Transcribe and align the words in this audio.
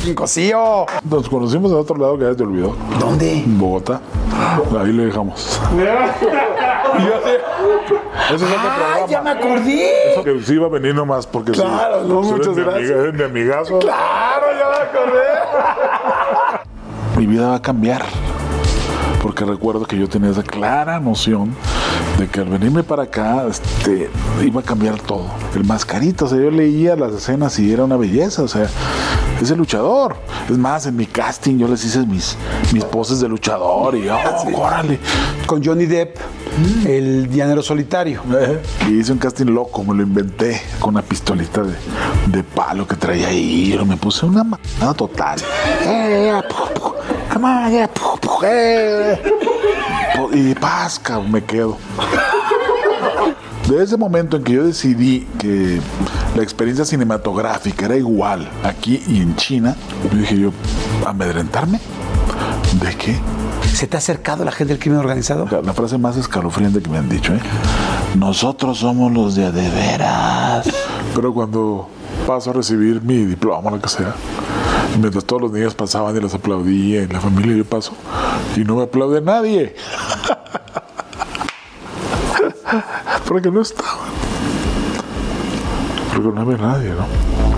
Joaquín 0.00 0.14
Cosío. 0.14 0.86
Nos 1.04 1.28
conocimos 1.28 1.70
en 1.72 1.76
otro 1.78 1.96
lado 1.98 2.16
que 2.18 2.24
ya 2.24 2.34
te 2.34 2.42
olvidó. 2.42 2.74
¿Dónde? 2.98 3.34
En 3.40 3.58
Bogotá. 3.58 4.00
Ahí 4.80 4.92
le 4.94 5.04
dejamos. 5.06 5.60
Ese 8.26 8.34
es 8.36 8.42
otro 8.42 8.56
¡Ay, 8.60 8.78
programa. 8.78 9.06
ya 9.08 9.22
me 9.22 9.30
acordé! 9.30 9.90
Que 10.24 10.40
sí 10.42 10.54
iba 10.54 10.66
a 10.66 10.70
venir 10.70 10.94
nomás 10.94 11.26
porque 11.26 11.52
sí. 11.54 11.60
Claro, 11.60 12.02
no, 12.04 12.20
Tú 12.20 12.20
eres 12.20 12.30
muchas 12.32 12.56
mi 12.56 12.62
gracias. 12.62 12.90
amiga, 12.90 13.12
mi 13.12 13.22
amigazo. 13.24 13.78
¡Claro, 13.80 14.46
ya 14.58 14.68
me 14.70 14.76
acordé! 14.88 15.20
Mi 17.16 17.26
vida 17.26 17.48
va 17.48 17.56
a 17.56 17.62
cambiar. 17.62 18.02
Porque 19.22 19.44
recuerdo 19.44 19.84
que 19.84 19.98
yo 19.98 20.08
tenía 20.08 20.30
esa 20.30 20.42
clara 20.42 20.98
noción 21.00 21.54
de 22.18 22.26
que 22.28 22.40
al 22.40 22.46
venirme 22.48 22.82
para 22.82 23.02
acá 23.02 23.44
este, 23.50 24.08
iba 24.42 24.60
a 24.60 24.64
cambiar 24.64 24.98
todo. 25.00 25.26
El 25.54 25.64
mascarito, 25.64 26.24
o 26.24 26.28
sea, 26.28 26.38
yo 26.38 26.50
leía 26.50 26.96
las 26.96 27.12
escenas 27.12 27.58
y 27.58 27.70
era 27.72 27.84
una 27.84 27.96
belleza, 27.98 28.42
o 28.42 28.48
sea, 28.48 28.68
es 29.40 29.50
el 29.50 29.58
luchador. 29.58 30.16
Es 30.48 30.58
más, 30.58 30.86
en 30.86 30.96
mi 30.96 31.06
casting 31.06 31.58
yo 31.58 31.68
les 31.68 31.84
hice 31.84 32.00
mis, 32.06 32.36
mis 32.72 32.84
poses 32.84 33.20
de 33.20 33.28
luchador 33.28 33.96
y, 33.96 34.08
oh, 34.08 34.16
órale. 34.54 34.98
Con 35.46 35.64
Johnny 35.64 35.86
Depp, 35.86 36.16
el 36.86 37.28
llanero 37.30 37.62
solitario. 37.62 38.22
Y 38.88 39.00
hice 39.00 39.12
un 39.12 39.18
casting 39.18 39.46
loco, 39.46 39.82
me 39.84 39.94
lo 39.94 40.02
inventé 40.02 40.60
con 40.78 40.90
una 40.90 41.02
pistolita 41.02 41.62
de, 41.62 41.74
de 42.26 42.42
palo 42.42 42.86
que 42.86 42.96
traía 42.96 43.28
ahí. 43.28 43.78
Me 43.86 43.96
puse 43.96 44.26
una 44.26 44.44
manada 44.44 44.94
total. 44.94 45.40
Eh, 45.82 46.28
eh, 46.28 46.42
eh, 48.42 49.18
eh. 49.22 49.40
Y 50.32 50.54
pasca, 50.54 51.20
me 51.20 51.42
quedo. 51.42 51.78
Desde 53.70 53.84
ese 53.84 53.96
momento 53.96 54.36
en 54.36 54.42
que 54.42 54.54
yo 54.54 54.64
decidí 54.64 55.28
que 55.38 55.80
la 56.34 56.42
experiencia 56.42 56.84
cinematográfica 56.84 57.84
era 57.84 57.96
igual 57.96 58.50
aquí 58.64 59.00
y 59.06 59.20
en 59.20 59.36
China, 59.36 59.76
yo 60.10 60.18
dije 60.18 60.40
yo, 60.40 60.52
¿amedrentarme? 61.06 61.78
¿De 62.82 62.96
qué? 62.96 63.16
¿Se 63.72 63.86
te 63.86 63.96
ha 63.96 63.98
acercado 63.98 64.44
la 64.44 64.50
gente 64.50 64.72
del 64.72 64.82
crimen 64.82 64.98
organizado? 64.98 65.46
La, 65.62 65.72
frase 65.72 65.98
más 65.98 66.16
escalofriante 66.16 66.82
que 66.82 66.90
me 66.90 66.98
han 66.98 67.08
dicho, 67.08 67.32
¿eh? 67.32 67.38
Nosotros 68.16 68.78
somos 68.78 69.12
los 69.12 69.36
de 69.36 69.44
a 69.44 69.52
de 69.52 69.70
veras. 69.70 70.68
Pero 71.14 71.32
cuando 71.32 71.88
paso 72.26 72.50
a 72.50 72.54
recibir 72.54 73.00
mi 73.00 73.18
diploma, 73.18 73.70
lo 73.70 73.80
que 73.80 73.88
sea, 73.88 74.16
mientras 74.98 75.24
todos 75.24 75.42
los 75.42 75.52
niños 75.52 75.76
pasaban 75.76 76.16
y 76.16 76.20
les 76.20 76.34
aplaudía, 76.34 77.02
y 77.02 77.06
la 77.06 77.20
familia 77.20 77.54
yo 77.54 77.64
paso, 77.64 77.92
y 78.56 78.64
no 78.64 78.74
me 78.74 78.82
aplaude 78.82 79.20
nadie. 79.20 79.76
Porque 83.30 83.48
no 83.48 83.60
estaban. 83.60 84.10
Porque 86.12 86.30
no 86.34 86.40
había 86.40 86.56
nadie, 86.56 86.90
¿no? 86.90 87.49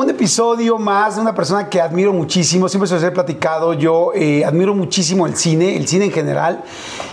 Un 0.00 0.08
episodio 0.08 0.78
más 0.78 1.16
de 1.16 1.20
una 1.20 1.34
persona 1.34 1.68
que 1.68 1.78
admiro 1.78 2.12
muchísimo, 2.12 2.68
siempre 2.70 2.88
se 2.88 2.94
los 2.94 3.02
he 3.02 3.10
platicado, 3.10 3.74
yo 3.74 4.12
eh, 4.14 4.44
admiro 4.46 4.74
muchísimo 4.74 5.26
el 5.26 5.36
cine, 5.36 5.76
el 5.76 5.86
cine 5.86 6.06
en 6.06 6.10
general, 6.10 6.64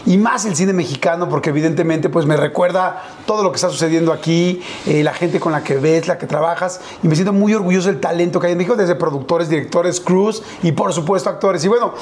y 0.06 0.18
más 0.18 0.46
el 0.46 0.56
cine 0.56 0.72
mexicano, 0.72 1.28
porque 1.28 1.50
evidentemente 1.50 2.08
pues 2.08 2.26
me 2.26 2.38
recuerda 2.38 3.04
todo 3.26 3.44
lo 3.44 3.52
que 3.52 3.56
está 3.56 3.70
sucediendo 3.70 4.14
aquí, 4.14 4.62
eh, 4.86 5.04
la 5.04 5.14
gente 5.14 5.40
con 5.40 5.52
la 5.52 5.64
que 5.64 5.76
ves, 5.76 6.08
la 6.08 6.18
que 6.18 6.28
trabajas, 6.28 6.80
y 7.04 7.10
me 7.10 7.16
siento 7.16 7.34
muy 7.34 7.54
orgulloso 7.54 7.90
del 7.90 8.00
talento 8.00 8.40
que 8.40 8.48
hay 8.48 8.54
en 8.54 8.58
México, 8.58 8.78
desde 8.78 8.96
productores, 8.96 9.50
directores, 9.50 10.00
crews, 10.00 10.42
y 10.64 10.72
por 10.72 10.94
supuesto 10.94 11.30
actores. 11.30 11.66
Y 11.66 11.68
bueno, 11.68 11.94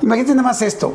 imagínate 0.00 0.34
nada 0.34 0.48
más 0.48 0.62
esto. 0.62 0.94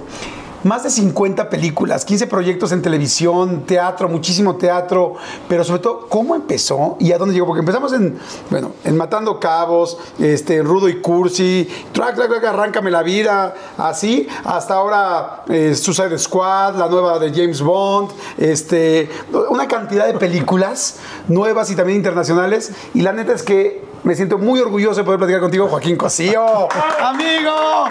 Más 0.65 0.81
de 0.81 0.89
50 0.89 1.47
películas, 1.47 2.05
15 2.05 2.25
proyectos 2.25 2.71
en 2.71 2.81
televisión, 2.81 3.67
teatro, 3.67 4.09
muchísimo 4.09 4.55
teatro, 4.55 5.13
pero 5.47 5.63
sobre 5.63 5.79
todo, 5.79 6.07
¿cómo 6.09 6.33
empezó 6.33 6.97
y 6.99 7.11
a 7.11 7.19
dónde 7.19 7.35
llegó? 7.35 7.45
Porque 7.45 7.59
empezamos 7.59 7.93
en, 7.93 8.17
bueno, 8.49 8.71
en 8.83 8.97
Matando 8.97 9.39
Cabos, 9.39 9.95
este, 10.17 10.63
Rudo 10.63 10.89
y 10.89 11.01
Cursi, 11.01 11.69
track, 11.91 12.15
track, 12.15 12.29
track, 12.29 12.45
Arráncame 12.45 12.89
la 12.89 13.03
vida, 13.03 13.53
así, 13.77 14.27
hasta 14.43 14.73
ahora 14.73 15.43
eh, 15.49 15.75
Suicide 15.75 16.17
Squad, 16.17 16.77
la 16.77 16.89
nueva 16.89 17.19
de 17.19 17.29
James 17.29 17.61
Bond, 17.61 18.09
este, 18.39 19.07
una 19.51 19.67
cantidad 19.67 20.07
de 20.07 20.15
películas 20.15 20.95
nuevas 21.27 21.69
y 21.69 21.75
también 21.75 21.97
internacionales, 21.97 22.71
y 22.95 23.01
la 23.01 23.13
neta 23.13 23.33
es 23.33 23.43
que 23.43 23.85
me 24.05 24.15
siento 24.15 24.37
muy 24.37 24.59
orgulloso 24.59 24.99
de 24.99 25.03
poder 25.03 25.17
platicar 25.17 25.41
contigo, 25.41 25.67
Joaquín 25.67 25.95
Cosío. 25.95 26.67
¡Amigo! 27.03 27.85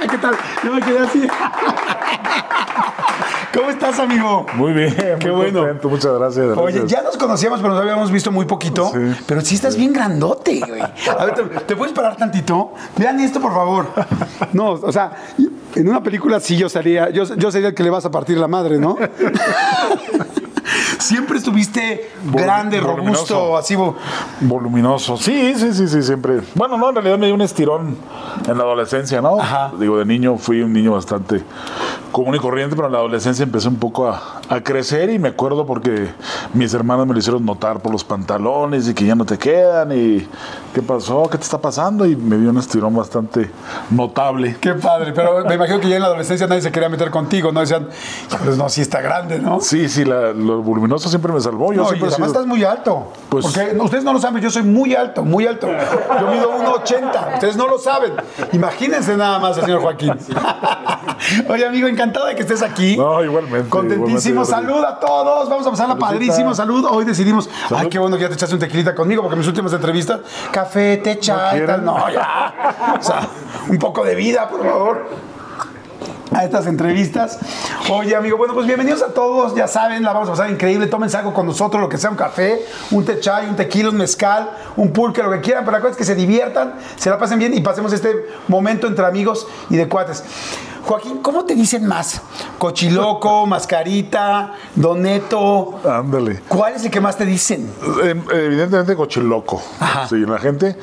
¿Qué 0.10 0.18
tal? 0.18 0.36
Yo 0.64 0.72
me 0.72 0.80
quedé 0.80 0.98
así. 0.98 1.26
¿Cómo 3.54 3.70
estás, 3.70 4.00
amigo? 4.00 4.46
Muy 4.54 4.72
bien, 4.72 4.94
Qué 5.20 5.28
muy 5.28 5.36
bueno. 5.36 5.60
contento, 5.60 5.88
muchas 5.88 6.12
gracias. 6.18 6.56
Oye, 6.58 6.82
ya 6.86 7.02
nos 7.02 7.16
conocíamos, 7.16 7.60
pero 7.60 7.72
nos 7.72 7.80
habíamos 7.82 8.10
visto 8.10 8.32
muy 8.32 8.46
poquito. 8.46 8.90
Sí. 8.92 9.14
Pero 9.26 9.40
sí 9.42 9.54
estás 9.54 9.76
bien 9.76 9.92
grandote, 9.92 10.58
güey. 10.66 10.82
A 10.82 11.24
ver, 11.24 11.34
¿te, 11.34 11.42
te 11.60 11.76
puedes 11.76 11.94
parar 11.94 12.16
tantito? 12.16 12.72
Vean 12.96 13.20
esto, 13.20 13.40
por 13.40 13.52
favor. 13.52 13.86
No, 14.52 14.72
o 14.72 14.90
sea, 14.92 15.12
en 15.76 15.88
una 15.88 16.02
película 16.02 16.40
sí 16.40 16.56
yo 16.56 16.68
sería, 16.68 17.10
yo, 17.10 17.22
yo 17.36 17.50
sería 17.52 17.68
el 17.68 17.74
que 17.74 17.84
le 17.84 17.90
vas 17.90 18.04
a 18.04 18.10
partir 18.10 18.38
la 18.38 18.48
madre, 18.48 18.78
¿no? 18.78 18.96
Siempre 20.98 21.38
estuviste 21.38 22.10
grande, 22.24 22.80
voluminoso. 22.80 23.34
robusto, 23.34 23.56
así. 23.56 23.76
Voluminoso. 24.40 25.16
Sí, 25.16 25.54
sí, 25.56 25.72
sí, 25.72 25.88
sí, 25.88 26.02
siempre. 26.02 26.40
Bueno, 26.54 26.76
no, 26.76 26.88
en 26.88 26.94
realidad 26.96 27.18
me 27.18 27.26
dio 27.26 27.34
un 27.34 27.42
estirón 27.42 27.96
en 28.46 28.58
la 28.58 28.64
adolescencia, 28.64 29.20
¿no? 29.20 29.40
Ajá. 29.40 29.72
Digo, 29.78 29.98
de 29.98 30.04
niño 30.04 30.36
fui 30.38 30.62
un 30.62 30.72
niño 30.72 30.92
bastante 30.92 31.42
común 32.12 32.34
y 32.34 32.38
corriente, 32.38 32.76
pero 32.76 32.86
en 32.86 32.92
la 32.92 32.98
adolescencia 32.98 33.42
empecé 33.42 33.68
un 33.68 33.76
poco 33.76 34.08
a, 34.08 34.40
a 34.48 34.60
crecer 34.62 35.10
y 35.10 35.18
me 35.18 35.28
acuerdo 35.28 35.66
porque 35.66 36.08
mis 36.52 36.72
hermanos 36.72 37.06
me 37.06 37.12
lo 37.12 37.18
hicieron 37.18 37.44
notar 37.44 37.80
por 37.80 37.92
los 37.92 38.04
pantalones 38.04 38.88
y 38.88 38.94
que 38.94 39.04
ya 39.04 39.14
no 39.14 39.24
te 39.24 39.36
quedan 39.36 39.92
y 39.92 40.26
qué 40.74 40.82
pasó, 40.82 41.28
qué 41.30 41.38
te 41.38 41.44
está 41.44 41.58
pasando 41.58 42.04
y 42.04 42.16
me 42.16 42.36
dio 42.36 42.50
un 42.50 42.58
estirón 42.58 42.94
bastante 42.94 43.50
notable. 43.90 44.56
Qué 44.60 44.74
padre, 44.74 45.12
pero 45.14 45.44
me 45.44 45.54
imagino 45.54 45.78
que 45.80 45.88
ya 45.88 45.96
en 45.96 46.02
la 46.02 46.08
adolescencia 46.08 46.46
nadie 46.46 46.62
se 46.62 46.72
quería 46.72 46.88
meter 46.88 47.10
contigo, 47.10 47.52
¿no? 47.52 47.60
Decían, 47.60 47.88
pues 48.44 48.58
no, 48.58 48.68
sí 48.68 48.80
está 48.80 49.00
grande, 49.00 49.38
¿no? 49.38 49.60
Sí, 49.60 49.88
sí, 49.88 50.04
la- 50.04 50.32
lo 50.32 50.60
voluminoso 50.62 51.08
siempre 51.08 51.32
me 51.32 51.40
salvó. 51.40 51.72
Yo 51.72 51.82
No, 51.82 51.84
y 51.84 51.86
siempre 51.90 52.08
he 52.10 52.12
además 52.12 52.16
sido- 52.30 52.40
estás 52.40 52.46
muy 52.46 52.64
alto. 52.64 53.12
Pues- 53.28 53.44
porque 53.46 53.76
ustedes 53.80 54.04
no 54.04 54.12
lo 54.12 54.20
saben, 54.20 54.42
yo 54.42 54.50
soy 54.50 54.64
muy 54.64 54.94
alto, 54.94 55.22
muy 55.24 55.46
alto. 55.46 55.68
Yo 55.68 56.26
mido 56.30 56.50
1,80. 56.58 57.34
Ustedes 57.34 57.56
no 57.56 57.68
lo 57.68 57.78
saben. 57.78 58.12
Imagínense 58.52 59.16
nada 59.16 59.38
más, 59.38 59.56
señor 59.56 59.80
Joaquín. 59.80 60.12
Oye, 61.48 61.66
amigo, 61.66 61.88
encantado 61.88 62.26
de 62.26 62.34
que 62.34 62.42
estés 62.42 62.62
aquí. 62.62 62.96
No, 62.96 63.22
igualmente, 63.24 63.68
Contentísimo. 63.68 64.42
igualmente, 64.42 64.72
Salud 64.72 64.84
a 64.84 64.98
todos. 65.00 65.48
Vamos 65.48 65.66
a 65.66 65.70
pasarla 65.70 65.94
Saludcita. 65.94 66.06
padrísimo. 66.12 66.54
Salud. 66.54 66.84
Hoy 66.90 67.04
decidimos. 67.04 67.48
Ay, 67.74 67.88
qué 67.88 67.98
bueno 67.98 68.16
que 68.16 68.22
ya 68.22 68.28
te 68.28 68.34
echaste 68.34 68.54
un 68.54 68.60
tequilita 68.60 68.94
conmigo, 68.94 69.22
porque 69.22 69.36
mis 69.36 69.46
últimas 69.46 69.72
entrevistas, 69.72 70.20
café, 70.64 70.96
tal. 71.66 71.84
No, 71.84 72.10
ya. 72.10 72.96
O 72.98 73.02
sea, 73.02 73.28
un 73.68 73.78
poco 73.78 74.04
de 74.04 74.14
vida, 74.14 74.48
por 74.48 74.64
favor 74.64 75.34
a 76.34 76.44
estas 76.44 76.66
entrevistas. 76.66 77.38
Oye, 77.90 78.16
amigo, 78.16 78.36
bueno, 78.36 78.54
pues 78.54 78.66
bienvenidos 78.66 79.02
a 79.02 79.08
todos. 79.14 79.54
Ya 79.54 79.68
saben, 79.68 80.02
la 80.02 80.12
vamos 80.12 80.28
a 80.28 80.32
pasar 80.32 80.50
increíble. 80.50 80.86
Tómense 80.86 81.16
algo 81.16 81.32
con 81.32 81.46
nosotros, 81.46 81.80
lo 81.80 81.88
que 81.88 81.96
sea, 81.96 82.10
un 82.10 82.16
café, 82.16 82.60
un 82.90 83.04
té 83.04 83.20
chai, 83.20 83.48
un 83.48 83.56
tequila, 83.56 83.90
un 83.90 83.96
mezcal, 83.96 84.50
un 84.76 84.92
pulque, 84.92 85.22
lo 85.22 85.30
que 85.30 85.40
quieran. 85.40 85.64
Pero 85.64 85.76
la 85.76 85.80
cosa 85.80 85.92
es 85.92 85.96
que 85.96 86.04
se 86.04 86.14
diviertan, 86.14 86.74
se 86.96 87.08
la 87.08 87.18
pasen 87.18 87.38
bien 87.38 87.54
y 87.54 87.60
pasemos 87.60 87.92
este 87.92 88.26
momento 88.48 88.86
entre 88.86 89.06
amigos 89.06 89.46
y 89.70 89.76
de 89.76 89.88
cuates. 89.88 90.24
Joaquín, 90.86 91.18
¿cómo 91.22 91.44
te 91.44 91.54
dicen 91.54 91.86
más? 91.86 92.20
Cochiloco, 92.58 93.46
Mascarita, 93.46 94.52
Doneto. 94.74 95.80
Ándale. 95.88 96.40
¿Cuál 96.48 96.74
es 96.74 96.84
el 96.84 96.90
que 96.90 97.00
más 97.00 97.16
te 97.16 97.24
dicen? 97.24 97.70
Eh, 98.02 98.14
Evidentemente 98.32 98.94
cochiloco. 98.94 99.62
Ajá. 99.80 100.06
Sí, 100.08 100.16
la 100.26 100.38
gente, 100.38 100.76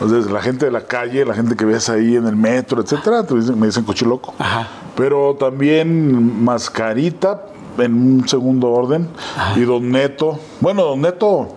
entonces, 0.00 0.30
la 0.30 0.40
gente 0.40 0.66
de 0.66 0.70
la 0.70 0.82
calle, 0.82 1.24
la 1.24 1.34
gente 1.34 1.56
que 1.56 1.64
ves 1.64 1.88
ahí 1.88 2.14
en 2.16 2.26
el 2.26 2.36
metro, 2.36 2.80
etcétera, 2.80 3.24
te 3.26 3.34
dicen- 3.34 3.58
me 3.58 3.66
dicen 3.66 3.82
cochiloco. 3.84 4.32
Ajá. 4.38 4.68
Pero 4.96 5.34
también 5.38 6.44
mascarita 6.44 7.42
en 7.78 7.94
un 7.94 8.28
segundo 8.28 8.70
orden 8.70 9.08
y 9.56 9.60
Don 9.60 9.90
Neto. 9.90 10.38
Bueno, 10.60 10.82
Don 10.84 11.00
Neto 11.00 11.48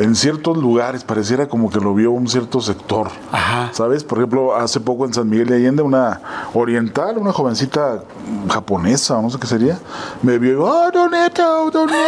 en 0.00 0.16
ciertos 0.16 0.56
lugares 0.56 1.04
pareciera 1.04 1.46
como 1.46 1.70
que 1.70 1.78
lo 1.78 1.94
vio 1.94 2.10
un 2.10 2.26
cierto 2.26 2.60
sector. 2.60 3.08
Ajá. 3.30 3.68
¿Sabes? 3.72 4.02
Por 4.02 4.18
ejemplo, 4.18 4.56
hace 4.56 4.80
poco 4.80 5.04
en 5.04 5.12
San 5.12 5.28
Miguel 5.28 5.48
de 5.48 5.56
Allende, 5.56 5.82
una 5.82 6.20
oriental, 6.54 7.18
una 7.18 7.32
jovencita 7.32 8.02
japonesa, 8.48 9.18
o 9.18 9.22
no 9.22 9.30
sé 9.30 9.38
qué 9.38 9.46
sería, 9.46 9.78
me 10.22 10.38
vio 10.38 10.50
y 10.50 10.54
dijo, 10.54 10.64
¡Oh, 10.64 10.90
Don 10.90 11.10
Neto, 11.10 11.70
Don 11.70 11.86
Neto! 11.86 12.00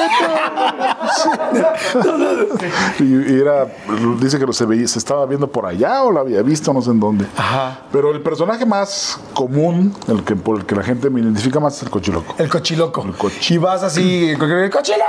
y, 3.00 3.33
y 3.35 3.41
era, 3.41 3.67
dice 4.21 4.39
que 4.39 4.47
lo 4.47 4.53
se, 4.53 4.65
veía, 4.67 4.87
se 4.89 4.99
estaba 4.99 5.27
viendo 5.27 5.47
por 5.49 5.67
allá 5.67 6.03
o 6.03 6.12
la 6.12 6.21
había 6.21 6.43
visto, 6.43 6.73
no 6.73 6.81
sé 6.83 6.91
en 6.91 7.00
dónde. 7.00 7.27
Ajá. 7.37 7.81
Pero 7.93 8.11
el 8.12 8.23
personaje 8.23 8.65
más 8.65 9.19
común, 9.35 9.94
el 10.09 10.25
que, 10.25 10.35
por 10.37 10.59
el 10.61 10.67
que 10.67 10.75
la 10.75 10.83
gente 10.83 11.11
me 11.11 11.21
identifica 11.21 11.61
más, 11.61 11.77
es 11.77 11.83
el 11.83 11.91
cochiloco. 11.91 12.35
El 12.39 12.49
cochiloco. 12.49 13.03
El 13.03 13.12
cochi- 13.15 13.55
Y 13.55 13.59
vas 13.59 13.83
así, 13.83 14.31
¡el 14.31 14.39
cochiloco! 14.71 15.03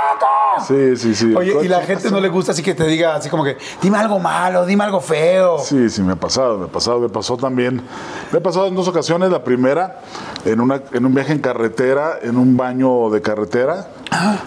Sí, 0.66 0.96
sí, 0.96 1.14
sí. 1.14 1.34
Oye, 1.34 1.64
y 1.64 1.68
la 1.68 1.80
gente 1.82 2.10
no 2.10 2.20
le 2.20 2.28
gusta 2.28 2.52
así 2.52 2.62
que 2.62 2.73
te 2.74 2.86
diga 2.86 3.14
así 3.14 3.28
como 3.28 3.44
que, 3.44 3.56
dime 3.82 3.98
algo 3.98 4.18
malo, 4.18 4.66
dime 4.66 4.84
algo 4.84 5.00
feo. 5.00 5.58
Sí, 5.58 5.88
sí, 5.90 6.02
me 6.02 6.12
ha 6.12 6.16
pasado, 6.16 6.58
me 6.58 6.64
ha 6.66 6.68
pasado, 6.68 7.00
me 7.00 7.08
pasó 7.08 7.36
también. 7.36 7.82
Me 8.32 8.38
ha 8.38 8.42
pasado 8.42 8.66
en 8.66 8.74
dos 8.74 8.88
ocasiones. 8.88 9.30
La 9.30 9.42
primera, 9.44 10.00
en, 10.44 10.60
una, 10.60 10.82
en 10.92 11.06
un 11.06 11.14
viaje 11.14 11.32
en 11.32 11.40
carretera, 11.40 12.18
en 12.22 12.36
un 12.36 12.56
baño 12.56 13.10
de 13.10 13.22
carretera, 13.22 13.88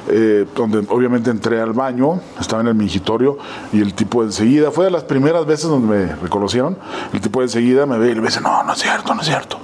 eh, 0.07 0.45
donde 0.55 0.85
obviamente 0.89 1.29
entré 1.29 1.61
al 1.61 1.73
baño, 1.73 2.21
estaba 2.39 2.61
en 2.61 2.67
el 2.69 2.75
mingitorio 2.75 3.37
y 3.71 3.81
el 3.81 3.93
tipo 3.93 4.23
enseguida, 4.23 4.71
fue 4.71 4.85
de 4.85 4.91
las 4.91 5.03
primeras 5.03 5.45
veces 5.45 5.69
donde 5.69 5.87
me 5.87 6.15
reconocieron, 6.15 6.77
el 7.13 7.21
tipo 7.21 7.41
enseguida 7.41 7.85
me 7.85 7.97
ve 7.97 8.11
y 8.11 8.15
le 8.15 8.21
dice, 8.21 8.41
no, 8.41 8.63
no 8.63 8.73
es 8.73 8.79
cierto, 8.79 9.13
no 9.13 9.21
es 9.21 9.27
cierto. 9.27 9.57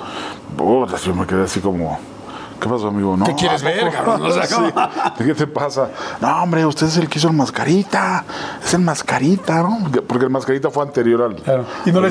Yo 1.03 1.15
me 1.15 1.25
quedé 1.25 1.43
así 1.43 1.59
como... 1.59 1.99
¿Qué 2.63 2.69
pasó, 2.69 2.87
amigo? 2.87 3.17
No, 3.17 3.25
¿Qué 3.25 3.35
quieres 3.35 3.61
ver, 3.61 3.91
cabrón? 3.91 4.21
O 4.23 4.31
sea, 4.31 4.43
Sí. 4.47 4.55
¿cómo? 4.55 4.71
¿Qué 5.17 5.33
te 5.35 5.47
pasa? 5.47 5.89
No, 6.21 6.43
hombre, 6.43 6.65
usted 6.65 6.87
es 6.87 6.97
el 6.97 7.09
que 7.09 7.19
hizo 7.19 7.27
el 7.27 7.33
mascarita. 7.35 8.23
Es 8.63 8.73
el 8.73 8.81
mascarita, 8.81 9.61
¿no? 9.63 9.79
Porque- 10.07 10.25
el 10.25 10.31
mascarita 10.31 10.69
fue 10.69 10.83
anterior 10.83 11.21
al. 11.23 11.35
Claro. 11.35 11.65
Y 11.85 11.91
no 11.91 11.99
le. 12.01 12.09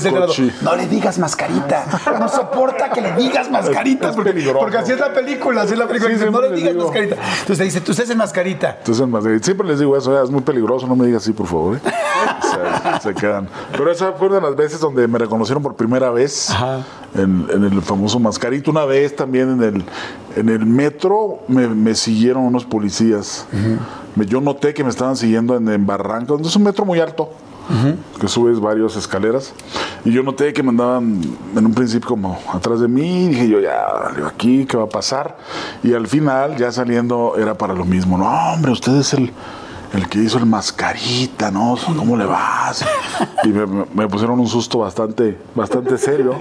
No 0.63 0.77
le 0.77 0.87
digas 0.87 1.19
mascarita. 1.19 1.85
No 2.19 2.29
soporta 2.29 2.91
que 2.91 3.01
le 3.01 3.13
digas 3.13 3.51
mascarita. 3.51 4.11
Es- 4.11 4.17
porque, 4.17 4.33
porque 4.59 4.77
así 4.79 4.93
es 4.93 5.01
la 5.01 5.13
película, 5.13 5.63
así 5.63 5.73
es 5.73 5.79
la 5.79 5.87
película. 5.87 6.11
Sí, 6.11 6.17
Dice, 6.19 6.31
no 6.31 6.41
le 6.43 6.51
digas 6.53 6.73
digo. 6.75 6.85
mascarita. 6.85 7.17
Entonces 7.41 7.59
dice, 7.67 7.81
tú 7.81 7.93
usted 7.93 8.05
es 8.05 8.11
el 8.11 8.17
mascarita. 8.19 8.77
Entonces, 8.79 9.01
el 9.03 9.09
mascarita. 9.09 9.45
Siempre 9.45 9.67
les 9.69 9.79
digo 9.79 9.97
eso, 9.97 10.13
"Ya, 10.15 10.23
es 10.23 10.31
muy 10.31 10.43
peligroso, 10.43 10.87
no 10.87 10.95
me 10.97 11.07
digas 11.07 11.23
así, 11.23 11.33
por 11.33 11.47
favor. 11.47 11.77
¿eh?". 11.77 11.81
se, 13.01 13.09
se 13.09 13.15
quedan. 13.15 13.49
Pero 13.73 13.91
esa 13.91 14.13
fue 14.13 14.29
una 14.29 14.37
de 14.37 14.43
las 14.43 14.57
veces 14.57 14.81
donde 14.81 15.07
me 15.09 15.19
reconocieron 15.19 15.63
por 15.63 15.75
primera 15.75 16.11
vez 16.11 16.51
Ajá. 16.51 16.81
en, 17.15 17.47
en 17.53 17.65
el 17.65 17.83
famoso 17.83 18.19
mascarito. 18.19 18.71
Una 18.71 18.85
vez 18.85 19.15
también 19.17 19.51
en 19.51 19.63
el, 19.63 19.85
en 20.37 20.49
el 20.49 20.67
metro 20.67 21.41
me, 21.49 21.67
me 21.69 21.95
siguieron 21.95 22.45
unos 22.45 22.65
policías. 22.65 23.47
Yo 24.17 24.41
noté 24.41 24.75
que 24.75 24.85
me 24.85 24.91
estaban 24.91 25.17
siguiendo 25.17 25.57
en, 25.57 25.69
en 25.69 25.87
Barranca, 25.87 26.27
donde 26.35 26.49
es 26.49 26.57
un 26.57 26.63
metro 26.65 26.85
muy 26.85 27.01
alto. 27.01 27.31
que 28.21 28.27
subes 28.29 28.59
varias 28.61 28.97
escaleras 28.97 29.55
y 30.05 30.11
yo 30.11 30.23
noté 30.25 30.53
que 30.53 30.63
me 30.65 30.71
andaban 30.71 31.21
en 31.57 31.65
un 31.65 31.73
principio 31.73 32.09
como 32.09 32.37
atrás 32.53 32.81
de 32.81 32.89
mí 32.89 33.27
y 33.27 33.29
dije 33.29 33.49
yo 33.49 33.61
ya 33.61 33.87
aquí 34.27 34.67
qué 34.67 34.77
va 34.77 34.83
a 34.85 34.89
pasar 34.89 35.37
y 35.83 35.95
al 35.95 36.09
final 36.09 36.57
ya 36.57 36.73
saliendo 36.73 37.35
era 37.39 37.55
para 37.55 37.73
lo 37.73 37.85
mismo 37.85 38.19
no 38.19 38.27
hombre 38.53 38.73
usted 38.73 38.97
es 38.97 39.15
el 39.15 39.33
el 39.93 40.09
que 40.09 40.19
hizo 40.19 40.39
el 40.39 40.47
mascarita, 40.47 41.51
¿no? 41.51 41.77
¿Cómo 41.97 42.17
le 42.17 42.25
vas? 42.25 42.85
Y 43.45 43.49
me, 43.49 44.09
pusieron 44.09 44.41
un 44.41 44.49
susto 44.49 44.79
bastante, 44.79 45.39
bastante 45.55 45.99
serio. 45.99 46.35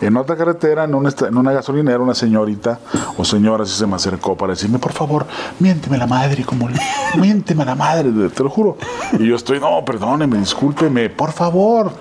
En 0.00 0.16
otra 0.16 0.36
carretera, 0.36 0.84
en 0.84 0.94
una, 0.94 1.10
en 1.26 1.36
una 1.36 1.52
gasolinera, 1.52 1.98
una 1.98 2.14
señorita 2.14 2.78
o 3.18 3.24
señora 3.24 3.66
sí 3.66 3.76
se 3.76 3.86
me 3.86 3.96
acercó 3.96 4.36
para 4.36 4.52
decirme, 4.54 4.78
por 4.78 4.92
favor, 4.92 5.26
miénteme 5.60 5.98
la 5.98 6.06
madre, 6.06 6.44
como 6.44 6.68
le, 6.68 6.80
miénteme 7.18 7.64
la 7.64 7.74
madre, 7.74 8.10
te 8.30 8.42
lo 8.42 8.48
juro. 8.50 8.78
Y 9.18 9.26
yo 9.26 9.36
estoy, 9.36 9.60
no, 9.60 9.84
perdóneme, 9.84 10.38
discúlpeme, 10.38 11.10
por 11.10 11.32
favor. 11.32 11.92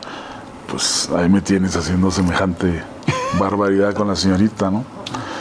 Pues 0.70 1.10
ahí 1.16 1.30
me 1.30 1.42
tienes 1.42 1.76
haciendo 1.76 2.10
semejante 2.12 2.82
barbaridad 3.38 3.94
con 3.94 4.08
la 4.08 4.16
señorita, 4.16 4.72
¿no? 4.72 4.84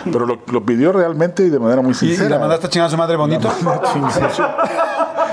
Pero 0.04 0.26
lo, 0.26 0.40
lo 0.50 0.64
pidió 0.64 0.92
realmente 0.92 1.44
y 1.44 1.48
de 1.48 1.60
manera 1.60 1.80
muy 1.80 1.92
¿Y, 1.92 1.92
y 1.92 1.94
sincera. 1.94 2.30
la 2.30 2.38
mandaste 2.40 2.66
a 2.66 2.70
chingar 2.70 2.88
a 2.88 2.90
su 2.90 2.96
madre 2.96 3.16
bonito? 3.16 3.48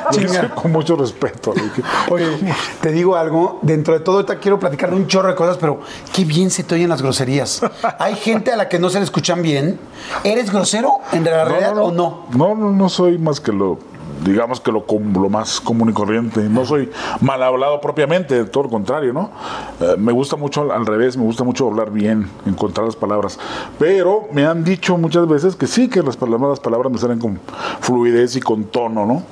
Con 0.56 0.72
mucho 0.72 0.96
respeto. 0.96 1.54
Oye, 2.10 2.26
te 2.82 2.92
digo 2.92 3.16
algo, 3.16 3.60
dentro 3.62 3.94
de 3.94 4.00
todo 4.02 4.18
ahorita 4.18 4.40
quiero 4.40 4.60
platicar 4.60 4.90
de 4.90 4.96
un 4.96 5.08
chorro 5.08 5.30
de 5.30 5.36
cosas, 5.36 5.58
pero 5.58 5.82
qué 6.14 6.26
bien 6.26 6.50
se 6.50 6.64
te 6.64 6.76
oyen 6.76 6.90
las 6.90 7.02
groserías. 7.02 7.62
Hay 7.98 8.16
gente 8.16 8.52
a 8.52 8.58
la 8.58 8.68
que 8.68 8.80
no 8.80 8.90
se 8.90 9.00
le 9.00 9.06
escuchan 9.06 9.42
bien. 9.42 9.80
¿Eres 10.24 10.52
grosero 10.52 11.00
en 11.12 11.24
la 11.24 11.46
realidad 11.46 11.78
o 11.78 11.92
no? 11.92 12.26
No, 12.32 12.56
no, 12.56 12.72
no 12.72 12.90
soy 12.90 13.18
más 13.18 13.40
que 13.40 13.52
lo, 13.52 13.80
digamos 14.24 14.60
que 14.62 14.72
lo, 14.72 14.86
lo 15.14 15.30
más 15.30 15.60
común 15.62 15.90
y 15.90 15.94
corriente. 15.94 16.42
No 16.50 16.66
soy 16.66 16.90
mal 17.22 17.42
hablado 17.44 17.80
propiamente, 17.82 18.44
todo 18.46 18.64
lo 18.64 18.70
contrario, 18.70 19.14
¿no? 19.14 19.32
Eh, 19.80 19.96
me 19.98 20.12
gusta 20.12 20.36
mucho 20.36 20.62
al- 20.62 20.72
al 20.72 20.86
revés, 20.86 21.18
me 21.18 21.24
gusta 21.24 21.44
mucho 21.44 21.68
hablar 21.68 21.92
bien, 21.92 22.30
encontrar 22.46 22.86
las 22.86 22.96
palabras. 22.96 23.40
Pero 23.78 24.28
me 24.32 24.46
han 24.46 24.64
dicho 24.64 24.98
muchas 24.98 25.28
veces 25.28 25.56
que 25.56 25.68
sí, 25.68 25.88
que 25.88 26.02
las 26.04 26.18
palabras, 26.18 26.50
las 26.50 26.60
palabras 26.60 26.92
me 26.92 26.98
salen 26.98 27.20
con 27.20 27.40
fluidez 27.82 28.36
y 28.36 28.40
con 28.42 28.66
tono, 28.66 29.06
¿no? 29.06 29.24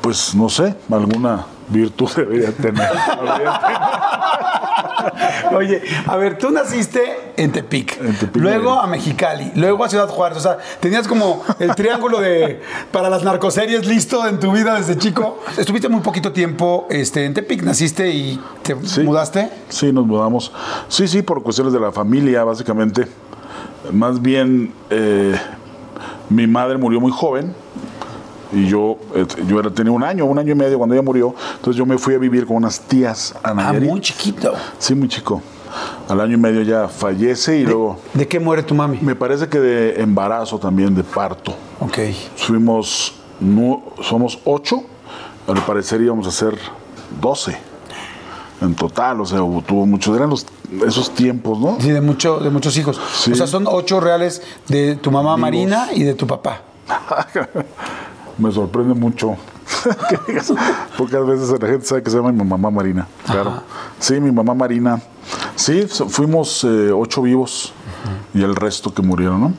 Pues 0.00 0.34
no 0.34 0.48
sé, 0.48 0.74
alguna 0.90 1.46
virtud 1.70 2.10
debería 2.16 2.52
tener. 2.52 2.88
Oye, 5.56 5.82
a 6.06 6.16
ver, 6.16 6.38
tú 6.38 6.50
naciste 6.50 7.32
en 7.36 7.52
Tepic, 7.52 7.98
En 8.00 8.14
Tepic, 8.14 8.42
luego 8.42 8.78
a 8.78 8.86
Mexicali, 8.86 9.50
luego 9.54 9.84
a 9.84 9.88
Ciudad 9.88 10.08
Juárez. 10.08 10.38
O 10.38 10.40
sea, 10.40 10.58
tenías 10.78 11.08
como 11.08 11.42
el 11.58 11.74
triángulo 11.74 12.20
de 12.20 12.60
para 12.92 13.08
las 13.08 13.22
narcoseries 13.24 13.86
listo 13.86 14.26
en 14.26 14.38
tu 14.38 14.52
vida 14.52 14.74
desde 14.76 14.96
chico. 14.98 15.40
Estuviste 15.56 15.88
muy 15.88 16.00
poquito 16.00 16.32
tiempo 16.32 16.86
este, 16.90 17.24
en 17.24 17.34
Tepic, 17.34 17.62
naciste 17.62 18.10
y 18.10 18.40
te 18.62 18.76
Sí. 18.84 19.00
mudaste. 19.02 19.50
Sí, 19.68 19.92
nos 19.92 20.06
mudamos. 20.06 20.52
Sí, 20.88 21.08
sí, 21.08 21.22
por 21.22 21.42
cuestiones 21.42 21.72
de 21.72 21.80
la 21.80 21.92
familia, 21.92 22.44
básicamente. 22.44 23.06
Más 23.92 24.20
bien, 24.20 24.72
eh, 24.90 25.34
mi 26.28 26.46
madre 26.46 26.76
murió 26.76 27.00
muy 27.00 27.10
joven 27.12 27.54
y 28.52 28.66
yo, 28.66 28.96
eh, 29.14 29.26
yo 29.46 29.60
era, 29.60 29.70
tenía 29.70 29.92
un 29.92 30.02
año, 30.02 30.24
un 30.24 30.38
año 30.38 30.52
y 30.52 30.54
medio 30.54 30.78
cuando 30.78 30.94
ella 30.94 31.02
murió. 31.02 31.34
Entonces 31.56 31.76
yo 31.76 31.86
me 31.86 31.98
fui 31.98 32.14
a 32.14 32.18
vivir 32.18 32.46
con 32.46 32.56
unas 32.56 32.80
tías 32.80 33.34
a 33.42 33.50
Ah, 33.50 33.72
muy 33.72 34.00
chiquito. 34.00 34.52
Sí, 34.78 34.94
muy 34.94 35.08
chico. 35.08 35.40
Al 36.08 36.20
año 36.20 36.34
y 36.34 36.40
medio 36.40 36.62
ya 36.62 36.88
fallece 36.88 37.58
y 37.58 37.62
luego 37.64 37.98
¿De 38.12 38.26
qué 38.26 38.40
muere 38.40 38.64
tu 38.64 38.74
mami? 38.74 38.98
me 39.02 39.14
parece 39.14 39.48
que 39.48 39.60
de 39.60 40.00
embarazo 40.02 40.58
también, 40.58 40.94
de 40.96 41.04
parto. 41.04 41.54
Ok. 41.78 41.98
Fuimos, 42.36 43.14
nu- 43.38 43.80
somos 44.02 44.40
ocho, 44.44 44.82
al 45.46 45.62
parecer 45.64 46.00
íbamos 46.00 46.26
a 46.26 46.32
ser 46.32 46.58
doce 47.20 47.56
en 48.60 48.74
total, 48.74 49.20
o 49.20 49.24
sea, 49.26 49.42
hubo- 49.42 49.62
tuvo 49.62 49.86
muchos, 49.86 50.14
eran 50.16 50.28
los, 50.28 50.44
esos 50.86 51.14
tiempos, 51.14 51.58
¿no? 51.60 51.76
Sí, 51.80 51.90
de, 51.92 52.00
mucho, 52.00 52.40
de 52.40 52.50
muchos 52.50 52.76
hijos. 52.76 53.00
Sí. 53.14 53.30
O 53.32 53.34
sea, 53.36 53.46
son 53.46 53.64
ocho 53.68 54.00
reales 54.00 54.42
de 54.66 54.96
tu 54.96 55.10
mamá 55.12 55.36
Marina 55.36 55.88
y 55.94 56.02
de 56.02 56.14
tu 56.14 56.26
papá. 56.26 56.62
Me 58.40 58.50
sorprende 58.52 58.94
mucho. 58.94 59.36
que 60.08 60.18
digas, 60.26 60.52
Pocas 60.96 61.24
veces 61.26 61.50
la 61.60 61.68
gente 61.68 61.86
sabe 61.86 62.02
que 62.02 62.10
se 62.10 62.16
llama 62.16 62.32
mi 62.32 62.42
mamá 62.44 62.70
Marina. 62.70 63.06
Claro. 63.26 63.62
Sí, 63.98 64.18
mi 64.20 64.32
mamá 64.32 64.54
Marina. 64.54 65.00
Sí, 65.54 65.86
fuimos 65.86 66.64
eh, 66.64 66.90
ocho 66.92 67.22
vivos 67.22 67.72
y 68.34 68.42
el 68.42 68.56
resto 68.56 68.92
que 68.92 69.02
murieron, 69.02 69.40
¿no? 69.40 69.52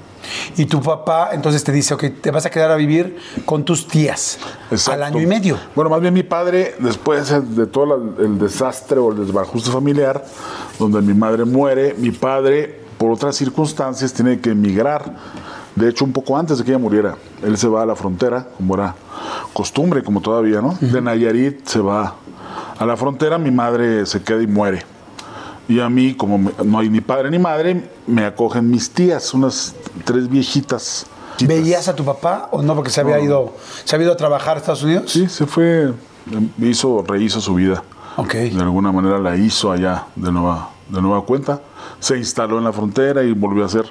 Y 0.58 0.66
tu 0.66 0.82
papá 0.82 1.30
entonces 1.34 1.64
te 1.64 1.72
dice, 1.72 1.94
ok, 1.94 2.06
te 2.22 2.32
vas 2.32 2.46
a 2.46 2.50
quedar 2.50 2.72
a 2.72 2.76
vivir 2.76 3.18
con 3.46 3.64
tus 3.66 3.88
tías 3.88 4.38
Exacto. 4.72 4.92
al 4.94 5.04
año 5.14 5.22
y 5.22 5.26
medio. 5.26 5.58
Bueno, 5.76 5.90
más 5.90 6.02
bien 6.02 6.14
mi 6.14 6.24
padre, 6.24 6.76
después 6.80 7.30
de 7.56 7.68
todo 7.68 7.86
la- 7.86 8.24
el 8.24 8.38
desastre 8.40 9.00
o 9.00 9.12
el 9.12 9.18
desbarajuste 9.26 9.70
familiar, 9.72 10.24
donde 10.80 11.02
mi 11.02 11.14
madre 11.14 11.46
muere, 11.46 11.96
mi 11.98 12.12
padre, 12.12 12.82
por 12.98 13.12
otras 13.12 13.36
circunstancias, 13.36 14.14
tiene 14.14 14.40
que 14.40 14.52
emigrar. 14.52 15.16
De 15.75 15.90
hecho, 15.90 16.04
un 16.04 16.12
poco 16.12 16.38
antes 16.38 16.58
de 16.58 16.63
que 16.63 16.72
ella 16.72 16.80
muriera, 16.80 17.16
él 17.44 17.58
se 17.58 17.68
va 17.68 17.84
a 17.84 17.86
la 17.86 17.96
frontera, 17.96 18.48
como 18.58 18.75
era 18.75 18.96
costumbre, 19.54 20.04
como 20.04 20.22
todavía, 20.22 20.62
¿no? 20.62 20.78
De 20.80 21.01
Nayarit 21.01 21.66
se 21.66 21.80
va 21.80 22.16
a 22.78 22.86
la 22.86 22.98
frontera, 22.98 23.38
mi 23.38 23.51
madre 23.51 24.06
se 24.06 24.22
queda 24.22 24.42
y 24.42 24.48
muere. 24.48 24.84
Y 25.68 25.80
a 25.80 25.90
mí, 25.90 26.16
como 26.16 26.51
no 26.66 26.80
hay 26.80 26.90
ni 26.90 27.00
padre 27.00 27.30
ni 27.30 27.40
madre, 27.40 27.90
me 28.06 28.25
acogen 28.25 28.70
mis 28.70 28.90
tías, 28.90 29.34
unas 29.34 29.75
tres 30.04 30.28
viejitas. 30.28 31.06
¿Veías 31.40 31.88
a 31.88 31.96
tu 31.96 32.04
papá 32.04 32.50
o 32.51 32.62
no? 32.62 32.75
Porque 32.75 32.90
se 32.90 33.01
había 33.01 33.20
ido, 33.20 33.56
se 33.86 33.96
había 33.96 34.06
ido 34.06 34.13
a 34.13 34.18
trabajar 34.18 34.58
a 34.58 34.60
Estados 34.60 34.84
Unidos. 34.84 35.12
Sí, 35.12 35.30
se 35.30 35.46
fue, 35.46 35.94
hizo, 36.60 37.04
rehizo 37.08 37.40
su 37.40 37.56
vida. 37.56 37.84
Ok. 38.18 38.34
De 38.34 38.62
alguna 38.62 38.92
manera 38.92 39.18
la 39.18 39.38
hizo 39.38 39.72
allá 39.72 40.08
de 40.16 40.32
nueva, 40.32 40.72
de 40.90 41.01
nueva 41.01 41.24
cuenta. 41.24 41.62
Se 42.00 42.18
instaló 42.18 42.58
en 42.58 42.66
la 42.66 42.74
frontera 42.74 43.24
y 43.24 43.32
volvió 43.32 43.63
a 43.63 43.68
hacer 43.68 43.86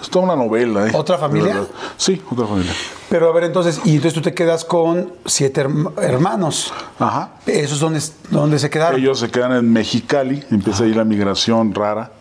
Es 0.00 0.08
toda 0.08 0.24
una 0.24 0.36
novela. 0.36 0.86
¿eh? 0.86 0.92
¿Otra 0.94 1.18
familia? 1.18 1.62
Sí, 1.96 2.20
otra 2.30 2.46
familia. 2.46 2.72
Pero 3.08 3.28
a 3.28 3.32
ver, 3.32 3.44
entonces, 3.44 3.80
y 3.84 3.90
entonces 3.96 4.14
tú 4.14 4.22
te 4.22 4.32
quedas 4.34 4.64
con 4.64 5.12
siete 5.26 5.64
herm- 5.66 5.92
hermanos. 6.00 6.72
Ajá. 6.98 7.32
¿Esos 7.44 7.80
dónde, 7.80 8.00
dónde 8.30 8.58
se 8.58 8.70
quedaron? 8.70 9.00
Ellos 9.00 9.18
se 9.18 9.28
quedan 9.30 9.52
en 9.52 9.72
Mexicali, 9.72 10.44
empieza 10.50 10.84
ahí 10.84 10.94
la 10.94 11.04
migración 11.04 11.74
rara, 11.74 12.12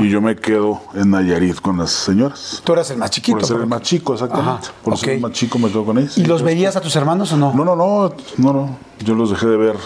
y 0.00 0.08
yo 0.08 0.20
me 0.22 0.36
quedo 0.36 0.80
en 0.94 1.10
Nayarit 1.10 1.60
con 1.60 1.76
las 1.78 1.90
señoras. 1.90 2.62
Tú 2.64 2.72
eras 2.72 2.90
el 2.90 2.96
más 2.96 3.10
chiquito. 3.10 3.36
Por 3.38 3.46
ser 3.46 3.58
el 3.58 3.66
más 3.66 3.82
chico, 3.82 4.14
exactamente. 4.14 4.50
Ajá, 4.68 4.72
Por 4.82 4.96
ser 4.96 5.10
el 5.10 5.20
más 5.20 5.32
chico 5.32 5.58
me 5.58 5.68
quedo 5.68 5.84
con 5.84 5.98
ellos. 5.98 6.16
¿Y 6.16 6.24
los 6.24 6.42
veías 6.42 6.76
a 6.76 6.80
tus 6.80 6.96
hermanos 6.96 7.30
o 7.32 7.36
no? 7.36 7.52
No, 7.52 7.64
no, 7.64 7.76
no, 7.76 8.12
no, 8.38 8.52
no. 8.52 8.76
Yo 9.00 9.14
los 9.14 9.30
dejé 9.30 9.46
de 9.46 9.56
ver. 9.58 9.76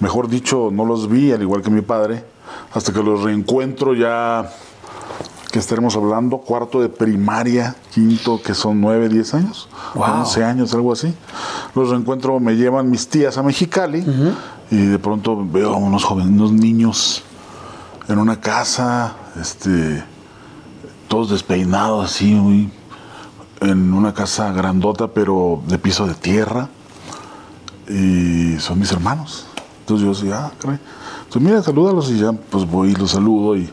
Mejor 0.00 0.28
dicho, 0.28 0.70
no 0.72 0.84
los 0.86 1.08
vi, 1.08 1.30
al 1.32 1.42
igual 1.42 1.60
que 1.62 1.70
mi 1.70 1.82
padre, 1.82 2.24
hasta 2.72 2.92
que 2.92 3.02
los 3.02 3.22
reencuentro 3.22 3.94
ya, 3.94 4.50
que 5.54 5.60
estaremos 5.60 5.94
hablando, 5.94 6.38
cuarto 6.38 6.80
de 6.80 6.88
primaria, 6.88 7.76
quinto, 7.92 8.42
que 8.42 8.54
son 8.54 8.80
nueve, 8.80 9.08
diez 9.08 9.34
años, 9.34 9.68
Wow. 9.94 10.22
11 10.22 10.42
años, 10.42 10.74
algo 10.74 10.92
así. 10.92 11.14
Los 11.76 11.90
reencuentro, 11.90 12.40
me 12.40 12.56
llevan 12.56 12.90
mis 12.90 13.06
tías 13.06 13.38
a 13.38 13.42
Mexicali 13.44 14.04
y 14.72 14.76
de 14.76 14.98
pronto 14.98 15.46
veo 15.46 15.72
a 15.72 15.76
unos 15.76 16.02
jóvenes, 16.02 16.32
unos 16.32 16.50
niños 16.50 17.22
en 18.08 18.18
una 18.18 18.40
casa, 18.40 19.14
este, 19.40 20.02
todos 21.06 21.30
despeinados 21.30 22.04
así, 22.10 22.34
muy, 22.34 22.72
en 23.60 23.94
una 23.94 24.12
casa 24.12 24.50
grandota, 24.50 25.06
pero 25.06 25.62
de 25.68 25.78
piso 25.78 26.04
de 26.08 26.14
tierra 26.14 26.68
y 27.88 28.56
son 28.58 28.80
mis 28.80 28.90
hermanos. 28.90 29.46
Entonces 29.82 30.04
yo 30.04 30.14
decía, 30.14 30.46
ah, 30.46 30.52
caray. 30.58 30.80
Entonces 31.18 31.42
mira, 31.42 31.62
salúdalos 31.62 32.10
y 32.10 32.18
ya, 32.18 32.32
pues 32.32 32.68
voy 32.68 32.90
y 32.90 32.94
los 32.96 33.12
saludo 33.12 33.56
y 33.56 33.70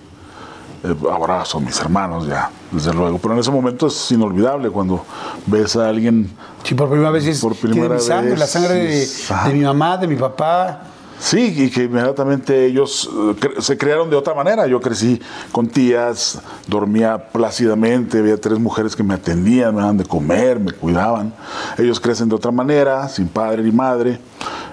eh, 0.84 0.96
ahora 1.12 1.46
son 1.46 1.66
mis 1.66 1.80
hermanos 1.80 2.28
ya, 2.28 2.50
desde 2.72 2.94
luego. 2.94 3.18
Pero 3.20 3.34
en 3.36 3.40
ese 3.40 3.52
momento 3.52 3.88
es 3.88 4.12
inolvidable 4.12 4.70
cuando 4.70 5.04
ves 5.46 5.76
a 5.76 5.88
alguien, 5.90 6.30
Sí, 6.64 6.76
por 6.76 6.90
primera 6.90 7.10
vez 7.12 7.26
dices, 7.26 7.42
Por 7.42 7.54
tiene 7.56 7.72
primera 7.76 7.96
mi 7.96 8.02
sangre, 8.02 8.30
vez, 8.32 8.40
la 8.40 8.48
sangre 8.48 8.74
de, 8.76 9.08
de 9.48 9.54
mi 9.54 9.62
mamá, 9.62 9.98
de 9.98 10.08
mi 10.08 10.16
papá. 10.16 10.82
sí, 11.20 11.54
y 11.56 11.70
que 11.70 11.84
inmediatamente 11.84 12.66
ellos 12.66 13.08
eh, 13.12 13.36
cre- 13.40 13.62
se 13.62 13.78
crearon 13.78 14.10
de 14.10 14.16
otra 14.16 14.34
manera. 14.34 14.66
Yo 14.68 14.80
crecí 14.82 15.20
con 15.52 15.68
tías, 15.68 16.40
dormía 16.68 17.28
plácidamente, 17.32 18.20
había 18.20 18.40
tres 18.42 18.58
mujeres 18.60 18.96
que 18.96 19.04
me 19.04 19.14
atendían, 19.14 19.74
me 19.76 19.82
daban 19.82 19.98
de 19.98 20.06
comer, 20.06 20.60
me 20.60 20.72
cuidaban. 20.72 21.34
Ellos 21.78 22.00
crecen 22.00 22.28
de 22.30 22.36
otra 22.36 22.52
manera, 22.52 23.08
sin 23.10 23.28
padre 23.28 23.62
ni 23.64 23.72
madre, 23.72 24.20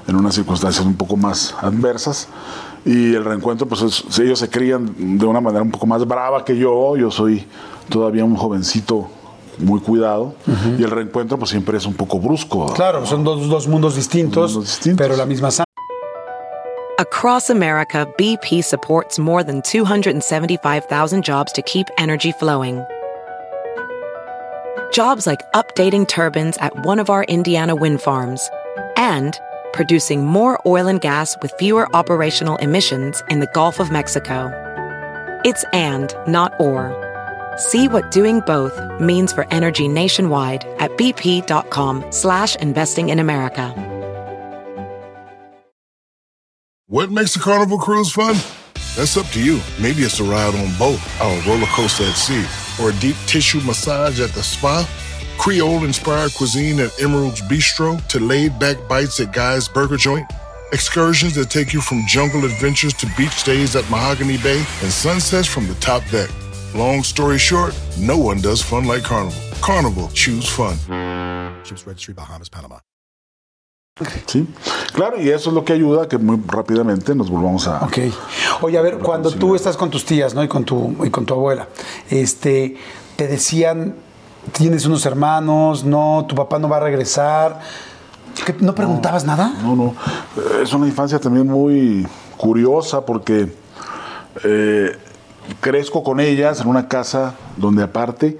en 0.06 0.16
unas 0.16 0.34
circunstancias 0.34 0.84
un 0.86 0.94
poco 0.94 1.16
más 1.18 1.54
adversas. 1.60 2.28
Y 2.84 3.14
el 3.14 3.24
reencuentro, 3.24 3.66
pues 3.66 3.82
es- 3.82 4.18
ellos 4.18 4.38
se 4.38 4.48
crían 4.48 5.18
de 5.18 5.26
una 5.26 5.40
manera 5.40 5.62
un 5.62 5.70
poco 5.70 5.86
más 5.86 6.06
brava 6.06 6.44
que 6.44 6.56
yo. 6.56 6.96
Yo 6.96 7.10
soy 7.10 7.46
todavía 7.88 8.24
un 8.24 8.36
jovencito 8.36 9.08
muy 9.58 9.80
cuidado. 9.80 10.34
Y 10.78 10.82
el 10.84 10.90
reencuentro, 10.90 11.36
pues 11.38 11.50
siempre 11.50 11.76
es 11.78 11.84
un 11.86 11.94
poco 11.94 12.18
brusco. 12.18 12.66
Claro, 12.74 13.04
son 13.06 13.24
dos, 13.24 13.48
dos 13.48 13.66
mundos 13.66 13.96
distintos, 13.96 14.52
mundos 14.52 14.70
distintos. 14.70 15.04
pero 15.06 15.16
la 15.16 15.26
misma 15.26 15.50
sangre. 15.50 15.64
Across 16.98 17.50
America, 17.50 18.06
BP 18.18 18.62
supports 18.62 19.18
more 19.18 19.44
than 19.44 19.62
275,000 19.62 21.22
jobs 21.24 21.52
to 21.52 21.62
keep 21.62 21.86
energy 21.96 22.32
flowing. 22.32 22.82
Jobs 24.92 25.26
like 25.26 25.40
updating 25.54 26.06
turbines 26.06 26.56
at 26.60 26.72
one 26.86 26.98
of 27.00 27.08
our 27.10 27.24
Indiana 27.28 27.74
wind 27.74 28.00
farms 28.00 28.48
and 28.96 29.38
producing 29.78 30.26
more 30.26 30.60
oil 30.66 30.88
and 30.88 31.00
gas 31.00 31.36
with 31.40 31.52
fewer 31.52 31.86
operational 31.94 32.56
emissions 32.56 33.22
in 33.28 33.38
the 33.38 33.46
Gulf 33.54 33.78
of 33.78 33.92
Mexico. 33.92 34.50
It's 35.44 35.64
and, 35.72 36.12
not 36.26 36.52
or. 36.58 36.82
See 37.56 37.86
what 37.86 38.10
doing 38.10 38.40
both 38.40 38.74
means 39.00 39.32
for 39.32 39.46
energy 39.52 39.86
nationwide 39.86 40.64
at 40.80 40.90
bp.com 40.98 42.04
slash 42.10 42.56
investing 42.56 43.10
in 43.10 43.20
America. 43.20 43.72
What 46.88 47.12
makes 47.12 47.36
a 47.36 47.38
carnival 47.38 47.78
cruise 47.78 48.10
fun? 48.10 48.34
That's 48.96 49.16
up 49.16 49.26
to 49.26 49.40
you. 49.40 49.60
Maybe 49.80 50.02
it's 50.02 50.18
a 50.18 50.24
ride 50.24 50.56
on 50.56 50.76
boat, 50.76 50.98
a 51.22 51.42
roller 51.46 51.66
coaster 51.66 52.02
at 52.02 52.16
sea, 52.16 52.44
or 52.82 52.90
a 52.90 52.94
deep 52.94 53.14
tissue 53.26 53.60
massage 53.60 54.18
at 54.18 54.30
the 54.30 54.42
spa. 54.42 54.88
Creole 55.38 55.84
inspired 55.84 56.34
cuisine 56.34 56.80
at 56.80 56.90
Emerald's 57.00 57.40
Bistro 57.42 58.04
to 58.08 58.18
laid 58.18 58.58
back 58.58 58.76
bites 58.88 59.20
at 59.20 59.32
Guy's 59.32 59.68
Burger 59.68 59.96
Joint. 59.96 60.26
Excursions 60.72 61.34
that 61.36 61.48
take 61.48 61.72
you 61.72 61.80
from 61.80 62.02
jungle 62.06 62.44
adventures 62.44 62.92
to 62.94 63.06
beach 63.16 63.32
stays 63.32 63.76
at 63.76 63.88
Mahogany 63.88 64.36
Bay 64.38 64.58
and 64.82 64.90
sunsets 64.90 65.46
from 65.46 65.68
the 65.68 65.74
top 65.76 66.02
deck. 66.10 66.28
Long 66.74 67.02
story 67.04 67.38
short, 67.38 67.72
no 67.98 68.18
one 68.18 68.40
does 68.40 68.60
fun 68.60 68.84
like 68.84 69.04
Carnival. 69.04 69.40
Carnival, 69.62 70.08
choose 70.08 70.48
fun. 70.48 70.76
Ships 71.64 71.86
Registry, 71.86 72.14
Bahamas, 72.14 72.50
Panama. 72.50 72.80
Sí, 74.26 74.46
claro, 74.92 75.20
y 75.20 75.28
eso 75.30 75.50
es 75.50 75.54
lo 75.54 75.64
que 75.64 75.72
ayuda 75.72 76.04
a 76.04 76.08
que 76.08 76.18
muy 76.18 76.40
rápidamente 76.46 77.16
nos 77.16 77.30
volvamos 77.30 77.66
a... 77.66 77.84
Ok. 77.84 77.98
Oye, 78.60 78.78
a 78.78 78.82
ver, 78.82 78.98
cuando 78.98 79.30
tú 79.30 79.56
estás 79.56 79.76
con 79.76 79.90
tus 79.90 80.04
tías, 80.04 80.34
¿no? 80.34 80.44
Y 80.44 80.48
con 80.48 80.64
tu, 80.64 80.96
y 81.04 81.10
con 81.10 81.26
tu 81.26 81.34
abuela, 81.34 81.68
este, 82.08 82.76
te 83.16 83.26
decían, 83.26 83.96
tienes 84.52 84.86
unos 84.86 85.04
hermanos, 85.06 85.84
no, 85.84 86.24
tu 86.28 86.34
papá 86.34 86.58
no 86.58 86.68
va 86.68 86.76
a 86.78 86.80
regresar. 86.80 87.60
¿Qué, 88.44 88.54
¿No 88.60 88.74
preguntabas 88.74 89.24
nada? 89.24 89.52
No, 89.62 89.74
no. 89.74 89.94
Es 90.62 90.72
una 90.72 90.86
infancia 90.86 91.18
también 91.18 91.46
muy 91.48 92.06
curiosa 92.36 93.04
porque 93.04 93.52
eh, 94.44 94.96
crezco 95.60 96.02
con 96.02 96.20
ellas 96.20 96.60
en 96.60 96.68
una 96.68 96.88
casa 96.88 97.34
donde 97.56 97.82
aparte 97.82 98.38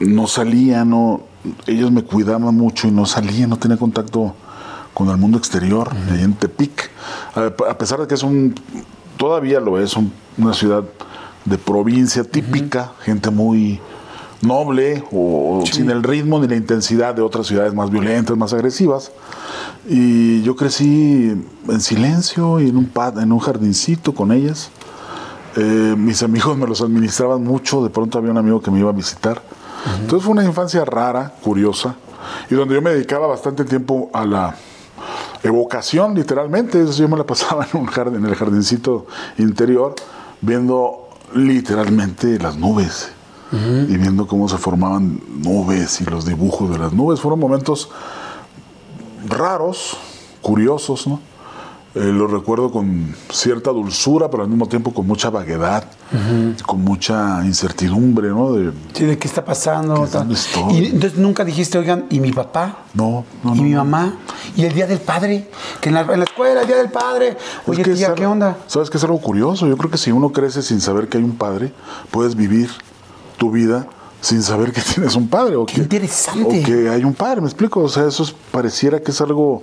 no 0.00 0.26
salía, 0.26 0.84
no, 0.84 1.22
ellos 1.66 1.90
me 1.90 2.02
cuidaban 2.04 2.54
mucho 2.54 2.86
y 2.86 2.90
no 2.90 3.06
salía, 3.06 3.46
no 3.46 3.56
tenía 3.58 3.76
contacto 3.78 4.34
con 4.94 5.08
el 5.10 5.16
mundo 5.16 5.38
exterior, 5.38 5.90
ahí 6.12 6.22
en 6.22 6.34
Tepic. 6.34 6.90
A, 7.34 7.70
a 7.70 7.78
pesar 7.78 8.00
de 8.00 8.06
que 8.06 8.14
es 8.14 8.22
un, 8.22 8.54
todavía 9.16 9.60
lo 9.60 9.78
es, 9.80 9.96
un- 9.96 10.12
una 10.38 10.54
ciudad 10.54 10.84
de 11.44 11.58
provincia 11.58 12.24
típica, 12.24 12.92
gente 13.02 13.30
muy 13.30 13.80
noble 14.42 15.02
o 15.12 15.64
sin 15.70 15.90
el 15.90 16.02
ritmo 16.02 16.38
ni 16.40 16.46
la 16.48 16.56
intensidad 16.56 17.14
de 17.14 17.22
otras 17.22 17.46
ciudades 17.46 17.74
más 17.74 17.90
violentas, 17.90 18.36
más 18.36 18.52
agresivas. 18.52 19.10
Y 19.88 20.42
yo 20.42 20.56
crecí 20.56 21.32
en 21.68 21.80
silencio 21.80 22.60
y 22.60 22.68
en 22.68 22.76
un, 22.76 22.86
pad- 22.86 23.20
en 23.22 23.32
un 23.32 23.38
jardincito 23.38 24.14
con 24.14 24.32
ellas. 24.32 24.70
Eh, 25.56 25.94
mis 25.96 26.22
amigos 26.22 26.56
me 26.58 26.66
los 26.66 26.82
administraban 26.82 27.42
mucho, 27.42 27.82
de 27.82 27.90
pronto 27.90 28.18
había 28.18 28.30
un 28.30 28.38
amigo 28.38 28.60
que 28.60 28.70
me 28.70 28.78
iba 28.80 28.90
a 28.90 28.92
visitar. 28.92 29.40
Entonces 30.00 30.24
fue 30.24 30.32
una 30.32 30.44
infancia 30.44 30.84
rara, 30.84 31.32
curiosa, 31.42 31.94
y 32.50 32.54
donde 32.56 32.74
yo 32.74 32.82
me 32.82 32.90
dedicaba 32.90 33.26
bastante 33.28 33.64
tiempo 33.64 34.10
a 34.12 34.24
la 34.26 34.54
evocación, 35.42 36.14
literalmente. 36.14 36.82
Eso 36.82 36.92
yo 36.94 37.08
me 37.08 37.16
la 37.16 37.24
pasaba 37.24 37.66
en, 37.72 37.80
un 37.80 37.86
jardín, 37.86 38.16
en 38.16 38.26
el 38.26 38.34
jardincito 38.34 39.06
interior, 39.38 39.94
viendo 40.40 41.08
literalmente 41.34 42.38
las 42.38 42.56
nubes 42.56 43.10
y 43.52 43.96
viendo 43.96 44.26
cómo 44.26 44.48
se 44.48 44.58
formaban 44.58 45.20
nubes 45.42 46.00
y 46.00 46.04
los 46.04 46.24
dibujos 46.26 46.70
de 46.70 46.78
las 46.78 46.92
nubes. 46.92 47.20
Fueron 47.20 47.38
momentos 47.38 47.90
raros, 49.28 49.96
curiosos, 50.42 51.06
¿no? 51.06 51.20
Eh, 51.94 52.12
lo 52.12 52.26
recuerdo 52.26 52.70
con 52.70 53.14
cierta 53.30 53.70
dulzura, 53.70 54.28
pero 54.30 54.42
al 54.42 54.50
mismo 54.50 54.68
tiempo 54.68 54.92
con 54.92 55.06
mucha 55.06 55.30
vaguedad, 55.30 55.84
con 56.66 56.82
mucha 56.82 57.40
incertidumbre, 57.42 58.28
¿no? 58.28 58.52
De, 58.52 58.70
Sí, 58.92 59.06
¿de 59.06 59.16
qué 59.16 59.26
está 59.26 59.42
pasando? 59.42 60.06
¿Qué- 60.06 60.34
estoy? 60.34 60.74
Y 60.74 60.84
entonces 60.88 61.18
nunca 61.18 61.42
dijiste, 61.42 61.78
oigan, 61.78 62.04
¿y 62.10 62.20
mi 62.20 62.32
papá? 62.32 62.80
no, 62.92 63.24
no, 63.42 63.54
¿Y 63.54 63.56
no, 63.58 63.62
mi 63.62 63.70
no. 63.70 63.78
mamá? 63.84 64.18
¿Y 64.54 64.64
el 64.66 64.74
día 64.74 64.86
del 64.86 64.98
padre? 65.00 65.48
Que 65.80 65.88
en 65.88 65.94
la, 65.94 66.02
en 66.02 66.18
la 66.18 66.24
escuela, 66.26 66.60
el 66.60 66.66
día 66.66 66.76
del 66.76 66.90
padre. 66.90 67.28
Es 67.28 67.38
Oye, 67.66 67.80
es 67.80 67.94
tía, 67.96 68.08
algo- 68.08 68.16
¿qué 68.16 68.26
onda? 68.26 68.58
¿Sabes 68.66 68.90
qué 68.90 68.98
es 68.98 69.04
algo 69.04 69.18
curioso? 69.18 69.66
Yo 69.66 69.78
creo 69.78 69.90
que 69.90 69.96
si 69.98 70.12
uno 70.12 70.32
crece 70.32 70.60
sin 70.60 70.82
saber 70.82 71.08
que 71.08 71.16
hay 71.16 71.24
un 71.24 71.36
padre, 71.38 71.72
puedes 72.10 72.34
vivir 72.36 72.68
tu 73.36 73.50
vida 73.50 73.86
sin 74.20 74.42
saber 74.42 74.72
que 74.72 74.80
tienes 74.94 75.14
un 75.16 75.28
padre. 75.28 75.56
O 75.56 75.66
Qué 75.66 75.74
que, 75.74 75.80
interesante. 75.82 76.60
O 76.62 76.66
que 76.66 76.88
hay 76.88 77.04
un 77.04 77.14
padre, 77.14 77.40
¿me 77.40 77.46
explico? 77.46 77.80
O 77.80 77.88
sea, 77.88 78.06
eso 78.06 78.22
es- 78.22 78.34
pareciera 78.50 79.00
que 79.00 79.10
es 79.10 79.20
algo... 79.20 79.62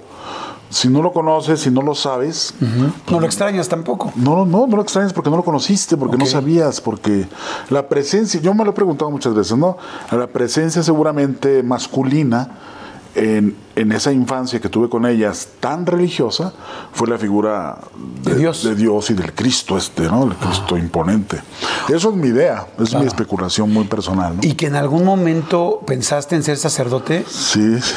Si 0.70 0.88
no 0.89 1.03
lo 1.03 1.13
conoces, 1.13 1.60
si 1.60 1.70
no 1.70 1.84
lo 1.84 1.94
sabes, 1.94 2.56
No 3.08 3.20
lo 3.20 3.27
extrañas 3.27 3.70
tampoco. 3.70 4.12
no, 4.15 4.44
no, 4.44 4.65
no 4.65 4.75
lo 4.77 4.82
extrañas 4.82 5.13
porque 5.13 5.30
no 5.30 5.38
lo 5.38 5.44
conociste, 5.44 5.98
porque 5.98 6.18
no 6.18 6.25
sabías, 6.25 6.82
porque 6.82 7.27
la 7.70 7.88
presencia, 7.88 8.42
yo 8.42 8.56
me 8.56 8.63
lo 8.65 8.72
he 8.72 8.74
preguntado 8.74 9.12
muchas 9.12 9.36
veces, 9.36 9.56
¿no? 9.56 9.77
La 10.10 10.25
presencia 10.25 10.82
seguramente 10.82 11.62
masculina 11.62 12.50
en, 13.15 13.55
en 13.75 13.91
esa 13.91 14.12
infancia 14.12 14.60
que 14.60 14.70
tuve 14.70 14.89
con 14.89 15.05
ellas 15.05 15.48
tan 15.60 15.86
religiosa 15.86 16.53
fue 16.93 17.08
la 17.08 17.17
figura 17.17 17.77
De 18.24 18.36
Dios. 18.36 18.63
de 18.63 18.75
Dios 18.75 19.10
y 19.12 19.13
del 19.13 19.34
Cristo 19.34 19.77
este, 19.77 20.03
¿no? 20.03 20.24
El 20.24 20.36
Cristo 20.36 20.77
imponente. 20.77 21.41
Eso 21.89 22.10
es 22.10 22.15
mi 22.15 22.29
idea, 22.29 22.65
es 22.79 22.93
mi 22.96 23.05
especulación 23.05 23.72
muy 23.72 23.86
personal, 23.86 24.38
¿no? 24.38 24.41
¿Y 24.43 24.53
que 24.53 24.67
en 24.67 24.75
algún 24.75 25.03
momento 25.05 25.82
pensaste 25.86 26.36
en 26.36 26.43
ser 26.43 26.58
sacerdote? 26.58 27.24
Sí, 27.29 27.79
sí. 27.82 27.93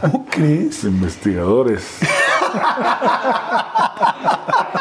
¿Cómo 0.00 0.26
crees? 0.30 0.84
investigadores. 0.90 1.82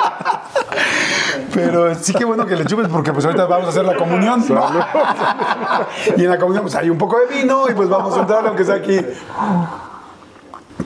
Pero 1.65 1.95
sí 1.95 2.13
que 2.13 2.25
bueno 2.25 2.45
que 2.45 2.55
le 2.55 2.65
chupes 2.65 2.87
porque 2.87 3.11
pues 3.13 3.25
ahorita 3.25 3.45
vamos 3.45 3.67
a 3.67 3.69
hacer 3.69 3.85
la 3.85 3.95
comunión. 3.95 4.43
¿no? 4.49 4.69
y 6.17 6.23
en 6.23 6.29
la 6.29 6.37
comunión 6.37 6.63
pues 6.63 6.75
hay 6.75 6.89
un 6.89 6.97
poco 6.97 7.17
de 7.19 7.35
vino 7.41 7.69
y 7.69 7.73
pues 7.73 7.89
vamos 7.89 8.15
a 8.17 8.21
entrar 8.21 8.45
aunque 8.47 8.63
sea 8.65 8.75
aquí. 8.75 8.99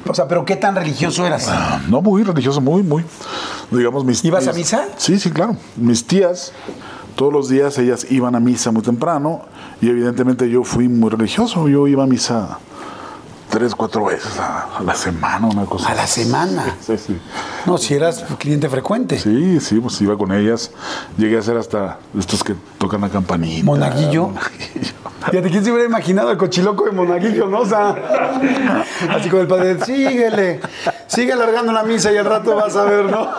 O 0.07 0.13
sea, 0.13 0.27
pero 0.27 0.43
¿qué 0.43 0.55
tan 0.55 0.75
religioso 0.75 1.25
eras? 1.25 1.49
No, 1.87 2.01
muy 2.01 2.23
religioso, 2.23 2.59
muy, 2.59 2.83
muy. 2.83 3.05
Digamos, 3.71 4.03
mis 4.03 4.23
¿Ibas 4.25 4.47
a 4.47 4.51
mis- 4.51 4.57
misa? 4.57 4.85
Sí, 4.97 5.19
sí, 5.19 5.31
claro. 5.31 5.55
Mis 5.77 6.05
tías, 6.05 6.51
todos 7.15 7.31
los 7.31 7.47
días 7.47 7.77
ellas 7.77 8.07
iban 8.09 8.35
a 8.35 8.39
misa 8.39 8.71
muy 8.71 8.81
temprano 8.81 9.43
y 9.81 9.89
evidentemente 9.89 10.49
yo 10.49 10.63
fui 10.63 10.89
muy 10.89 11.09
religioso. 11.09 11.67
Yo 11.69 11.87
iba 11.87 12.03
a 12.03 12.07
misa 12.07 12.59
tres, 13.53 13.75
cuatro 13.75 14.05
veces 14.05 14.39
a, 14.39 14.77
a 14.77 14.81
la 14.81 14.95
semana, 14.95 15.45
una 15.47 15.65
cosa 15.65 15.89
A 15.89 15.93
la 15.93 16.07
semana. 16.07 16.75
Sí, 16.81 16.97
sí. 16.97 17.21
No, 17.67 17.77
si 17.77 17.93
eras 17.93 18.25
cliente 18.39 18.67
frecuente. 18.67 19.19
Sí, 19.19 19.59
sí, 19.59 19.79
pues 19.79 20.01
iba 20.01 20.17
con 20.17 20.31
ellas. 20.31 20.71
Llegué 21.17 21.37
a 21.37 21.41
ser 21.43 21.57
hasta 21.57 21.99
estos 22.17 22.43
que 22.43 22.55
tocan 22.79 23.01
la 23.01 23.09
campanita. 23.09 23.63
¿Monaguillo? 23.63 24.29
Monaguillo. 24.29 24.93
Fíjate, 25.29 25.49
¿quién 25.51 25.63
se 25.63 25.71
hubiera 25.71 25.87
imaginado 25.87 26.31
el 26.31 26.37
cochiloco 26.37 26.85
de 26.85 26.91
Monaguillo, 26.91 27.47
no? 27.47 27.59
O 27.59 27.65
sea, 27.65 27.95
así 29.11 29.29
con 29.29 29.39
el 29.41 29.47
padre, 29.47 29.77
síguele, 29.85 30.59
sigue 31.07 31.31
alargando 31.31 31.71
la 31.71 31.83
misa 31.83 32.11
y 32.11 32.17
al 32.17 32.25
rato 32.25 32.55
vas 32.55 32.75
a 32.75 32.83
ver, 32.85 33.05
¿no? 33.05 33.29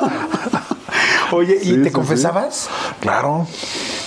Oye, 1.33 1.59
¿y 1.61 1.65
Sí, 1.65 1.77
te 1.79 1.85
sí, 1.87 1.91
confesabas? 1.91 2.69
Claro, 3.01 3.47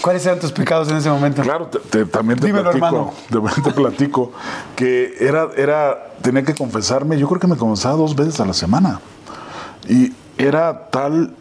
¿Cuáles 0.07 0.25
eran 0.25 0.39
tus 0.39 0.53
pecados 0.53 0.87
en 0.89 0.95
ese 0.95 1.09
momento? 1.09 1.41
Claro, 1.41 1.67
te- 1.67 1.79
te- 1.79 2.05
también 2.05 2.39
te 2.39 2.47
Dímelo, 2.47 2.71
platico, 2.71 3.13
te 3.61 3.71
platico 3.71 4.31
que 4.73 5.13
era, 5.19 5.49
era, 5.57 6.13
tenía 6.21 6.43
que 6.43 6.55
confesarme, 6.55 7.19
yo 7.19 7.27
creo 7.27 7.41
que 7.41 7.47
me 7.47 7.57
confesaba 7.57 7.97
dos 7.97 8.15
veces 8.15 8.39
a 8.39 8.45
la 8.45 8.53
semana. 8.53 9.01
Y 9.89 10.13
era 10.37 10.87
tal 10.91 11.35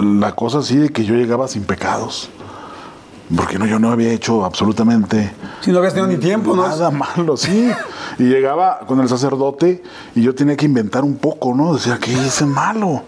la 0.00 0.36
cosa 0.36 0.58
así 0.58 0.76
de 0.76 0.90
que 0.90 1.04
yo 1.04 1.16
llegaba 1.16 1.48
sin 1.48 1.64
pecados. 1.64 2.30
Porque 3.36 3.58
no, 3.58 3.66
yo 3.66 3.80
no 3.80 3.90
había 3.90 4.12
hecho 4.12 4.44
absolutamente 4.44 5.32
Si 5.62 5.72
no 5.72 5.78
habías 5.78 5.94
tenido 5.94 6.12
ni 6.12 6.18
tiempo, 6.18 6.54
¿no? 6.54 6.68
nada 6.68 6.92
malo, 6.92 7.36
sí. 7.36 7.72
Y 8.20 8.22
llegaba 8.22 8.82
con 8.86 9.00
el 9.00 9.08
sacerdote 9.08 9.82
y 10.14 10.22
yo 10.22 10.32
tenía 10.32 10.56
que 10.56 10.66
inventar 10.66 11.02
un 11.02 11.16
poco, 11.16 11.56
¿no? 11.56 11.74
Decía, 11.74 11.98
¿qué 12.00 12.12
hice 12.12 12.46
malo? 12.46 13.02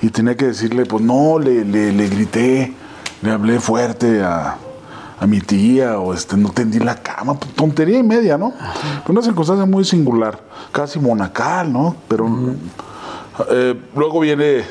Y 0.00 0.08
tenía 0.08 0.34
que 0.34 0.46
decirle, 0.46 0.86
pues 0.86 1.02
no, 1.02 1.38
le, 1.38 1.62
le, 1.62 1.92
le 1.92 2.08
grité, 2.08 2.72
le 3.22 3.30
hablé 3.30 3.60
fuerte 3.60 4.22
a, 4.22 4.56
a 5.18 5.26
mi 5.26 5.40
tía, 5.40 5.98
o 5.98 6.12
este, 6.12 6.36
no 6.36 6.50
tendí 6.50 6.78
la 6.78 6.96
cama, 6.96 7.34
pues, 7.34 7.54
tontería 7.54 7.98
y 7.98 8.02
media, 8.02 8.36
¿no? 8.36 8.52
Fue 9.04 9.12
una 9.12 9.22
circunstancia 9.22 9.64
muy 9.66 9.84
singular, 9.84 10.38
casi 10.72 10.98
monacal, 10.98 11.72
¿no? 11.72 11.96
Pero 12.08 12.28
eh, 13.50 13.80
luego 13.94 14.20
viene 14.20 14.64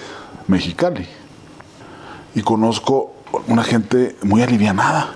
Mexicali 0.47 1.07
y 2.35 2.41
conozco 2.41 3.13
una 3.47 3.63
gente 3.63 4.15
muy 4.23 4.43
alivianada. 4.43 5.15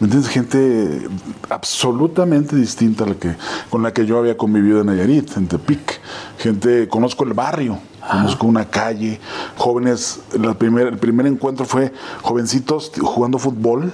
¿Me 0.00 0.04
entiendes? 0.04 0.30
Gente 0.30 1.08
absolutamente 1.50 2.54
distinta 2.54 3.04
a 3.04 3.08
la 3.08 3.14
que, 3.14 3.34
con 3.68 3.82
la 3.82 3.92
que 3.92 4.06
yo 4.06 4.18
había 4.18 4.36
convivido 4.36 4.80
en 4.80 4.86
Nayarit, 4.86 5.36
en 5.36 5.48
Tepic. 5.48 6.00
Gente, 6.38 6.86
conozco 6.88 7.24
el 7.24 7.32
barrio, 7.32 7.78
conozco 8.08 8.46
una 8.46 8.66
calle, 8.66 9.18
jóvenes, 9.56 10.20
la 10.38 10.54
primer, 10.54 10.86
el 10.86 10.98
primer 10.98 11.26
encuentro 11.26 11.66
fue 11.66 11.92
jovencitos 12.22 12.92
jugando 13.00 13.38
fútbol, 13.38 13.92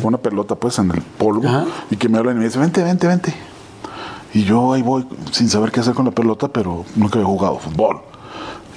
con 0.00 0.08
una 0.08 0.18
pelota 0.18 0.54
pues 0.54 0.78
en 0.78 0.92
el 0.92 1.02
polvo, 1.02 1.48
Ajá. 1.48 1.64
y 1.90 1.96
que 1.96 2.08
me 2.08 2.18
hablan 2.18 2.36
y 2.36 2.38
me 2.38 2.44
dicen, 2.44 2.60
vente, 2.60 2.84
vente, 2.84 3.08
vente. 3.08 3.34
Y 4.34 4.44
yo 4.44 4.72
ahí 4.72 4.82
voy 4.82 5.06
sin 5.32 5.48
saber 5.48 5.72
qué 5.72 5.80
hacer 5.80 5.94
con 5.94 6.04
la 6.04 6.12
pelota, 6.12 6.48
pero 6.48 6.84
nunca 6.94 7.16
había 7.16 7.26
jugado 7.26 7.58
fútbol. 7.58 8.00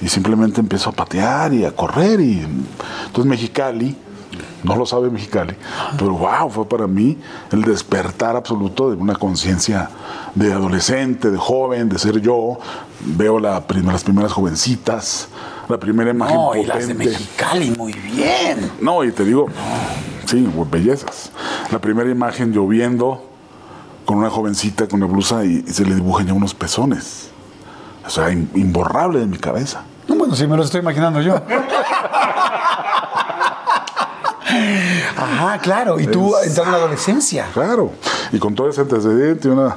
Y 0.02 0.08
simplemente 0.08 0.60
empiezo 0.60 0.90
a 0.90 0.92
patear 0.92 1.54
y 1.54 1.64
a 1.64 1.74
correr. 1.74 2.20
Y 2.20 2.40
entonces 3.06 3.24
Mexicali, 3.24 3.96
no 4.64 4.76
lo 4.76 4.84
sabe 4.86 5.10
Mexicali, 5.10 5.54
pero 5.98 6.12
wow, 6.12 6.50
fue 6.50 6.68
para 6.68 6.86
mí 6.86 7.16
el 7.52 7.62
despertar 7.62 8.36
absoluto 8.36 8.90
de 8.90 8.96
una 8.96 9.14
conciencia 9.14 9.88
de 10.34 10.52
adolescente, 10.52 11.30
de 11.30 11.38
joven, 11.38 11.88
de 11.88 11.98
ser 11.98 12.20
yo. 12.20 12.58
Veo 13.00 13.38
la 13.38 13.66
prim- 13.66 13.86
las 13.86 14.02
primeras 14.04 14.32
jovencitas, 14.32 15.28
la 15.68 15.78
primera 15.78 16.10
imagen 16.10 16.36
No, 16.36 16.54
y 16.56 16.64
las 16.64 16.88
de. 16.88 16.94
Mexicali, 16.94 17.70
muy 17.72 17.92
bien. 17.92 18.72
No, 18.80 19.04
y 19.04 19.12
te 19.12 19.24
digo, 19.24 19.46
sí, 20.24 20.48
bellezas. 20.70 21.30
La 21.70 21.78
primera 21.78 22.10
imagen 22.10 22.52
lloviendo 22.52 23.22
con 24.04 24.18
una 24.18 24.30
jovencita 24.30 24.86
con 24.88 25.02
una 25.02 25.12
blusa 25.12 25.44
y, 25.44 25.64
y 25.66 25.72
se 25.72 25.84
le 25.84 25.94
dibujan 25.94 26.26
ya 26.26 26.32
unos 26.32 26.54
pezones. 26.54 27.30
O 28.06 28.10
sea, 28.10 28.30
im- 28.30 28.48
imborrable 28.54 29.18
de 29.20 29.26
mi 29.26 29.36
cabeza. 29.38 29.82
No, 30.08 30.14
bueno, 30.14 30.34
sí 30.36 30.46
me 30.46 30.56
lo 30.56 30.62
estoy 30.62 30.80
imaginando 30.80 31.20
yo. 31.20 31.34
Ajá, 35.16 35.58
claro. 35.60 35.98
Y 36.00 36.06
tú 36.06 36.34
Es- 36.36 36.48
entraste 36.48 36.62
en 36.62 36.72
la 36.72 36.78
adolescencia. 36.78 37.46
Claro. 37.52 37.92
Y 38.32 38.38
con 38.38 38.54
todo 38.54 38.68
ese 38.68 38.80
antecedente 38.82 39.48
una, 39.48 39.76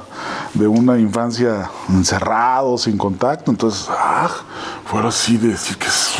de 0.54 0.66
una 0.66 0.98
infancia 0.98 1.70
encerrado, 1.88 2.76
sin 2.78 2.96
contacto. 2.98 3.50
Entonces, 3.50 3.86
ah, 3.90 4.28
fue 4.86 5.06
así 5.06 5.36
de 5.36 5.48
decir, 5.48 5.76
¿qué 5.78 5.86
es, 5.86 6.10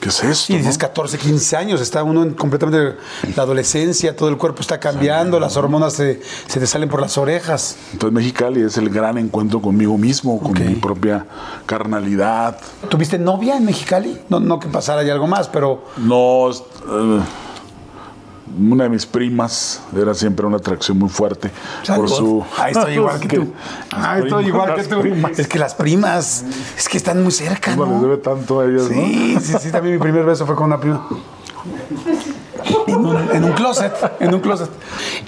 ¿qué 0.00 0.08
es 0.08 0.22
esto? 0.24 0.52
Y 0.52 0.56
dices 0.58 0.76
no? 0.76 0.80
14, 0.80 1.18
15 1.18 1.56
años, 1.56 1.80
está 1.80 2.02
uno 2.04 2.22
en 2.22 2.34
completamente 2.34 2.96
la 3.36 3.42
adolescencia, 3.42 4.16
todo 4.16 4.28
el 4.28 4.36
cuerpo 4.36 4.60
está 4.60 4.78
cambiando, 4.80 5.38
las 5.40 5.56
hormonas 5.56 5.92
se, 5.94 6.20
se 6.46 6.60
te 6.60 6.66
salen 6.66 6.88
por 6.88 7.00
las 7.00 7.18
orejas. 7.18 7.76
Entonces, 7.92 8.14
Mexicali 8.14 8.62
es 8.62 8.76
el 8.78 8.88
gran 8.90 9.18
encuentro 9.18 9.60
conmigo 9.60 9.98
mismo, 9.98 10.38
con 10.40 10.52
mi 10.52 10.74
propia 10.76 11.26
carnalidad, 11.66 12.58
¿Tuviste 12.88 13.18
novia 13.18 13.56
en 13.56 13.64
Mexicali? 13.64 14.20
No, 14.28 14.38
no 14.40 14.58
que 14.60 14.68
pasara 14.68 15.02
ya 15.02 15.12
algo 15.12 15.26
más, 15.26 15.48
pero 15.48 15.84
No, 15.96 16.50
eh, 16.50 17.20
una 18.58 18.84
de 18.84 18.90
mis 18.90 19.06
primas 19.06 19.82
era 19.96 20.14
siempre 20.14 20.46
una 20.46 20.56
atracción 20.56 20.98
muy 20.98 21.08
fuerte 21.08 21.50
por 21.86 22.08
su. 22.08 22.44
Ahí 22.58 22.72
estoy 22.72 22.94
igual 22.94 23.20
que 23.20 23.28
tú. 23.28 23.52
Ahí 23.90 24.22
estoy 24.22 24.46
igual 24.46 24.74
que 24.74 24.84
tú. 24.84 25.00
primas. 25.00 25.38
Es 25.38 25.48
que 25.48 25.58
las 25.58 25.74
primas, 25.74 26.44
es 26.76 26.88
que 26.88 26.96
están 26.96 27.22
muy 27.22 27.32
cerca, 27.32 27.72
Uno 27.74 27.84
les 27.86 27.94
¿no? 27.94 28.02
debe 28.02 28.16
tanto 28.18 28.60
a 28.60 28.66
ellas, 28.66 28.84
Sí, 28.88 29.36
sí, 29.40 29.54
sí, 29.60 29.70
también 29.70 29.96
mi 29.96 30.00
primer 30.00 30.24
beso 30.24 30.46
fue 30.46 30.54
con 30.54 30.66
una 30.66 30.80
prima. 30.80 31.06
En 32.86 33.04
un, 33.04 33.16
en 33.32 33.44
un 33.44 33.52
closet, 33.52 33.92
en 34.20 34.34
un 34.34 34.40
closet. 34.40 34.70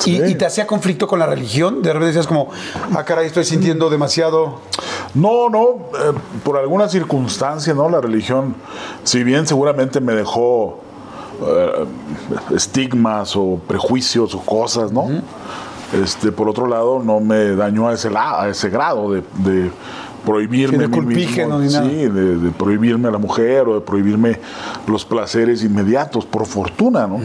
Y, 0.05 0.23
y 0.23 0.35
te 0.35 0.47
hacía 0.47 0.67
conflicto 0.67 1.07
con 1.07 1.19
la 1.19 1.27
religión. 1.27 1.83
De 1.83 1.93
repente 1.93 2.09
decías 2.09 2.27
como, 2.27 2.51
ah, 2.95 3.05
caray, 3.05 3.27
estoy 3.27 3.45
sintiendo 3.45 3.91
demasiado. 3.91 4.61
¿no? 5.15 5.49
No, 5.49 5.49
no, 5.49 5.61
eh, 5.99 6.13
por 6.43 6.59
alguna 6.59 6.89
circunstancia, 6.89 7.73
¿no? 7.73 7.89
La 7.89 8.01
religión, 8.01 8.57
si 9.05 9.23
bien 9.23 9.47
seguramente 9.47 10.01
me 10.01 10.13
dejó 10.13 10.81
eh, 11.43 11.85
estigmas 12.55 13.35
o 13.37 13.61
prejuicios 13.67 14.35
o 14.35 14.41
cosas, 14.41 14.93
¿no? 14.93 15.07
Este, 15.93 16.33
por 16.33 16.49
otro 16.49 16.67
lado, 16.67 17.03
no 17.05 17.21
me 17.21 17.55
dañó 17.55 17.89
a 17.89 17.95
ese, 17.95 18.11
la- 18.11 18.43
a 18.43 18.49
ese 18.49 18.69
grado 18.71 19.13
de, 19.13 19.23
de 19.39 19.71
prohibirme 20.25 20.87
Sí, 20.87 21.01
mismo, 21.03 21.59
ni 21.61 21.67
nada. 21.71 21.85
sí, 21.89 21.95
de, 21.97 22.39
de 22.39 22.51
prohibirme 22.51 23.09
a 23.09 23.11
la 23.11 23.19
mujer 23.19 23.69
o 23.69 23.75
de 23.75 23.81
prohibirme 23.83 24.41
los 24.87 25.05
placeres 25.05 25.63
inmediatos, 25.63 26.25
por 26.25 26.47
fortuna, 26.47 27.07
¿no? 27.07 27.21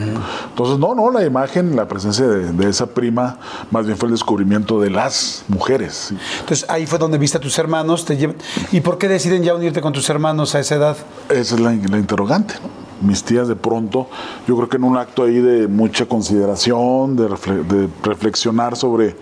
Entonces, 0.50 0.78
no, 0.78 0.94
no, 0.94 1.10
la 1.10 1.26
imagen, 1.26 1.76
la 1.78 1.88
presencia 1.88 2.28
de, 2.28 2.52
de 2.52 2.70
esa 2.70 2.88
prima, 2.88 3.38
más 3.72 3.86
bien 3.86 3.98
fue 3.98 4.08
el 4.08 4.14
descubrimiento 4.16 4.82
de 4.82 4.90
las 4.90 5.46
mujeres. 5.48 6.08
¿sí? 6.10 6.18
Entonces 6.42 6.70
ahí 6.70 6.86
fue 6.86 7.00
donde 7.00 7.18
viste 7.18 7.38
a 7.38 7.42
tus 7.42 7.58
hermanos. 7.58 8.04
Te 8.04 8.18
llevan- 8.18 8.36
¿Y 8.74 8.82
por 8.82 8.98
qué 8.98 9.08
deciden 9.08 9.44
ya 9.44 9.56
unirte 9.56 9.80
con 9.82 9.94
tus 9.94 10.10
hermanos 10.10 10.54
a 10.56 10.60
esa 10.60 10.76
edad? 10.76 10.98
Esa 11.30 11.56
es 11.56 11.62
la, 11.62 11.72
la 11.72 11.98
interrogante. 11.98 12.56
¿no? 12.62 12.79
Mis 13.02 13.24
tías 13.24 13.48
de 13.48 13.56
pronto, 13.56 14.08
yo 14.48 14.56
creo 14.56 14.68
que 14.70 14.78
en 14.78 14.84
un 14.84 14.98
acto 14.98 15.24
ahí 15.24 15.40
de 15.40 15.68
mucha 15.68 16.06
consideración, 16.06 17.16
de, 17.16 17.30
refle- 17.30 17.64
de 17.66 17.88
reflexionar 18.04 18.76
sobre 18.76 19.16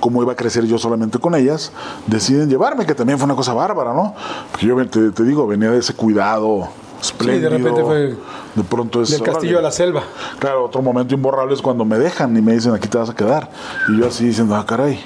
cómo 0.00 0.22
iba 0.22 0.32
a 0.32 0.36
crecer 0.36 0.66
yo 0.66 0.76
solamente 0.78 1.18
con 1.18 1.34
ellas, 1.34 1.72
deciden 2.06 2.50
llevarme, 2.50 2.84
que 2.84 2.94
también 2.94 3.18
fue 3.18 3.24
una 3.24 3.34
cosa 3.36 3.54
bárbara, 3.54 3.94
¿no? 3.94 4.14
Porque 4.50 4.66
yo 4.66 4.76
te, 4.86 5.10
te 5.10 5.22
digo, 5.24 5.46
venía 5.46 5.70
de 5.70 5.78
ese 5.78 5.94
cuidado 5.94 6.68
espléndido. 7.00 7.50
repente 7.50 7.82
fue 7.82 8.14
de 8.54 8.64
pronto 8.68 9.02
es, 9.02 9.10
Del 9.10 9.22
castillo 9.22 9.58
a 9.58 9.62
la 9.62 9.70
selva. 9.70 10.02
Claro, 10.38 10.64
otro 10.66 10.80
momento 10.82 11.14
imborrable 11.14 11.54
es 11.54 11.62
cuando 11.62 11.84
me 11.84 11.98
dejan 11.98 12.36
y 12.36 12.42
me 12.42 12.52
dicen, 12.52 12.72
aquí 12.74 12.88
te 12.88 12.98
vas 12.98 13.10
a 13.10 13.14
quedar. 13.14 13.50
Y 13.88 13.98
yo 13.98 14.06
así 14.06 14.26
diciendo, 14.26 14.54
ah, 14.54 14.64
caray, 14.66 15.00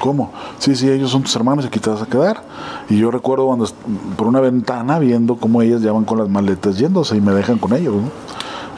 ¿cómo? 0.00 0.32
Sí, 0.58 0.74
sí, 0.74 0.90
ellos 0.90 1.10
son 1.10 1.22
tus 1.22 1.34
hermanos 1.36 1.64
y 1.64 1.68
aquí 1.68 1.80
te 1.80 1.90
vas 1.90 2.02
a 2.02 2.06
quedar. 2.06 2.42
Y 2.88 2.98
yo 2.98 3.10
recuerdo 3.10 3.46
cuando 3.46 3.68
por 4.16 4.26
una 4.26 4.40
ventana 4.40 4.98
viendo 4.98 5.36
cómo 5.36 5.62
ellas 5.62 5.82
ya 5.82 5.92
van 5.92 6.04
con 6.04 6.18
las 6.18 6.28
maletas 6.28 6.78
yéndose 6.78 7.16
y 7.16 7.20
me 7.20 7.32
dejan 7.32 7.58
con 7.58 7.72
ellos, 7.72 7.94
¿no? 7.94 8.10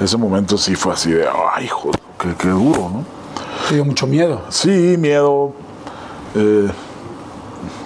Ese 0.04 0.16
momento 0.16 0.58
sí 0.58 0.74
fue 0.74 0.92
así 0.92 1.10
de, 1.10 1.24
ay, 1.54 1.68
joder, 1.68 2.00
qué, 2.18 2.34
qué 2.38 2.48
duro, 2.48 2.90
¿no? 2.92 3.04
Te 3.68 3.74
dio 3.74 3.84
mucho 3.84 4.06
miedo. 4.06 4.42
Sí, 4.50 4.96
miedo, 4.98 5.52
eh, 6.34 6.68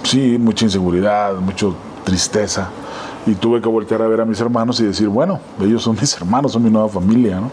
sí, 0.03 0.37
mucha 0.39 0.65
inseguridad, 0.65 1.37
mucha 1.37 1.67
tristeza. 2.05 2.69
Y 3.27 3.35
tuve 3.35 3.61
que 3.61 3.69
voltear 3.69 4.01
a 4.01 4.09
ver 4.09 4.23
a 4.23 4.25
mis 4.25 4.41
hermanos 4.41 4.81
y 4.81 4.85
decir, 4.85 5.09
bueno, 5.09 5.41
ellos 5.61 5.83
son 5.83 5.97
mis 6.01 6.17
hermanos, 6.17 6.53
son 6.53 6.63
mi 6.63 6.71
nueva 6.71 6.89
familia, 6.89 7.39
¿no? 7.39 7.51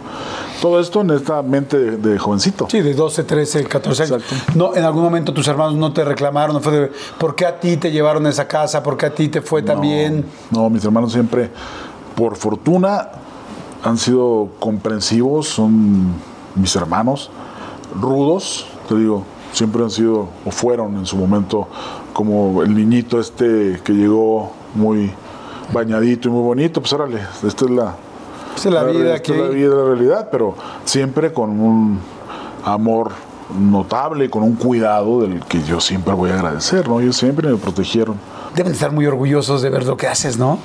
Todo 0.62 0.80
esto 0.80 1.02
en 1.02 1.12
esta 1.12 1.42
mente 1.44 1.78
de, 1.78 1.98
de 1.98 2.18
jovencito. 2.18 2.68
Sí, 2.70 2.82
de 2.82 2.94
12, 2.94 3.24
13, 3.24 3.64
14 3.66 4.04
años. 4.04 4.24
Exacto. 4.24 4.58
No, 4.58 4.76
en 4.76 4.84
algún 4.86 5.04
momento 5.04 5.34
tus 5.34 5.48
hermanos 5.48 5.76
no 5.76 5.92
te 5.92 6.06
reclamaron, 6.06 6.56
no 6.56 6.62
fue 6.62 6.72
de, 6.72 6.92
¿por 7.20 7.36
qué 7.36 7.46
a 7.46 7.60
ti 7.60 7.78
te 7.78 7.92
llevaron 7.92 8.26
a 8.26 8.30
esa 8.30 8.48
casa? 8.48 8.82
¿Por 8.82 8.98
qué 8.98 9.08
a 9.08 9.14
ti 9.14 9.28
te 9.28 9.42
fue 9.42 9.62
tan 9.62 9.82
bien? 9.82 10.26
No, 10.52 10.70
mis 10.70 10.84
hermanos 10.86 11.12
siempre, 11.12 11.52
por 12.16 12.38
fortuna, 12.38 13.10
han 13.84 13.98
sido 13.98 14.50
comprensivos, 14.60 15.48
son 15.48 16.14
mis 16.56 16.76
hermanos, 16.76 17.30
rudos, 18.00 18.66
te 18.88 18.96
digo, 18.96 19.24
siempre 19.54 19.84
han 19.84 19.92
sido 19.92 20.28
o 20.46 20.52
fueron 20.52 20.98
en 20.98 21.06
su 21.06 21.18
momento 21.18 21.68
como 22.14 22.64
el 22.64 22.76
niñito 22.76 23.20
este 23.20 23.80
que 23.84 23.94
llegó 23.94 24.52
muy 24.76 25.12
bañadito 25.72 26.30
y 26.30 26.32
muy 26.32 26.44
bonito, 26.44 26.82
pues 26.82 26.94
órale, 26.94 27.22
esta 27.46 27.66
es 27.66 27.72
la, 27.72 27.96
Esa 28.56 28.70
es 28.70 28.74
la 28.74 28.84
vida 28.84 29.16
esta 29.16 29.34
es 29.34 29.40
la 29.40 29.48
vida, 29.50 29.76
la 29.76 29.84
realidad, 29.84 30.30
pero 30.32 30.56
siempre 30.86 31.34
con 31.34 31.60
un 31.60 32.00
amor 32.64 33.12
notable, 33.58 34.30
con 34.30 34.44
un 34.44 34.56
cuidado 34.56 35.22
del 35.22 35.40
que 35.42 35.62
yo 35.64 35.80
siempre 35.80 36.14
voy 36.14 36.32
a 36.32 36.36
agradecer, 36.36 36.88
¿no? 36.88 37.00
Ellos 37.00 37.16
siempre 37.16 37.48
me 37.48 37.58
protegieron. 37.58 38.18
Deben 38.56 38.74
estar 38.74 38.92
muy 38.92 39.06
orgullosos 39.06 39.62
de 39.62 39.70
ver 39.70 39.86
lo 39.86 39.96
que 39.96 40.08
haces, 40.08 40.38
¿no? 40.38 40.60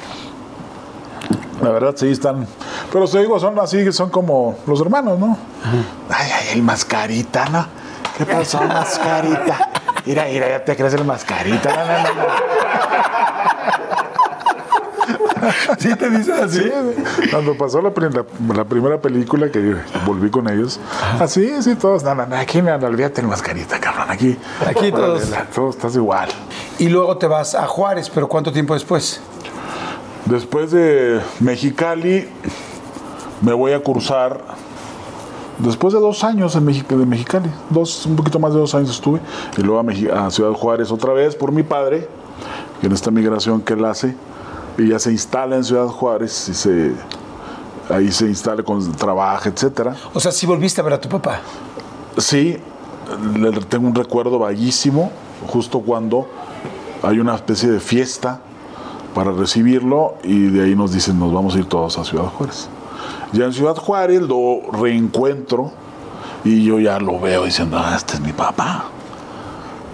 La 1.62 1.70
verdad, 1.70 1.94
sí, 1.96 2.08
están. 2.10 2.46
Pero 2.92 3.06
te 3.06 3.20
digo, 3.20 3.38
son 3.38 3.58
así, 3.60 3.92
son 3.92 4.10
como 4.10 4.56
los 4.66 4.80
hermanos, 4.80 5.18
¿no? 5.18 5.38
Ay, 6.08 6.28
ay, 6.32 6.46
el 6.54 6.62
mascarita, 6.62 7.46
¿no? 7.46 7.66
¿Qué 8.18 8.26
pasó, 8.26 8.60
mascarita? 8.62 9.70
Mira, 10.04 10.24
mira, 10.24 10.48
ya 10.48 10.64
te 10.64 10.74
crees 10.76 10.94
el 10.94 11.04
mascarita. 11.04 11.70
No, 11.70 11.86
no, 11.86 12.26
no. 12.26 12.61
Sí, 15.78 15.94
te 15.96 16.10
dicen 16.10 16.34
así. 16.42 16.60
Sí, 16.60 17.28
cuando 17.30 17.56
pasó 17.56 17.80
la, 17.82 17.90
pri- 17.92 18.10
la- 18.12 18.24
la 18.54 18.64
primera 18.64 19.00
película 19.00 19.50
que 19.50 19.74
volví 20.06 20.30
con 20.30 20.48
ellos, 20.48 20.78
así, 21.20 21.50
sí, 21.62 21.74
todos, 21.74 22.02
no, 22.04 22.14
no, 22.14 22.26
no, 22.26 22.36
aquí 22.36 22.62
no, 22.62 22.74
olvídate 22.74 23.20
el 23.20 23.26
mascarita, 23.26 23.78
cabrón, 23.80 24.06
aquí. 24.10 24.36
Aquí 24.66 24.90
todos. 24.92 25.24
Todos 25.54 25.76
estás 25.76 25.94
igual. 25.96 26.28
Y 26.78 26.88
luego 26.88 27.16
te 27.18 27.26
vas 27.26 27.54
a 27.54 27.66
Juárez, 27.66 28.08
pero 28.10 28.28
¿cuánto 28.28 28.52
tiempo 28.52 28.74
después? 28.74 29.20
Después 30.26 30.70
de 30.70 31.20
Mexicali, 31.40 32.28
me 33.40 33.52
voy 33.52 33.72
a 33.72 33.80
cursar. 33.82 34.40
Después 35.58 35.92
de 35.94 36.00
dos 36.00 36.24
años 36.24 36.56
en 36.56 36.66
Mexi- 36.66 36.86
de 36.86 37.06
Mexicali, 37.06 37.50
dos, 37.70 38.06
un 38.06 38.16
poquito 38.16 38.38
más 38.38 38.52
de 38.54 38.58
dos 38.60 38.74
años 38.74 38.90
estuve, 38.90 39.20
y 39.56 39.62
luego 39.62 39.78
a, 39.80 39.82
Mexi- 39.84 40.10
a 40.10 40.30
Ciudad 40.30 40.52
Juárez 40.52 40.90
otra 40.90 41.12
vez 41.12 41.36
por 41.36 41.52
mi 41.52 41.62
padre, 41.62 42.08
en 42.82 42.90
esta 42.92 43.10
migración 43.12 43.60
que 43.60 43.74
él 43.74 43.84
hace, 43.84 44.16
y 44.78 44.88
ya 44.88 44.98
se 44.98 45.10
instala 45.12 45.56
en 45.56 45.64
Ciudad 45.64 45.86
Juárez, 45.86 46.48
y 46.48 46.54
se, 46.54 46.92
ahí 47.90 48.10
se 48.12 48.26
instala 48.26 48.62
con 48.62 48.92
trabajo, 48.92 49.48
etcétera. 49.48 49.94
O 50.14 50.20
sea, 50.20 50.32
sí 50.32 50.46
volviste 50.46 50.80
a 50.80 50.84
ver 50.84 50.94
a 50.94 51.00
tu 51.00 51.08
papá. 51.08 51.40
Sí, 52.18 52.56
le- 53.36 53.52
tengo 53.66 53.86
un 53.86 53.94
recuerdo 53.94 54.38
vaguísimo, 54.38 55.10
justo 55.46 55.80
cuando 55.80 56.28
hay 57.02 57.18
una 57.18 57.34
especie 57.34 57.70
de 57.70 57.80
fiesta 57.80 58.40
para 59.14 59.32
recibirlo 59.32 60.14
y 60.22 60.46
de 60.48 60.64
ahí 60.64 60.74
nos 60.76 60.92
dicen 60.92 61.18
nos 61.18 61.32
vamos 61.32 61.54
a 61.54 61.58
ir 61.58 61.66
todos 61.66 61.98
a 61.98 62.04
Ciudad 62.04 62.24
Juárez. 62.26 62.68
Ya 63.32 63.44
en 63.46 63.52
Ciudad 63.52 63.76
Juárez 63.76 64.22
lo 64.22 64.60
reencuentro 64.72 65.72
y 66.44 66.64
yo 66.64 66.78
ya 66.78 66.98
lo 66.98 67.18
veo 67.20 67.44
diciendo, 67.44 67.78
ah, 67.78 67.94
este 67.96 68.14
es 68.14 68.20
mi 68.20 68.32
papá. 68.32 68.84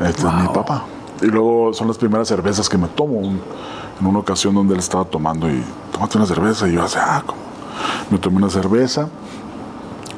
Este 0.00 0.26
es 0.26 0.34
mi 0.34 0.46
papá. 0.48 0.84
Y 1.20 1.26
luego 1.26 1.72
son 1.72 1.88
las 1.88 1.98
primeras 1.98 2.28
cervezas 2.28 2.68
que 2.68 2.78
me 2.78 2.86
tomo. 2.88 3.18
un- 3.18 3.40
en 4.00 4.06
una 4.06 4.18
ocasión 4.20 4.54
donde 4.54 4.74
él 4.74 4.80
estaba 4.80 5.04
tomando 5.04 5.48
y 5.50 5.62
tómate 5.92 6.18
una 6.18 6.26
cerveza 6.26 6.68
y 6.68 6.72
yo 6.72 6.82
así, 6.82 6.98
ah, 7.00 7.22
¿cómo? 7.26 7.40
Me 8.10 8.18
tomé 8.18 8.36
una 8.38 8.50
cerveza 8.50 9.08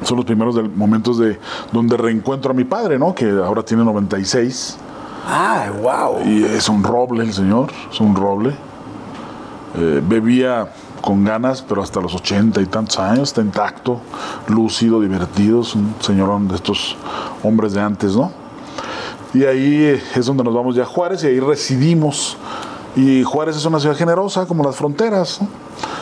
son 0.03 0.17
los 0.17 0.25
primeros 0.25 0.55
del- 0.55 0.69
momentos 0.71 1.19
de 1.19 1.39
donde 1.71 1.95
reencuentro 1.95 2.49
a 2.51 2.53
mi 2.55 2.63
padre, 2.63 2.97
¿no? 2.97 3.13
Que 3.13 3.29
ahora 3.29 3.61
tiene 3.63 3.83
96 3.85 4.77
Ah, 5.27 5.67
wow. 5.79 6.25
y 6.25 6.43
es 6.43 6.67
un 6.69 6.83
roble 6.83 7.23
el 7.23 7.31
señor, 7.33 7.69
es 7.91 7.99
un 8.01 8.15
roble. 8.15 8.55
Eh, 9.75 10.01
bebía 10.03 10.73
con 11.01 11.23
ganas, 11.23 11.61
pero 11.61 11.83
hasta 11.83 12.01
los 12.01 12.15
80 12.15 12.59
y 12.61 12.65
tantos 12.65 12.97
años, 12.97 13.29
está 13.29 13.41
intacto, 13.41 14.01
lúcido, 14.47 14.99
divertido, 15.01 15.61
es 15.61 15.75
un 15.75 15.93
señorón 15.99 16.47
de 16.47 16.55
estos 16.55 16.95
hombres 17.43 17.73
de 17.73 17.81
antes, 17.81 18.15
¿no? 18.15 18.31
Y 19.35 19.45
ahí 19.45 19.83
eh, 19.83 20.03
es 20.15 20.25
donde 20.25 20.43
nos 20.43 20.53
vamos 20.55 20.75
ya 20.75 20.81
a 20.81 20.87
Juárez 20.87 21.23
y 21.23 21.27
ahí 21.27 21.39
residimos. 21.39 22.37
Y 22.95 23.23
Juárez 23.23 23.55
es 23.55 23.65
una 23.65 23.79
ciudad 23.79 23.95
generosa, 23.95 24.45
como 24.45 24.63
las 24.63 24.75
fronteras. 24.75 25.41
¿no? 25.41 25.47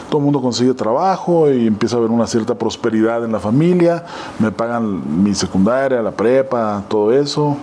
Todo 0.10 0.18
el 0.18 0.24
mundo 0.24 0.42
consigue 0.42 0.74
trabajo 0.74 1.52
y 1.52 1.68
empieza 1.68 1.96
a 1.96 2.00
haber 2.00 2.10
una 2.10 2.26
cierta 2.26 2.56
prosperidad 2.56 3.24
en 3.24 3.32
la 3.32 3.40
familia. 3.40 4.04
Me 4.40 4.52
pagan 4.52 5.24
mi 5.24 5.36
secundaria, 5.36 6.02
la 6.02 6.12
prepa, 6.12 6.84
todo 6.88 7.14
eso. 7.14 7.56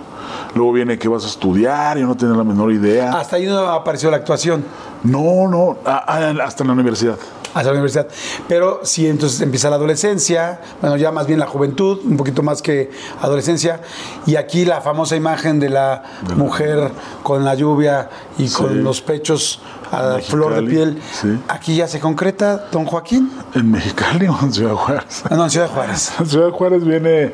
Luego 0.55 0.73
viene 0.73 0.99
que 0.99 1.09
vas 1.09 1.25
a 1.25 1.29
estudiar, 1.29 1.99
yo 1.99 2.07
no 2.07 2.17
tenía 2.17 2.37
la 2.37 2.45
menor 2.45 2.73
idea. 2.73 3.12
Hasta 3.12 3.37
ahí 3.37 3.47
no 3.47 3.59
apareció 3.59 4.11
la 4.11 4.19
actuación, 4.19 4.65
No, 5.03 5.49
no, 5.49 5.77
hasta 5.85 6.62
en 6.62 6.69
la 6.69 6.73
universidad. 6.73 7.17
Hasta 7.57 7.71
la 7.71 7.73
universidad. 7.73 8.07
Pero 8.49 8.81
sí, 8.83 9.07
entonces 9.07 9.40
empieza 9.40 9.71
la 9.71 9.77
adolescencia, 9.77 10.61
bueno, 10.83 10.97
ya 10.99 11.11
más 11.11 11.27
bien 11.27 11.38
la 11.38 11.47
juventud, 11.47 12.01
un 12.05 12.19
poquito 12.19 12.42
más 12.42 12.61
que 12.61 12.90
adolescencia. 13.23 13.81
Y 14.27 14.37
aquí 14.37 14.66
la 14.66 14.83
famosa 14.83 15.16
imagen 15.16 15.59
de 15.59 15.71
la 15.71 16.03
mujer 16.37 16.92
con 17.23 17.45
la 17.45 17.55
lluvia 17.55 18.11
y 18.37 18.51
con 18.51 18.85
los 18.85 19.01
pechos 19.01 19.61
a 19.90 20.16
Mexicali, 20.16 20.23
flor 20.31 20.55
de 20.57 20.62
piel. 20.62 21.03
sí. 21.12 21.38
Aquí 21.49 21.77
ya 21.77 21.88
se 21.88 21.99
concreta, 21.99 22.66
don 22.71 22.85
Joaquín. 22.85 23.31
¿En 23.55 23.71
Mexicali 23.71 24.27
o 24.29 24.37
en 24.42 24.53
Ciudad 24.53 24.75
Juárez? 24.75 25.23
Ah, 25.31 25.37
no, 25.37 25.45
en 25.45 25.51
Ciudad 25.51 25.71
Juárez. 25.71 26.12
En 26.21 26.27
Ciudad 26.27 26.51
Juárez 26.51 26.85
viene 26.85 27.33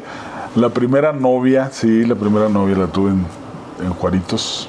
la 0.55 0.69
primera 0.69 1.13
novia, 1.13 1.71
sí, 1.73 2.05
la 2.05 2.15
primera 2.15 2.49
novia 2.49 2.77
la 2.77 2.87
tuve 2.87 3.11
en, 3.11 3.27
en 3.85 3.93
Juaritos. 3.95 4.69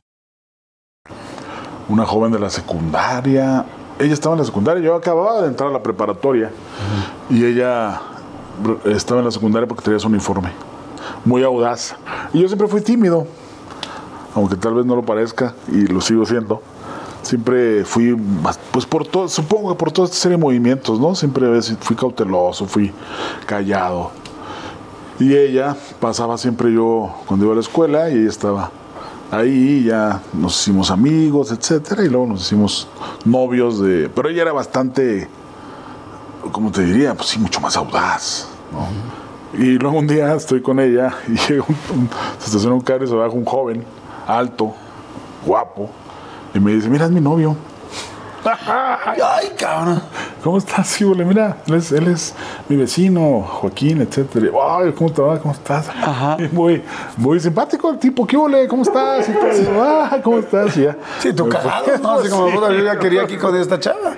Una 1.91 2.05
joven 2.05 2.31
de 2.31 2.39
la 2.39 2.49
secundaria. 2.49 3.65
Ella 3.99 4.13
estaba 4.13 4.33
en 4.33 4.39
la 4.39 4.45
secundaria, 4.45 4.81
yo 4.83 4.95
acababa 4.95 5.41
de 5.41 5.47
entrar 5.47 5.69
a 5.69 5.73
la 5.73 5.83
preparatoria 5.83 6.51
y 7.29 7.45
ella 7.45 8.01
estaba 8.85 9.19
en 9.19 9.25
la 9.25 9.31
secundaria 9.31 9.67
porque 9.67 9.83
tenía 9.83 9.99
su 9.99 10.07
uniforme. 10.07 10.51
Muy 11.25 11.43
audaz. 11.43 11.95
Y 12.33 12.39
yo 12.41 12.47
siempre 12.47 12.67
fui 12.67 12.81
tímido, 12.81 13.27
aunque 14.33 14.55
tal 14.55 14.73
vez 14.73 14.85
no 14.85 14.95
lo 14.95 15.03
parezca 15.03 15.53
y 15.71 15.85
lo 15.85 16.01
sigo 16.01 16.25
siendo. 16.25 16.61
Siempre 17.21 17.85
fui, 17.85 18.17
pues 18.71 18.85
por 18.87 19.05
todo, 19.05 19.27
supongo 19.27 19.69
que 19.69 19.75
por 19.77 19.91
toda 19.91 20.05
esta 20.07 20.17
serie 20.17 20.37
de 20.37 20.41
movimientos, 20.41 20.99
¿no? 20.99 21.13
Siempre 21.13 21.61
fui 21.79 21.95
cauteloso, 21.95 22.65
fui 22.65 22.91
callado. 23.45 24.09
Y 25.19 25.35
ella 25.35 25.75
pasaba 25.99 26.37
siempre 26.39 26.73
yo 26.73 27.13
cuando 27.27 27.45
iba 27.45 27.53
a 27.53 27.55
la 27.55 27.61
escuela 27.61 28.09
y 28.09 28.13
ella 28.13 28.29
estaba 28.29 28.71
ahí, 29.31 29.85
ya 29.85 30.21
nos 30.33 30.59
hicimos 30.61 30.91
amigos, 30.91 31.51
etcétera, 31.51 32.03
y 32.03 32.09
luego 32.09 32.27
nos 32.27 32.41
hicimos 32.41 32.87
novios 33.25 33.81
de. 33.81 34.09
Pero 34.09 34.29
ella 34.29 34.41
era 34.43 34.51
bastante, 34.53 35.27
¿cómo 36.51 36.71
te 36.71 36.83
diría? 36.83 37.13
Pues 37.15 37.29
sí, 37.29 37.39
mucho 37.39 37.59
más 37.61 37.75
audaz, 37.77 38.47
¿no? 38.71 38.87
Y 39.59 39.77
luego 39.79 39.97
un 39.99 40.07
día 40.07 40.33
estoy 40.35 40.61
con 40.61 40.79
ella 40.79 41.13
y 41.27 41.31
llega 41.35 41.63
un, 41.67 41.75
un- 41.99 42.09
se 42.39 42.45
estaciona 42.47 42.75
un 42.75 42.81
carro 42.81 43.03
y 43.03 43.07
se 43.07 43.15
baja 43.15 43.31
un 43.33 43.45
joven, 43.45 43.83
alto, 44.27 44.73
guapo, 45.45 45.89
y 46.53 46.59
me 46.59 46.73
dice, 46.73 46.89
mira, 46.89 47.05
es 47.05 47.11
mi 47.11 47.21
novio. 47.21 47.55
Ay, 48.45 49.51
cabrón. 49.57 50.01
¿Cómo 50.43 50.57
estás? 50.57 50.87
Sí, 50.87 51.03
bole, 51.03 51.23
mira, 51.23 51.57
él 51.67 51.75
es, 51.75 51.91
él 51.91 52.07
es 52.07 52.33
mi 52.67 52.75
vecino, 52.75 53.41
Joaquín, 53.41 54.01
etcétera. 54.01 54.47
Ay, 54.79 54.91
¿cómo 54.93 55.11
te 55.11 55.21
va? 55.21 55.39
¿Cómo 55.39 55.53
estás? 55.53 55.87
Y 56.39 56.55
muy, 56.55 56.81
muy 57.17 57.39
simpático 57.39 57.89
el 57.91 57.99
tipo, 57.99 58.25
¿qué 58.25 58.37
ole? 58.37 58.67
¿Cómo 58.67 58.81
estás? 58.83 59.29
Y 59.29 59.33
todo, 59.33 59.81
"Ah, 59.83 60.17
¿cómo 60.23 60.39
estás? 60.39 60.75
Y 60.77 60.83
ya. 60.83 60.97
Sí, 61.19 61.33
tú 61.33 61.45
Me 61.45 61.51
cagado, 61.51 61.85
fue- 61.85 61.99
¿no? 61.99 62.11
Así 62.11 62.29
como, 62.29 62.47
Sí. 62.49 62.55
puta, 62.55 62.71
yo 62.71 62.83
ya 62.83 62.97
quería 62.97 63.21
aquí 63.23 63.37
con 63.37 63.55
esta 63.55 63.79
chava. 63.79 64.13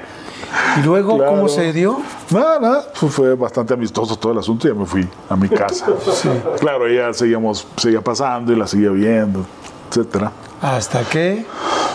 ¿Y 0.79 0.83
luego 0.85 1.17
Claro. 1.17 1.31
cómo 1.31 1.49
se 1.49 1.73
dio? 1.73 1.99
Nada, 2.29 2.59
nada, 2.59 2.85
pues 2.99 3.11
fue 3.13 3.33
bastante 3.35 3.73
amistoso 3.73 4.15
todo 4.15 4.31
el 4.33 4.37
asunto 4.37 4.67
y 4.67 4.71
ya 4.71 4.79
me 4.79 4.85
fui 4.85 5.07
a 5.29 5.35
mi 5.35 5.49
casa. 5.49 5.87
Claro, 6.59 6.87
ella 6.87 7.11
seguíamos, 7.13 7.67
seguía 7.75 8.01
pasando 8.01 8.53
y 8.53 8.55
la 8.55 8.67
seguía 8.67 8.91
viendo, 8.91 9.45
etcétera. 9.89 10.31
¿Hasta 10.61 11.01
qué? 11.03 11.45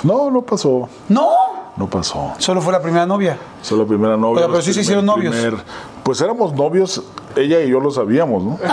No, 0.03 0.31
no 0.31 0.43
pasó, 0.43 0.89
No, 1.09 1.29
no 1.79 1.87
pasó. 1.89 2.33
solo 2.39 2.61
fue 2.61 2.73
la 2.73 2.81
primera 2.83 3.07
novia. 3.07 3.39
Sue 3.63 3.79
la 3.79 3.85
primera 3.85 4.17
novia. 4.17 4.47
Pero 4.47 4.61
sí 4.63 4.73
se 4.75 4.81
hicieron 4.81 5.07
novios. 5.07 5.35
primer- 5.35 5.63
pues 6.03 6.21
éramos 6.23 6.55
novios, 6.55 7.03
ella 7.37 7.61
y 7.61 7.69
yo 7.71 7.81
lo 7.81 7.91
sabíamos, 7.91 8.43
¿no? 8.43 8.59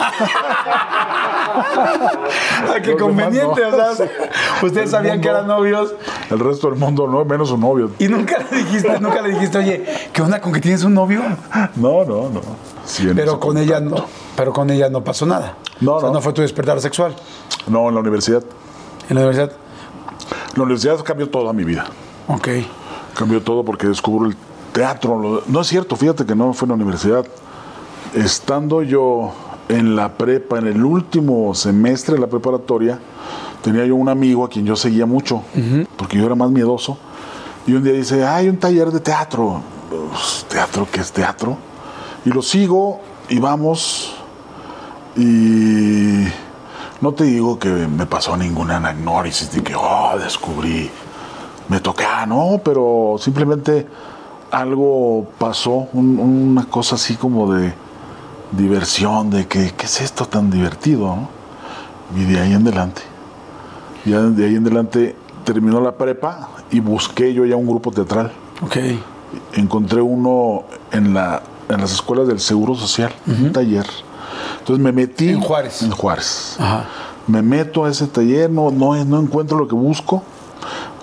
Ah, 1.55 2.79
qué 2.83 2.95
conveniente, 2.97 3.61
demás 3.61 3.91
o 3.91 3.95
sea, 3.95 4.05
no. 4.61 4.67
ustedes 4.67 4.85
El 4.87 4.89
sabían 4.89 5.21
que 5.21 5.29
eran 5.29 5.47
novios 5.47 5.93
El 6.29 6.39
resto 6.39 6.69
del 6.69 6.77
mundo 6.79 7.07
no, 7.07 7.23
menos 7.23 7.49
su 7.49 7.57
novio. 7.57 7.91
y 7.99 8.07
nunca 8.07 8.37
le 8.51 8.57
dijiste, 8.57 8.99
nunca 8.99 9.21
le 9.21 9.29
dijiste, 9.29 9.57
oye, 9.59 9.85
¿qué 10.11 10.21
onda 10.21 10.41
con 10.41 10.51
que 10.51 10.59
tienes 10.59 10.83
un 10.83 10.93
novio? 10.93 11.21
No, 11.75 12.03
no, 12.03 12.29
no. 12.29 12.41
Sí, 12.85 13.07
Pero 13.15 13.39
con 13.39 13.57
ella 13.57 13.79
no, 13.79 14.05
pero 14.35 14.51
con 14.53 14.69
ella 14.69 14.89
no 14.89 15.03
pasó 15.03 15.25
nada. 15.25 15.55
No, 15.79 15.93
O 15.95 15.99
sea, 15.99 16.09
no. 16.09 16.15
no 16.15 16.21
fue 16.21 16.33
tu 16.33 16.41
despertar 16.41 16.79
sexual 16.81 17.15
No, 17.67 17.87
en 17.89 17.95
la 17.95 18.01
universidad. 18.01 18.43
en 19.09 19.15
la 19.15 19.21
universidad. 19.21 19.51
La 20.55 20.63
universidad 20.63 21.03
cambió 21.03 21.29
toda 21.29 21.53
mi 21.53 21.63
vida. 21.63 21.85
Ok. 22.27 22.47
Cambió 23.15 23.41
todo 23.41 23.63
porque 23.63 23.87
descubro 23.87 24.27
el 24.27 24.35
teatro. 24.73 25.43
No 25.47 25.61
es 25.61 25.67
cierto, 25.67 25.95
fíjate 25.95 26.25
que 26.25 26.35
no 26.35 26.53
fue 26.53 26.65
en 26.65 26.69
la 26.69 26.75
universidad. 26.75 27.25
Estando 28.13 28.83
yo 28.83 29.31
en 29.69 29.95
la 29.95 30.13
prepa, 30.13 30.59
en 30.59 30.67
el 30.67 30.83
último 30.83 31.53
semestre 31.55 32.15
de 32.15 32.21
la 32.21 32.27
preparatoria, 32.27 32.99
tenía 33.61 33.85
yo 33.85 33.95
un 33.95 34.09
amigo 34.09 34.45
a 34.45 34.49
quien 34.49 34.65
yo 34.65 34.75
seguía 34.75 35.05
mucho, 35.05 35.41
porque 35.97 36.17
yo 36.17 36.25
era 36.25 36.35
más 36.35 36.51
miedoso. 36.51 36.97
Y 37.65 37.73
un 37.73 37.83
día 37.83 37.93
dice, 37.93 38.25
hay 38.25 38.47
un 38.47 38.57
taller 38.57 38.91
de 38.91 38.99
teatro. 38.99 39.61
Pues, 39.89 40.45
¿Teatro? 40.47 40.87
¿Qué 40.91 41.01
es 41.01 41.11
teatro? 41.11 41.57
Y 42.25 42.29
lo 42.29 42.41
sigo 42.41 42.99
y 43.29 43.39
vamos. 43.39 44.15
Y 45.15 46.25
no 47.01 47.13
te 47.13 47.23
digo 47.23 47.57
que 47.57 47.69
me 47.69 48.05
pasó 48.05 48.37
ninguna 48.37 48.77
anagnórisis 48.77 49.51
de 49.51 49.63
que, 49.63 49.73
oh, 49.75 50.17
descubrí 50.19 50.91
me 51.69 51.79
toca, 51.79 52.25
no, 52.25 52.59
pero 52.63 53.15
simplemente 53.19 53.87
algo 54.51 55.27
pasó, 55.37 55.87
un- 55.93 56.19
una 56.19 56.65
cosa 56.65 56.95
así 56.95 57.15
como 57.15 57.51
de 57.53 57.73
diversión, 58.51 59.29
de 59.29 59.47
que, 59.47 59.71
¿qué 59.75 59.85
es 59.85 60.01
esto 60.01 60.25
tan 60.25 60.49
divertido? 60.49 61.07
no? 61.15 61.29
Y 62.15 62.23
de 62.25 62.39
ahí 62.39 62.53
en 62.53 62.61
adelante, 62.67 63.01
ya 64.05 64.21
de 64.21 64.45
ahí 64.45 64.55
en 64.55 64.63
adelante 64.65 65.15
terminó 65.43 65.81
la 65.81 65.93
prepa 65.97 66.49
y 66.71 66.79
busqué 66.79 67.33
yo 67.33 67.45
ya 67.45 67.55
un 67.55 67.67
grupo 67.67 67.91
teatral. 67.91 68.31
Ok. 68.61 68.77
Encontré 69.53 70.01
uno 70.01 70.63
en, 70.91 71.13
la, 71.13 71.41
en 71.69 71.81
las 71.81 71.91
escuelas 71.93 72.27
del 72.27 72.39
Seguro 72.39 72.75
Social, 72.75 73.11
un 73.27 73.51
taller. 73.51 73.85
Entonces 74.59 74.83
me 74.83 74.91
metí. 74.91 75.29
En 75.29 75.41
Juárez. 75.41 75.81
En 75.81 75.91
Juárez. 75.91 76.55
Ajá. 76.59 76.85
Me 77.27 77.41
meto 77.41 77.85
a 77.85 77.89
ese 77.89 78.05
taller, 78.07 78.49
no, 78.49 78.69
no, 78.71 79.03
no 79.03 79.19
encuentro 79.19 79.57
lo 79.57 79.67
que 79.67 79.75
busco. 79.75 80.23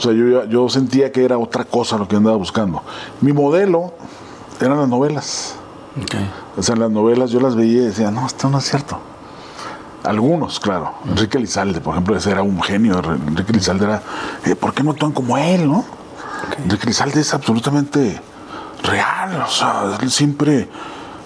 O 0.02 0.04
sea, 0.04 0.12
yo, 0.14 0.44
yo 0.46 0.68
sentía 0.68 1.12
que 1.12 1.24
era 1.24 1.38
otra 1.38 1.64
cosa 1.64 1.96
lo 1.96 2.08
que 2.08 2.16
andaba 2.16 2.36
buscando. 2.36 2.82
Mi 3.20 3.32
modelo 3.32 3.92
eran 4.60 4.78
las 4.78 4.88
novelas. 4.88 5.54
O 6.56 6.62
sea, 6.62 6.74
las 6.74 6.90
novelas 6.90 7.30
yo 7.30 7.38
las 7.38 7.54
veía 7.54 7.82
y 7.82 7.84
decía, 7.86 8.10
no, 8.10 8.26
esto 8.26 8.48
no 8.48 8.58
es 8.58 8.64
cierto. 8.64 8.98
Algunos, 10.02 10.58
claro. 10.58 10.94
Enrique 11.08 11.38
Lizalde, 11.38 11.80
por 11.80 11.94
ejemplo, 11.94 12.16
ese 12.16 12.32
era 12.32 12.42
un 12.42 12.60
genio. 12.60 13.00
Enrique 13.28 13.52
Lizalde 13.52 13.84
era, 13.84 14.02
eh, 14.44 14.56
¿por 14.56 14.74
qué 14.74 14.82
no 14.82 14.90
actúan 14.90 15.12
como 15.12 15.38
él, 15.38 15.70
no? 15.70 15.84
Enrique 16.64 16.88
Lizalde 16.88 17.20
es 17.20 17.32
absolutamente 17.32 18.20
real. 18.82 19.40
O 19.46 19.50
sea, 19.50 19.98
él 20.00 20.10
siempre, 20.10 20.68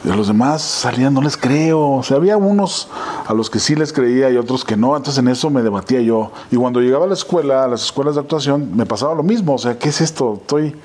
de 0.07 0.17
los 0.17 0.29
demás 0.29 0.63
salían, 0.63 1.13
no 1.15 1.21
les 1.21 1.37
creo. 1.37 1.91
O 1.95 2.03
sea, 2.05 2.17
había 2.19 2.37
unos 2.37 2.89
a 3.27 3.35
los 3.35 3.51
que 3.51 3.59
sí 3.59 3.75
les 3.75 3.93
creía 3.93 4.31
y 4.31 4.37
otros 4.37 4.65
que 4.65 4.77
no. 4.77 4.97
Entonces 4.97 5.19
en 5.19 5.27
eso 5.27 5.51
me 5.51 5.63
debatía 5.63 6.01
yo. 6.01 6.31
Y 6.53 6.57
cuando 6.57 6.81
llegaba 6.81 7.07
a 7.07 7.09
la 7.09 7.15
escuela, 7.15 7.65
a 7.65 7.67
las 7.67 7.83
escuelas 7.83 8.15
de 8.15 8.21
actuación, 8.21 8.71
me 8.77 8.87
pasaba 8.87 9.17
lo 9.17 9.25
mismo. 9.25 9.55
O 9.55 9.59
sea, 9.59 9.79
¿qué 9.79 9.89
es 9.89 10.01
esto? 10.01 10.39
Estoy, 10.41 10.77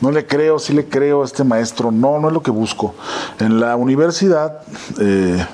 no 0.00 0.12
le 0.12 0.26
creo, 0.26 0.60
sí 0.60 0.72
le 0.72 0.86
creo 0.86 1.22
a 1.22 1.24
este 1.24 1.42
maestro. 1.42 1.90
No, 1.90 2.20
no 2.20 2.28
es 2.28 2.34
lo 2.34 2.40
que 2.40 2.52
busco. 2.52 2.94
En 3.40 3.58
la 3.58 3.74
universidad, 3.74 4.60
eh, 5.00 5.44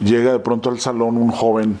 llega 0.00 0.32
de 0.32 0.38
pronto 0.38 0.70
al 0.70 0.80
salón 0.80 1.18
un 1.18 1.30
joven 1.30 1.78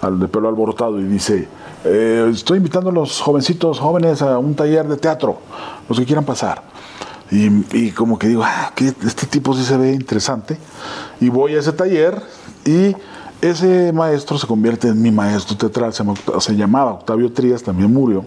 al 0.00 0.18
de 0.18 0.28
pelo 0.28 0.48
alborotado 0.48 1.00
y 1.00 1.04
dice, 1.04 1.48
eh, 1.84 2.30
estoy 2.32 2.58
invitando 2.58 2.88
a 2.88 2.92
los 2.92 3.20
jovencitos 3.20 3.78
jóvenes 3.78 4.22
a 4.22 4.38
un 4.38 4.54
taller 4.54 4.88
de 4.88 4.96
teatro, 4.96 5.38
los 5.86 5.98
que 5.98 6.06
quieran 6.06 6.24
pasar. 6.24 6.62
Y, 7.30 7.48
y 7.76 7.90
como 7.90 8.18
que 8.18 8.28
digo, 8.28 8.42
ah, 8.44 8.72
que 8.74 8.88
este 8.88 9.26
tipo 9.26 9.54
sí 9.54 9.64
se 9.64 9.76
ve 9.76 9.92
interesante. 9.92 10.58
Y 11.20 11.28
voy 11.28 11.54
a 11.54 11.60
ese 11.60 11.72
taller 11.72 12.22
y 12.64 12.94
ese 13.40 13.92
maestro 13.92 14.38
se 14.38 14.46
convierte 14.46 14.88
en 14.88 15.02
mi 15.02 15.10
maestro 15.10 15.56
teatral, 15.56 15.92
se, 15.92 16.02
se 16.40 16.56
llamaba 16.56 16.92
Octavio 16.92 17.30
Trías, 17.30 17.62
también 17.62 17.92
murió. 17.92 18.24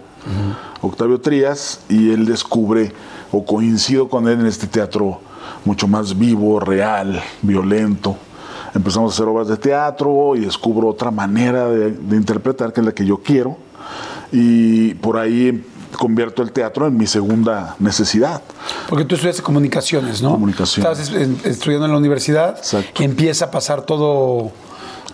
Octavio 0.81 1.19
Trías, 1.19 1.79
y 1.89 2.11
él 2.11 2.25
descubre, 2.25 2.91
o 3.31 3.43
coincido 3.43 4.09
con 4.09 4.27
él 4.27 4.41
en 4.41 4.45
este 4.45 4.67
teatro 4.67 5.19
mucho 5.65 5.87
más 5.87 6.17
vivo, 6.17 6.59
real, 6.59 7.21
violento. 7.41 8.15
Empezamos 8.75 9.11
a 9.11 9.15
hacer 9.15 9.27
obras 9.27 9.47
de 9.47 9.57
teatro 9.57 10.35
y 10.35 10.41
descubro 10.41 10.89
otra 10.89 11.09
manera 11.09 11.67
de, 11.67 11.91
de 11.91 12.15
interpretar 12.15 12.71
que 12.71 12.81
es 12.81 12.85
la 12.85 12.91
que 12.91 13.05
yo 13.05 13.17
quiero. 13.17 13.57
Y 14.31 14.93
por 14.95 15.17
ahí 15.17 15.65
convierto 15.97 16.41
el 16.41 16.51
teatro 16.51 16.87
en 16.87 16.97
mi 16.97 17.07
segunda 17.07 17.75
necesidad. 17.79 18.41
Porque 18.87 19.05
tú 19.05 19.15
estudiaste 19.15 19.41
comunicaciones, 19.41 20.21
¿no? 20.21 20.31
Comunicación. 20.31 20.85
Estabas 20.85 21.11
estudiando 21.43 21.85
en 21.85 21.91
la 21.91 21.97
universidad 21.97 22.57
Exacto. 22.57 23.01
y 23.01 23.05
empieza 23.05 23.45
a 23.45 23.51
pasar 23.51 23.81
todo, 23.81 24.51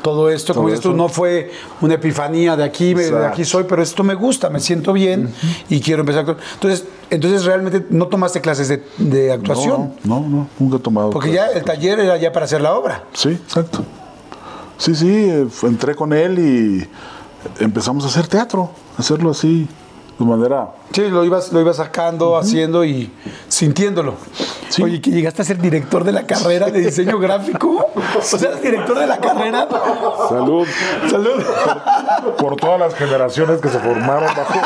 todo 0.04 0.30
esto. 0.30 0.54
Como 0.54 0.68
dices 0.68 0.82
tú, 0.82 0.94
no 0.94 1.10
fue 1.10 1.52
una 1.82 1.96
epifanía 1.96 2.56
de 2.56 2.64
aquí, 2.64 2.94
de 2.94 3.26
aquí 3.26 3.46
soy, 3.46 3.64
pero 3.64 3.82
esto 3.82 4.04
me 4.04 4.14
gusta, 4.14 4.50
me 4.50 4.60
siento 4.60 4.94
bien 4.94 5.34
y 5.70 5.80
quiero 5.80 6.02
empezar 6.02 6.22
actuar. 6.22 6.38
Entonces, 6.54 6.86
entonces 7.10 7.46
realmente 7.46 7.86
no 7.90 8.08
tomaste 8.08 8.42
clases 8.42 8.68
de, 8.68 8.84
de 8.98 9.32
actuación. 9.32 9.94
No, 10.04 10.20
no, 10.20 10.30
no, 10.30 10.48
nunca 10.60 10.78
he 10.78 10.80
tomado. 10.80 11.10
Porque 11.10 11.32
ya 11.32 11.48
el 11.48 11.64
taller 11.64 12.00
era 12.00 12.18
ya 12.18 12.32
para 12.32 12.46
hacer 12.46 12.62
la 12.62 12.76
obra. 12.76 13.06
Sí, 13.14 13.30
exacto. 13.30 13.84
Sí, 14.78 14.96
sí, 14.96 15.08
eh, 15.08 15.48
entré 15.64 15.96
con 15.96 16.12
él 16.14 16.40
y 16.40 17.64
empezamos 17.64 18.04
a 18.04 18.08
hacer 18.08 18.28
teatro, 18.28 18.72
hacerlo 18.98 19.32
así, 19.32 19.68
de 20.20 20.26
manera... 20.26 20.70
Sí, 20.92 21.10
lo 21.10 21.24
ibas, 21.24 21.52
lo 21.52 21.60
ibas 21.60 21.78
sacando, 21.78 22.38
haciendo 22.38 22.86
y 22.86 23.12
sintiéndolo. 23.48 24.16
Sí. 24.70 24.84
Oye, 24.84 25.02
que 25.02 25.12
llegaste 25.12 25.42
a 25.42 25.46
ser 25.46 25.60
director 25.60 26.04
de 26.04 26.12
la 26.12 26.26
carrera 26.26 26.68
de 26.68 26.80
diseño 26.80 27.20
gráfico. 27.20 27.88
O 28.18 28.22
sea, 28.22 28.56
director 28.56 28.98
de 28.98 29.08
la 29.08 29.18
carrera. 29.18 29.68
Salud 30.30 30.68
Salud. 31.10 31.44
por 32.38 32.56
todas 32.56 32.80
las 32.80 32.96
generaciones 32.96 33.60
que 33.60 33.70
se 33.70 33.80
formaron 33.80 34.30
bajo, 34.36 34.60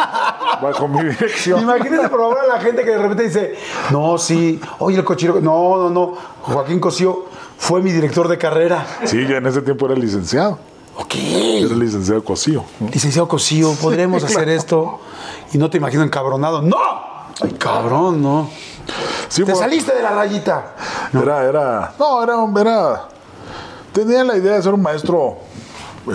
bajo 0.62 0.88
mi 0.88 1.04
dirección. 1.04 1.62
Imagínate 1.62 2.10
por 2.10 2.20
favor 2.20 2.38
a 2.40 2.48
la 2.56 2.62
gente 2.62 2.84
que 2.84 2.92
de 2.92 2.98
repente 2.98 3.24
dice, 3.24 3.56
no, 3.92 4.18
sí, 4.18 4.60
oye, 4.80 4.98
el 4.98 5.04
cochero, 5.04 5.40
no, 5.42 5.78
no, 5.78 5.90
no, 5.90 6.14
Joaquín 6.42 6.80
Cosío 6.80 7.26
fue 7.58 7.82
mi 7.82 7.92
director 7.92 8.28
de 8.28 8.38
carrera. 8.38 8.86
Sí, 9.06 9.26
yo 9.26 9.38
en 9.38 9.46
ese 9.46 9.62
tiempo 9.62 9.86
era 9.88 9.96
licenciado, 9.96 10.60
Ok. 11.00 11.16
era 11.16 11.76
licenciado 11.76 12.24
Cosío. 12.24 12.64
¿no? 12.80 12.88
Licenciado 12.90 13.28
Cosío, 13.28 13.74
podremos 13.76 14.24
hacer 14.26 14.50
esto. 14.50 15.00
Y 15.54 15.58
no 15.58 15.70
te 15.70 15.78
imagino 15.78 16.04
encabronado. 16.04 16.62
¡No! 16.62 16.78
Ay, 17.42 17.52
cabrón, 17.60 18.22
no. 18.22 18.50
Sí, 19.30 19.44
Te 19.44 19.52
fue- 19.52 19.62
saliste 19.62 19.94
de 19.94 20.02
la 20.02 20.12
rayita. 20.12 20.76
Era, 21.14 21.44
era, 21.44 21.94
no, 22.00 22.24
era, 22.24 22.36
era, 22.62 23.08
tenía 23.94 24.24
la 24.24 24.36
idea 24.38 24.54
de 24.56 24.64
ser 24.64 24.74
un 24.74 24.82
maestro, 24.82 25.38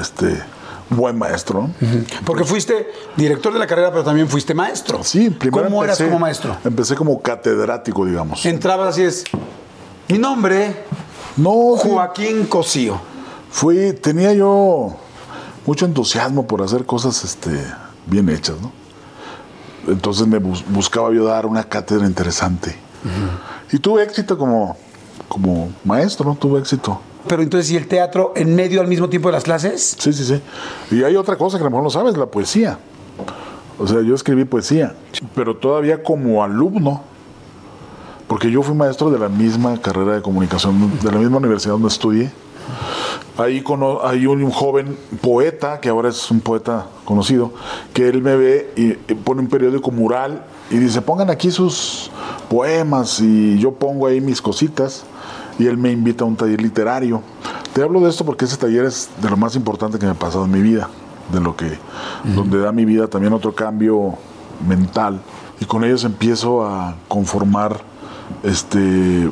este, 0.00 0.42
buen 0.90 1.16
maestro, 1.18 1.62
¿no? 1.62 1.88
Porque 2.24 2.44
fuiste 2.44 2.90
director 3.16 3.52
de 3.52 3.58
la 3.58 3.66
carrera, 3.66 3.90
pero 3.90 4.02
también 4.04 4.28
fuiste 4.28 4.54
maestro. 4.54 5.02
Sí, 5.04 5.30
primero 5.30 5.64
¿Cómo 5.64 5.84
eras 5.84 5.98
como 6.02 6.18
maestro? 6.18 6.56
Empecé 6.64 6.94
como 6.96 7.20
catedrático, 7.22 8.04
digamos. 8.04 8.44
Entrabas 8.46 8.88
así 8.88 9.02
es. 9.02 9.24
Mi 10.08 10.18
nombre, 10.18 10.84
No, 11.36 11.74
sí, 11.80 11.88
Joaquín 11.88 12.46
Cosío. 12.46 13.11
Fui, 13.52 13.92
tenía 13.92 14.32
yo 14.32 14.96
mucho 15.66 15.86
entusiasmo 15.86 16.46
por 16.46 16.62
hacer 16.62 16.84
cosas, 16.84 17.22
este, 17.22 17.50
bien 18.06 18.28
hechas, 18.28 18.56
¿no? 18.60 18.72
Entonces 19.86 20.26
me 20.26 20.38
bus- 20.38 20.64
buscaba 20.68 21.12
yo 21.12 21.24
dar 21.24 21.46
una 21.46 21.62
cátedra 21.64 22.06
interesante. 22.06 22.76
Y 23.72 23.78
tuve 23.78 24.02
éxito 24.02 24.36
como, 24.38 24.76
como 25.28 25.70
maestro, 25.84 26.26
¿no? 26.28 26.34
Tuve 26.36 26.58
éxito. 26.60 27.00
Pero 27.28 27.42
entonces, 27.42 27.70
¿y 27.70 27.76
el 27.76 27.86
teatro 27.88 28.32
en 28.36 28.54
medio 28.54 28.80
al 28.80 28.88
mismo 28.88 29.08
tiempo 29.08 29.28
de 29.28 29.32
las 29.32 29.44
clases? 29.44 29.96
Sí, 29.98 30.12
sí, 30.12 30.24
sí. 30.24 30.40
Y 30.90 31.04
hay 31.04 31.14
otra 31.16 31.36
cosa 31.36 31.56
que 31.58 31.62
a 31.62 31.64
lo 31.66 31.70
mejor 31.70 31.84
no 31.84 31.90
sabes, 31.90 32.16
la 32.16 32.26
poesía. 32.26 32.78
O 33.78 33.86
sea, 33.86 34.02
yo 34.02 34.14
escribí 34.14 34.44
poesía, 34.44 34.94
pero 35.34 35.56
todavía 35.56 36.02
como 36.02 36.42
alumno, 36.44 37.02
porque 38.28 38.50
yo 38.50 38.62
fui 38.62 38.74
maestro 38.74 39.10
de 39.10 39.18
la 39.18 39.28
misma 39.28 39.80
carrera 39.80 40.14
de 40.14 40.22
comunicación, 40.22 40.98
de 41.00 41.10
la 41.10 41.18
misma 41.18 41.38
universidad 41.38 41.72
donde 41.72 41.88
estudié, 41.88 42.30
Ahí 43.38 43.62
cono- 43.62 44.00
hay 44.04 44.26
un 44.26 44.50
joven 44.50 44.96
poeta, 45.20 45.80
que 45.80 45.88
ahora 45.88 46.10
es 46.10 46.30
un 46.30 46.40
poeta 46.40 46.86
conocido, 47.04 47.52
que 47.94 48.08
él 48.08 48.22
me 48.22 48.36
ve 48.36 48.72
y, 48.76 49.12
y 49.12 49.14
pone 49.16 49.40
un 49.40 49.48
periódico 49.48 49.90
mural 49.90 50.44
y 50.70 50.76
dice, 50.76 51.00
pongan 51.00 51.30
aquí 51.30 51.50
sus 51.50 52.10
poemas 52.50 53.20
y 53.20 53.58
yo 53.58 53.72
pongo 53.72 54.06
ahí 54.06 54.20
mis 54.20 54.42
cositas 54.42 55.04
y 55.58 55.66
él 55.66 55.78
me 55.78 55.90
invita 55.92 56.24
a 56.24 56.26
un 56.26 56.36
taller 56.36 56.60
literario. 56.60 57.22
Te 57.72 57.82
hablo 57.82 58.00
de 58.00 58.10
esto 58.10 58.24
porque 58.24 58.44
ese 58.44 58.58
taller 58.58 58.84
es 58.84 59.08
de 59.22 59.30
lo 59.30 59.36
más 59.38 59.56
importante 59.56 59.98
que 59.98 60.04
me 60.04 60.12
ha 60.12 60.14
pasado 60.14 60.44
en 60.44 60.50
mi 60.50 60.60
vida, 60.60 60.88
de 61.32 61.40
lo 61.40 61.56
que, 61.56 61.78
donde 62.34 62.58
da 62.58 62.70
mi 62.70 62.84
vida 62.84 63.06
también 63.08 63.32
otro 63.32 63.54
cambio 63.54 64.14
mental. 64.68 65.20
Y 65.58 65.64
con 65.64 65.84
ellos 65.84 66.04
empiezo 66.04 66.66
a 66.66 66.96
conformar 67.08 67.80
este 68.42 69.30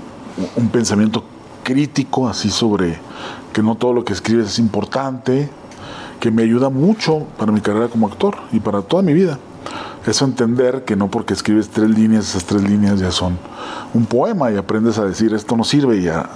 un 0.56 0.68
pensamiento 0.70 1.22
crítico 1.62 2.28
así 2.28 2.48
sobre 2.50 2.98
que 3.52 3.62
no 3.62 3.74
todo 3.74 3.92
lo 3.92 4.04
que 4.04 4.12
escribes 4.12 4.46
es 4.46 4.58
importante, 4.58 5.50
que 6.20 6.30
me 6.30 6.42
ayuda 6.42 6.68
mucho 6.68 7.26
para 7.38 7.50
mi 7.50 7.60
carrera 7.60 7.88
como 7.88 8.06
actor 8.06 8.36
y 8.52 8.60
para 8.60 8.82
toda 8.82 9.02
mi 9.02 9.12
vida. 9.12 9.38
Eso 10.06 10.24
entender 10.24 10.84
que 10.84 10.96
no 10.96 11.10
porque 11.10 11.34
escribes 11.34 11.68
tres 11.68 11.90
líneas, 11.90 12.30
esas 12.30 12.44
tres 12.44 12.62
líneas 12.62 13.00
ya 13.00 13.10
son 13.10 13.38
un 13.92 14.06
poema 14.06 14.50
y 14.50 14.56
aprendes 14.56 14.98
a 14.98 15.04
decir 15.04 15.34
esto 15.34 15.56
no 15.56 15.64
sirve 15.64 15.98
y 15.98 16.08
a 16.08 16.28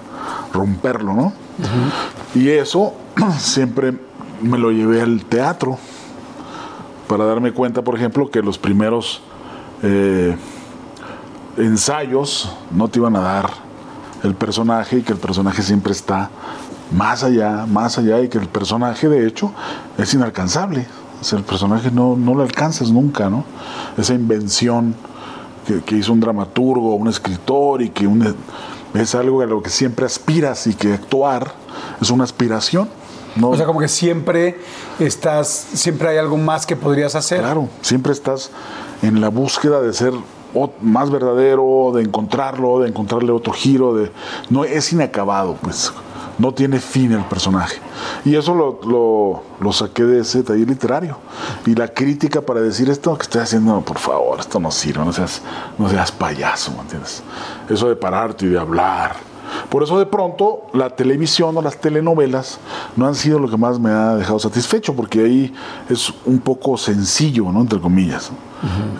romperlo, 0.53 1.14
¿no? 1.14 1.33
Y 2.35 2.48
eso 2.48 2.94
siempre 3.38 3.94
me 4.42 4.59
lo 4.59 4.70
llevé 4.70 5.00
al 5.00 5.24
teatro 5.24 5.79
para 7.09 7.24
darme 7.24 7.53
cuenta, 7.53 7.83
por 7.83 7.96
ejemplo, 7.96 8.31
que 8.31 8.42
los 8.42 8.59
primeros 8.59 9.22
eh, 9.83 10.37
ensayos 11.57 12.55
no 12.70 12.88
te 12.88 12.98
iban 12.98 13.16
a 13.16 13.20
dar 13.20 13.50
el 14.22 14.35
personaje 14.35 14.98
y 14.98 15.03
que 15.03 15.12
el 15.12 15.18
personaje 15.18 15.62
siempre 15.62 15.92
está 15.92 16.31
más 16.92 17.23
allá, 17.25 17.66
más 17.66 17.99
allá 17.99 18.20
y 18.20 18.29
que 18.29 18.38
el 18.38 18.49
personaje 18.49 19.09
de 19.09 19.27
hecho 19.27 19.53
es 19.99 20.12
inalcanzable. 20.14 20.87
O 21.20 21.25
sea, 21.25 21.38
el 21.38 21.44
personaje 21.44 21.90
no, 21.90 22.16
no 22.16 22.35
lo 22.35 22.42
alcanzas 22.42 22.90
nunca, 22.90 23.31
¿no? 23.31 23.44
Esa 23.97 24.14
invención 24.14 24.94
que, 25.66 25.81
que 25.83 25.97
hizo 25.97 26.12
un 26.12 26.20
dramaturgo, 26.20 26.94
un 26.97 27.09
escritor 27.09 27.81
y 27.83 27.88
que 27.90 28.07
un- 28.07 28.35
es 28.94 29.14
algo 29.14 29.40
a 29.40 29.47
lo 29.47 29.62
que 29.62 29.70
siempre 29.70 30.05
aspiras 30.07 30.66
y 30.66 30.75
que 30.75 30.92
actuar 30.92 31.53
es 32.01 32.11
una 32.11 32.25
aspiración. 32.25 32.88
No, 33.37 33.49
O 33.51 33.57
sea, 33.57 33.66
como 33.66 33.81
que 33.81 33.88
siempre 33.88 34.61
estás, 35.01 35.49
siempre 35.49 36.09
hay 36.11 36.18
algo 36.18 36.37
más 36.37 36.66
que 36.66 36.77
podrías 36.77 37.16
hacer. 37.16 37.40
Claro, 37.40 37.68
siempre 37.81 38.12
estás 38.12 38.51
en 39.03 39.20
la 39.20 39.29
búsqueda 39.31 39.81
de 39.81 39.92
ser 39.92 40.12
más 40.81 41.11
verdadero, 41.11 41.90
de 41.94 42.03
encontrarlo, 42.03 42.79
de 42.81 42.88
encontrarle 42.90 43.33
otro 43.33 43.53
giro, 43.53 43.92
de 43.94 44.12
no 44.51 44.64
es 44.64 44.92
inacabado, 44.92 45.57
pues 45.61 45.92
no 46.38 46.53
tiene 46.53 46.81
fin 46.81 47.12
el 47.12 47.25
personaje. 47.25 47.77
Y 48.25 48.35
eso 48.37 48.55
lo, 48.55 48.81
lo- 48.87 49.42
lo 49.61 49.73
saqué 49.73 50.05
de 50.05 50.20
ese 50.20 50.42
taller 50.42 50.68
literario. 50.68 51.16
Y 51.66 51.75
la 51.75 51.88
crítica 51.88 52.40
para 52.42 52.61
decir 52.61 52.90
esto 52.90 53.16
que 53.16 53.23
estoy 53.23 53.40
haciendo, 53.42 53.81
por 53.83 53.99
favor, 53.99 54.40
esto 54.40 54.59
no 54.61 54.70
sirve, 54.70 55.05
no 55.05 55.12
seas, 55.12 55.42
no 55.79 55.88
seas 55.88 56.11
payaso, 56.12 56.73
¿me 56.73 56.81
entiendes? 56.81 57.23
Eso 57.68 57.88
de 57.88 57.97
pararte 57.97 58.47
y 58.47 58.49
de 58.49 58.59
hablar. 58.59 59.16
Por 59.68 59.83
eso 59.85 59.99
de 59.99 60.07
pronto 60.07 60.62
la 60.73 60.90
televisión 60.90 61.57
o 61.57 61.62
las 61.62 61.77
telenovelas 61.81 62.59
no 62.97 63.07
han 63.07 63.14
sido 63.14 63.38
lo 63.38 63.49
que 63.49 63.57
más 63.57 63.79
me 63.79 63.90
ha 63.90 64.16
dejado 64.16 64.38
satisfecho, 64.38 64.94
porque 64.97 65.20
ahí 65.20 65.55
es 65.88 66.12
un 66.25 66.38
poco 66.40 66.77
sencillo, 66.77 67.53
¿no? 67.53 67.61
Entre 67.61 67.79
comillas. 67.81 68.31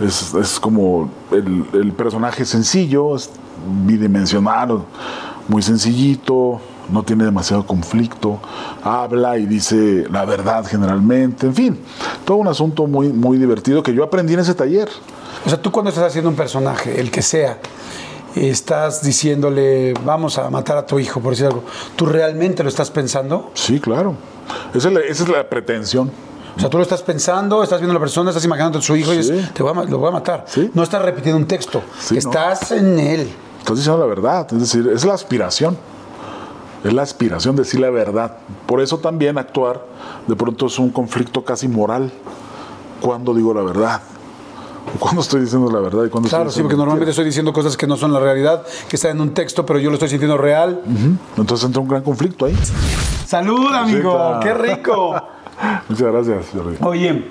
es, 0.01 0.33
es 0.35 0.61
como 0.61 1.11
el, 1.33 1.65
el 1.73 1.93
personaje 1.93 2.45
sencillo, 2.45 3.17
es 3.17 3.31
bidimensional, 3.85 4.83
muy 5.49 5.63
sencillito, 5.63 6.61
no 6.91 7.03
tiene 7.03 7.25
demasiado 7.25 7.67
conflicto, 7.67 8.41
habla 8.83 9.39
y 9.39 9.47
dice 9.47 10.05
la 10.11 10.25
verdad 10.25 10.65
generalmente, 10.67 11.47
en 11.47 11.55
fin, 11.55 11.81
todo 12.25 12.39
un 12.39 12.49
asunto 12.49 12.87
muy, 12.87 13.09
muy 13.13 13.39
divertido 13.39 13.83
que 13.83 13.95
yo 13.95 14.05
aprendí 14.05 14.35
en 14.35 14.41
ese 14.41 14.55
taller. 14.55 14.89
O 15.45 15.49
sea, 15.49 15.61
tú 15.61 15.71
cuando 15.71 15.91
estás 15.91 16.05
haciendo 16.05 16.31
un 16.31 16.37
personaje, 16.37 17.01
el 17.01 17.11
que 17.11 17.23
sea, 17.23 17.59
estás 18.35 19.03
diciéndole, 19.03 19.95
vamos 20.05 20.39
a 20.39 20.51
matar 20.51 20.77
a 20.79 20.87
tu 20.87 20.99
hijo, 20.99 21.21
por 21.21 21.31
decir 21.33 21.47
algo, 21.47 21.65
¿tú 21.97 22.07
realmente 22.07 22.63
lo 22.63 22.69
estás 22.69 22.91
pensando? 22.91 23.51
Sí, 23.55 23.81
claro. 23.81 24.15
Esa 24.75 24.89
es 24.89 24.95
la, 24.95 25.01
esa 25.01 25.23
es 25.25 25.29
la 25.29 25.49
pretensión. 25.49 26.11
O 26.57 26.61
sea, 26.61 26.71
tú 26.71 26.77
lo 26.77 26.83
estás 26.85 27.03
pensando, 27.03 27.63
estás 27.65 27.81
viendo 27.81 27.93
a 27.93 27.95
la 27.95 28.01
persona, 28.01 28.31
estás 28.31 28.45
imaginando 28.45 28.79
a 28.79 28.83
su 28.83 28.95
hijo 28.97 29.13
y 29.13 29.19
dices, 29.19 29.53
te 29.53 29.63
voy 29.63 29.73
a 29.77 29.85
lo 29.85 29.99
voy 29.99 30.09
a 30.09 30.13
matar. 30.13 30.45
Sí. 30.47 30.71
No 30.73 30.83
estás 30.85 31.03
repitiendo 31.03 31.37
un 31.37 31.47
texto, 31.47 31.83
Sí, 31.99 32.15
no. 32.15 32.19
estás 32.19 32.71
en 32.71 32.99
él. 32.99 33.29
Estás 33.59 33.77
diciendo 33.77 33.99
la 34.01 34.07
verdad, 34.07 34.47
es 34.53 34.61
decir, 34.61 34.89
es 34.95 35.05
la 35.05 35.15
aspiración. 35.15 35.77
Es 36.85 36.93
la 36.93 37.03
aspiración 37.03 37.57
de 37.57 37.63
decir 37.63 37.81
la 37.81 37.89
verdad. 37.89 38.37
Por 38.67 38.83
eso 38.83 38.99
también 38.99 39.39
actuar 39.39 39.83
de 40.27 40.37
pronto 40.37 40.67
es 40.67 40.79
un 40.79 40.91
conflicto 40.91 41.43
casi 41.43 41.67
moral. 41.67 42.13
Cuando 43.01 43.35
digo 43.35 43.55
la 43.55 43.63
verdad? 43.63 44.03
¿O 44.95 44.99
¿Cuándo 44.99 45.23
estoy 45.23 45.41
diciendo 45.41 45.71
la 45.71 45.81
verdad? 45.81 46.05
y 46.05 46.11
cuándo 46.11 46.29
Claro, 46.29 46.49
estoy 46.49 46.61
sí, 46.61 46.63
porque 46.63 46.77
normalmente 46.77 47.11
estoy 47.11 47.25
diciendo 47.25 47.55
cosas 47.55 47.77
que 47.79 47.87
no 47.87 47.97
son 47.97 48.13
la 48.13 48.21
realidad, 48.21 48.65
que 48.89 48.97
están 48.97 49.13
en 49.13 49.23
un 49.23 49.33
texto, 49.33 49.65
pero 49.65 49.79
yo 49.79 49.89
lo 49.89 49.95
estoy 49.95 50.11
sintiendo 50.11 50.37
real. 50.37 50.83
Entonces 51.39 51.65
entra 51.65 51.81
un 51.81 51.89
gran 51.89 52.03
conflicto 52.03 52.45
ahí. 52.45 52.57
¡Salud, 53.27 53.73
amigo! 53.73 54.39
¡Qué 54.43 54.53
rico! 54.53 55.15
Muchas 55.89 56.13
gracias, 56.13 56.47
Jordi. 56.55 56.77
Oye, 56.83 57.31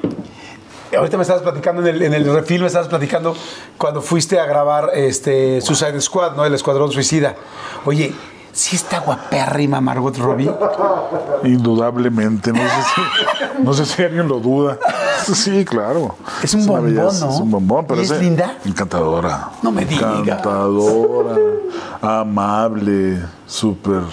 ahorita 0.98 1.18
me 1.18 1.22
estabas 1.22 1.44
platicando 1.44 1.82
en 1.82 1.96
el, 1.96 2.02
en 2.02 2.14
el 2.14 2.34
refil, 2.34 2.62
me 2.62 2.68
estabas 2.68 2.88
platicando 2.88 3.36
cuando 3.78 4.02
fuiste 4.02 4.40
a 4.40 4.46
grabar 4.46 4.90
este 4.96 5.62
Suicide 5.62 6.02
Squad, 6.02 6.36
¿no? 6.36 6.44
El 6.44 6.56
Escuadrón 6.56 6.92
Suicida. 6.92 7.36
Oye, 7.86 8.14
¿sí 8.54 8.76
está 8.76 9.00
guapérrima 9.00 9.82
Margot 9.82 10.16
Robbie? 10.18 10.50
Indudablemente, 11.44 12.54
no 12.54 12.60
sé 12.60 12.84
si, 12.96 13.64
no 13.64 13.74
sé 13.74 13.86
si 13.86 14.04
alguien 14.04 14.28
lo 14.28 14.40
duda. 14.40 14.78
Sí, 15.26 15.66
claro. 15.66 16.16
Es 16.42 16.54
un 16.54 16.66
bombón, 16.66 16.86
belleza, 16.86 17.26
¿no? 17.26 17.32
Es 17.34 17.40
un 17.40 17.52
bombón, 17.52 17.86
pero 17.88 18.02
¿Y 18.02 18.06
es 18.06 18.12
linda? 18.12 18.58
Encantadora. 18.66 19.52
No 19.62 19.72
me 19.72 19.86
digas. 19.86 20.20
Encantadora, 20.20 21.36
amable, 22.02 23.22
súper. 23.48 24.04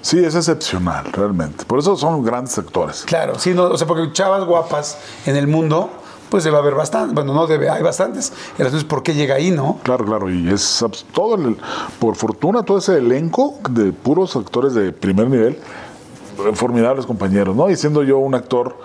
Sí, 0.00 0.24
es 0.24 0.34
excepcional, 0.34 1.06
realmente. 1.12 1.64
Por 1.64 1.80
eso 1.80 1.96
son 1.96 2.22
grandes 2.22 2.56
actores. 2.56 3.02
Claro, 3.04 3.38
sí, 3.38 3.52
no, 3.52 3.64
o 3.64 3.76
sea, 3.76 3.86
porque 3.86 4.12
chavas 4.12 4.44
guapas 4.44 4.96
en 5.26 5.36
el 5.36 5.48
mundo, 5.48 5.90
pues 6.30 6.44
debe 6.44 6.56
haber 6.56 6.74
bastante. 6.74 7.14
Bueno, 7.14 7.34
no 7.34 7.46
debe, 7.46 7.70
hay 7.70 7.82
bastantes. 7.82 8.32
Entonces, 8.58 8.84
¿por 8.84 9.02
qué 9.02 9.14
llega 9.14 9.36
ahí, 9.36 9.50
no? 9.50 9.78
Claro, 9.82 10.04
claro, 10.04 10.30
y 10.30 10.48
es 10.48 10.84
todo 11.12 11.34
el, 11.36 11.56
por 11.98 12.16
fortuna 12.16 12.62
todo 12.62 12.78
ese 12.78 12.98
elenco 12.98 13.58
de 13.70 13.92
puros 13.92 14.36
actores 14.36 14.74
de 14.74 14.92
primer 14.92 15.28
nivel, 15.28 15.54
eh, 15.54 16.54
formidables 16.54 17.06
compañeros, 17.06 17.56
¿no? 17.56 17.70
Y 17.70 17.76
siendo 17.76 18.02
yo 18.02 18.18
un 18.18 18.34
actor, 18.34 18.76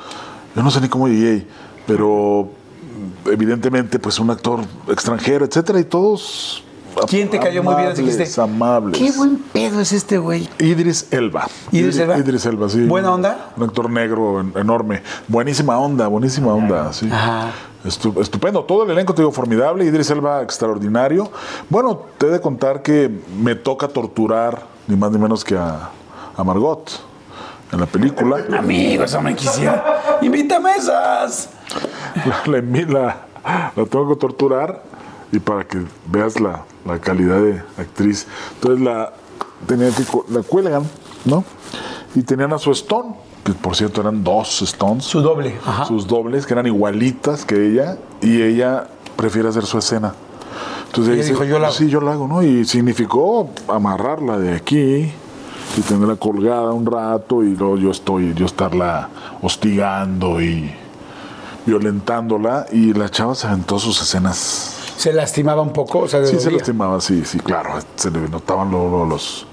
yo 0.55 0.63
no 0.63 0.71
sé 0.71 0.81
ni 0.81 0.89
cómo 0.89 1.07
llegué, 1.07 1.47
pero 1.85 2.49
evidentemente 3.25 3.99
pues 3.99 4.19
un 4.19 4.29
actor 4.29 4.59
extranjero, 4.89 5.45
etcétera, 5.45 5.79
y 5.79 5.83
todos 5.83 6.63
¿Quién 7.07 7.29
te 7.29 7.39
cayó 7.39 7.63
muy 7.63 7.75
bien? 7.75 7.93
Dijiste, 7.95 8.41
amables. 8.41 8.97
Qué 8.99 9.11
buen 9.17 9.37
pedo 9.37 9.79
es 9.81 9.91
este 9.91 10.17
güey. 10.17 10.47
Idris 10.59 11.07
Elba. 11.11 11.47
¿Idris 11.71 11.97
Elba? 11.97 12.17
Idris 12.17 12.45
Elba, 12.45 12.69
sí. 12.69 12.85
¿Buena 12.85 13.13
onda? 13.13 13.51
Un 13.57 13.63
actor 13.63 13.89
negro 13.89 14.41
en- 14.41 14.53
enorme. 14.55 15.01
Buenísima 15.27 15.77
onda, 15.79 16.07
buenísima 16.07 16.53
onda, 16.53 16.91
sí. 16.93 17.09
Ajá. 17.11 17.51
Estu- 17.85 18.21
estupendo. 18.21 18.63
Todo 18.63 18.83
el 18.83 18.91
elenco, 18.91 19.13
te 19.13 19.21
digo, 19.21 19.31
formidable. 19.31 19.83
Idris 19.85 20.09
Elba, 20.09 20.41
extraordinario. 20.41 21.29
Bueno, 21.69 22.01
te 22.17 22.27
he 22.27 22.29
de 22.29 22.39
contar 22.41 22.81
que 22.81 23.11
me 23.41 23.55
toca 23.55 23.87
torturar, 23.87 24.63
ni 24.87 24.95
más 24.95 25.11
ni 25.11 25.17
menos 25.17 25.43
que 25.43 25.57
a, 25.57 25.89
a 26.37 26.43
Margot 26.43 26.89
en 27.71 27.79
la 27.79 27.85
película. 27.85 28.37
Amigo, 28.57 29.03
eso 29.03 29.19
me 29.21 29.35
quisiera. 29.35 30.19
¡Invítame 30.21 30.71
esas! 30.77 31.49
la, 32.45 32.59
la, 32.61 32.85
la- 32.87 33.17
la 33.75 33.85
tengo 33.85 34.07
que 34.09 34.15
torturar 34.15 34.81
y 35.31 35.39
para 35.39 35.65
que 35.65 35.79
veas 36.05 36.39
la, 36.39 36.63
la 36.85 36.99
calidad 36.99 37.41
de 37.41 37.61
actriz. 37.77 38.27
Entonces 38.55 38.81
la, 38.83 39.13
tenía 39.67 39.89
que 39.91 40.03
la 40.29 40.41
cuelgan, 40.41 40.83
¿no? 41.25 41.43
Y 42.15 42.21
tenían 42.23 42.53
a 42.53 42.57
su 42.59 42.71
Stone, 42.71 43.15
que 43.43 43.53
por 43.53 43.75
cierto 43.75 44.01
eran 44.01 44.23
dos 44.23 44.61
Stones, 44.61 45.05
Su 45.05 45.21
doble. 45.21 45.55
Ajá. 45.65 45.85
sus 45.85 46.07
dobles, 46.07 46.45
que 46.45 46.53
eran 46.53 46.67
igualitas 46.67 47.45
que 47.45 47.67
ella, 47.67 47.97
y 48.21 48.41
ella 48.41 48.87
prefiere 49.15 49.49
hacer 49.49 49.65
su 49.65 49.77
escena. 49.77 50.13
Entonces 50.87 51.15
Ella 51.15 51.25
dijo, 51.27 51.43
"Yo 51.43 51.57
la 51.57 51.67
hago". 51.67 51.75
Sí, 51.75 51.89
yo 51.89 52.01
la 52.01 52.11
hago, 52.13 52.27
¿no? 52.27 52.43
Y 52.43 52.65
significó 52.65 53.49
amarrarla 53.67 54.37
de 54.37 54.53
aquí 54.53 55.11
y 55.75 55.81
tenerla 55.87 56.15
colgada 56.17 56.71
un 56.71 56.85
rato 56.85 57.43
y 57.43 57.55
luego 57.55 57.77
yo 57.77 57.89
estoy, 57.89 58.33
yo 58.35 58.45
estarla 58.45 59.09
hostigando 59.41 60.39
y 60.39 60.71
violentándola 61.65 62.67
y 62.71 62.93
la 62.93 63.09
chava 63.09 63.33
se 63.33 63.47
aventó 63.47 63.79
sus 63.79 63.99
escenas. 64.01 64.82
Se 64.97 65.11
lastimaba 65.13 65.61
un 65.61 65.73
poco, 65.73 65.99
o 65.99 66.07
sea, 66.07 66.25
Sí, 66.25 66.39
se 66.39 66.51
lastimaba, 66.51 66.99
sí, 67.01 67.23
sí, 67.25 67.39
claro. 67.39 67.71
Se 67.95 68.09
le 68.11 68.27
notaban 68.29 68.71
lo, 68.71 68.89
lo- 68.89 69.05
los, 69.05 69.45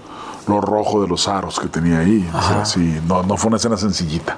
lo 0.46 0.60
rojo 0.60 1.02
de 1.02 1.08
los 1.08 1.26
aros 1.28 1.58
que 1.58 1.68
tenía 1.68 2.00
ahí. 2.00 2.28
O 2.34 2.42
sea, 2.42 2.64
sí, 2.64 3.00
no, 3.06 3.22
no 3.22 3.36
fue 3.36 3.48
una 3.48 3.56
escena 3.56 3.76
sencillita. 3.76 4.36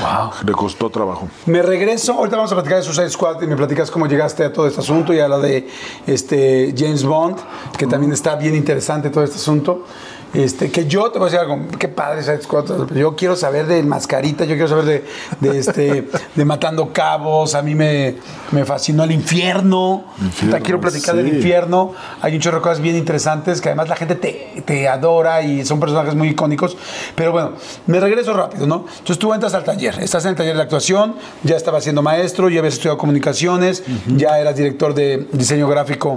Wow. 0.00 0.30
Le 0.46 0.52
costó 0.52 0.88
trabajo. 0.88 1.28
Me 1.46 1.60
regreso, 1.62 2.14
ahorita 2.14 2.36
vamos 2.36 2.52
a 2.52 2.54
platicar 2.54 2.78
de 2.78 2.84
Suicide 2.84 3.10
Squad 3.10 3.42
y 3.42 3.46
me 3.46 3.56
platicas 3.56 3.90
cómo 3.90 4.06
llegaste 4.06 4.44
a 4.44 4.52
todo 4.52 4.66
este 4.66 4.80
asunto 4.80 5.12
y 5.12 5.18
a 5.20 5.28
la 5.28 5.38
de 5.38 5.68
este, 6.06 6.72
James 6.76 7.04
Bond, 7.04 7.36
que 7.76 7.86
también 7.86 8.12
está 8.12 8.36
bien 8.36 8.54
interesante 8.54 9.10
todo 9.10 9.24
este 9.24 9.36
asunto. 9.36 9.84
Este, 10.32 10.70
que 10.70 10.86
yo 10.86 11.10
te 11.10 11.18
voy 11.18 11.28
a 11.28 11.30
decir 11.32 11.40
algo, 11.40 11.66
qué 11.78 11.88
padre 11.88 12.22
Side 12.22 12.42
Squad. 12.42 12.88
Yo 12.94 13.16
quiero 13.16 13.34
saber 13.34 13.66
de 13.66 13.82
Mascarita, 13.82 14.44
yo 14.44 14.54
quiero 14.54 14.68
saber 14.68 14.84
de, 14.84 15.04
de, 15.40 15.58
este, 15.58 16.08
de 16.34 16.44
Matando 16.44 16.92
Cabos. 16.92 17.54
A 17.54 17.62
mí 17.62 17.74
me, 17.74 18.16
me 18.52 18.64
fascinó 18.64 19.04
el 19.04 19.10
infierno. 19.10 20.04
Infierno, 20.20 20.56
Te 20.56 20.62
quiero 20.62 20.80
platicar 20.80 21.16
del 21.16 21.28
infierno. 21.28 21.92
Hay 22.20 22.34
un 22.34 22.40
chorro 22.40 22.58
de 22.58 22.62
cosas 22.62 22.80
bien 22.80 22.96
interesantes 22.96 23.60
que 23.60 23.70
además 23.70 23.88
la 23.88 23.96
gente 23.96 24.14
te, 24.14 24.62
te 24.64 24.88
adora 24.88 25.42
y 25.42 25.64
son 25.64 25.80
personajes 25.80 26.14
muy 26.14 26.28
icónicos. 26.28 26.76
Pero 27.16 27.32
bueno, 27.32 27.52
me 27.86 27.98
regreso 27.98 28.32
rápido, 28.32 28.66
¿no? 28.66 28.84
Entonces 28.88 29.18
tú 29.18 29.34
entras 29.34 29.54
al 29.54 29.64
taller, 29.64 29.98
estás 30.00 30.24
en 30.24 30.30
el 30.30 30.36
taller 30.36 30.54
de 30.54 30.62
actuación, 30.62 31.16
ya 31.42 31.56
estabas 31.56 31.82
siendo 31.82 32.02
maestro, 32.02 32.48
ya 32.48 32.60
habías 32.60 32.74
estudiado 32.74 32.98
comunicaciones, 32.98 33.82
ya 34.06 34.38
eras 34.38 34.56
director 34.56 34.94
de 34.94 35.28
diseño 35.32 35.68
gráfico 35.68 36.16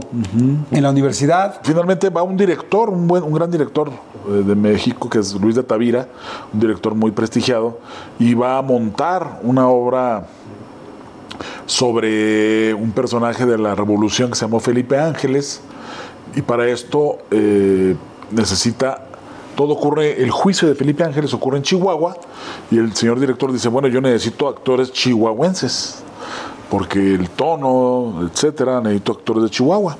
en 0.72 0.84
la 0.84 0.89
universidad. 0.91 1.59
Finalmente 1.64 2.09
va 2.11 2.22
un 2.22 2.38
director, 2.38 2.89
un, 2.89 3.07
buen, 3.07 3.24
un 3.24 3.34
gran 3.34 3.49
director 3.49 3.91
de 4.28 4.56
México, 4.56 5.10
que 5.10 5.20
es 5.20 5.34
Luis 5.36 5.56
de 5.56 5.64
Tavira, 5.64 6.08
un 6.54 6.60
director 6.60 6.95
muy 6.95 7.12
prestigiado, 7.12 7.80
y 8.20 8.34
va 8.34 8.58
a 8.58 8.62
montar 8.62 9.39
una 9.43 9.68
obra 9.68 10.28
sobre 11.66 12.74
un 12.74 12.91
personaje 12.91 13.45
de 13.45 13.58
la 13.58 13.76
revolución 13.76 14.30
que 14.30 14.36
se 14.36 14.45
llamó 14.45 14.60
Felipe 14.60 14.97
Ángeles, 14.97 15.62
y 16.36 16.41
para 16.41 16.68
esto 16.68 17.18
eh, 17.32 17.95
necesita, 18.32 19.08
todo 19.56 19.74
ocurre, 19.74 20.22
el 20.22 20.32
juicio 20.32 20.68
de 20.68 20.76
Felipe 20.76 21.04
Ángeles 21.04 21.34
ocurre 21.34 21.58
en 21.58 21.64
Chihuahua, 21.64 22.16
y 22.72 22.78
el 22.78 22.93
señor 22.95 23.20
director 23.20 23.51
dice, 23.51 23.68
bueno, 23.68 23.88
yo 23.88 23.99
necesito 23.99 24.47
actores 24.47 24.91
chihuahuenses 24.91 26.04
porque 26.74 27.14
el 27.14 27.30
tono, 27.30 28.28
etcétera, 28.28 28.82
necesito 28.82 29.12
actores 29.12 29.43
de 29.43 29.49
Chihuahua. 29.51 29.95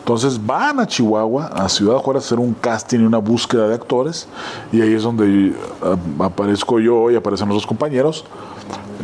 Entonces 0.00 0.44
van 0.44 0.80
a 0.80 0.86
Chihuahua, 0.86 1.46
a 1.46 1.68
Ciudad 1.68 1.96
Juárez, 1.98 2.24
a 2.24 2.26
hacer 2.26 2.40
un 2.40 2.54
casting 2.54 2.98
y 3.00 3.04
una 3.04 3.18
búsqueda 3.18 3.68
de 3.68 3.74
actores, 3.74 4.26
y 4.72 4.80
ahí 4.80 4.92
es 4.94 5.02
donde 5.02 5.54
ah, 5.82 5.96
aparezco 6.24 6.80
yo 6.80 7.10
y 7.10 7.16
aparecen 7.16 7.48
dos 7.48 7.66
compañeros, 7.66 8.24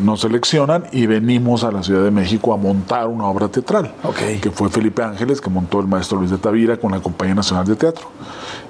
nos 0.03 0.21
seleccionan 0.23 0.87
y 0.93 1.07
venimos 1.07 1.65
a 1.65 1.71
la 1.71 1.83
Ciudad 1.83 2.03
de 2.03 2.11
México 2.11 2.53
a 2.53 2.57
montar 2.57 3.07
una 3.09 3.27
obra 3.27 3.49
teatral, 3.49 3.95
Ok. 4.05 4.41
que 4.43 4.51
fue 4.51 4.69
Felipe 4.69 5.03
Ángeles, 5.03 5.41
que 5.41 5.49
montó 5.49 5.81
el 5.81 5.87
maestro 5.87 6.19
Luis 6.19 6.31
de 6.31 6.39
Tavira 6.39 6.77
con 6.77 6.93
la 6.93 7.01
Compañía 7.01 7.35
Nacional 7.35 7.67
de 7.67 7.77
Teatro. 7.77 8.09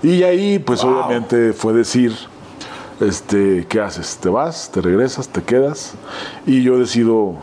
Y 0.02 0.22
ahí, 0.22 0.58
pues 0.58 0.84
obviamente 0.84 1.52
fue 1.52 1.72
decir, 1.72 2.14
este, 3.00 3.66
¿qué 3.68 3.80
haces? 3.80 4.18
¿Te 4.18 4.28
vas? 4.28 4.70
¿Te 4.72 4.80
regresas? 4.80 5.28
¿Te 5.28 5.42
quedas? 5.42 5.94
Y 6.46 6.62
yo 6.62 6.78
decido 6.78 7.34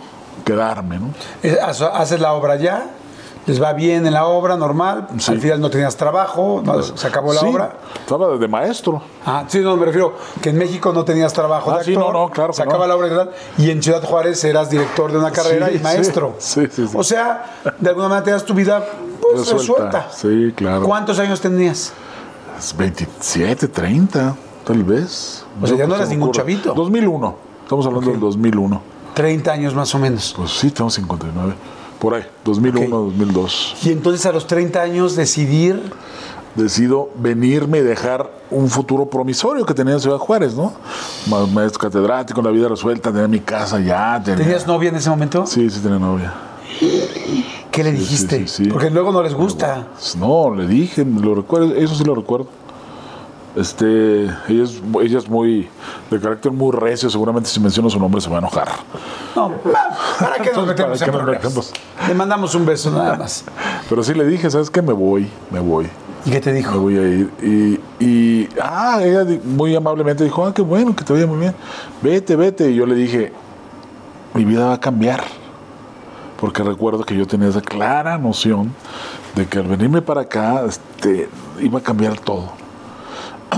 quedarme, 0.46 1.00
¿no? 1.00 1.08
Eh, 1.42 1.58
Haces 1.62 2.20
la 2.20 2.34
obra 2.34 2.56
ya, 2.58 2.86
les 3.46 3.62
va 3.62 3.74
bien 3.74 4.06
en 4.08 4.14
la 4.14 4.26
obra, 4.26 4.56
normal. 4.56 5.08
Sí. 5.20 5.32
Al 5.32 5.40
final 5.40 5.60
no 5.62 5.70
tenías 5.70 5.96
trabajo, 5.98 6.62
no, 6.64 6.82
se 6.82 7.08
acabó 7.08 7.34
la 7.34 7.42
Sí, 7.42 7.46
obra. 7.48 7.74
Estaba 8.00 8.38
de 8.38 8.48
maestro. 8.48 9.02
Ah, 9.26 9.44
sí, 9.48 9.60
no, 9.60 9.76
me 9.76 9.86
refiero 9.86 10.14
que 10.42 10.50
en 10.50 10.58
México 10.58 10.92
no 10.94 11.04
tenías 11.04 11.34
trabajo 11.34 11.72
de 11.72 11.78
Ah, 11.80 11.84
sí, 11.84 11.94
actor, 11.94 12.14
no, 12.14 12.20
no, 12.26 12.30
claro 12.30 12.54
se 12.54 12.62
acaba 12.64 12.86
no. 12.86 12.88
la 12.88 12.96
obra 12.96 13.08
y 13.08 13.10
tal, 13.12 13.32
y 13.58 13.70
en 13.72 13.84
Ciudad 13.84 14.04
Juárez 14.04 14.44
eras 14.44 14.70
director 14.70 15.12
de 15.12 15.18
una 15.18 15.32
carrera 15.32 15.68
Sí, 15.70 15.76
y 15.76 15.80
maestro. 15.80 16.36
sí, 16.40 16.68
sí, 16.72 16.88
sí. 16.88 16.94
O 16.98 17.04
sea, 17.04 17.60
de 17.80 17.90
alguna 17.90 18.08
manera 18.10 18.24
te 18.24 18.32
das 18.32 18.46
tu 18.46 18.54
vida 18.54 18.84
pues, 19.22 19.50
resuelta. 19.52 20.08
Resuelta, 20.08 20.08
sí, 20.12 20.54
claro. 20.56 20.86
¿Cuántos 20.86 21.20
años 21.20 21.42
tenías? 21.42 21.94
Es 22.58 22.76
27, 22.78 23.68
30, 23.68 24.36
tal 24.64 24.84
vez. 24.84 25.46
O 25.62 25.68
sea, 25.68 25.76
ya 25.76 25.84
no 25.84 25.90
pues, 25.90 26.00
eras 26.00 26.10
ningún 26.10 26.32
chavito. 26.32 26.74
2001. 26.74 27.36
Estamos 27.64 27.86
hablando 27.86 28.12
del 28.12 28.20
2001. 28.20 28.82
30 29.14 29.52
años 29.52 29.76
más 29.76 29.94
o 29.94 30.00
menos. 30.00 30.34
Pues 30.36 30.52
sí, 30.52 30.72
tengo 30.72 30.90
59. 30.90 31.54
Por 32.04 32.16
ahí, 32.16 32.24
2001, 32.44 32.86
Ok. 32.98 33.06
2002. 33.14 33.76
Y 33.86 33.92
entonces 33.94 34.26
a 34.26 34.32
los 34.34 34.46
30 34.46 34.82
años 34.82 35.16
decidir, 35.16 35.82
Decido 36.56 37.10
venirme 37.16 37.80
y 37.80 37.82
dejar 37.82 38.30
un 38.52 38.70
futuro 38.70 39.08
promisorio 39.08 39.66
que 39.66 39.74
tenía 39.74 39.94
en 39.96 40.00
Ciudad 40.00 40.20
Juárez, 40.20 40.54
¿no? 40.54 40.72
Ma- 41.28 41.48
Maestro 41.48 41.80
catedrático, 41.80 42.44
la 42.44 42.52
vida 42.52 42.68
resuelta, 42.68 43.12
tenía 43.12 43.28
mi 43.28 43.40
casa 43.40 43.80
ya. 43.80 44.22
tenía- 44.24 44.44
¿tenías 44.44 44.68
novia 44.68 44.90
en 44.90 44.98
ese 44.98 45.10
momento? 45.10 45.48
Sí, 45.48 45.68
sí 45.72 45.80
tenía 45.80 45.98
novia. 45.98 46.32
¿Qué 47.72 47.84
le 47.84 47.92
dijiste? 47.94 48.40
sí, 48.42 48.48
sí, 48.48 48.64
sí. 48.66 48.70
Porque 48.70 48.92
luego 48.92 49.12
no 49.12 49.24
les 49.24 49.34
gusta. 49.34 49.88
Pues 49.94 50.16
No, 50.16 50.54
le 50.54 50.68
dije, 50.68 51.04
lo 51.04 51.34
recuerdo, 51.34 51.74
eso 51.74 51.96
sí 51.96 52.04
lo 52.04 52.14
recuerdo. 52.14 52.46
Este, 53.56 54.24
ella 54.24 54.64
es, 54.64 54.82
ella 55.02 55.20
es 55.20 55.30
muy, 55.30 55.70
de 56.10 56.20
carácter 56.20 56.52
muy 56.52 56.72
recio, 56.72 57.08
seguramente 57.10 57.50
si 57.50 57.60
menciono 57.60 57.88
su 57.90 58.00
nombre 58.00 58.20
se 58.20 58.30
va 58.30 58.38
a 58.38 58.40
enojar. 58.40 58.68
No, 59.36 59.52
¿para 60.20 60.38
qué 60.38 60.52
nos 60.52 60.68
metemos 60.68 61.00
¿para 61.00 61.12
en 61.12 61.18
problemas? 61.18 61.74
Le 62.08 62.14
mandamos 62.16 62.56
un 62.56 62.66
beso 62.66 62.90
nada 62.90 63.16
más. 63.16 63.46
Pero 63.90 64.04
sí 64.04 64.16
le 64.16 64.26
dije, 64.26 64.50
¿sabes 64.50 64.72
qué? 64.72 64.82
Me 64.82 64.94
voy, 64.94 65.30
me 65.52 65.60
voy, 65.60 65.88
¿Y 66.26 66.32
qué 66.32 66.40
te 66.42 66.52
me 66.52 66.58
dijo? 66.58 66.80
voy 66.80 66.98
a 66.98 67.02
ir. 67.02 67.30
Y, 67.44 68.04
y 68.04 68.50
ah, 68.60 69.00
ella 69.04 69.24
muy 69.44 69.76
amablemente 69.76 70.24
dijo, 70.24 70.46
ah, 70.46 70.54
qué 70.54 70.64
bueno, 70.64 70.96
que 70.96 71.04
te 71.04 71.14
vaya 71.14 71.28
muy 71.28 71.38
bien. 71.38 71.54
Vete, 72.02 72.36
vete. 72.36 72.72
Y 72.72 72.76
yo 72.76 72.88
le 72.88 72.96
dije, 72.96 73.32
mi 74.34 74.46
vida 74.46 74.68
va 74.68 74.74
a 74.74 74.80
cambiar. 74.80 75.24
Porque 76.40 76.64
recuerdo 76.64 77.04
que 77.04 77.16
yo 77.16 77.28
tenía 77.28 77.50
esa 77.50 77.62
clara 77.62 78.18
noción 78.18 78.74
de 79.36 79.46
que 79.46 79.60
al 79.60 79.68
venirme 79.68 80.02
para 80.02 80.22
acá, 80.22 80.64
este, 80.66 81.30
iba 81.60 81.80
a 81.80 81.84
cambiar 81.84 82.18
todo. 82.20 82.63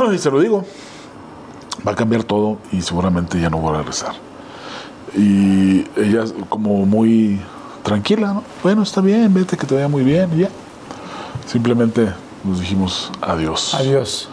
y 0.14 0.18
se 0.18 0.32
lo 0.32 0.40
digo, 0.40 0.64
va 1.88 1.92
a 1.92 1.96
cambiar 1.96 2.24
todo 2.24 2.58
y 2.72 2.82
seguramente 2.82 3.40
ya 3.40 3.50
no 3.50 3.58
voy 3.58 3.74
a 3.74 3.78
regresar. 3.80 4.14
Y 5.16 5.86
ella 5.96 6.26
como 6.50 6.86
muy 6.86 7.40
tranquila, 7.84 8.34
¿no? 8.34 8.44
Bueno, 8.64 8.84
está 8.84 9.02
bien, 9.02 9.34
vete, 9.34 9.56
que 9.58 9.66
te 9.66 9.76
vaya 9.76 9.88
muy 9.88 10.04
bien 10.04 10.30
y 10.36 10.42
ya. 10.42 10.50
Simplemente 11.46 12.12
nos 12.44 12.60
dijimos 12.60 13.12
adiós. 13.22 13.74
Adiós. 13.76 14.30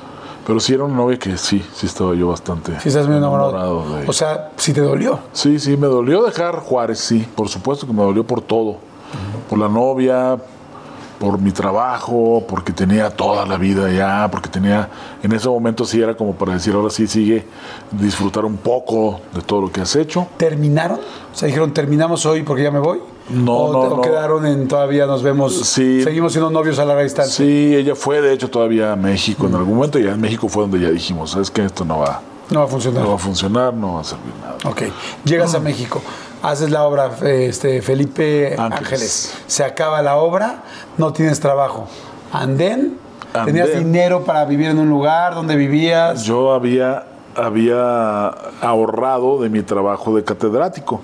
Pero 0.47 0.59
sí 0.59 0.75
era 0.75 0.85
una 0.85 0.97
novia 0.97 1.19
que 1.19 1.37
sí, 1.37 1.65
sí 1.73 1.87
estaba 1.87 2.15
yo 2.17 2.27
bastante 2.29 2.79
Si 2.81 2.89
estás 2.89 3.07
muy 3.07 3.17
enamorado. 3.17 3.89
de 3.91 4.01
ella. 4.01 4.11
O 4.11 4.13
sea, 4.13 4.51
si 4.57 4.73
te 4.73 4.81
dolió. 4.81 5.21
Sí, 5.33 5.61
sí, 5.61 5.77
me 5.77 5.87
dolió 5.87 6.25
dejar 6.25 6.57
Juárez, 6.57 6.99
sí. 6.99 7.25
Por 7.37 7.49
supuesto 7.49 7.87
que 7.87 7.93
me 7.93 8.03
dolió 8.03 8.27
por 8.27 8.41
todo. 8.41 8.79
Por 9.49 9.59
la 9.59 9.69
novia, 9.69 10.39
por 11.23 11.39
mi 11.39 11.53
trabajo, 11.53 12.43
porque 12.49 12.73
tenía 12.73 13.09
toda 13.09 13.47
la 13.47 13.57
vida 13.57 13.89
ya, 13.93 14.29
porque 14.29 14.49
tenía, 14.49 14.89
en 15.23 15.31
ese 15.31 15.49
momento 15.49 15.85
sí 15.85 16.01
era 16.03 16.16
como 16.16 16.35
para 16.35 16.55
decir, 16.55 16.75
ahora 16.75 16.91
sí 16.91 17.07
sigue, 17.07 17.47
disfrutar 17.93 18.45
un 18.45 18.57
poco 18.57 19.20
de 19.33 19.41
todo 19.41 19.61
lo 19.61 19.70
que 19.70 19.83
has 19.83 19.95
hecho. 19.95 20.27
¿Terminaron? 20.37 20.99
O 20.99 21.37
sea, 21.37 21.47
dijeron, 21.47 21.73
terminamos 21.73 22.27
hoy 22.27 22.43
porque 22.43 22.64
ya 22.64 22.73
me 22.73 22.81
voy. 22.81 22.99
No, 23.31 23.57
o, 23.57 23.73
no, 23.73 23.79
o 23.83 23.97
no. 23.99 24.03
quedaron 24.03 24.45
en 24.47 24.66
todavía 24.66 25.07
nos 25.07 25.23
vemos. 25.23 25.55
Sí. 25.64 26.03
Seguimos 26.03 26.33
siendo 26.33 26.51
novios 26.51 26.81
a 26.81 26.85
larga 26.85 27.05
distancia. 27.05 27.47
Sí, 27.47 27.73
ella 27.73 27.95
fue 27.95 28.20
de 28.20 28.33
hecho 28.33 28.51
todavía 28.51 28.91
a 28.91 28.97
México 28.97 29.47
en 29.47 29.55
algún 29.55 29.77
momento 29.77 30.01
y 30.01 30.03
ya 30.03 30.14
en 30.14 30.20
México 30.20 30.49
fue 30.49 30.62
donde 30.64 30.81
ya 30.81 30.91
dijimos, 30.91 31.31
sabes 31.31 31.53
que 31.53 31.64
esto 31.64 31.85
no 31.85 32.01
va, 32.01 32.20
No 32.51 32.59
va 32.59 32.64
a 32.64 32.68
funcionar. 32.68 33.05
no 33.05 33.11
va 33.11 33.14
a 33.14 33.18
funcionar, 33.18 33.73
no 33.75 33.95
va 33.95 34.01
a 34.01 34.05
servir 34.05 34.33
nada. 34.41 34.57
Ok. 34.64 34.83
Llegas 35.25 35.55
a 35.55 35.61
México, 35.61 36.03
haces 36.43 36.70
la 36.70 36.84
obra 36.84 37.11
este, 37.22 37.82
Felipe 37.82 38.55
Ángeles. 38.59 38.72
Ángeles. 38.82 39.34
Se 39.47 39.64
acaba 39.64 40.03
la 40.03 40.16
obra, 40.16 40.62
no 40.99 41.12
tienes 41.12 41.40
trabajo. 41.40 41.86
Andén, 42.32 42.99
And 43.34 43.47
tenías 43.47 43.70
then- 43.70 43.84
dinero 43.84 44.24
para 44.24 44.45
vivir 44.45 44.68
en 44.70 44.78
un 44.78 44.88
lugar 44.88 45.34
donde 45.34 45.57
vivías. 45.57 46.24
Yo 46.24 46.53
había, 46.53 47.05
había 47.36 48.28
ahorrado 48.61 49.40
de 49.40 49.49
mi 49.49 49.62
trabajo 49.62 50.14
de 50.16 50.24
catedrático 50.24 51.01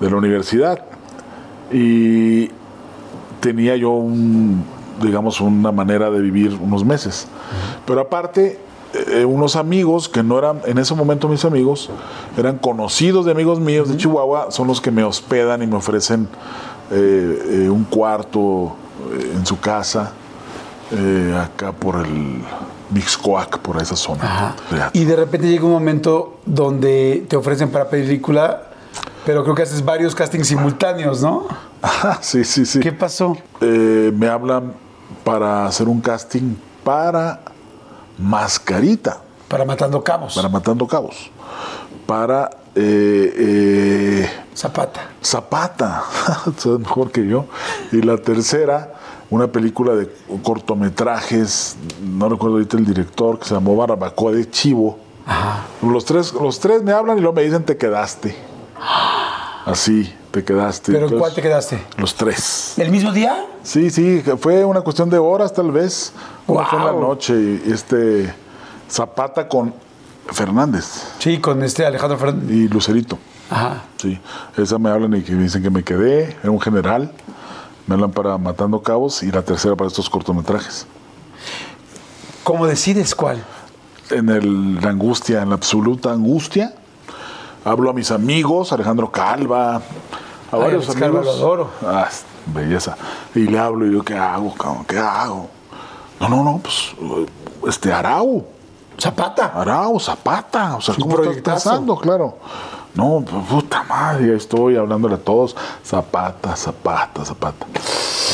de 0.00 0.10
la 0.10 0.16
universidad 0.16 0.80
y 1.70 2.50
tenía 3.40 3.76
yo 3.76 3.90
un, 3.90 4.64
digamos, 5.00 5.40
una 5.40 5.72
manera 5.72 6.10
de 6.10 6.20
vivir 6.20 6.58
unos 6.60 6.84
meses. 6.84 7.26
Pero 7.86 8.00
aparte, 8.02 8.58
eh, 8.94 9.24
unos 9.24 9.56
amigos 9.56 10.08
que 10.08 10.22
no 10.22 10.38
eran, 10.38 10.60
en 10.66 10.78
ese 10.78 10.94
momento 10.94 11.28
mis 11.28 11.44
amigos, 11.44 11.90
eran 12.36 12.58
conocidos 12.58 13.24
de 13.24 13.32
amigos 13.32 13.60
míos 13.60 13.88
de 13.88 13.96
Chihuahua, 13.96 14.50
son 14.50 14.66
los 14.66 14.80
que 14.80 14.90
me 14.90 15.04
hospedan 15.04 15.62
y 15.62 15.66
me 15.66 15.76
ofrecen 15.76 16.28
eh, 16.90 17.64
eh, 17.64 17.70
un 17.70 17.84
cuarto 17.84 18.76
eh, 19.12 19.32
en 19.36 19.46
su 19.46 19.58
casa, 19.58 20.12
eh, 20.90 21.38
acá 21.42 21.72
por 21.72 22.04
el 22.04 22.42
Mixcoac, 22.90 23.58
por 23.58 23.80
esa 23.80 23.96
zona. 23.96 24.24
Ajá. 24.24 24.90
Y 24.92 25.04
de 25.04 25.16
repente 25.16 25.48
llega 25.48 25.64
un 25.64 25.72
momento 25.72 26.38
donde 26.44 27.24
te 27.28 27.36
ofrecen 27.36 27.70
para 27.70 27.88
película, 27.88 28.64
pero 29.24 29.42
creo 29.44 29.54
que 29.54 29.62
haces 29.62 29.84
varios 29.84 30.14
castings 30.14 30.48
simultáneos, 30.48 31.22
¿no? 31.22 31.46
Ajá, 31.80 32.18
sí, 32.20 32.44
sí, 32.44 32.66
sí. 32.66 32.80
¿Qué 32.80 32.92
pasó? 32.92 33.36
Eh, 33.60 34.12
me 34.14 34.28
hablan 34.28 34.74
para 35.24 35.66
hacer 35.66 35.88
un 35.88 36.00
casting 36.00 36.56
para 36.84 37.40
Mascarita, 38.18 39.20
Para 39.48 39.64
Matando 39.64 40.02
Cabos. 40.02 40.34
para 40.34 40.48
Matando 40.48 40.86
Cabos, 40.86 41.30
para 42.06 42.50
eh, 42.74 43.34
eh, 43.36 44.30
Zapata. 44.54 45.10
Zapata, 45.22 46.04
sabes 46.56 46.80
mejor 46.80 47.10
que 47.10 47.26
yo, 47.26 47.46
y 47.90 48.02
la 48.02 48.16
tercera, 48.18 48.94
una 49.30 49.48
película 49.48 49.94
de 49.94 50.10
cortometrajes, 50.42 51.76
no 52.02 52.28
recuerdo 52.28 52.56
ahorita 52.56 52.76
el 52.76 52.84
director, 52.84 53.38
que 53.38 53.46
se 53.46 53.54
llamó 53.54 53.76
Barbacoa 53.76 54.32
de 54.32 54.48
Chivo. 54.50 54.98
Los 55.82 56.04
tres, 56.04 56.32
los 56.32 56.58
tres 56.58 56.82
me 56.82 56.92
hablan 56.92 57.18
y 57.18 57.20
luego 57.20 57.36
me 57.36 57.42
dicen 57.42 57.64
te 57.64 57.76
quedaste. 57.76 58.36
Así 59.64 60.12
te 60.30 60.44
quedaste. 60.44 60.92
¿Pero 60.92 61.08
en 61.08 61.18
cuál 61.18 61.34
te 61.34 61.42
quedaste? 61.42 61.78
Los 61.96 62.14
tres. 62.14 62.74
¿El 62.78 62.90
mismo 62.90 63.12
día? 63.12 63.46
Sí, 63.62 63.90
sí, 63.90 64.22
fue 64.40 64.64
una 64.64 64.80
cuestión 64.80 65.08
de 65.10 65.18
horas 65.18 65.52
tal 65.52 65.70
vez. 65.70 66.12
Una 66.46 66.64
fue 66.66 66.78
en 66.78 66.84
la 66.86 66.92
noche 66.92 67.34
y 67.64 67.70
este 67.70 68.34
Zapata 68.90 69.46
con 69.48 69.72
Fernández 70.26 71.04
Sí, 71.18 71.38
con 71.38 71.62
este 71.62 71.86
Alejandro 71.86 72.18
Fernández. 72.18 72.50
y 72.50 72.68
Lucerito. 72.68 73.18
Ajá. 73.50 73.82
Sí, 73.98 74.18
esa 74.56 74.78
me 74.78 74.90
hablan 74.90 75.14
y 75.14 75.22
que 75.22 75.32
me 75.32 75.44
dicen 75.44 75.62
que 75.62 75.70
me 75.70 75.82
quedé, 75.84 76.36
era 76.42 76.50
un 76.50 76.60
general. 76.60 77.12
Me 77.86 77.94
hablan 77.94 78.12
para 78.12 78.38
Matando 78.38 78.80
Cabos 78.82 79.22
y 79.22 79.30
la 79.30 79.42
tercera 79.42 79.76
para 79.76 79.88
estos 79.88 80.08
cortometrajes. 80.08 80.86
¿Cómo 82.44 82.66
decides 82.66 83.14
cuál? 83.14 83.42
En 84.10 84.28
el, 84.28 84.80
la 84.80 84.90
angustia, 84.90 85.42
en 85.42 85.50
la 85.50 85.54
absoluta 85.54 86.12
angustia, 86.12 86.74
hablo 87.64 87.90
a 87.90 87.92
mis 87.92 88.10
amigos, 88.10 88.72
Alejandro 88.72 89.10
Calva, 89.10 89.76
a 89.76 89.80
Ay, 90.52 90.60
varios 90.60 90.86
Calva 90.86 91.20
amigos. 91.20 91.26
lo 91.26 91.32
adoro. 91.32 91.70
Ah, 91.86 92.08
belleza. 92.46 92.96
Y 93.34 93.40
le 93.40 93.58
hablo 93.58 93.86
y 93.86 93.90
digo, 93.90 94.02
¿qué 94.02 94.16
hago, 94.16 94.52
cabrón? 94.54 94.84
¿Qué 94.84 94.98
hago? 94.98 95.48
No, 96.20 96.28
no, 96.28 96.44
no, 96.44 96.58
pues, 96.58 96.94
este, 97.66 97.92
Arau. 97.92 98.44
Zapata. 98.98 99.46
Arau, 99.54 99.98
Zapata. 99.98 100.76
O 100.76 100.80
sea, 100.80 100.94
¿cómo 100.94 101.10
estás 101.14 101.24
proyectazo. 101.26 101.70
pensando? 101.70 101.96
Claro. 101.96 102.36
No, 102.94 103.24
pues, 103.28 103.44
puta 103.46 103.82
madre, 103.84 104.36
estoy 104.36 104.76
hablándole 104.76 105.14
a 105.14 105.18
todos. 105.18 105.56
Zapata, 105.84 106.54
Zapata, 106.54 107.24
Zapata. 107.24 107.66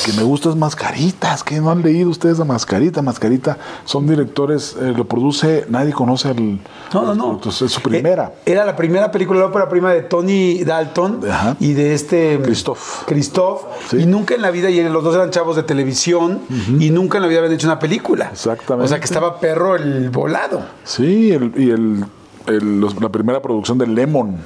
El 0.08 0.14
que 0.14 0.20
me 0.20 0.24
gusta 0.26 0.48
es 0.48 0.56
Mascaritas. 0.56 1.42
que 1.44 1.60
no 1.60 1.70
han 1.70 1.82
leído 1.82 2.08
ustedes 2.10 2.40
a 2.40 2.44
Mascarita? 2.44 3.02
Mascarita 3.02 3.58
son 3.84 4.06
directores, 4.06 4.76
eh, 4.80 4.92
lo 4.96 5.06
produce, 5.06 5.66
nadie 5.68 5.92
conoce 5.92 6.28
al. 6.28 6.58
No, 6.94 7.02
no, 7.02 7.14
no. 7.14 7.32
Entonces, 7.32 7.62
es 7.62 7.72
su 7.72 7.80
primera. 7.82 8.32
Eh, 8.46 8.52
Era 8.52 8.64
la 8.64 8.74
primera 8.76 9.10
película, 9.10 9.40
la 9.40 9.46
ópera 9.46 9.68
prima 9.68 9.92
de 9.92 10.02
Tony 10.02 10.64
Dalton 10.64 11.20
Ajá. 11.30 11.56
y 11.60 11.72
de 11.74 11.94
este 11.94 12.40
Christoph. 12.42 13.04
Christoph. 13.06 13.62
Sí. 13.90 13.98
Y 13.98 14.06
nunca 14.06 14.34
en 14.34 14.42
la 14.42 14.50
vida, 14.50 14.70
y 14.70 14.82
los 14.88 15.04
dos 15.04 15.14
eran 15.14 15.30
chavos 15.30 15.56
de 15.56 15.62
televisión, 15.64 16.40
y 16.78 16.90
nunca 16.90 17.18
en 17.18 17.22
la 17.22 17.28
vida 17.28 17.38
habían 17.40 17.52
hecho 17.54 17.66
una 17.66 17.78
película. 17.78 18.30
Exactamente. 18.32 18.84
O 18.86 18.88
sea 18.88 18.98
que 18.98 19.04
estaba 19.04 19.38
perro 19.40 19.76
el 19.76 20.10
volado. 20.10 20.62
Sí, 20.84 21.32
el- 21.32 21.52
y 21.56 21.70
el, 21.70 22.04
el- 22.46 22.80
los- 22.80 23.00
la 23.00 23.10
primera 23.10 23.42
producción 23.42 23.76
de 23.78 23.86
Lemon. 23.86 24.36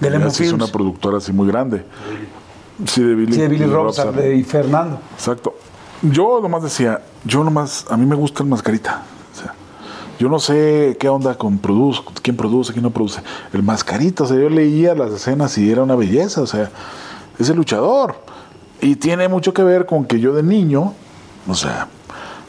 De 0.00 0.10
Lemon 0.10 0.32
Films. 0.32 0.52
una 0.54 0.66
productora 0.66 1.18
así 1.18 1.32
muy 1.32 1.46
grande. 1.46 1.78
Sí, 1.78 2.28
de 2.84 3.14
Billy, 3.14 3.32
Sí, 3.34 3.40
de 3.40 3.48
Billy 3.48 3.64
Robson 3.66 4.06
Robson. 4.08 4.16
de- 4.16 4.36
y 4.36 4.42
Fernando. 4.44 4.98
Exacto. 5.14 5.54
Yo 6.02 6.40
nomás 6.42 6.62
decía, 6.62 7.00
yo 7.24 7.44
nomás, 7.44 7.86
a 7.90 7.96
mí 7.96 8.06
me 8.06 8.16
gusta 8.16 8.42
el 8.42 8.48
mascarita. 8.48 9.02
O 9.32 9.38
sea, 9.38 9.54
yo 10.18 10.28
no 10.28 10.38
sé 10.38 10.96
qué 10.98 11.08
onda 11.08 11.36
con 11.36 11.58
produce, 11.58 12.02
quién 12.22 12.36
produce, 12.36 12.72
quién 12.72 12.82
no 12.82 12.90
produce. 12.90 13.20
El 13.52 13.62
mascarita, 13.62 14.24
o 14.24 14.26
sea, 14.26 14.36
yo 14.36 14.48
leía 14.48 14.94
las 14.94 15.12
escenas 15.12 15.56
y 15.58 15.70
era 15.70 15.82
una 15.82 15.94
belleza, 15.94 16.42
o 16.42 16.46
sea, 16.46 16.70
es 17.38 17.48
el 17.48 17.56
luchador. 17.56 18.16
Y 18.80 18.96
tiene 18.96 19.28
mucho 19.28 19.54
que 19.54 19.62
ver 19.62 19.86
con 19.86 20.04
que 20.04 20.18
yo 20.18 20.32
de 20.34 20.42
niño, 20.42 20.92
o 21.48 21.54
sea, 21.54 21.86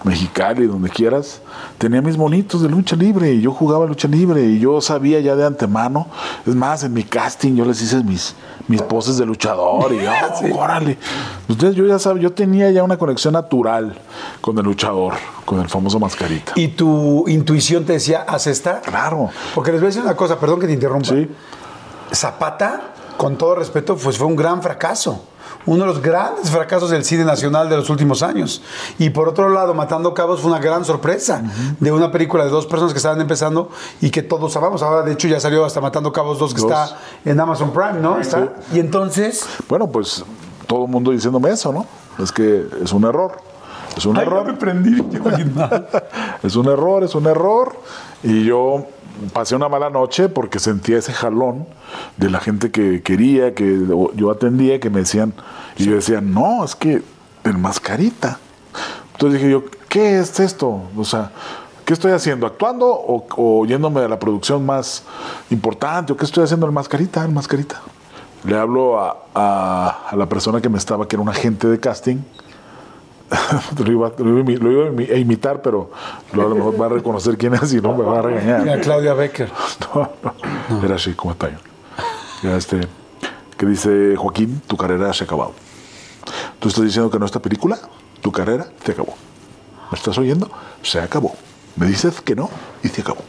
Mexicali, 0.04 0.68
donde 0.68 0.90
quieras, 0.90 1.42
tenía 1.78 2.02
mis 2.02 2.18
monitos 2.18 2.62
de 2.62 2.68
lucha 2.68 2.96
libre 2.96 3.32
y 3.32 3.42
yo 3.42 3.52
jugaba 3.52 3.86
lucha 3.86 4.08
libre 4.08 4.44
y 4.44 4.60
yo 4.60 4.82
sabía 4.82 5.22
ya 5.22 5.36
de 5.36 5.46
antemano. 5.46 6.08
Es 6.46 6.56
más, 6.56 6.84
en 6.84 6.94
mi 6.94 7.04
casting 7.04 7.56
yo 7.56 7.64
les 7.64 7.82
hice 7.82 8.04
mis, 8.04 8.36
mis 8.68 8.82
poses 8.82 9.18
de 9.18 9.26
luchador 9.26 9.94
y 9.94 10.06
oh, 10.54 10.58
órale. 10.58 10.98
Entonces 11.48 11.76
yo 11.76 11.86
ya 11.86 12.00
sabía, 12.00 12.24
yo 12.24 12.34
tenía 12.34 12.70
ya 12.72 12.84
una 12.84 12.98
conexión 12.98 13.34
natural 13.34 13.98
con 14.42 14.58
el 14.58 14.66
luchador, 14.66 15.14
con 15.46 15.62
el 15.62 15.70
famoso 15.70 16.00
mascarita. 16.00 16.52
Y 16.56 16.70
tu 16.70 17.28
intuición 17.30 17.86
te 17.86 17.94
decía, 17.94 18.26
haz 18.28 18.48
esta. 18.48 18.82
Claro. 18.82 19.30
Porque 19.56 19.72
les 19.72 19.80
voy 19.80 19.88
a 19.88 19.90
decir 19.90 20.04
una 20.04 20.16
cosa, 20.16 20.38
perdón 20.38 20.60
que 20.60 20.68
te 20.68 20.74
interrumpa. 20.74 21.08
Sí. 21.08 21.30
Zapata, 22.12 22.94
con 23.16 23.38
todo 23.38 23.56
respeto, 23.56 23.96
pues 23.96 24.18
fue 24.18 24.28
un 24.28 24.36
gran 24.36 24.62
fracaso. 24.62 25.24
Uno 25.66 25.82
de 25.82 25.88
los 25.88 26.02
grandes 26.02 26.50
fracasos 26.50 26.90
del 26.90 27.06
cine 27.06 27.24
nacional 27.26 27.70
de 27.70 27.78
los 27.78 27.90
últimos 27.90 28.22
años. 28.24 28.62
Y 29.00 29.10
por 29.12 29.30
otro 29.30 29.50
lado, 29.50 29.74
Matando 29.74 30.14
Cabos 30.14 30.42
fue 30.42 30.52
una 30.52 30.60
gran 30.60 30.84
sorpresa 30.86 31.42
de 31.80 31.92
una 31.92 32.12
película 32.12 32.44
de 32.44 32.50
dos 32.50 32.66
personas 32.66 32.94
que 32.94 32.98
estaban 32.98 33.22
empezando 33.22 33.70
y 34.02 34.10
que 34.10 34.24
todos 34.24 34.56
amamos. 34.58 34.84
Ahora, 34.84 35.04
de 35.04 35.14
hecho, 35.14 35.28
ya 35.28 35.40
salió 35.40 35.64
hasta 35.66 35.80
Matando 35.82 36.12
Cabos 36.12 36.38
2 36.40 36.54
que 36.54 36.62
Dos. 36.62 36.72
está 36.72 36.98
en 37.26 37.40
Amazon 37.40 37.72
Prime, 37.72 38.00
¿no? 38.00 38.20
Está. 38.20 38.54
Y 38.74 38.80
entonces. 38.80 39.46
Bueno, 39.70 39.88
pues 39.88 40.24
todo 40.68 40.86
el 40.86 40.92
mundo 40.92 41.12
diciéndome 41.12 41.50
eso, 41.52 41.72
¿no? 41.72 41.86
Es 42.22 42.32
que 42.32 42.66
es 42.84 42.92
un 42.94 43.04
error. 43.06 43.38
Es 43.96 44.06
un 44.06 44.18
Ay, 44.18 44.24
error. 44.26 44.46
me 44.46 44.54
prendí, 44.54 44.98
yo 45.12 45.22
es 46.44 46.56
un 46.56 46.68
error, 46.68 47.04
es 47.04 47.16
un 47.16 47.26
error. 47.28 47.76
Y 48.24 48.46
yo 48.46 48.86
pasé 49.34 49.56
una 49.56 49.70
mala 49.70 49.90
noche 49.90 50.30
porque 50.30 50.60
sentía 50.60 50.98
ese 50.98 51.14
jalón 51.14 51.66
de 52.18 52.30
la 52.30 52.40
gente 52.40 52.72
que 52.72 53.02
quería, 53.02 53.54
que 53.54 53.80
yo 54.16 54.32
atendía, 54.32 54.80
que 54.80 54.90
me 54.90 55.00
decían, 55.00 55.34
y 55.78 55.86
yo 55.86 55.96
decía, 55.96 56.22
no, 56.22 56.64
es 56.64 56.76
que 56.76 57.02
el 57.44 57.58
mascarita. 57.58 58.40
Entonces 59.14 59.40
dije 59.40 59.52
yo, 59.52 59.64
¿qué 59.90 60.20
es 60.20 60.40
esto? 60.40 60.82
O 60.98 61.04
sea, 61.06 61.32
¿qué 61.86 61.94
estoy 61.94 62.12
haciendo? 62.12 62.48
¿Actuando 62.48 62.88
o, 62.88 63.26
o 63.38 63.66
yéndome 63.66 64.02
a 64.02 64.08
la 64.08 64.20
producción 64.20 64.66
más 64.66 65.04
importante? 65.50 66.14
¿O 66.14 66.18
qué 66.18 66.26
estoy 66.26 66.44
haciendo 66.44 66.66
el 66.66 66.72
mascarita? 66.72 67.24
El 67.24 67.32
mascarita. 67.32 67.82
Le 68.44 68.58
hablo 68.58 69.00
a- 69.00 69.18
a 70.10 70.16
la 70.16 70.26
persona 70.28 70.60
que 70.62 70.70
me 70.70 70.78
estaba, 70.78 71.08
que 71.08 71.16
era 71.16 71.24
un 71.24 71.30
agente 71.30 71.68
de 71.68 71.80
casting, 71.80 72.18
lo 73.86 73.92
iba, 73.92 74.12
lo 74.18 74.40
iba 74.40 74.54
a 74.54 74.60
lo 74.60 74.92
iba 74.92 75.18
imitar, 75.18 75.62
pero 75.62 75.92
a 76.32 76.36
lo 76.36 76.56
mejor 76.56 76.80
va 76.82 76.86
a 76.88 76.90
reconocer 76.90 77.38
quién 77.38 77.54
es 77.56 77.74
y 77.74 77.82
no 77.82 77.96
me 77.96 78.04
va 78.04 78.20
a 78.20 78.24
Mira, 78.24 78.40
regañar. 78.40 78.82
Claudia 78.82 79.14
Becker. 79.14 79.52
No, 79.94 80.10
no, 80.70 80.84
Era 80.84 80.96
así, 80.96 81.14
como 81.14 81.34
está 81.34 81.50
yo. 81.50 82.56
Este, 82.56 82.82
que 83.58 83.66
dice 83.66 84.16
Joaquín, 84.18 84.62
tu 84.68 84.76
carrera 84.76 85.14
se 85.14 85.24
ha 85.24 85.26
acabado. 85.26 85.54
Tú 86.60 86.68
estás 86.70 86.84
diciendo 86.84 87.10
que 87.10 87.20
no 87.20 87.26
esta 87.26 87.42
película, 87.42 87.78
tu 88.22 88.32
carrera 88.32 88.68
se 88.84 88.92
acabó. 88.92 89.16
¿Me 89.92 89.98
estás 89.98 90.18
oyendo? 90.18 90.50
Se 90.82 91.00
acabó. 91.00 91.36
Me 91.76 91.86
dices 91.88 92.22
que 92.22 92.36
no 92.36 92.50
y 92.84 92.88
se 92.90 93.02
acabó. 93.02 93.22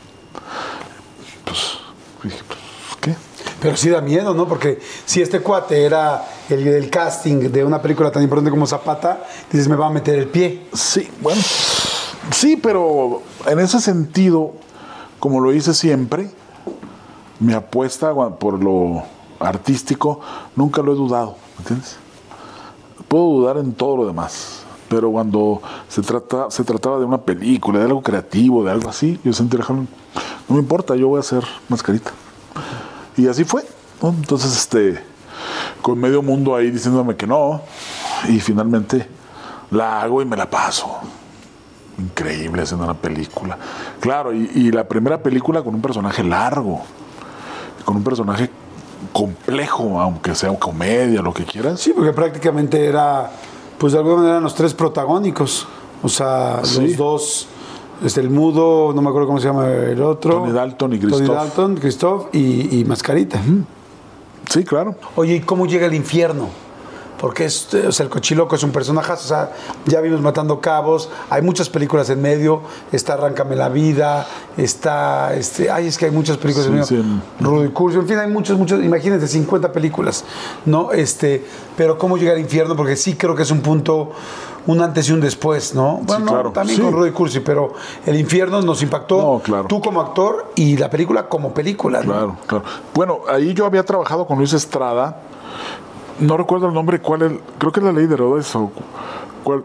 Pues, 1.44 1.78
dije, 2.22 2.42
pues, 2.46 2.58
¿qué? 3.00 3.14
Pero 3.64 3.78
sí 3.78 3.88
da 3.88 4.02
miedo, 4.02 4.34
¿no? 4.34 4.46
Porque 4.46 4.78
si 5.06 5.22
este 5.22 5.40
cuate 5.40 5.84
era 5.84 6.22
el 6.50 6.62
del 6.62 6.90
casting 6.90 7.50
de 7.50 7.64
una 7.64 7.80
película 7.80 8.10
tan 8.10 8.22
importante 8.22 8.50
como 8.50 8.66
Zapata, 8.66 9.24
dices, 9.50 9.68
me 9.68 9.74
va 9.74 9.86
a 9.86 9.90
meter 9.90 10.18
el 10.18 10.28
pie. 10.28 10.66
Sí, 10.74 11.08
bueno, 11.22 11.40
sí, 12.30 12.58
pero 12.58 13.22
en 13.46 13.58
ese 13.60 13.80
sentido, 13.80 14.52
como 15.18 15.40
lo 15.40 15.50
hice 15.50 15.72
siempre, 15.72 16.30
mi 17.40 17.54
apuesta 17.54 18.12
por 18.38 18.62
lo 18.62 19.02
artístico 19.40 20.20
nunca 20.54 20.82
lo 20.82 20.92
he 20.92 20.96
dudado, 20.96 21.36
¿me 21.56 21.62
entiendes? 21.62 21.96
Puedo 23.08 23.24
dudar 23.24 23.56
en 23.56 23.72
todo 23.72 23.96
lo 23.96 24.06
demás, 24.06 24.64
pero 24.90 25.10
cuando 25.10 25.62
se, 25.88 26.02
trata, 26.02 26.50
se 26.50 26.64
trataba 26.64 26.98
de 26.98 27.06
una 27.06 27.22
película, 27.22 27.78
de 27.78 27.86
algo 27.86 28.02
creativo, 28.02 28.62
de 28.62 28.72
algo 28.72 28.90
así, 28.90 29.18
yo 29.24 29.32
sentí. 29.32 29.56
No 29.56 29.86
me 30.50 30.58
importa, 30.58 30.94
yo 30.96 31.08
voy 31.08 31.16
a 31.16 31.20
hacer 31.20 31.42
mascarita. 31.70 32.12
Y 33.16 33.28
así 33.28 33.44
fue, 33.44 33.64
¿no? 34.02 34.08
Entonces, 34.10 34.56
este, 34.56 35.02
con 35.82 35.98
medio 35.98 36.22
mundo 36.22 36.54
ahí 36.56 36.70
diciéndome 36.70 37.16
que 37.16 37.26
no, 37.26 37.62
y 38.28 38.40
finalmente 38.40 39.08
la 39.70 40.02
hago 40.02 40.22
y 40.22 40.24
me 40.24 40.36
la 40.36 40.48
paso. 40.48 40.88
Increíble 41.98 42.62
haciendo 42.62 42.84
una 42.84 42.94
película. 42.94 43.56
Claro, 44.00 44.32
y, 44.32 44.50
y 44.54 44.72
la 44.72 44.88
primera 44.88 45.22
película 45.22 45.62
con 45.62 45.74
un 45.76 45.80
personaje 45.82 46.24
largo, 46.24 46.82
con 47.84 47.96
un 47.96 48.02
personaje 48.02 48.50
complejo, 49.12 50.00
aunque 50.00 50.34
sea 50.34 50.50
comedia, 50.58 51.22
lo 51.22 51.32
que 51.32 51.44
quieras. 51.44 51.80
Sí, 51.80 51.92
porque 51.94 52.12
prácticamente 52.12 52.84
era, 52.86 53.30
pues 53.78 53.92
de 53.92 53.98
alguna 54.00 54.16
manera, 54.16 54.40
los 54.40 54.54
tres 54.54 54.74
protagónicos. 54.74 55.68
O 56.02 56.08
sea, 56.08 56.60
Sí. 56.64 56.88
los 56.88 56.96
dos, 56.96 57.48
este, 58.02 58.20
el 58.20 58.30
mudo, 58.30 58.92
no 58.94 59.02
me 59.02 59.08
acuerdo 59.08 59.26
cómo 59.26 59.40
se 59.40 59.46
llama 59.46 59.68
el 59.68 60.02
otro. 60.02 60.40
Tony 60.40 60.52
Dalton 60.52 60.92
y 60.92 60.98
Tony 60.98 61.12
Christoph. 61.12 61.36
Dalton, 61.36 61.74
Christoph 61.76 62.26
y, 62.32 62.80
y 62.80 62.84
Mascarita. 62.84 63.40
Sí, 64.48 64.64
claro. 64.64 64.94
Oye, 65.16 65.36
¿y 65.36 65.40
cómo 65.40 65.66
llega 65.66 65.86
el 65.86 65.94
infierno? 65.94 66.48
Porque 67.20 67.44
es, 67.44 67.72
o 67.72 67.92
sea, 67.92 68.04
el 68.04 68.10
cochiloco 68.10 68.56
es 68.56 68.62
un 68.64 68.70
personaje, 68.70 69.12
o 69.12 69.16
sea, 69.16 69.52
ya 69.86 70.00
vimos 70.00 70.20
Matando 70.20 70.60
Cabos, 70.60 71.08
hay 71.30 71.42
muchas 71.42 71.70
películas 71.70 72.10
en 72.10 72.20
medio, 72.20 72.60
está 72.92 73.14
Arráncame 73.14 73.56
la 73.56 73.68
Vida, 73.68 74.26
está, 74.56 75.32
este, 75.34 75.70
ay, 75.70 75.86
es 75.86 75.96
que 75.96 76.06
hay 76.06 76.10
muchas 76.10 76.36
películas 76.36 76.66
Sí, 76.66 76.96
en 76.96 77.02
medio, 77.06 77.20
sí. 77.20 77.20
Rudy 77.40 77.68
Curso, 77.68 78.00
en 78.00 78.08
fin, 78.08 78.18
hay 78.18 78.30
muchos, 78.30 78.58
muchos, 78.58 78.82
imagínense, 78.82 79.28
50 79.28 79.72
películas, 79.72 80.24
¿no? 80.66 80.92
Este, 80.92 81.46
pero 81.76 81.96
¿cómo 81.96 82.18
llega 82.18 82.32
al 82.32 82.40
infierno? 82.40 82.76
Porque 82.76 82.96
sí 82.96 83.14
creo 83.14 83.34
que 83.34 83.44
es 83.44 83.50
un 83.50 83.60
punto, 83.60 84.10
un 84.66 84.80
antes 84.80 85.08
y 85.08 85.12
un 85.12 85.20
después, 85.20 85.74
¿no? 85.74 86.00
Bueno, 86.04 86.26
claro. 86.26 86.50
también 86.52 86.76
Sí. 86.78 86.82
con 86.82 86.92
Rudy 86.92 87.10
Cursi, 87.10 87.40
pero 87.40 87.74
el 88.06 88.18
infierno 88.18 88.62
nos 88.62 88.82
impactó 88.82 89.16
No, 89.20 89.38
claro. 89.40 89.66
tú 89.68 89.80
como 89.80 90.00
actor 90.00 90.52
y 90.54 90.76
la 90.76 90.88
película 90.90 91.28
como 91.28 91.52
película, 91.52 92.00
¿no? 92.00 92.12
Claro, 92.12 92.36
claro. 92.46 92.64
Bueno, 92.94 93.18
ahí 93.28 93.52
yo 93.54 93.66
había 93.66 93.84
trabajado 93.84 94.26
con 94.26 94.38
Luis 94.38 94.52
Estrada. 94.52 95.20
No 96.20 96.36
recuerdo 96.36 96.68
el 96.68 96.74
nombre, 96.74 97.00
cuál 97.00 97.22
es. 97.22 97.32
Creo 97.58 97.72
que 97.72 97.80
es 97.80 97.84
la 97.86 97.92
ley 97.92 98.06
de 98.06 98.14
Herodes 98.14 98.54
o 98.56 98.70
cuál. 99.42 99.64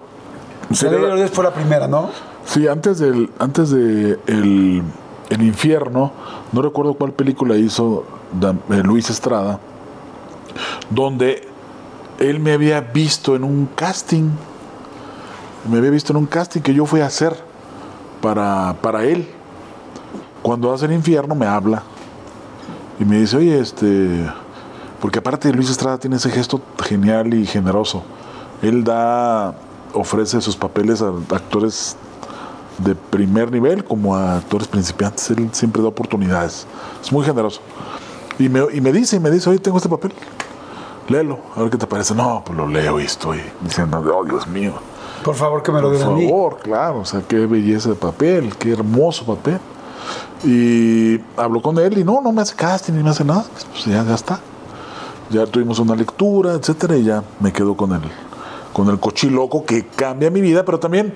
La 0.81 0.89
Ley 0.91 0.99
de 0.99 1.07
Herodes 1.07 1.31
fue 1.31 1.43
la 1.43 1.53
primera, 1.53 1.87
¿no? 1.87 2.09
Sí, 2.45 2.67
antes 2.67 2.99
del, 2.99 3.29
antes 3.39 3.69
de 3.71 4.19
el, 4.27 4.83
el 5.29 5.41
infierno, 5.41 6.11
no 6.51 6.61
recuerdo 6.61 6.93
cuál 6.95 7.11
película 7.13 7.55
hizo 7.55 8.03
eh, 8.69 8.81
Luis 8.83 9.09
Estrada. 9.09 9.59
donde 10.89 11.47
él 12.19 12.39
me 12.39 12.51
había 12.53 12.81
visto 12.81 13.35
en 13.35 13.43
un 13.43 13.69
casting. 13.75 14.29
Me 15.67 15.77
había 15.77 15.89
visto 15.89 16.13
en 16.13 16.17
un 16.17 16.25
casting 16.25 16.61
que 16.61 16.73
yo 16.73 16.85
fui 16.85 17.01
a 17.01 17.07
hacer 17.07 17.35
para, 18.21 18.75
para 18.81 19.03
él. 19.03 19.27
Cuando 20.41 20.73
hace 20.73 20.85
el 20.85 20.93
infierno 20.93 21.35
me 21.35 21.45
habla 21.45 21.83
y 22.99 23.05
me 23.05 23.19
dice, 23.19 23.37
oye, 23.37 23.59
este, 23.59 24.25
porque 25.01 25.19
aparte 25.19 25.51
Luis 25.51 25.69
Estrada 25.69 25.97
tiene 25.97 26.17
ese 26.17 26.29
gesto 26.29 26.61
genial 26.83 27.33
y 27.33 27.45
generoso. 27.45 28.03
Él 28.61 28.83
da, 28.83 29.55
ofrece 29.93 30.41
sus 30.41 30.55
papeles 30.55 31.01
a 31.01 31.07
actores 31.07 31.97
de 32.77 32.95
primer 32.95 33.51
nivel 33.51 33.83
como 33.83 34.15
a 34.15 34.37
actores 34.37 34.67
principiantes. 34.67 35.29
Él 35.31 35.49
siempre 35.51 35.81
da 35.81 35.89
oportunidades. 35.89 36.65
Es 37.01 37.11
muy 37.11 37.25
generoso. 37.25 37.61
Y 38.37 38.47
me, 38.47 38.61
y 38.73 38.79
me 38.79 38.93
dice, 38.93 39.17
y 39.17 39.19
me 39.19 39.29
dice, 39.29 39.49
oye, 39.49 39.59
tengo 39.59 39.77
este 39.77 39.89
papel. 39.89 40.13
Léelo, 41.09 41.39
a 41.55 41.61
ver 41.61 41.71
qué 41.71 41.77
te 41.77 41.87
parece. 41.87 42.15
No, 42.15 42.43
pues 42.45 42.57
lo 42.57 42.67
leo 42.67 42.99
y 42.99 43.03
estoy 43.03 43.41
diciendo, 43.61 43.99
oh 44.15 44.23
Dios 44.23 44.47
mío. 44.47 44.73
Por 45.23 45.35
favor, 45.35 45.61
que 45.63 45.71
me 45.71 45.81
lo 45.81 45.89
Por 45.89 45.97
den 45.97 46.07
a 46.07 46.11
mí. 46.11 46.27
favor, 46.27 46.57
claro, 46.59 46.99
o 46.99 47.05
sea, 47.05 47.21
qué 47.27 47.45
belleza 47.45 47.89
de 47.89 47.95
papel, 47.95 48.55
qué 48.57 48.71
hermoso 48.71 49.25
papel. 49.25 49.59
Y 50.43 51.19
hablo 51.35 51.61
con 51.61 51.77
él 51.77 51.97
y 51.97 52.03
no, 52.03 52.21
no 52.21 52.31
me 52.31 52.41
hace 52.41 52.55
casting 52.55 52.93
ni 52.93 53.03
me 53.03 53.09
hace 53.09 53.25
nada. 53.25 53.45
Pues 53.71 53.85
ya, 53.85 54.03
ya 54.05 54.15
está. 54.15 54.39
Ya 55.29 55.45
tuvimos 55.45 55.79
una 55.79 55.95
lectura, 55.95 56.53
etcétera, 56.53 56.97
y 56.97 57.03
ya 57.03 57.23
me 57.39 57.51
quedo 57.51 57.75
con 57.75 57.91
el, 57.91 58.01
con 58.73 58.87
el 58.87 58.99
cochiloco 58.99 59.65
que 59.65 59.85
cambia 59.87 60.31
mi 60.31 60.41
vida, 60.41 60.63
pero 60.63 60.79
también 60.79 61.13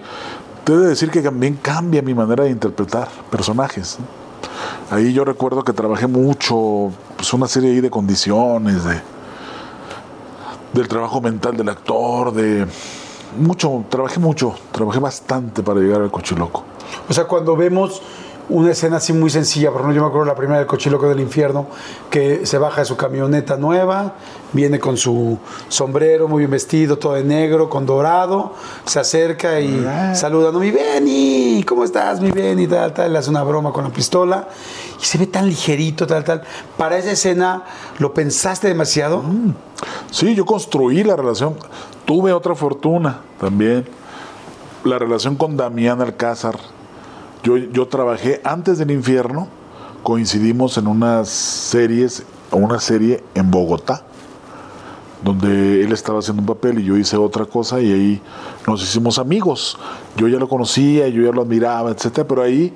te 0.66 0.74
he 0.74 0.78
de 0.78 0.88
decir 0.88 1.10
que 1.10 1.22
también 1.22 1.56
cambia 1.62 2.02
mi 2.02 2.14
manera 2.14 2.44
de 2.44 2.50
interpretar 2.52 3.08
personajes. 3.32 3.98
Ahí 4.92 5.14
yo 5.14 5.26
recuerdo 5.26 5.64
que 5.64 5.74
trabajé 5.74 6.08
mucho, 6.08 6.92
pues 7.16 7.34
una 7.34 7.48
serie 7.48 7.72
ahí 7.72 7.82
de 7.82 7.90
condiciones, 7.90 8.84
de, 8.84 9.02
del 10.74 10.88
trabajo 10.88 11.22
mental 11.22 11.58
del 11.58 11.70
actor, 11.70 12.34
de 12.34 12.68
mucho, 13.38 13.84
trabajé 13.90 14.20
mucho, 14.20 14.56
trabajé 14.72 15.00
bastante 15.00 15.64
para 15.64 15.80
llegar 15.80 16.02
al 16.02 16.12
cochiloco. 16.12 16.64
O 17.10 17.14
sea, 17.14 17.26
cuando 17.26 17.56
vemos 17.56 18.02
una 18.50 18.72
escena 18.72 18.98
así 18.98 19.14
muy 19.14 19.30
sencilla, 19.30 19.72
por 19.72 19.82
ejemplo, 19.82 19.96
yo 19.96 20.02
me 20.02 20.08
acuerdo 20.08 20.26
la 20.26 20.36
primera 20.36 20.60
del 20.60 20.68
cochiloco 20.68 21.08
del 21.08 21.22
infierno, 21.22 21.68
que 22.10 22.46
se 22.46 22.58
baja 22.58 22.82
de 22.82 22.86
su 22.86 22.98
camioneta 22.98 23.56
nueva, 23.56 24.16
viene 24.52 24.80
con 24.80 24.98
su 24.98 25.38
sombrero 25.70 26.28
muy 26.28 26.40
bien 26.40 26.52
vestido, 26.52 26.98
todo 26.98 27.14
de 27.14 27.24
negro, 27.24 27.70
con 27.70 27.86
dorado, 27.86 28.54
se 28.86 29.00
acerca 29.00 29.60
y 29.60 29.88
saluda, 30.14 30.52
no, 30.52 30.60
mi 30.60 30.72
Benny, 30.72 31.64
¿cómo 31.68 31.84
estás, 31.84 32.20
mi 32.20 32.32
Benny? 32.32 32.68
Tal, 32.68 32.94
tal, 32.94 33.14
le 33.14 33.20
hace 33.20 33.30
una 33.30 33.44
broma 33.44 33.72
con 33.72 33.86
la 33.86 33.90
pistola 33.92 34.48
y 35.02 35.06
se 35.06 35.18
ve 35.18 35.28
tan 35.28 35.48
ligerito, 35.48 36.06
tal, 36.06 36.24
tal. 36.24 36.44
Para 36.78 36.98
esa 36.98 37.12
escena, 37.12 37.64
¿lo 38.00 38.14
pensaste 38.14 38.68
demasiado? 38.68 39.24
Sí, 40.12 40.36
yo 40.36 40.46
construí 40.46 41.04
la 41.04 41.16
relación. 41.16 41.56
Tuve 42.06 42.34
otra 42.34 42.54
fortuna 42.56 43.22
también. 43.40 43.86
La 44.84 45.00
relación 45.00 45.36
con 45.36 45.56
Damián 45.56 46.02
Alcázar. 46.02 46.58
Yo, 47.44 47.58
yo 47.58 47.88
trabajé 47.88 48.42
antes 48.44 48.78
del 48.78 48.92
infierno. 48.92 49.48
Coincidimos 50.04 50.78
en 50.78 50.88
unas 50.88 51.30
series, 51.30 52.24
una 52.52 52.82
serie 52.82 53.24
en 53.36 53.50
Bogotá, 53.50 54.04
donde 55.24 55.82
él 55.82 55.94
estaba 55.94 56.20
haciendo 56.20 56.42
un 56.42 56.48
papel 56.48 56.80
y 56.80 56.84
yo 56.84 56.98
hice 56.98 57.16
otra 57.16 57.46
cosa 57.46 57.80
y 57.80 57.94
ahí 57.94 58.22
nos 58.68 58.84
hicimos 58.84 59.18
amigos. 59.18 59.78
Yo 60.18 60.28
ya 60.28 60.40
lo 60.40 60.50
conocía, 60.50 61.08
yo 61.08 61.24
ya 61.24 61.32
lo 61.32 61.44
admiraba, 61.44 61.92
etcétera, 61.92 62.28
pero 62.28 62.42
ahí 62.42 62.74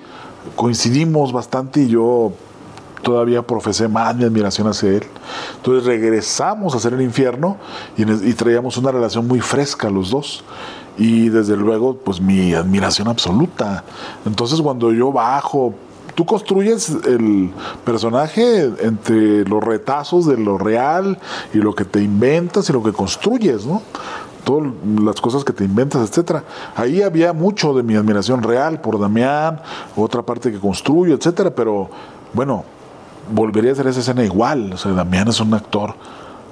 coincidimos 0.55 1.33
bastante 1.33 1.81
y 1.81 1.89
yo 1.89 2.31
todavía 3.01 3.41
profesé 3.41 3.87
más 3.87 4.15
mi 4.15 4.23
admiración 4.23 4.67
hacia 4.67 4.89
él. 4.89 5.03
Entonces 5.57 5.85
regresamos 5.85 6.73
a 6.73 6.77
hacer 6.77 6.93
el 6.93 7.01
infierno 7.01 7.57
y, 7.97 8.03
y, 8.03 8.33
traíamos 8.33 8.77
una 8.77 8.91
relación 8.91 9.27
muy 9.27 9.39
fresca 9.39 9.89
los 9.89 10.09
dos. 10.09 10.43
Y 10.97 11.29
desde 11.29 11.55
luego, 11.55 11.95
pues 11.97 12.19
mi 12.19 12.53
admiración 12.53 13.07
absoluta. 13.07 13.83
Entonces 14.25 14.61
cuando 14.61 14.91
yo 14.91 15.11
bajo, 15.11 15.75
tú 16.15 16.25
construyes 16.25 16.89
el 17.05 17.51
personaje 17.85 18.63
entre 18.81 19.45
los 19.45 19.63
retazos 19.63 20.25
de 20.25 20.35
lo 20.35 20.57
real 20.57 21.19
y 21.53 21.59
lo 21.59 21.75
que 21.75 21.85
te 21.85 22.01
inventas 22.01 22.67
y 22.69 22.73
lo 22.73 22.81
que 22.81 22.91
construyes, 22.91 23.67
¿no? 23.67 23.83
todas 24.47 24.71
las 25.01 25.19
cosas 25.19 25.43
que 25.43 25.51
te 25.51 25.65
inventas, 25.65 26.09
etcétera. 26.09 26.41
Ahí 26.75 27.01
había 27.01 27.33
mucho 27.33 27.73
de 27.73 27.83
mi 27.83 27.95
admiración 27.95 28.41
real 28.41 28.79
por 28.79 28.97
Damián, 28.97 29.59
otra 29.95 30.21
parte 30.21 30.53
que 30.53 30.57
construyo, 30.57 31.15
etcétera, 31.15 31.53
pero 31.53 31.89
bueno, 32.33 32.63
volvería 33.31 33.71
a 33.71 33.73
hacer 33.73 33.87
esa 33.87 33.99
escena 33.99 34.23
igual. 34.23 34.73
O 34.73 34.77
sea, 34.77 34.91
Damián 34.91 35.27
es 35.27 35.39
un 35.39 35.53
actor 35.53 35.95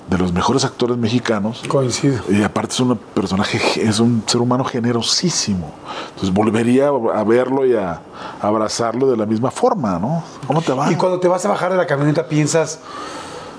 de 0.09 0.17
los 0.17 0.31
mejores 0.33 0.63
actores 0.63 0.97
mexicanos. 0.97 1.63
Coincido. 1.67 2.21
Y 2.29 2.43
aparte 2.43 2.73
es 2.73 2.79
un 2.79 2.97
personaje, 2.97 3.59
es 3.81 3.99
un 3.99 4.23
ser 4.27 4.41
humano 4.41 4.63
generosísimo. 4.63 5.71
Entonces 6.09 6.33
volvería 6.33 6.87
a 6.87 7.23
verlo 7.23 7.65
y 7.65 7.75
a 7.75 8.01
abrazarlo 8.41 9.09
de 9.09 9.17
la 9.17 9.25
misma 9.25 9.49
forma, 9.49 9.97
¿no? 9.97 10.23
¿Cómo 10.45 10.61
te 10.61 10.73
va? 10.73 10.91
Y 10.91 10.95
cuando 10.95 11.19
te 11.19 11.27
vas 11.27 11.43
a 11.45 11.49
bajar 11.49 11.71
de 11.71 11.77
la 11.77 11.87
camioneta 11.87 12.27
piensas, 12.27 12.79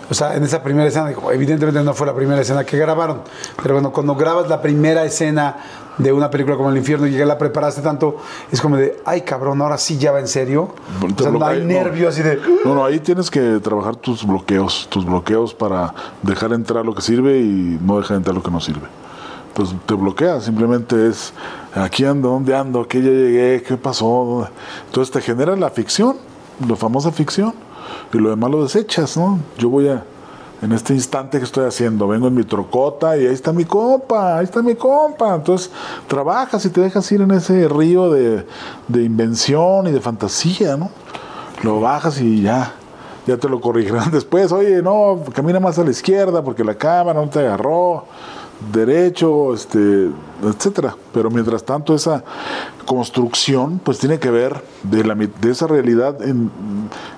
o 0.09 0.15
sea, 0.15 0.37
en 0.37 0.45
esa 0.45 0.63
primera 0.63 0.87
escena, 0.87 1.13
evidentemente 1.33 1.83
no 1.83 1.93
fue 1.95 2.07
la 2.07 2.15
primera 2.15 2.41
escena 2.41 2.65
que 2.65 2.79
grabaron, 2.79 3.23
pero 3.61 3.75
bueno, 3.75 3.91
cuando 3.91 4.15
grabas 4.15 4.49
la 4.49 4.63
primera 4.63 5.05
escena 5.05 5.57
de 5.99 6.13
una 6.13 6.31
película 6.31 6.57
como 6.57 6.71
El 6.71 6.77
Infierno 6.77 7.07
y 7.07 7.13
ya 7.13 7.25
la 7.25 7.39
preparaste 7.39 7.81
tanto, 7.81 8.17
es 8.51 8.61
como 8.61 8.77
de, 8.77 9.01
ay 9.05 9.23
cabrón, 9.23 9.61
ahora 9.63 9.79
sí 9.79 9.99
ya 9.99 10.13
va 10.13 10.21
en 10.21 10.29
serio. 10.29 10.75
O 11.03 11.23
sea, 11.23 11.31
no 11.31 11.45
hay 11.45 11.65
nervio 11.65 12.09
así 12.09 12.23
de... 12.23 12.41
No, 12.65 12.75
no, 12.75 12.85
ahí 12.85 13.01
tienes 13.01 13.31
que 13.31 13.61
trabajar 13.61 13.97
tus 13.97 14.27
bloqueos, 14.27 14.89
tus 14.91 15.05
bloqueos 15.05 15.55
para 15.55 15.95
dejar 16.23 16.53
entrar 16.53 16.85
lo 16.85 16.95
que 16.95 17.03
sirve 17.03 17.39
y 17.39 17.79
no 17.83 17.99
dejar 17.99 18.19
entrar 18.19 18.35
lo 18.35 18.43
que 18.43 18.51
no 18.51 18.61
sirve. 18.61 18.87
Pues 19.55 19.75
te 19.87 19.95
bloqueas, 19.95 20.45
simplemente 20.45 21.09
es, 21.09 21.33
aquí 21.75 22.05
ando, 22.05 22.29
¿dónde 22.29 22.55
ando? 22.55 22.87
¿Qué 22.87 23.01
ya 23.01 23.09
llegué? 23.09 23.63
¿Qué 23.63 23.77
pasó? 23.77 24.49
Entonces 24.87 25.13
te 25.13 25.23
genera 25.23 25.57
la 25.57 25.71
ficción, 25.71 26.17
la 26.69 26.77
famosa 26.77 27.11
ficción, 27.11 27.55
y 28.13 28.19
lo 28.19 28.31
demás 28.31 28.51
lo 28.51 28.63
desechas, 28.63 29.17
¿no? 29.17 29.39
Yo 29.57 29.71
voy 29.71 29.89
a 29.89 30.05
en 30.63 30.73
este 30.73 30.95
instante 30.95 31.39
que 31.39 31.45
estoy 31.45 31.67
haciendo. 31.67 32.09
Vengo 32.09 32.29
en 32.29 32.35
mi 32.35 32.45
trocota 32.45 33.17
y 33.17 33.27
ahí 33.27 33.35
está 33.35 33.53
mi 33.53 33.65
compa, 33.65 34.39
ahí 34.39 34.45
está 34.45 34.63
mi 34.63 34.75
compa. 34.75 35.35
Entonces 35.35 35.71
trabajas 36.09 36.65
y 36.65 36.71
te 36.71 36.81
dejas 36.81 37.11
ir 37.13 37.21
en 37.21 37.31
ese 37.33 37.69
río 37.69 38.11
de, 38.11 38.47
de 38.89 39.03
invención 39.03 39.87
y 39.87 39.93
de 39.93 40.01
fantasía, 40.01 40.77
¿no? 40.77 40.91
Lo 41.63 41.81
bajas 41.81 42.21
y 42.21 42.43
ya, 42.43 42.75
ya 43.27 43.37
te 43.37 43.49
lo 43.49 43.61
corrigirán 43.61 44.11
después. 44.13 44.53
Oye, 44.53 44.83
no, 44.83 45.21
camina 45.33 45.61
más 45.61 45.79
a 45.79 45.85
la 45.85 45.91
izquierda 45.91 46.43
porque 46.43 46.65
la 46.65 46.75
cámara 46.75 47.21
no 47.21 47.29
te 47.29 47.41
agarró. 47.41 48.05
Derecho, 48.73 49.53
este, 49.53 50.09
etcétera. 50.43 50.97
Pero 51.13 51.31
mientras 51.31 51.63
tanto, 51.63 51.95
esa 51.95 52.25
construcción, 52.87 53.79
pues 53.85 53.99
tiene 53.99 54.19
que 54.19 54.31
ver 54.31 54.63
de, 54.83 55.05
la, 55.05 55.15
de 55.15 55.51
esa 55.51 55.67
realidad 55.67 56.23
en, 56.23 56.51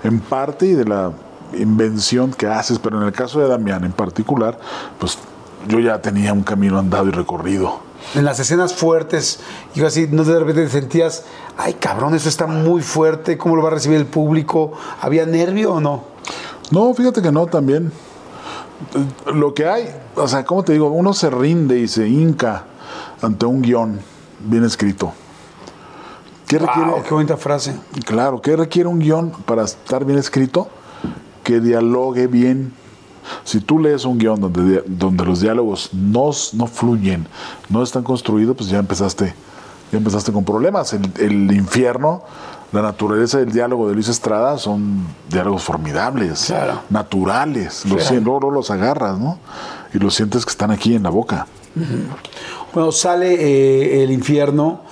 en 0.03 0.19
parte 0.19 0.67
y 0.67 0.73
de 0.73 0.85
la 0.85 1.13
invención 1.55 2.33
que 2.33 2.47
haces, 2.47 2.79
pero 2.79 3.01
en 3.01 3.07
el 3.07 3.13
caso 3.13 3.41
de 3.41 3.49
Damián 3.49 3.85
en 3.85 3.93
particular, 3.93 4.59
pues 4.99 5.19
yo 5.67 5.81
ya 5.81 6.01
tenía 6.01 6.33
un 6.33 6.43
camino 6.43 6.79
andado 6.79 7.09
y 7.09 7.11
recorrido. 7.11 7.81
En 8.15 8.25
las 8.25 8.39
escenas 8.41 8.75
fuertes, 8.75 9.41
yo 9.75 9.87
así, 9.87 10.09
no 10.11 10.25
de 10.25 10.39
repente 10.39 10.69
sentías, 10.69 11.25
ay 11.57 11.75
cabrón, 11.75 12.15
eso 12.15 12.29
está 12.29 12.47
muy 12.47 12.81
fuerte, 12.81 13.37
¿cómo 13.37 13.57
lo 13.57 13.63
va 13.63 13.69
a 13.69 13.73
recibir 13.73 13.99
el 13.99 14.07
público? 14.07 14.73
¿Había 15.01 15.27
nervio 15.27 15.75
o 15.75 15.81
no? 15.81 16.05
No, 16.71 16.93
fíjate 16.95 17.23
que 17.23 17.33
no, 17.33 17.47
también. 17.47 17.93
Lo 19.27 19.55
que 19.55 19.67
hay, 19.67 19.95
o 20.15 20.29
sea, 20.29 20.45
¿cómo 20.45 20.63
te 20.63 20.73
digo? 20.73 20.91
Uno 20.91 21.13
se 21.13 21.29
rinde 21.31 21.81
y 21.81 21.89
se 21.89 22.09
hinca 22.09 22.65
ante 23.21 23.47
un 23.47 23.61
guion 23.63 24.01
bien 24.41 24.65
escrito. 24.65 25.13
¿Qué 26.47 26.59
requiere? 26.59 26.91
Wow, 26.91 27.03
qué 27.03 27.13
bonita 27.13 27.37
frase. 27.37 27.75
Claro, 28.07 28.41
¿qué 28.41 28.57
requiere 28.57 28.89
un 28.89 29.01
guion 29.01 29.33
para 29.45 29.65
estar 29.65 30.05
bien 30.05 30.19
escrito? 30.19 30.69
Que 31.49 31.61
dialogue 31.61 32.27
bien. 32.27 32.75
Si 33.43 33.61
tú 33.61 33.79
lees 33.79 34.05
un 34.05 34.19
guion 34.19 34.39
donde, 34.39 34.85
donde 34.87 35.25
los 35.25 35.41
diálogos 35.41 35.89
no, 35.95 36.31
no 36.53 36.67
fluyen, 36.67 37.27
no 37.71 37.83
están 37.83 38.03
construidos, 38.03 38.55
pues 38.55 38.69
ya 38.69 38.79
empezaste, 38.79 39.33
ya 39.91 39.97
empezaste 39.97 40.31
con 40.31 40.45
problemas. 40.45 40.93
El, 40.93 41.11
el 41.19 41.53
infierno, 41.53 42.23
la 42.71 42.83
naturaleza 42.83 43.39
del 43.39 43.51
diálogo 43.51 43.89
de 43.89 43.95
Luis 43.95 44.09
Estrada 44.09 44.59
son 44.59 45.07
diálogos 45.31 45.63
formidables, 45.63 46.45
claro. 46.49 46.83
naturales. 46.91 47.87
Los, 47.87 48.09
claro. 48.09 48.21
no, 48.21 48.41
no 48.41 48.51
los 48.51 48.71
agarras, 48.71 49.19
¿no? 49.19 49.39
Y 49.95 49.99
los 49.99 50.15
sientes 50.15 50.45
que 50.45 50.51
están 50.51 50.71
aquí 50.71 50.95
en 50.97 51.03
la 51.03 51.11
boca. 51.11 51.47
Uh 51.77 51.81
-huh. 51.81 52.75
Bueno, 52.75 52.93
sale 52.93 53.33
eh, 53.33 54.03
el 54.05 54.11
infierno 54.11 54.83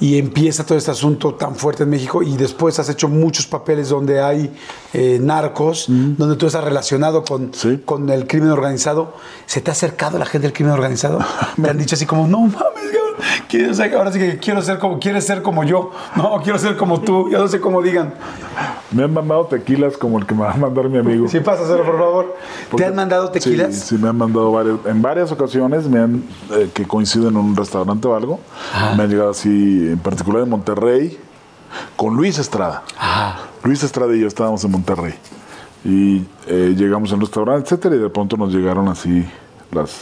y 0.00 0.18
empieza 0.18 0.64
todo 0.64 0.78
este 0.78 0.90
asunto 0.90 1.34
tan 1.34 1.56
fuerte 1.56 1.82
en 1.82 1.90
México 1.90 2.22
y 2.22 2.36
después 2.36 2.78
has 2.78 2.88
hecho 2.88 3.08
muchos 3.08 3.46
papeles 3.46 3.88
donde 3.88 4.20
hay 4.20 4.54
eh, 4.92 5.18
narcos, 5.20 5.88
mm. 5.88 6.14
donde 6.16 6.36
tú 6.36 6.46
estás 6.46 6.62
relacionado 6.62 7.24
con, 7.24 7.52
¿Sí? 7.52 7.82
con 7.84 8.08
el 8.10 8.26
crimen 8.26 8.50
organizado. 8.50 9.14
¿Se 9.46 9.60
te 9.60 9.70
ha 9.70 9.72
acercado 9.72 10.18
la 10.18 10.26
gente 10.26 10.46
del 10.46 10.52
crimen 10.52 10.72
organizado? 10.72 11.18
Me 11.56 11.68
han 11.68 11.78
dicho 11.78 11.96
así 11.96 12.06
como, 12.06 12.26
no 12.26 12.40
mames, 12.40 12.92
quiero, 13.48 13.72
ahora 13.98 14.12
sí 14.12 14.18
que 14.18 14.38
quiero 14.38 14.62
ser 14.62 14.78
como, 14.78 14.98
quieres 14.98 15.24
ser 15.24 15.42
como 15.42 15.64
yo, 15.64 15.90
no, 16.16 16.40
quiero 16.42 16.58
ser 16.58 16.76
como 16.76 17.00
tú, 17.00 17.30
yo 17.30 17.38
no 17.38 17.48
sé 17.48 17.60
cómo 17.60 17.82
digan. 17.82 18.14
Me 18.90 19.04
han 19.04 19.12
mandado 19.12 19.46
tequilas 19.46 19.96
como 19.96 20.18
el 20.18 20.26
que 20.26 20.34
me 20.34 20.42
va 20.42 20.52
a 20.52 20.56
mandar 20.56 20.88
mi 20.88 20.98
amigo. 20.98 21.28
Sí, 21.28 21.40
pásaselo, 21.40 21.84
por 21.84 21.98
favor. 21.98 22.36
Porque- 22.70 22.84
¿Te 22.84 22.88
han 22.88 22.96
mandado 22.96 23.30
tequilas? 23.30 23.74
Sí, 23.74 23.96
sí, 23.96 23.98
me 23.98 24.08
han 24.08 24.16
mandado 24.16 24.50
varios. 24.52 24.80
En 24.86 25.02
varias 25.02 25.30
ocasiones 25.30 25.86
me 25.88 25.98
han, 26.00 26.22
eh, 26.52 26.70
que 26.72 26.86
coinciden 26.86 27.28
en 27.28 27.36
un 27.36 27.56
restaurante 27.56 28.08
o 28.08 28.14
algo. 28.16 28.40
Me 28.96 29.02
han 29.02 29.10
llegado 29.10 29.30
así, 29.30 29.88
en 29.88 29.98
particular 29.98 30.42
en 30.42 30.48
Monterrey, 30.48 31.18
con 31.96 32.16
Luis 32.16 32.38
Estrada. 32.38 32.82
Luis 33.62 33.82
Estrada 33.82 34.14
y 34.14 34.20
yo 34.20 34.26
estábamos 34.26 34.64
en 34.64 34.70
Monterrey. 34.70 35.14
Y 35.84 36.24
eh, 36.46 36.74
llegamos 36.76 37.12
al 37.12 37.20
restaurante, 37.20 37.64
etcétera, 37.64 37.96
y 37.96 37.98
de 37.98 38.08
pronto 38.10 38.36
nos 38.36 38.52
llegaron 38.52 38.88
así 38.88 39.24
las 39.70 39.92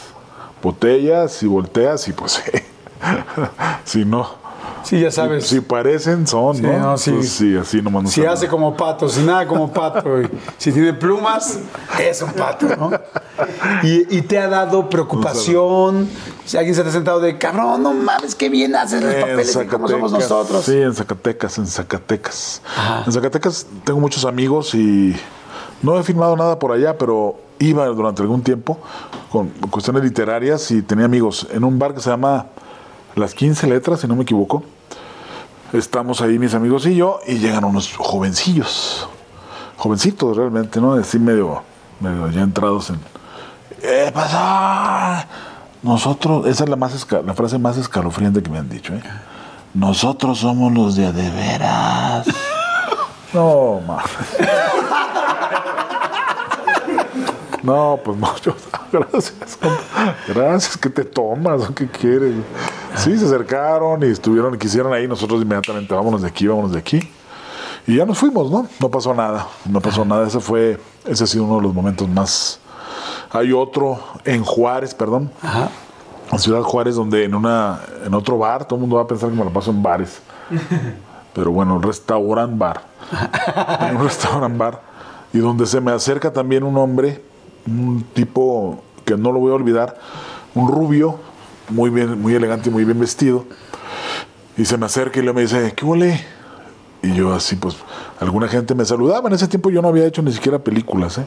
botellas 0.61 1.43
y 1.43 1.47
volteas 1.47 2.07
y 2.07 2.13
pues 2.13 2.41
si 3.85 4.05
no. 4.05 4.47
Sí, 4.83 5.01
ya 5.01 5.11
sabes. 5.11 5.45
Si 5.45 5.59
parecen, 5.59 6.25
son, 6.25 6.55
Sí, 6.55 6.61
¿no? 6.61 6.79
no, 6.79 6.97
sí. 6.97 7.09
Entonces, 7.09 7.33
sí, 7.33 7.57
así 7.57 7.81
nomás 7.81 8.03
nos 8.03 8.13
Si 8.13 8.25
hace 8.25 8.47
como 8.47 8.75
pato, 8.77 9.09
si 9.09 9.21
nada 9.21 9.45
como 9.45 9.69
pato, 9.69 10.21
y 10.21 10.29
si 10.57 10.71
tiene 10.71 10.93
plumas, 10.93 11.59
es 11.99 12.21
un 12.21 12.31
pato, 12.31 12.67
¿no? 12.77 12.91
Y, 13.83 14.17
y 14.17 14.21
te 14.21 14.39
ha 14.39 14.47
dado 14.47 14.89
preocupación. 14.89 16.07
Si 16.45 16.55
alguien 16.55 16.73
se 16.73 16.83
te 16.83 16.89
ha 16.89 16.91
sentado 16.93 17.19
de 17.19 17.37
cabrón, 17.37 17.83
no 17.83 17.93
mames, 17.93 18.33
qué 18.33 18.47
bien 18.47 18.75
haces 18.77 19.03
los 19.03 19.13
papeles 19.13 19.59
y 19.61 19.67
cómo 19.67 19.89
somos 19.89 20.11
nosotros. 20.13 20.63
Sí, 20.63 20.81
en 20.81 20.93
Zacatecas, 20.93 21.57
en 21.57 21.67
Zacatecas. 21.67 22.61
En 23.05 23.11
Zacatecas 23.11 23.65
tengo 23.83 23.99
muchos 23.99 24.23
amigos 24.23 24.73
y 24.73 25.13
no 25.81 25.99
he 25.99 26.03
filmado 26.03 26.37
nada 26.37 26.59
por 26.59 26.71
allá, 26.71 26.97
pero 26.97 27.35
iba 27.59 27.85
durante 27.87 28.21
algún 28.21 28.41
tiempo 28.41 28.79
con 29.31 29.49
cuestiones 29.69 30.01
literarias 30.03 30.71
y 30.71 30.81
tenía 30.81 31.05
amigos 31.05 31.45
en 31.51 31.65
un 31.65 31.77
bar 31.77 31.93
que 31.93 31.99
se 31.99 32.09
llama 32.09 32.45
Las 33.17 33.33
15 33.33 33.67
Letras, 33.67 33.99
si 34.01 34.07
no 34.07 34.15
me 34.15 34.23
equivoco. 34.23 34.63
Estamos 35.73 36.21
ahí 36.21 36.39
mis 36.39 36.53
amigos 36.53 36.85
y 36.85 36.95
yo 36.95 37.19
y 37.27 37.39
llegan 37.39 37.65
unos 37.65 37.93
jovencillos, 37.97 39.09
jovencitos 39.75 40.37
realmente, 40.37 40.79
¿no? 40.79 40.93
Así 40.93 41.19
medio, 41.19 41.61
medio 41.99 42.29
ya 42.29 42.41
entrados 42.41 42.89
en... 42.91 42.99
¿Qué 43.81 44.11
pasa? 44.13 45.27
Nosotros, 45.83 46.45
esa 46.47 46.63
es 46.63 46.69
la, 46.69 46.75
más 46.77 46.95
esca- 46.95 47.23
la 47.23 47.33
frase 47.33 47.57
más 47.59 47.75
escalofriante 47.77 48.41
que 48.41 48.49
me 48.49 48.59
han 48.59 48.69
dicho, 48.69 48.93
¿eh? 48.93 49.01
Nosotros 49.73 50.39
somos 50.39 50.71
los 50.73 50.95
de 50.95 51.07
a 51.07 51.11
de 51.11 51.29
veras. 51.31 52.27
No, 53.33 53.81
mames. 53.85 54.05
No, 57.67 57.99
pues 58.01 58.17
yo, 58.43 58.55
gracias. 58.93 59.59
Gracias, 60.25 60.77
¿qué 60.77 60.89
te 60.89 61.03
tomas 61.03 61.69
qué 61.75 61.85
quieres? 61.85 62.35
Sí, 62.95 63.17
se 63.17 63.25
acercaron 63.25 64.01
y 64.03 64.05
estuvieron 64.05 64.57
quisieron 64.57 64.93
ahí. 64.93 65.05
Nosotros 65.05 65.41
inmediatamente, 65.41 65.93
vámonos 65.93 66.21
de 66.21 66.29
aquí, 66.29 66.47
vámonos 66.47 66.71
de 66.71 66.79
aquí. 66.79 67.01
Y 67.85 67.97
ya 67.97 68.05
nos 68.05 68.19
fuimos, 68.19 68.49
¿no? 68.49 68.67
No 68.79 68.89
pasó 68.89 69.13
nada, 69.13 69.47
no 69.65 69.81
pasó 69.81 70.05
nada. 70.05 70.25
Ese 70.25 70.39
fue, 70.39 70.79
ese 71.05 71.25
ha 71.25 71.27
sido 71.27 71.43
uno 71.43 71.57
de 71.57 71.63
los 71.63 71.73
momentos 71.73 72.07
más. 72.07 72.61
Hay 73.31 73.51
otro 73.51 73.99
en 74.23 74.45
Juárez, 74.45 74.95
perdón. 74.95 75.29
En 76.31 76.39
Ciudad 76.39 76.61
Juárez, 76.61 76.95
donde 76.95 77.25
en 77.25 77.35
una, 77.35 77.81
en 78.05 78.13
otro 78.13 78.37
bar, 78.37 78.63
todo 78.63 78.75
el 78.75 78.81
mundo 78.81 78.95
va 78.95 79.01
a 79.01 79.07
pensar 79.07 79.29
que 79.29 79.35
me 79.35 79.43
lo 79.43 79.51
paso 79.51 79.71
en 79.71 79.83
bares. 79.83 80.21
Pero 81.33 81.51
bueno, 81.51 81.81
restaurant 81.81 82.57
bar. 82.57 82.81
En 83.81 83.97
un 83.97 84.03
restaurant 84.05 84.57
bar. 84.57 84.81
Y 85.33 85.39
donde 85.39 85.65
se 85.65 85.81
me 85.81 85.91
acerca 85.91 86.31
también 86.31 86.63
un 86.63 86.77
hombre, 86.77 87.26
un 87.67 88.03
tipo 88.13 88.81
que 89.05 89.15
no 89.17 89.31
lo 89.31 89.39
voy 89.39 89.51
a 89.51 89.55
olvidar, 89.55 89.97
un 90.55 90.67
rubio, 90.67 91.19
muy 91.69 91.89
bien, 91.89 92.21
muy 92.21 92.33
elegante 92.33 92.69
y 92.69 92.71
muy 92.73 92.85
bien 92.85 92.99
vestido. 92.99 93.45
Y 94.57 94.65
se 94.65 94.77
me 94.77 94.85
acerca 94.87 95.19
y 95.19 95.23
le 95.23 95.33
me 95.33 95.41
dice, 95.41 95.73
¿qué 95.75 95.85
huele? 95.85 96.19
Y 97.03 97.13
yo 97.13 97.33
así, 97.33 97.55
pues, 97.55 97.77
alguna 98.19 98.47
gente 98.47 98.73
me 98.73 98.83
saludaba. 98.85 99.29
En 99.29 99.35
ese 99.35 99.47
tiempo 99.47 99.69
yo 99.69 99.81
no 99.81 99.89
había 99.89 100.05
hecho 100.05 100.21
ni 100.21 100.31
siquiera 100.31 100.59
películas, 100.59 101.19
¿eh? 101.19 101.25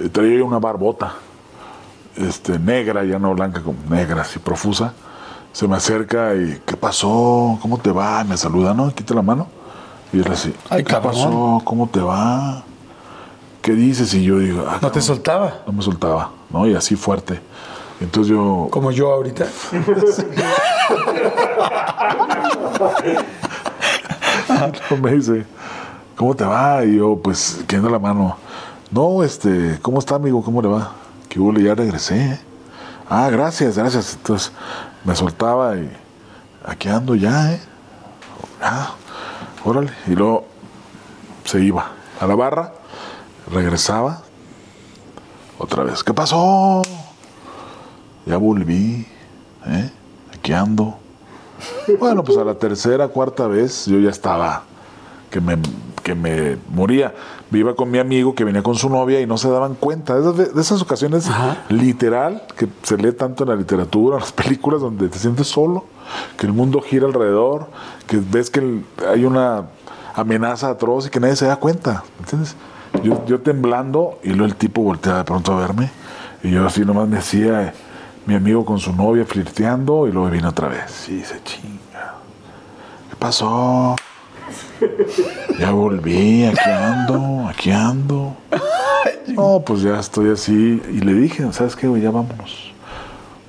Eh, 0.00 0.08
Traía 0.08 0.38
yo 0.38 0.46
una 0.46 0.58
barbota, 0.58 1.14
este, 2.16 2.58
negra, 2.58 3.04
ya 3.04 3.18
no 3.18 3.34
blanca, 3.34 3.62
como 3.62 3.78
negra, 3.88 4.22
así 4.22 4.38
profusa. 4.40 4.92
Se 5.52 5.66
me 5.68 5.76
acerca 5.76 6.34
y, 6.34 6.60
¿qué 6.66 6.76
pasó? 6.76 7.58
¿Cómo 7.62 7.78
te 7.78 7.90
va? 7.92 8.22
Y 8.24 8.28
me 8.28 8.36
saluda, 8.36 8.74
¿no? 8.74 8.92
Quita 8.92 9.14
la 9.14 9.22
mano. 9.22 9.46
Y 10.12 10.18
él 10.20 10.26
así, 10.30 10.52
Ay, 10.70 10.82
¿qué 10.84 10.92
cabrón. 10.92 11.12
pasó? 11.12 11.62
¿Cómo 11.64 11.88
te 11.88 12.00
va? 12.00 12.64
¿Qué 13.68 13.74
dices? 13.74 14.14
Y 14.14 14.22
yo 14.22 14.38
digo, 14.38 14.64
ah, 14.66 14.78
¿No 14.80 14.90
te 14.90 15.02
soltaba? 15.02 15.60
No 15.66 15.74
me 15.74 15.82
soltaba, 15.82 16.30
¿no? 16.48 16.66
Y 16.66 16.74
así 16.74 16.96
fuerte. 16.96 17.38
Entonces 18.00 18.34
yo, 18.34 18.68
Como 18.70 18.90
yo 18.92 19.12
ahorita. 19.12 19.44
me 25.02 25.12
dice, 25.12 25.44
¿cómo 26.16 26.34
te 26.34 26.44
va? 26.44 26.82
Y 26.82 26.96
yo, 26.96 27.20
pues, 27.22 27.62
quedando 27.66 27.90
la 27.90 27.98
mano. 27.98 28.38
No, 28.90 29.22
este, 29.22 29.78
¿cómo 29.82 29.98
está, 29.98 30.14
amigo? 30.14 30.42
¿Cómo 30.42 30.62
le 30.62 30.68
va? 30.68 30.92
Que 31.28 31.38
hubo, 31.38 31.52
ya 31.52 31.74
regresé. 31.74 32.40
Ah, 33.10 33.28
gracias, 33.28 33.76
gracias. 33.76 34.14
Entonces 34.14 34.50
me 35.04 35.14
soltaba 35.14 35.76
y 35.76 35.90
aquí 36.64 36.88
ando 36.88 37.14
ya, 37.14 37.52
¿eh? 37.52 37.60
Ah, 38.62 38.94
órale. 39.62 39.90
Y 40.06 40.12
luego 40.12 40.46
se 41.44 41.60
iba 41.60 41.90
a 42.18 42.26
la 42.26 42.34
barra, 42.34 42.77
regresaba. 43.48 44.22
Otra 45.58 45.82
vez, 45.82 46.04
¿qué 46.04 46.14
pasó? 46.14 46.82
Ya 48.26 48.36
volví, 48.36 49.06
¿eh? 49.66 49.90
Aquí 50.34 50.52
ando. 50.52 50.98
Bueno, 51.98 52.22
pues 52.22 52.38
a 52.38 52.44
la 52.44 52.54
tercera, 52.54 53.08
cuarta 53.08 53.46
vez 53.46 53.86
yo 53.86 53.98
ya 53.98 54.10
estaba 54.10 54.62
que 55.30 55.40
me, 55.40 55.58
que 56.02 56.14
me 56.14 56.58
moría. 56.70 57.14
Iba 57.50 57.74
con 57.74 57.90
mi 57.90 57.98
amigo 57.98 58.34
que 58.34 58.44
venía 58.44 58.62
con 58.62 58.76
su 58.76 58.88
novia 58.88 59.20
y 59.20 59.26
no 59.26 59.38
se 59.38 59.50
daban 59.50 59.74
cuenta. 59.74 60.14
De 60.14 60.20
esas, 60.20 60.54
de 60.54 60.60
esas 60.60 60.82
ocasiones 60.82 61.28
literal 61.68 62.42
que 62.56 62.68
se 62.82 62.96
lee 62.96 63.12
tanto 63.12 63.44
en 63.44 63.50
la 63.50 63.56
literatura, 63.56 64.16
en 64.16 64.20
las 64.20 64.32
películas, 64.32 64.80
donde 64.80 65.08
te 65.08 65.18
sientes 65.18 65.48
solo, 65.48 65.84
que 66.36 66.46
el 66.46 66.52
mundo 66.52 66.80
gira 66.80 67.06
alrededor, 67.06 67.68
que 68.06 68.18
ves 68.18 68.50
que 68.50 68.82
hay 69.08 69.24
una 69.24 69.64
amenaza 70.14 70.68
atroz 70.68 71.06
y 71.06 71.10
que 71.10 71.20
nadie 71.20 71.36
se 71.36 71.46
da 71.46 71.56
cuenta. 71.56 72.04
¿Entiendes? 72.20 72.54
Yo, 73.02 73.24
yo 73.26 73.40
temblando 73.40 74.18
y 74.22 74.28
luego 74.30 74.46
el 74.46 74.56
tipo 74.56 74.82
voltea 74.82 75.18
de 75.18 75.24
pronto 75.24 75.52
a 75.52 75.60
verme 75.60 75.90
y 76.42 76.50
yo 76.50 76.66
así 76.66 76.84
nomás 76.84 77.08
me 77.08 77.18
hacía 77.18 77.62
eh, 77.62 77.72
mi 78.26 78.34
amigo 78.34 78.64
con 78.64 78.78
su 78.78 78.92
novia 78.92 79.24
flirteando 79.24 80.06
y 80.06 80.12
luego 80.12 80.30
vino 80.30 80.48
otra 80.48 80.68
vez. 80.68 81.08
Y 81.08 81.22
se 81.22 81.42
chinga. 81.42 82.14
¿Qué 83.10 83.16
pasó? 83.18 83.96
Ya 85.58 85.72
volví, 85.72 86.46
aquí 86.46 86.70
ando, 86.70 87.48
aquí 87.48 87.70
ando. 87.70 88.36
No, 89.26 89.62
pues 89.66 89.82
ya 89.82 89.98
estoy 89.98 90.30
así. 90.30 90.82
Y 90.88 91.00
le 91.00 91.14
dije, 91.14 91.52
¿sabes 91.52 91.74
qué, 91.74 91.88
güey? 91.88 92.02
Ya 92.02 92.10
vámonos. 92.10 92.72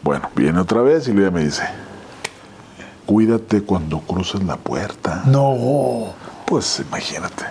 Bueno, 0.02 0.30
viene 0.36 0.60
otra 0.60 0.82
vez 0.82 1.08
y 1.08 1.14
luego 1.14 1.32
me 1.32 1.44
dice, 1.44 1.64
cuídate 3.06 3.62
cuando 3.62 4.00
cruces 4.00 4.44
la 4.44 4.58
puerta. 4.58 5.24
No. 5.26 6.14
Pues 6.46 6.82
imagínate. 6.88 7.46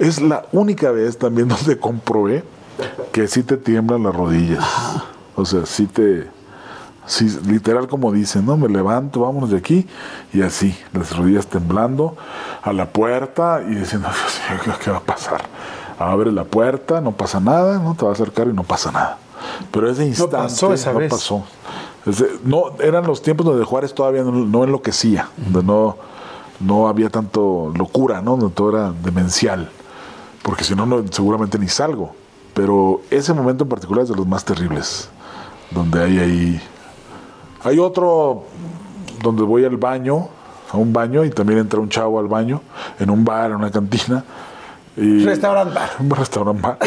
Es 0.00 0.20
la 0.20 0.44
única 0.52 0.90
vez 0.90 1.16
también 1.18 1.46
donde 1.56 1.78
comprobé 1.78 2.42
que 3.12 3.28
sí 3.28 3.42
te 3.44 3.56
tiemblan 3.56 4.02
las 4.02 4.14
rodillas. 4.14 4.64
O 5.36 5.44
sea, 5.44 5.64
sí 5.66 5.86
te... 5.86 6.28
Sí, 7.06 7.26
literal 7.46 7.88
como 7.88 8.12
dicen, 8.12 8.46
¿no? 8.46 8.56
Me 8.56 8.68
levanto, 8.68 9.20
vámonos 9.20 9.50
de 9.50 9.56
aquí. 9.58 9.86
Y 10.32 10.42
así, 10.42 10.76
las 10.92 11.16
rodillas 11.16 11.46
temblando 11.46 12.16
a 12.62 12.72
la 12.72 12.86
puerta 12.90 13.62
y 13.66 13.74
diciendo, 13.74 14.08
Dios 14.08 14.40
mío, 14.48 14.60
¿qué- 14.78 14.84
¿qué 14.84 14.90
va 14.92 14.98
a 14.98 15.02
pasar? 15.02 15.40
Abre 15.98 16.30
la 16.30 16.44
puerta, 16.44 17.00
no 17.00 17.12
pasa 17.12 17.40
nada, 17.40 17.78
no 17.80 17.94
te 17.96 18.04
va 18.04 18.12
a 18.12 18.14
acercar 18.14 18.46
y 18.46 18.52
no 18.52 18.62
pasa 18.62 18.92
nada. 18.92 19.18
Pero 19.72 19.90
ese 19.90 20.06
instante 20.06 20.36
pasó 20.36 20.72
esa 20.72 20.92
no 20.92 20.98
vez. 21.00 21.10
pasó. 21.10 21.42
No, 22.44 22.64
eran 22.80 23.06
los 23.06 23.22
tiempos 23.22 23.44
donde 23.44 23.64
Juárez 23.64 23.92
todavía 23.92 24.22
no, 24.22 24.30
no 24.32 24.64
enloquecía, 24.64 25.28
donde 25.36 25.64
no, 25.64 25.96
no 26.60 26.86
había 26.88 27.10
tanto 27.10 27.72
locura, 27.76 28.22
¿no? 28.22 28.36
Donde 28.36 28.54
todo 28.54 28.70
era 28.70 28.92
demencial. 29.02 29.70
Porque 30.42 30.64
si 30.64 30.74
no, 30.74 30.86
no, 30.86 31.04
seguramente 31.10 31.58
ni 31.58 31.68
salgo. 31.68 32.14
Pero 32.54 33.02
ese 33.10 33.32
momento 33.32 33.64
en 33.64 33.70
particular 33.70 34.02
es 34.04 34.08
de 34.10 34.16
los 34.16 34.26
más 34.26 34.44
terribles. 34.44 35.08
Donde 35.70 36.02
hay 36.02 36.18
ahí. 36.18 36.62
Hay 37.62 37.78
otro 37.78 38.44
donde 39.22 39.42
voy 39.42 39.64
al 39.64 39.76
baño, 39.76 40.28
a 40.72 40.76
un 40.76 40.92
baño, 40.92 41.24
y 41.24 41.30
también 41.30 41.60
entra 41.60 41.78
un 41.78 41.88
chavo 41.88 42.18
al 42.18 42.26
baño, 42.26 42.62
en 42.98 43.10
un 43.10 43.24
bar, 43.24 43.50
en 43.50 43.56
una 43.56 43.70
cantina. 43.70 44.24
Y, 44.96 45.24
Restaurant 45.24 45.72
bar. 45.72 45.90
un 46.00 46.10
restaurante 46.10 46.62
bar. 46.62 46.78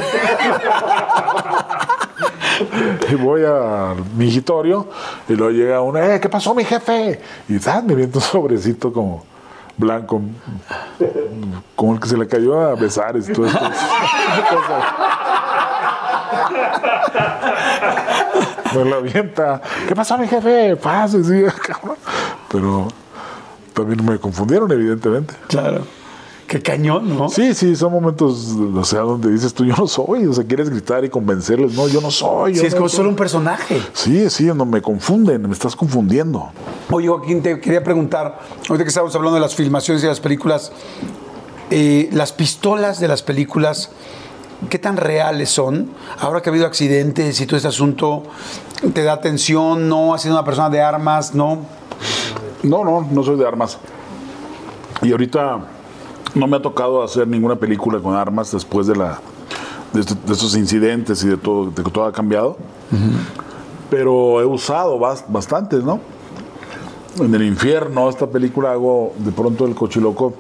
y 3.10 3.16
voy 3.16 3.44
al 3.44 4.04
migitorio 4.16 4.88
y 5.28 5.34
luego 5.34 5.52
llega 5.52 5.82
uno, 5.82 6.00
eh, 6.00 6.20
¿qué 6.20 6.30
pasó 6.30 6.54
mi 6.54 6.64
jefe? 6.64 7.20
Y 7.50 7.60
¡zas! 7.60 7.84
me 7.84 7.96
viene 7.96 8.12
un 8.14 8.22
sobrecito 8.22 8.92
como 8.92 9.24
blanco, 9.78 10.22
como 11.76 11.94
el 11.94 12.00
que 12.00 12.08
se 12.08 12.18
le 12.18 12.28
cayó 12.28 12.60
a 12.60 12.76
Besares. 12.76 13.32
Todo 13.32 13.46
esto. 13.48 13.60
me 18.76 18.86
lo 18.86 18.96
avienta. 18.98 19.62
¿Qué 19.88 19.96
pasó 19.96 20.18
mi 20.18 20.28
jefe? 20.28 20.76
Pase, 20.76 21.24
sí, 21.24 21.44
cabrón. 21.62 21.98
Pero 22.50 22.88
también 23.74 24.06
me 24.06 24.20
confundieron, 24.20 24.72
evidentemente. 24.72 25.34
Claro. 25.48 25.84
Qué 26.54 26.62
cañón, 26.62 27.18
¿no? 27.18 27.30
Sí, 27.30 27.56
sí, 27.56 27.76
son 27.76 27.92
momentos, 27.92 28.50
o 28.76 28.84
sea, 28.86 29.00
donde 29.00 29.32
dices 29.32 29.56
tú, 29.56 29.66
yo 29.66 29.74
no 29.76 29.88
soy, 29.88 30.28
o 30.28 30.34
sea, 30.34 30.44
quieres 30.44 30.70
gritar 30.70 31.04
y 31.04 31.10
convencerles, 31.10 31.74
no, 31.74 31.88
yo 31.88 32.00
no 32.00 32.12
soy. 32.12 32.54
yo 32.54 32.62
Sí, 32.62 32.68
es 32.68 32.76
como 32.76 32.88
soy". 32.88 32.98
solo 32.98 33.10
un 33.10 33.16
personaje. 33.16 33.82
Sí, 33.94 34.30
sí, 34.30 34.44
no 34.54 34.64
me 34.64 34.80
confunden, 34.80 35.42
me 35.42 35.52
estás 35.52 35.76
confundiendo. 35.76 36.52
Oye, 36.92 37.08
Joaquín, 37.08 37.42
te 37.42 37.60
quería 37.60 37.84
preguntar, 37.84 38.40
ahorita 38.70 38.84
que 38.84 38.90
estábamos 38.90 39.16
hablando 39.16 39.34
de 39.34 39.42
las 39.42 39.56
filmaciones 39.56 40.04
y 40.04 40.06
de 40.06 40.10
las 40.12 40.20
películas, 40.20 40.72
eh, 41.72 42.08
las 42.12 42.32
pistolas 42.34 43.00
de 43.00 43.08
las 43.08 43.24
películas, 43.24 43.90
¿qué 44.70 44.78
tan 44.78 44.98
reales 44.98 45.50
son? 45.50 45.90
Ahora 46.20 46.44
que 46.44 46.50
ha 46.50 46.52
habido 46.52 46.68
accidentes 46.68 47.42
y 47.42 47.48
todo 47.48 47.58
este 47.58 47.70
asunto, 47.70 48.22
¿te 48.94 49.02
da 49.02 49.14
atención? 49.14 49.90
¿No? 49.90 50.14
¿Has 50.14 50.22
sido 50.22 50.36
una 50.36 50.46
persona 50.46 50.70
de 50.70 50.84
armas? 50.84 51.34
¿No? 51.34 51.66
No, 52.62 52.86
no, 52.86 53.08
no 53.10 53.24
soy 53.24 53.38
de 53.38 53.48
armas. 53.48 53.80
Y 55.02 55.10
ahorita 55.12 55.62
no 56.36 56.48
me 56.48 56.58
ha 56.58 56.62
tocado 56.62 57.04
hacer 57.04 57.28
ninguna 57.28 57.56
película 57.56 58.00
con 58.00 58.16
armas 58.16 58.52
después 58.52 58.88
de 58.88 58.96
la 58.96 59.20
de, 59.94 60.02
de 60.02 60.34
estos 60.34 60.56
incidentes 60.56 61.24
y 61.24 61.28
de 61.28 61.38
todo, 61.38 61.66
de 61.72 61.84
que 61.84 61.92
todo 61.92 62.06
ha 62.06 62.12
cambiado. 62.12 62.58
Pero 63.90 64.42
he 64.42 64.46
usado 64.46 64.98
bas- 65.00 65.24
bastantes, 65.28 65.84
¿no? 65.84 66.00
En 67.20 67.34
el 67.36 67.44
infierno, 67.44 68.10
esta 68.10 68.26
película 68.28 68.72
hago 68.72 69.14
de 69.20 69.32
pronto 69.32 69.66
el 69.66 69.76
cochiloco 69.76 70.34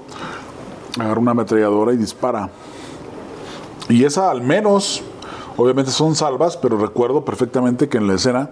agarra 0.99 1.19
una 1.19 1.31
ametralladora 1.31 1.93
y 1.93 1.97
dispara. 1.97 2.49
Y 3.89 4.03
esa 4.05 4.31
al 4.31 4.41
menos, 4.41 5.03
obviamente 5.57 5.91
son 5.91 6.15
salvas, 6.15 6.57
pero 6.57 6.77
recuerdo 6.77 7.23
perfectamente 7.23 7.87
que 7.89 7.97
en 7.97 8.07
la 8.07 8.15
escena 8.15 8.49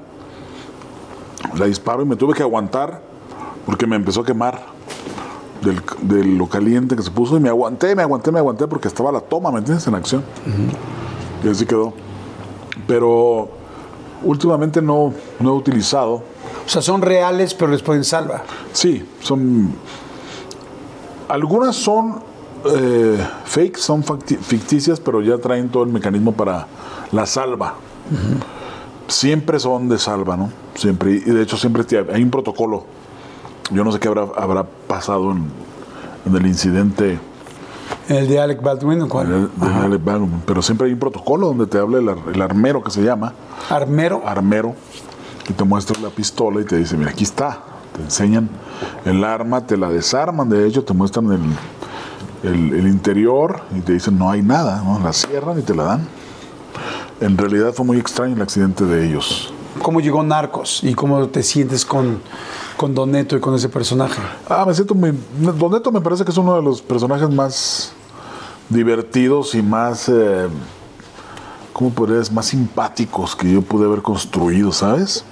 la 1.58 1.66
disparo 1.66 2.04
y 2.04 2.06
me 2.06 2.16
tuve 2.16 2.36
que 2.36 2.44
aguantar 2.44 3.02
porque 3.66 3.88
me 3.88 3.96
empezó 3.96 4.22
a 4.22 4.26
quemar 4.26 4.62
del, 5.62 5.82
de 6.02 6.24
lo 6.24 6.48
caliente 6.48 6.96
que 6.96 7.02
se 7.02 7.12
puso 7.12 7.38
y 7.38 7.40
me 7.40 7.50
aguanté, 7.50 7.96
me 7.96 8.02
aguanté, 8.02 8.32
me 8.32 8.40
aguanté 8.40 8.68
porque 8.68 8.88
estaba 8.88 9.12
la 9.12 9.22
toma, 9.22 9.52
¿me 9.52 9.60
entiendes? 9.60 9.88
En 9.88 9.96
acción. 9.96 10.24
Y 11.44 11.50
así 11.50 11.66
quedó. 11.66 11.94
Pero 12.88 13.50
últimamente 14.24 14.82
no, 14.82 15.14
no 15.40 15.50
he 15.50 15.54
utilizado. 15.54 16.24
O 16.66 16.70
sea, 16.70 16.82
son 16.82 17.02
reales, 17.02 17.54
pero 17.54 17.72
les 17.72 17.82
ponen 17.82 18.04
salva. 18.04 18.44
Sí, 18.74 19.06
son. 19.22 19.74
Algunas 21.28 21.76
son 21.76 22.22
eh, 22.66 23.18
fake, 23.46 23.78
son 23.78 24.04
ficticias, 24.04 25.00
pero 25.00 25.22
ya 25.22 25.38
traen 25.38 25.70
todo 25.70 25.84
el 25.84 25.90
mecanismo 25.90 26.34
para 26.34 26.68
la 27.12 27.26
salva. 27.26 27.76
Siempre 29.08 29.60
son 29.60 29.90
de 29.90 29.98
salva, 29.98 30.38
¿no? 30.38 30.52
Siempre. 30.76 31.12
Y 31.12 31.20
de 31.20 31.42
hecho, 31.44 31.58
siempre 31.58 31.84
hay 32.14 32.24
un 32.24 32.32
protocolo. 32.32 32.86
Yo 33.72 33.84
no 33.84 33.92
sé 33.92 34.00
qué 34.00 34.08
habrá, 34.08 34.24
habrá 34.38 34.64
pasado 34.88 35.32
en, 35.32 35.46
en 36.26 36.36
el 36.36 36.46
incidente 36.48 37.20
El 38.10 38.28
de 38.28 38.40
Alec 38.40 38.62
Baldwin, 38.62 39.02
¿o 39.04 39.08
cuál? 39.10 39.30
de, 39.30 39.40
de 39.68 39.74
Alec 39.74 40.04
Baldwin, 40.04 40.42
pero 40.46 40.62
siempre 40.62 40.88
hay 40.88 40.94
un 40.94 41.00
protocolo 41.00 41.48
donde 41.48 41.68
te 41.68 41.78
habla 41.78 42.00
el, 42.00 42.10
ar- 42.10 42.18
el 42.34 42.42
armero 42.42 42.84
que 42.84 42.92
se 42.92 43.02
llama 43.04 43.34
Armero. 43.70 44.22
armero 44.26 44.76
y 45.50 45.54
te 45.54 45.64
muestra 45.64 46.00
la 46.02 46.10
pistola 46.10 46.62
y 46.62 46.66
te 46.66 46.78
dice, 46.78 46.96
mira, 46.98 47.12
aquí 47.12 47.24
está. 47.24 47.60
Te 47.96 48.02
enseñan 48.02 48.50
el 49.06 49.24
arma, 49.24 49.66
te 49.66 49.76
la 49.76 49.90
desarman, 49.90 50.50
de 50.50 50.66
hecho, 50.68 50.84
te 50.84 50.94
muestran 50.94 51.32
el, 51.32 52.50
el- 52.50 52.74
el 52.74 52.88
interior 52.88 53.62
y 53.78 53.82
te 53.82 53.94
dicen, 53.94 54.18
no 54.18 54.30
hay 54.32 54.42
nada, 54.42 54.82
¿no? 54.84 55.00
La 55.04 55.12
cierran 55.14 55.60
y 55.60 55.62
te 55.62 55.76
la 55.76 55.84
dan. 55.84 56.08
En 57.20 57.38
realidad 57.38 57.74
fue 57.74 57.86
muy 57.86 57.98
extraño 58.00 58.36
el 58.36 58.42
accidente 58.42 58.86
de 58.86 59.06
ellos. 59.08 59.54
¿Cómo 59.82 60.00
llegó 60.02 60.22
Narcos? 60.24 60.84
¿Y 60.84 60.94
cómo 60.94 61.28
te 61.28 61.44
sientes 61.44 61.86
con, 61.86 62.22
con 62.78 62.94
Don 62.94 63.12
Neto 63.12 63.36
y 63.38 63.40
con 63.40 63.56
ese 63.56 63.70
personaje? 63.70 64.22
Ah, 64.50 64.66
me 64.68 64.74
siento 64.74 64.94
muy... 64.94 65.14
Don 65.40 65.72
Neto 65.72 65.92
me 65.92 66.02
parece 66.02 66.26
que 66.26 66.32
es 66.32 66.38
uno 66.38 66.56
de 66.56 66.62
los 66.62 66.82
personajes 66.82 67.30
más 67.30 67.94
divertidos 68.70 69.56
y 69.56 69.62
más... 69.62 70.10
eh, 70.10 70.48
¿Cómo 71.74 71.90
podría 71.92 72.18
decir? 72.20 72.34
Más 72.34 72.48
simpáticos 72.48 73.36
que 73.36 73.52
yo 73.52 73.62
pude 73.62 73.86
haber 73.86 74.02
construido, 74.02 74.72
¿sabes? 74.74 75.24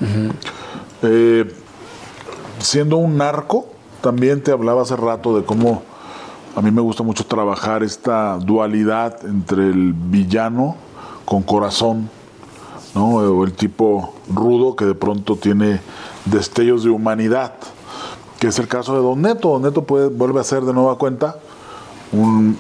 Eh, 1.04 1.54
siendo 2.60 2.98
un 2.98 3.18
narco, 3.18 3.68
también 4.02 4.42
te 4.42 4.52
hablaba 4.52 4.82
hace 4.82 4.96
rato 4.96 5.38
de 5.38 5.44
cómo 5.44 5.84
a 6.56 6.62
mí 6.62 6.72
me 6.72 6.82
gusta 6.82 7.04
mucho 7.04 7.26
trabajar 7.26 7.84
esta 7.84 8.38
dualidad 8.38 9.18
entre 9.26 9.68
el 9.68 9.94
villano 9.94 10.76
con 11.26 11.44
corazón, 11.44 12.10
¿no? 12.96 13.16
O 13.16 13.44
el 13.44 13.54
tipo 13.54 14.14
rudo 14.34 14.76
que 14.76 14.86
de 14.86 14.96
pronto 14.96 15.36
tiene 15.36 15.82
destellos 16.26 16.84
de 16.84 16.90
humanidad, 16.90 17.54
que 18.40 18.48
es 18.48 18.60
el 18.60 18.68
caso 18.68 18.94
de 18.96 19.02
Don 19.02 19.22
Neto. 19.22 19.50
Don 19.50 19.62
Neto 19.62 19.82
vuelve 19.82 20.40
a 20.40 20.44
ser 20.44 20.64
de 20.64 20.74
nueva 20.74 20.98
cuenta 20.98 21.38
un, 22.12 22.58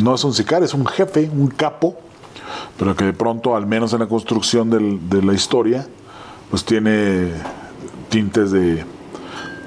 no 0.00 0.14
es 0.14 0.24
un 0.24 0.34
sicario, 0.34 0.64
es 0.64 0.74
un 0.74 0.86
jefe, 0.86 1.30
un 1.32 1.48
capo, 1.48 1.96
pero 2.78 2.96
que 2.96 3.04
de 3.04 3.12
pronto, 3.12 3.54
al 3.54 3.66
menos 3.66 3.92
en 3.92 4.00
la 4.00 4.06
construcción 4.06 4.70
de 4.70 5.22
la 5.22 5.32
historia, 5.32 5.86
pues 6.50 6.64
tiene 6.64 7.30
tintes 8.08 8.50
de, 8.50 8.84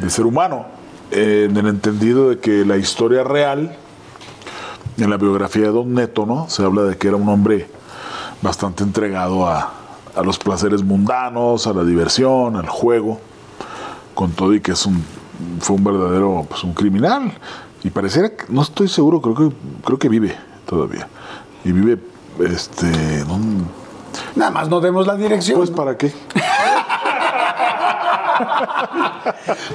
ser 0.07 0.25
humano, 0.25 0.67
eh, 1.09 1.47
en 1.49 1.57
el 1.57 1.67
entendido 1.67 2.29
de 2.29 2.39
que 2.39 2.63
la 2.65 2.77
historia 2.77 3.23
real, 3.23 3.75
en 4.97 5.09
la 5.09 5.17
biografía 5.17 5.63
de 5.63 5.71
Don 5.71 5.93
Neto. 5.93 6.45
Se 6.47 6.63
habla 6.63 6.83
de 6.83 6.97
que 6.97 7.07
era 7.07 7.17
un 7.17 7.27
hombre 7.27 7.67
bastante 8.41 8.83
entregado 8.83 9.47
a, 9.47 9.73
a 10.15 10.23
los 10.23 10.39
placeres 10.39 10.83
mundanos, 10.83 11.67
a 11.67 11.73
la 11.73 11.83
diversión, 11.83 12.55
al 12.55 12.69
juego, 12.69 13.19
con 14.13 14.31
todo 14.31 14.53
y 14.53 14.61
que 14.61 14.71
es 14.71 14.85
un, 14.85 15.03
fue 15.59 15.75
un 15.75 15.83
verdadero, 15.83 16.45
pues 16.49 16.63
un 16.63 16.73
criminal. 16.73 17.33
Y 17.83 17.89
pareciera, 17.89 18.29
que- 18.29 18.45
no 18.49 18.61
estoy 18.61 18.87
seguro, 18.87 19.21
creo 19.21 19.35
que, 19.35 19.49
creo 19.83 19.99
que 19.99 20.09
vive 20.09 20.35
todavía. 20.65 21.07
Y 21.63 21.71
vive, 21.71 21.99
este. 22.47 23.23
Nada 24.35 24.51
más 24.51 24.69
no 24.69 24.79
demos 24.79 25.07
la 25.07 25.15
dirección. 25.15 25.57
pues 25.57 25.71
para 25.71 25.97
qué. 25.97 26.13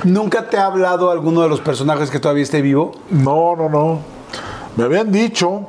¿Nunca 0.04 0.48
te 0.48 0.58
ha 0.58 0.66
hablado 0.66 1.10
alguno 1.10 1.42
de 1.42 1.48
los 1.48 1.60
personajes 1.60 2.10
que 2.10 2.20
todavía 2.20 2.42
esté 2.42 2.62
vivo? 2.62 2.92
No, 3.10 3.56
no, 3.56 3.68
no. 3.68 3.98
Me 4.76 4.84
habían 4.84 5.10
dicho, 5.12 5.68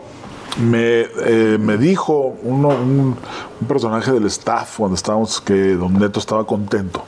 me, 0.60 1.02
eh, 1.26 1.58
me 1.60 1.78
dijo 1.78 2.36
uno, 2.44 2.70
un, 2.70 3.16
un 3.62 3.68
personaje 3.68 4.12
del 4.12 4.26
staff 4.26 4.78
cuando 4.78 4.96
estábamos 4.96 5.40
que 5.42 5.76
Don 5.76 5.94
Neto 5.94 6.20
estaba 6.20 6.46
contento. 6.46 7.04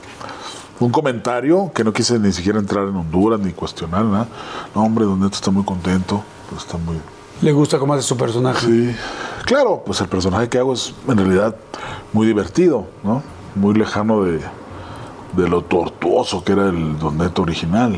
Un 0.80 0.90
comentario 0.90 1.70
que 1.74 1.84
no 1.84 1.92
quise 1.92 2.18
ni 2.18 2.32
siquiera 2.32 2.58
entrar 2.58 2.88
en 2.88 2.96
Honduras 2.96 3.38
ni 3.40 3.52
cuestionar 3.52 4.04
nada. 4.04 4.28
No, 4.74 4.82
hombre, 4.82 5.04
Don 5.04 5.20
Neto 5.20 5.34
está 5.34 5.50
muy 5.50 5.64
contento. 5.64 6.22
pues 6.50 6.62
está 6.62 6.78
muy. 6.78 6.96
¿Le 7.42 7.52
gusta 7.52 7.78
cómo 7.78 7.94
hace 7.94 8.02
su 8.02 8.16
personaje? 8.16 8.66
Sí. 8.66 8.96
Claro, 9.44 9.82
pues 9.84 10.00
el 10.00 10.08
personaje 10.08 10.48
que 10.48 10.58
hago 10.58 10.72
es 10.72 10.94
en 11.06 11.16
realidad 11.18 11.54
muy 12.12 12.26
divertido, 12.26 12.86
¿no? 13.02 13.22
Muy 13.54 13.74
lejano 13.74 14.22
de, 14.24 14.40
de 15.36 15.48
lo 15.48 15.62
tortuoso 15.62 16.42
que 16.42 16.52
era 16.52 16.68
el 16.68 16.98
Don 16.98 17.18
Neto 17.18 17.42
original. 17.42 17.96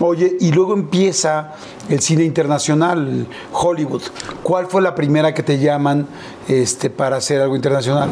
Oye, 0.00 0.36
y 0.40 0.52
luego 0.52 0.74
empieza 0.74 1.54
el 1.88 2.00
cine 2.00 2.24
internacional, 2.24 3.26
Hollywood. 3.52 4.02
¿Cuál 4.42 4.66
fue 4.66 4.82
la 4.82 4.94
primera 4.94 5.32
que 5.32 5.42
te 5.42 5.58
llaman 5.58 6.06
este, 6.48 6.90
para 6.90 7.16
hacer 7.16 7.40
algo 7.40 7.56
internacional? 7.56 8.10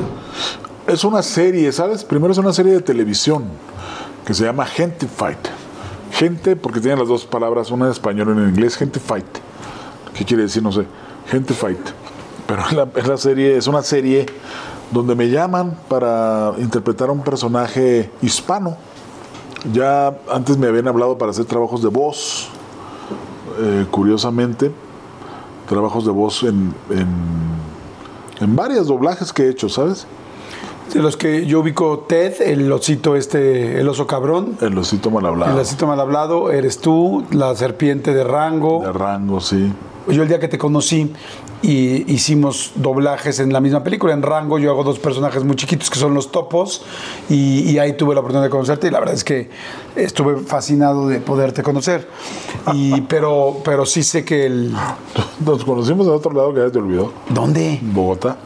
Es 0.87 1.05
una 1.05 1.22
serie, 1.22 1.70
¿sabes? 1.72 2.05
Primero 2.05 2.32
es 2.32 2.39
una 2.39 2.53
serie 2.53 2.72
de 2.72 2.80
televisión 2.80 3.45
que 4.24 4.32
se 4.32 4.45
llama 4.45 4.64
Gente 4.64 5.07
Fight. 5.07 5.39
Gente, 6.12 6.57
porque 6.57 6.80
tiene 6.80 6.97
las 6.97 7.09
dos 7.09 7.26
palabras, 7.26 7.70
una 7.70 7.87
en 7.87 7.91
español 7.91 8.28
y 8.28 8.30
una 8.32 8.43
en 8.45 8.51
inglés, 8.51 8.76
Gente 8.76 8.99
Fight. 8.99 9.26
¿Qué 10.14 10.24
quiere 10.24 10.45
decir? 10.45 10.62
No 10.62 10.72
sé. 10.72 10.87
Gente 11.28 11.53
Fight. 11.53 11.80
Pero 12.47 12.62
es 12.66 12.72
la, 12.72 12.89
la 13.07 13.16
serie, 13.18 13.57
es 13.59 13.66
una 13.66 13.82
serie 13.82 14.24
donde 14.91 15.14
me 15.14 15.28
llaman 15.28 15.76
para 15.89 16.53
interpretar 16.59 17.11
a 17.11 17.12
un 17.12 17.22
personaje 17.22 18.11
hispano. 18.22 18.76
Ya 19.72 20.14
antes 20.30 20.58
me 20.58 20.66
habían 20.66 20.88
hablado 20.88 21.16
para 21.16 21.30
hacer 21.30 21.46
trabajos 21.46 21.82
de 21.82 21.88
voz, 21.88 22.48
eh, 23.60 23.86
curiosamente, 23.90 24.70
trabajos 25.68 26.04
de 26.04 26.10
voz 26.10 26.42
en, 26.42 26.74
en, 26.90 27.06
en 28.40 28.56
varios 28.56 28.86
doblajes 28.88 29.32
que 29.32 29.44
he 29.44 29.48
hecho, 29.48 29.68
¿sabes? 29.68 30.06
De 30.92 31.00
los 31.00 31.16
que 31.16 31.46
yo 31.46 31.60
ubico 31.60 32.00
Ted, 32.00 32.42
el 32.42 32.70
osito 32.70 33.16
este, 33.16 33.80
el 33.80 33.88
oso 33.88 34.06
cabrón, 34.06 34.58
El 34.60 34.76
osito 34.76 35.10
mal 35.10 35.24
hablado. 35.24 35.54
el 35.54 35.58
osito 35.58 35.86
mal 35.86 35.98
hablado, 35.98 36.50
eres 36.50 36.78
tú, 36.78 37.24
la 37.30 37.54
serpiente 37.56 38.12
de 38.12 38.22
rango. 38.22 38.82
De 38.84 38.92
rango, 38.92 39.40
sí. 39.40 39.72
Yo 40.07 40.22
el 40.22 40.28
día 40.28 40.38
que 40.38 40.48
te 40.48 40.59
conocí 40.59 41.11
y 41.62 42.12
hicimos 42.12 42.72
doblajes 42.74 43.40
en 43.40 43.52
la 43.52 43.61
misma 43.61 43.82
película, 43.82 44.12
en 44.12 44.22
Rango, 44.22 44.59
yo 44.59 44.70
hago 44.70 44.84
dos 44.84 44.98
personajes 44.98 45.44
muy 45.44 45.57
chiquitos 45.57 45.88
que 45.88 45.98
son 45.98 46.12
los 46.12 46.30
topos 46.30 46.84
y, 47.30 47.70
y 47.70 47.78
ahí 47.78 47.94
tuve 47.94 48.14
la 48.14 48.20
oportunidad 48.20 48.44
de 48.44 48.50
conocerte 48.50 48.88
y 48.88 48.90
la 48.90 49.00
verdad 49.00 49.14
es 49.14 49.24
que 49.24 49.48
estuve 49.96 50.36
fascinado 50.42 51.09
de 51.09 51.20
poderte 51.20 51.62
conocer. 51.62 52.07
Y, 52.74 53.00
pero, 53.09 53.57
pero 53.64 53.86
sí 53.86 54.02
sé 54.02 54.24
que 54.26 54.44
el... 54.46 54.74
Nos 55.44 55.64
conocimos 55.64 56.07
en 56.07 56.12
otro 56.12 56.32
lado 56.32 56.52
que 56.52 56.61
ya 56.61 56.70
te 56.70 56.78
olvidó. 56.78 57.12
¿Dónde? 57.30 57.78
Bogotá. 57.80 58.36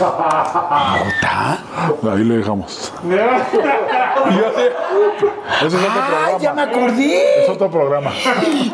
¿Bogotá? 0.00 1.62
Ahí 2.12 2.24
lo 2.24 2.34
dejamos. 2.34 2.92
Ese 4.30 5.66
es 5.66 5.74
otro 5.74 5.88
¡Ah, 5.90 6.06
programa. 6.08 6.38
ya 6.40 6.52
me 6.54 6.62
acordé! 6.62 7.42
Es 7.44 7.48
otro 7.48 7.70
programa. 7.70 8.12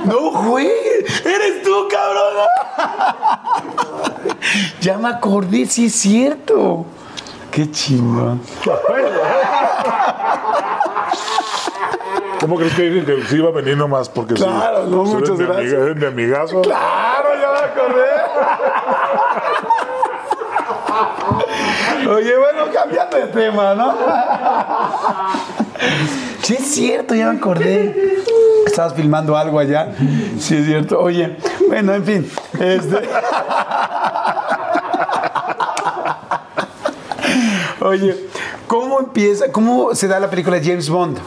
¡No, 0.05 0.31
güey! 0.49 0.69
¡Eres 1.25 1.46
tú, 1.89 2.87
ya 4.81 4.97
me 4.99 5.09
acordé, 5.09 5.67
sí 5.67 5.87
es 5.87 5.95
cierto. 5.95 6.85
Qué 7.51 7.71
chingón. 7.71 8.41
¿Cómo 12.41 12.57
crees 12.57 12.75
que 12.75 12.83
dije 12.83 13.05
que 13.07 13.23
sí 13.27 13.37
iba 13.37 13.49
a 13.49 13.53
venir 13.53 13.77
nomás? 13.77 14.09
Porque 14.09 14.37
sí. 14.37 14.43
Claro, 14.45 14.85
no, 14.85 15.05
Pues 15.05 15.15
eres 15.15 15.31
muchas 15.31 15.39
mi 15.39 15.45
gracias. 15.47 15.73
amiga- 15.73 15.85
eres 15.85 15.97
mi 15.97 16.07
amigazo. 16.07 16.63
Claro, 16.63 17.29
ya 17.41 17.51
me 17.53 17.59
acordé. 17.59 18.07
Oye, 22.11 22.37
bueno, 22.39 22.65
cambiando 22.73 23.17
de 23.17 23.27
tema, 23.29 23.75
¿no? 23.75 23.95
Sí, 26.43 26.55
es 26.59 26.67
cierto, 26.75 27.15
ya 27.15 27.31
me 27.31 27.39
acordé. 27.39 28.23
Estabas 28.67 28.95
filmando 28.95 29.37
algo 29.37 29.59
allá. 29.59 29.95
Sí, 30.39 30.57
es 30.57 30.67
cierto. 30.67 31.01
Oye, 31.01 31.37
bueno, 31.69 31.95
en 31.95 32.05
fin. 32.05 32.31
Este... 32.61 33.09
Oye, 37.81 38.17
¿cómo 38.67 38.99
empieza, 39.01 39.53
cómo 39.53 39.95
se 39.95 40.09
da 40.09 40.19
la 40.19 40.29
película 40.29 40.59
de 40.59 40.67
James 40.67 40.89
Bond? 40.89 41.19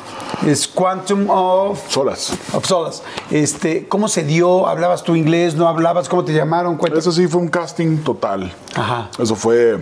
Es 0.46 0.68
Quantum 0.68 1.30
of 1.30 1.80
Solas. 1.90 2.34
of 2.54 2.66
Solace. 2.66 3.04
Este, 3.32 3.88
¿Cómo 3.88 4.08
se 4.08 4.24
dio? 4.24 4.68
¿Hablabas 4.68 5.04
tú 5.04 5.16
inglés? 5.16 5.56
¿No 5.56 5.68
hablabas? 5.68 6.10
¿Cómo 6.10 6.24
te 6.24 6.34
llamaron? 6.34 6.78
Cuéntame. 6.78 7.00
Eso 7.00 7.12
sí 7.12 7.28
fue 7.28 7.42
un 7.42 7.50
casting 7.50 7.98
total. 8.00 8.52
Ajá. 8.76 9.10
Eso 9.18 9.36
fue 9.36 9.80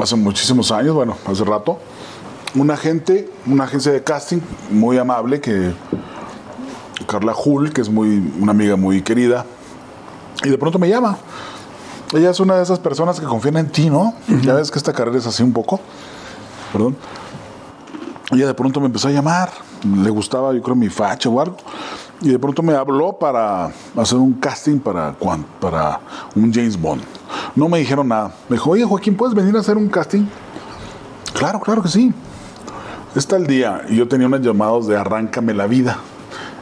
hace 0.00 0.16
muchísimos 0.16 0.70
años, 0.70 0.94
bueno, 0.94 1.16
hace 1.26 1.44
rato. 1.44 1.78
Un 2.54 2.70
agente, 2.70 3.30
una 3.46 3.64
agencia 3.64 3.92
de 3.92 4.04
casting 4.04 4.40
muy 4.70 4.98
amable 4.98 5.40
que 5.40 5.72
Carla 7.06 7.34
Hull, 7.34 7.72
que 7.72 7.80
es 7.80 7.88
muy 7.88 8.32
una 8.38 8.52
amiga 8.52 8.76
muy 8.76 9.02
querida, 9.02 9.46
y 10.44 10.50
de 10.50 10.58
pronto 10.58 10.78
me 10.78 10.88
llama. 10.88 11.16
Ella 12.12 12.30
es 12.30 12.40
una 12.40 12.56
de 12.56 12.62
esas 12.62 12.78
personas 12.78 13.18
que 13.18 13.24
confían 13.24 13.56
en 13.56 13.70
ti, 13.70 13.88
¿no? 13.88 14.14
Ya 14.42 14.54
ves 14.54 14.70
que 14.70 14.78
esta 14.78 14.92
carrera 14.92 15.16
es 15.16 15.26
así 15.26 15.42
un 15.42 15.52
poco. 15.52 15.80
Perdón. 16.72 16.96
Ella 18.30 18.46
de 18.46 18.54
pronto 18.54 18.80
me 18.80 18.86
empezó 18.86 19.08
a 19.08 19.10
llamar. 19.10 19.50
Le 19.84 20.10
gustaba, 20.10 20.52
yo 20.52 20.62
creo, 20.62 20.76
mi 20.76 20.90
facha 20.90 21.30
o 21.30 21.40
algo. 21.40 21.56
Y 22.20 22.28
de 22.28 22.38
pronto 22.38 22.62
me 22.62 22.74
habló 22.74 23.14
para 23.14 23.72
hacer 23.96 24.18
un 24.18 24.34
casting 24.34 24.78
para, 24.78 25.14
para 25.60 26.00
un 26.34 26.52
James 26.52 26.80
Bond. 26.80 27.02
No 27.56 27.68
me 27.68 27.78
dijeron 27.78 28.08
nada. 28.08 28.34
Me 28.48 28.56
dijo, 28.56 28.70
oye, 28.70 28.84
Joaquín, 28.84 29.16
¿puedes 29.16 29.34
venir 29.34 29.56
a 29.56 29.60
hacer 29.60 29.76
un 29.76 29.88
casting? 29.88 30.26
Claro, 31.32 31.60
claro 31.60 31.82
que 31.82 31.88
sí. 31.88 32.12
Está 33.14 33.36
el 33.36 33.46
día 33.46 33.82
yo 33.90 34.08
tenía 34.08 34.26
unos 34.26 34.40
llamados 34.40 34.86
de 34.86 34.96
Arráncame 34.96 35.52
la 35.52 35.66
vida, 35.66 35.98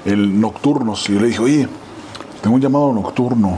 el 0.05 0.41
nocturnos. 0.41 1.09
Y 1.09 1.15
yo 1.15 1.21
le 1.21 1.29
dije, 1.29 1.41
oye, 1.41 1.69
tengo 2.43 2.57
un 2.57 2.61
llamado 2.61 2.93
nocturno. 2.93 3.57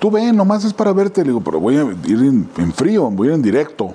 Tú 0.00 0.10
ven, 0.10 0.36
nomás 0.36 0.64
es 0.64 0.72
para 0.72 0.92
verte. 0.92 1.22
Le 1.22 1.28
digo, 1.28 1.40
pero 1.40 1.60
voy 1.60 1.76
a 1.76 1.84
ir 2.08 2.18
en, 2.56 2.72
frío, 2.74 3.08
voy 3.10 3.28
a 3.28 3.30
ir 3.30 3.34
en 3.36 3.42
directo 3.42 3.94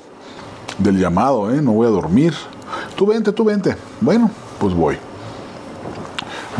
del 0.77 0.97
llamado, 0.97 1.51
¿eh? 1.51 1.61
No 1.61 1.73
voy 1.73 1.87
a 1.87 1.89
dormir. 1.89 2.33
Tú 2.95 3.07
vente, 3.07 3.33
tú 3.33 3.43
vente. 3.43 3.75
Bueno, 3.99 4.31
pues 4.57 4.73
voy. 4.73 4.97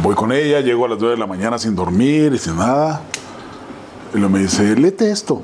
Voy 0.04 0.16
con 0.16 0.34
ella, 0.34 0.60
llego 0.60 0.86
a 0.86 0.90
las 0.90 1.00
9 1.00 1.16
de 1.16 1.20
la 1.20 1.28
mañana 1.28 1.58
sin 1.58 1.76
dormir 1.76 2.34
y 2.34 2.38
sin 2.38 2.58
nada. 2.58 3.02
Y 4.14 4.18
luego 4.18 4.34
me 4.34 4.40
dice, 4.40 4.76
léete 4.76 5.12
esto. 5.12 5.42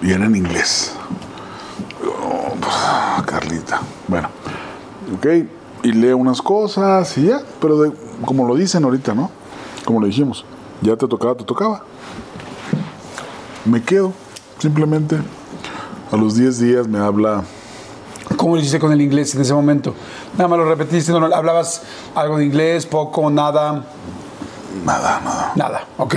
Y 0.00 0.12
era 0.12 0.24
en 0.24 0.34
inglés. 0.34 0.92
Oh, 2.06 3.22
Carlita. 3.26 3.82
Bueno, 4.08 4.28
ok. 5.14 5.26
Y 5.84 5.92
leo 5.92 6.16
unas 6.16 6.42
cosas 6.42 7.16
y 7.18 7.26
ya. 7.26 7.40
Pero 7.60 7.78
de- 7.80 7.92
como 8.24 8.46
lo 8.48 8.56
dicen 8.56 8.82
ahorita, 8.84 9.14
¿no? 9.14 9.30
Como 9.84 10.00
lo 10.00 10.06
dijimos. 10.06 10.44
Ya 10.82 10.96
te 10.96 11.06
tocaba, 11.06 11.34
te 11.36 11.44
tocaba. 11.44 11.82
Me 13.64 13.82
quedo. 13.82 14.12
Simplemente 14.58 15.18
a 16.10 16.16
los 16.16 16.34
10 16.36 16.58
días 16.58 16.88
me 16.88 16.98
habla 16.98 17.42
¿Cómo 18.36 18.54
lo 18.54 18.60
hiciste 18.60 18.78
con 18.78 18.90
el 18.92 19.00
inglés 19.00 19.34
en 19.34 19.42
ese 19.42 19.52
momento? 19.52 19.94
Nada 20.38 20.48
más 20.48 20.58
lo 20.58 20.64
repetiste, 20.64 21.12
no, 21.12 21.20
no, 21.20 21.34
hablabas 21.34 21.82
algo 22.14 22.38
de 22.38 22.46
inglés, 22.46 22.86
poco, 22.86 23.28
nada, 23.30 23.84
nada, 24.84 25.20
nada. 25.22 25.52
nada. 25.54 25.84
Ok. 25.98 26.16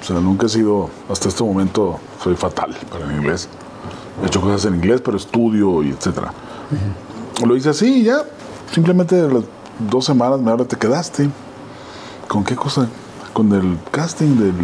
O 0.00 0.04
sea, 0.04 0.20
nunca 0.20 0.46
he 0.46 0.48
sido, 0.48 0.88
hasta 1.10 1.28
este 1.28 1.42
momento, 1.42 1.98
soy 2.22 2.36
fatal 2.36 2.76
para 2.90 3.04
el 3.06 3.12
inglés. 3.16 3.48
He 4.22 4.26
hecho 4.26 4.40
cosas 4.40 4.64
en 4.66 4.76
inglés, 4.76 5.00
pero 5.04 5.16
estudio 5.16 5.82
y 5.82 5.90
etcétera. 5.90 6.32
Lo 7.44 7.56
hice 7.56 7.70
así 7.70 8.00
y 8.00 8.04
ya. 8.04 8.22
Simplemente 8.72 9.20
las 9.28 9.44
dos 9.90 10.04
semanas 10.04 10.40
me 10.40 10.50
habla, 10.50 10.64
te 10.64 10.76
quedaste. 10.76 11.28
¿Con 12.28 12.44
qué 12.44 12.54
cosa? 12.54 12.88
Con 13.32 13.52
el 13.52 13.78
casting 13.90 14.36
del, 14.36 14.54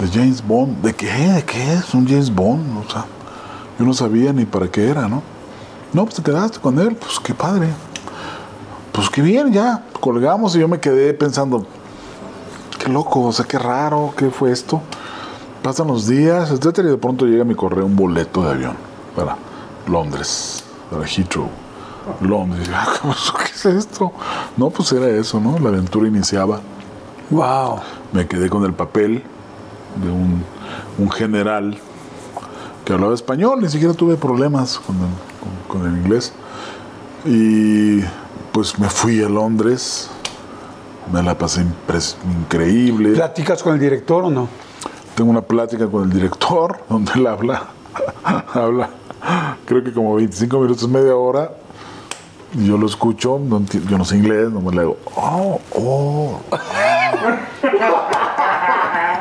de 0.00 0.08
James 0.12 0.44
Bond. 0.46 0.82
¿De 0.82 0.92
qué? 0.92 1.12
¿De 1.12 1.44
qué 1.44 1.74
es 1.74 1.94
un 1.94 2.06
James 2.06 2.34
Bond? 2.34 2.84
O 2.84 2.90
sea, 2.90 3.04
yo 3.78 3.84
no 3.84 3.94
sabía 3.94 4.32
ni 4.32 4.44
para 4.44 4.68
qué 4.68 4.88
era, 4.88 5.06
¿no? 5.06 5.22
No, 5.92 6.04
pues 6.04 6.16
te 6.16 6.22
quedaste 6.22 6.58
con 6.58 6.78
él. 6.80 6.96
Pues 6.96 7.20
qué 7.20 7.32
padre. 7.32 7.68
Pues 8.90 9.08
qué 9.08 9.22
bien, 9.22 9.52
ya. 9.52 9.84
Colgamos 10.00 10.56
y 10.56 10.60
yo 10.60 10.68
me 10.68 10.80
quedé 10.80 11.14
pensando, 11.14 11.66
qué 12.78 12.90
loco, 12.90 13.22
o 13.22 13.32
sea, 13.32 13.44
qué 13.44 13.58
raro, 13.58 14.12
qué 14.16 14.30
fue 14.30 14.50
esto. 14.50 14.80
Pasan 15.62 15.86
los 15.88 16.06
días, 16.06 16.50
etcétera, 16.50 16.88
y 16.88 16.90
de 16.92 16.96
pronto 16.96 17.26
llega 17.26 17.44
mi 17.44 17.54
correo 17.54 17.86
un 17.86 17.94
boleto 17.94 18.42
de 18.42 18.50
avión 18.50 18.76
para 19.14 19.36
Londres, 19.86 20.64
para 20.90 21.06
Heathrow, 21.06 21.48
Londres. 22.20 22.66
Y 22.66 22.70
yo, 22.70 22.76
"Ah, 22.76 22.92
¿Qué 23.38 23.52
es 23.52 23.64
esto? 23.66 24.12
No, 24.56 24.70
pues 24.70 24.92
era 24.92 25.08
eso, 25.08 25.40
¿no? 25.40 25.58
La 25.58 25.68
aventura 25.70 26.06
iniciaba. 26.08 26.60
Wow. 27.30 27.80
Me 28.12 28.26
quedé 28.26 28.48
con 28.48 28.64
el 28.64 28.72
papel 28.72 29.22
de 30.02 30.10
un, 30.10 30.44
un 30.98 31.10
general 31.10 31.78
que 32.84 32.92
hablaba 32.92 33.14
español, 33.14 33.60
ni 33.60 33.68
siquiera 33.68 33.94
tuve 33.94 34.16
problemas 34.16 34.78
con 34.78 34.96
el, 34.96 35.02
con- 35.68 35.80
con 35.82 35.90
el 35.92 36.00
inglés. 36.00 36.32
Y 37.24 38.00
pues 38.52 38.78
me 38.78 38.88
fui 38.88 39.22
a 39.22 39.28
Londres, 39.28 40.08
me 41.12 41.22
la 41.22 41.36
pasé 41.36 41.64
increíble. 42.42 43.10
¿Platicas 43.10 43.62
con 43.62 43.74
el 43.74 43.80
director 43.80 44.24
o 44.24 44.30
no? 44.30 44.48
Tengo 45.16 45.30
una 45.30 45.42
plática 45.42 45.86
con 45.88 46.04
el 46.04 46.10
director 46.10 46.78
donde 46.88 47.12
él 47.14 47.26
habla, 47.26 47.64
habla, 48.54 48.90
creo 49.64 49.82
que 49.82 49.92
como 49.92 50.14
25 50.14 50.58
minutos, 50.60 50.88
media 50.88 51.16
hora. 51.16 51.50
Yo 52.54 52.78
lo 52.78 52.86
escucho, 52.86 53.38
no 53.42 53.60
yo 53.88 53.98
no 53.98 54.04
sé 54.04 54.16
inglés, 54.16 54.50
no 54.50 54.60
me 54.60 54.72
le 54.74 54.82
digo, 54.82 54.96
oh, 55.16 55.60
oh. 55.74 56.40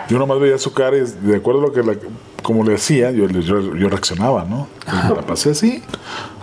Yo 0.07 0.19
nomás 0.19 0.39
veía 0.39 0.57
su 0.57 0.71
cara 0.73 0.95
y 0.97 1.01
de 1.01 1.35
acuerdo 1.35 1.61
a 1.61 1.63
lo 1.67 1.73
que 1.73 1.81
la- 1.83 1.95
como 2.43 2.63
le 2.63 2.75
hacía, 2.75 3.09
yo, 3.09 3.27
yo, 3.27 3.59
yo 3.75 3.89
reaccionaba, 3.89 4.45
¿no? 4.45 4.67
Y 4.87 5.09
me 5.09 5.15
la 5.15 5.21
pasé 5.23 5.49
así, 5.51 5.83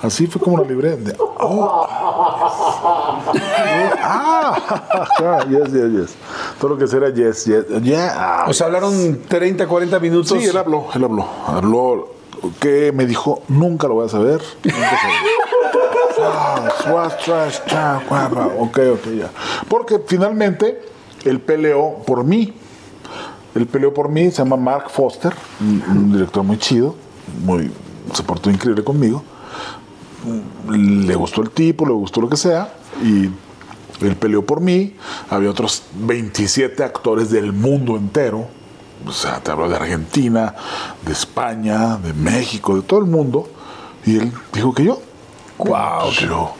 así 0.02 0.26
fue 0.26 0.42
como 0.42 0.58
la 0.58 0.64
libré. 0.64 0.96
de, 0.96 1.14
oh. 1.18 1.86
ah, 4.02 4.58
yes, 5.48 5.72
yes, 5.72 5.92
yes. 5.92 6.14
Todo 6.60 6.70
lo 6.72 6.78
que 6.78 6.88
sea 6.88 6.98
era 6.98 7.10
yes, 7.10 7.44
yes, 7.44 7.64
yeah. 7.82 8.12
ah, 8.16 8.44
O 8.48 8.52
sea, 8.52 8.66
hablaron 8.66 9.20
30, 9.28 9.66
40 9.68 10.00
minutos. 10.00 10.36
Sí, 10.36 10.44
él 10.44 10.56
habló, 10.56 10.86
él 10.92 11.04
habló. 11.04 11.26
Habló 11.46 12.08
que 12.58 12.90
me 12.92 13.06
dijo, 13.06 13.42
nunca 13.46 13.86
lo 13.86 13.94
voy 13.94 14.06
a 14.06 14.08
saber. 14.08 14.42
Nunca 14.64 14.76
sabré". 15.00 15.14
Ok, 18.58 18.78
ok, 18.94 19.06
ya. 19.18 19.30
Porque 19.68 20.00
finalmente 20.06 20.80
él 21.24 21.40
peleó 21.40 21.98
por 22.06 22.24
mí. 22.24 22.54
Él 23.54 23.66
peleó 23.66 23.92
por 23.92 24.08
mí, 24.08 24.30
se 24.30 24.38
llama 24.38 24.56
Mark 24.56 24.88
Foster, 24.88 25.34
un 25.60 26.12
director 26.12 26.42
muy 26.42 26.56
chido, 26.58 26.94
muy, 27.44 27.70
se 28.14 28.22
portó 28.22 28.50
increíble 28.50 28.82
conmigo. 28.82 29.22
Le 30.70 31.14
gustó 31.14 31.42
el 31.42 31.50
tipo, 31.50 31.84
le 31.84 31.92
gustó 31.92 32.22
lo 32.22 32.30
que 32.30 32.38
sea, 32.38 32.72
y 33.02 33.28
él 34.06 34.16
peleó 34.18 34.44
por 34.44 34.60
mí. 34.60 34.96
Había 35.28 35.50
otros 35.50 35.82
27 35.94 36.82
actores 36.82 37.30
del 37.30 37.52
mundo 37.52 37.96
entero. 37.96 38.46
O 39.06 39.12
sea, 39.12 39.40
te 39.40 39.50
hablo 39.50 39.68
de 39.68 39.76
Argentina, 39.76 40.54
de 41.04 41.12
España, 41.12 41.98
de 41.98 42.14
México, 42.14 42.76
de 42.76 42.82
todo 42.82 43.00
el 43.00 43.06
mundo. 43.06 43.48
Y 44.06 44.16
él 44.16 44.32
dijo 44.52 44.72
que 44.72 44.84
yo. 44.84 45.00
Wow. 45.68 46.02
Pues 46.04 46.18
yo 46.20 46.52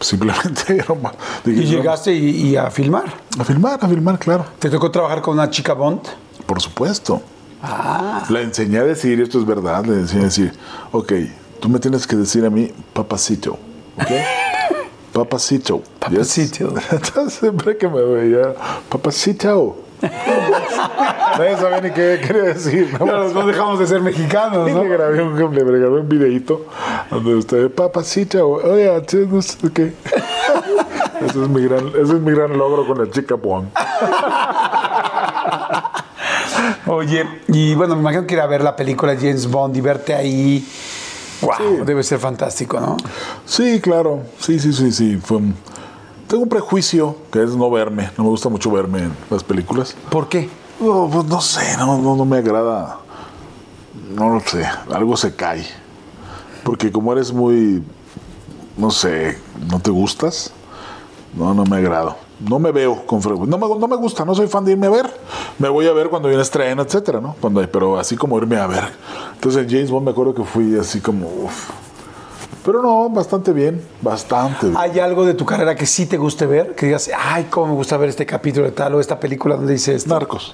simplemente 0.00 0.62
era 0.78 0.94
más- 0.94 1.14
dije, 1.44 1.62
Y 1.62 1.64
no, 1.64 1.70
llegaste 1.78 2.12
y, 2.12 2.48
y 2.48 2.56
a 2.56 2.70
filmar. 2.70 3.04
A 3.38 3.44
filmar, 3.44 3.78
a 3.82 3.88
filmar, 3.88 4.18
claro. 4.18 4.44
¿Te 4.58 4.68
tocó 4.70 4.90
trabajar 4.90 5.22
con 5.22 5.34
una 5.34 5.48
chica 5.50 5.72
Bond? 5.72 6.00
Por 6.46 6.60
supuesto. 6.60 7.22
Ah. 7.62 8.24
La 8.28 8.40
enseñé 8.42 8.78
a 8.78 8.84
decir, 8.84 9.20
esto 9.20 9.38
es 9.40 9.46
verdad, 9.46 9.84
le 9.86 9.94
enseñé 9.94 10.22
a 10.22 10.24
decir, 10.26 10.52
ok, 10.92 11.12
tú 11.60 11.68
me 11.68 11.78
tienes 11.78 12.06
que 12.06 12.14
decir 12.16 12.44
a 12.44 12.50
mí, 12.50 12.70
papacito, 12.92 13.52
¿ok? 13.98 14.06
Papacito. 15.12 15.78
yes? 15.78 16.18
Papacito. 16.18 16.74
Entonces 16.92 17.34
siempre 17.40 17.76
que 17.78 17.88
me 17.88 18.02
veía, 18.02 18.54
papacito. 18.90 19.78
Nadie 20.02 21.56
sabía 21.56 21.80
ni 21.80 21.90
qué 21.90 22.20
quería 22.26 22.42
decir. 22.42 22.88
¿no? 22.98 23.04
Claro, 23.06 23.28
no 23.30 23.46
dejamos 23.46 23.78
de 23.78 23.86
ser 23.86 24.00
mexicanos, 24.00 24.70
¿no? 24.70 24.82
le 24.84 24.88
grabé 24.96 25.22
un, 25.22 25.54
le 25.54 25.62
grabé 25.64 26.00
un 26.00 26.08
videito 26.08 26.66
donde 27.10 27.34
usted, 27.34 27.70
papacito, 27.70 28.48
oye, 28.48 29.00
¿te 29.02 29.24
gusta 29.24 29.68
qué? 29.72 29.92
Ese 31.26 31.42
es 31.42 31.48
mi 31.48 31.62
gran, 31.66 31.88
ese 31.88 32.02
es 32.02 32.20
mi 32.20 32.30
gran 32.32 32.56
logro 32.58 32.86
con 32.86 32.98
la 32.98 33.10
chica 33.10 33.36
Bond. 33.36 33.70
Oye, 36.86 37.24
y 37.48 37.74
bueno, 37.74 37.94
me 37.94 38.02
imagino 38.02 38.26
que 38.26 38.34
ir 38.34 38.40
a 38.40 38.46
ver 38.46 38.62
la 38.62 38.76
película 38.76 39.14
James 39.16 39.50
Bond 39.50 39.76
y 39.76 39.80
verte 39.80 40.14
ahí. 40.14 40.66
Wow, 41.40 41.84
debe 41.84 42.02
ser 42.02 42.18
fantástico, 42.18 42.78
¿no? 42.80 42.96
Sí, 43.44 43.80
claro. 43.80 44.22
Sí, 44.38 44.58
sí, 44.58 44.72
sí, 44.72 44.92
sí. 44.92 45.16
Fue 45.22 45.38
un- 45.38 45.54
Tengo 46.28 46.42
un 46.42 46.48
prejuicio 46.48 47.16
que 47.30 47.42
es 47.42 47.54
no 47.54 47.70
verme. 47.70 48.10
No 48.18 48.24
me 48.24 48.30
gusta 48.30 48.48
mucho 48.48 48.70
verme 48.70 49.00
en 49.00 49.16
las 49.30 49.44
películas. 49.44 49.96
¿Por 50.10 50.28
qué? 50.28 50.48
No, 50.80 51.08
pues 51.10 51.24
no 51.26 51.40
sé, 51.40 51.76
no, 51.78 51.98
no, 51.98 52.16
no 52.16 52.24
me 52.24 52.38
agrada. 52.38 52.98
No 54.14 54.30
lo 54.30 54.40
sé, 54.40 54.66
algo 54.92 55.16
se 55.16 55.34
cae. 55.34 55.64
Porque 56.64 56.90
como 56.90 57.12
eres 57.12 57.32
muy, 57.32 57.82
no 58.76 58.90
sé, 58.90 59.38
no 59.70 59.78
te 59.80 59.90
gustas, 59.90 60.52
no, 61.34 61.54
no 61.54 61.64
me 61.64 61.76
agrado. 61.76 62.16
No 62.40 62.58
me 62.58 62.72
veo 62.72 63.06
con 63.06 63.22
frecuencia. 63.22 63.56
No 63.56 63.68
me, 63.68 63.80
no 63.80 63.88
me 63.88 63.96
gusta, 63.96 64.24
no 64.24 64.34
soy 64.34 64.48
fan 64.48 64.64
de 64.64 64.72
irme 64.72 64.88
a 64.88 64.90
ver. 64.90 65.20
Me 65.58 65.68
voy 65.68 65.86
a 65.86 65.92
ver 65.92 66.08
cuando 66.10 66.28
viene 66.28 66.42
estreno, 66.42 66.82
etcétera, 66.82 67.20
¿no? 67.20 67.36
Cuando 67.40 67.60
hay, 67.60 67.66
pero 67.66 67.98
así 67.98 68.16
como 68.16 68.36
irme 68.36 68.56
a 68.56 68.66
ver. 68.66 68.84
Entonces 69.34 69.62
en 69.62 69.70
James 69.70 69.90
Bond 69.90 70.04
me 70.04 70.10
acuerdo 70.10 70.34
que 70.34 70.44
fui 70.44 70.76
así 70.78 71.00
como, 71.00 71.26
uf. 71.28 71.70
Pero 72.66 72.82
no, 72.82 73.08
bastante 73.08 73.52
bien, 73.52 73.80
bastante 74.02 74.66
bien. 74.66 74.76
¿Hay 74.76 74.98
algo 74.98 75.24
de 75.24 75.34
tu 75.34 75.46
carrera 75.46 75.76
que 75.76 75.86
sí 75.86 76.06
te 76.06 76.16
guste 76.16 76.46
ver? 76.46 76.74
Que 76.74 76.86
digas, 76.86 77.08
ay, 77.16 77.46
cómo 77.48 77.68
me 77.68 77.74
gusta 77.74 77.96
ver 77.96 78.08
este 78.08 78.26
capítulo 78.26 78.66
de 78.66 78.72
tal 78.72 78.92
o 78.96 79.00
esta 79.00 79.20
película 79.20 79.54
donde 79.54 79.74
dice 79.74 79.94
esto. 79.94 80.12
Narcos. 80.12 80.52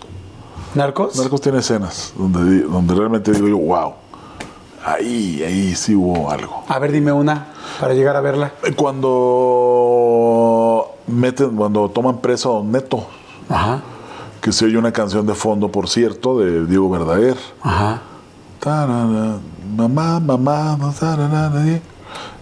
¿Narcos? 0.75 1.17
Narcos 1.17 1.41
tiene 1.41 1.61
escenas 1.61 2.13
donde, 2.15 2.65
donde 2.65 2.95
realmente 2.95 3.33
digo 3.33 3.49
yo, 3.49 3.57
wow. 3.57 3.95
Ahí, 4.85 5.43
ahí 5.43 5.75
sí 5.75 5.95
hubo 5.95 6.31
algo. 6.31 6.65
A 6.69 6.79
ver, 6.79 6.93
dime 6.93 7.13
una 7.13 7.47
para 7.81 7.95
llegar 7.95 8.15
a 8.15 8.21
verla. 8.21 8.53
Cuando 8.77 10.11
meten, 11.07 11.57
cuando 11.57 11.89
toman 11.89 12.19
preso 12.19 12.51
a 12.51 12.57
Don 12.57 12.71
Neto, 12.73 13.07
Ajá, 13.49 13.81
que 14.43 14.53
se 14.53 14.67
oye 14.67 14.77
una 14.77 14.93
canción 14.93 15.27
de 15.27 15.35
fondo, 15.35 15.71
por 15.71 15.89
cierto, 15.89 16.39
de 16.41 16.67
Diego 16.67 16.91
Verdaguer. 16.91 17.39
ajá. 17.63 18.03
Tarara, 18.61 19.39
mamá, 19.77 20.21
mamá, 20.21 20.77
nadie. 21.01 21.92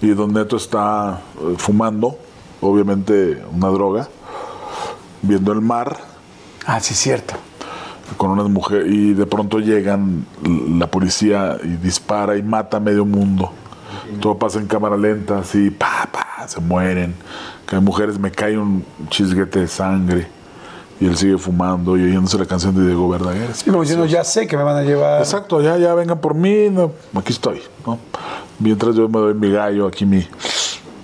Y 0.02 0.08
Don 0.08 0.32
Neto 0.32 0.56
está 0.56 1.20
eh, 1.40 1.54
fumando, 1.58 2.18
obviamente 2.60 3.42
una 3.52 3.68
droga, 3.68 4.08
viendo 5.22 5.52
el 5.52 5.60
mar 5.60 5.98
Ah, 6.66 6.78
sí, 6.80 6.94
cierto. 6.94 7.34
con 8.16 8.30
unas 8.30 8.48
mujeres 8.48 8.86
y 8.92 9.14
de 9.14 9.24
pronto 9.26 9.60
llegan 9.60 10.26
la 10.78 10.86
policía 10.88 11.56
y 11.62 11.68
dispara 11.76 12.36
y 12.36 12.42
mata 12.42 12.76
a 12.76 12.80
medio 12.80 13.04
mundo. 13.04 13.52
Todo 14.20 14.36
pasa 14.38 14.58
en 14.58 14.66
cámara 14.66 14.96
lenta, 14.96 15.38
así, 15.38 15.70
pa, 15.70 16.08
pa, 16.12 16.46
se 16.46 16.60
mueren. 16.60 17.14
Caen 17.66 17.84
mujeres, 17.84 18.18
me 18.18 18.30
cae 18.30 18.58
un 18.58 18.84
chisguete 19.08 19.60
de 19.60 19.68
sangre. 19.68 20.26
Y 21.00 21.06
él 21.06 21.16
sigue 21.16 21.38
fumando 21.38 21.96
y 21.96 22.04
oyéndose 22.04 22.36
la 22.38 22.44
canción 22.44 22.74
de 22.74 22.84
Diego 22.84 23.08
Verdaguer. 23.08 23.50
Y 23.64 23.70
como 23.70 23.80
diciendo, 23.80 24.04
ya 24.04 24.22
sé 24.22 24.46
que 24.46 24.56
me 24.56 24.62
van 24.62 24.76
a 24.76 24.82
llevar. 24.82 25.20
Exacto, 25.20 25.62
ya, 25.62 25.78
ya 25.78 25.94
vengan 25.94 26.20
por 26.20 26.34
mí, 26.34 26.68
no, 26.70 26.92
aquí 27.14 27.32
estoy, 27.32 27.62
¿no? 27.86 27.98
Mientras 28.58 28.94
yo 28.94 29.08
me 29.08 29.18
doy 29.18 29.34
mi 29.34 29.50
gallo, 29.50 29.86
aquí 29.86 30.04
mi, 30.04 30.26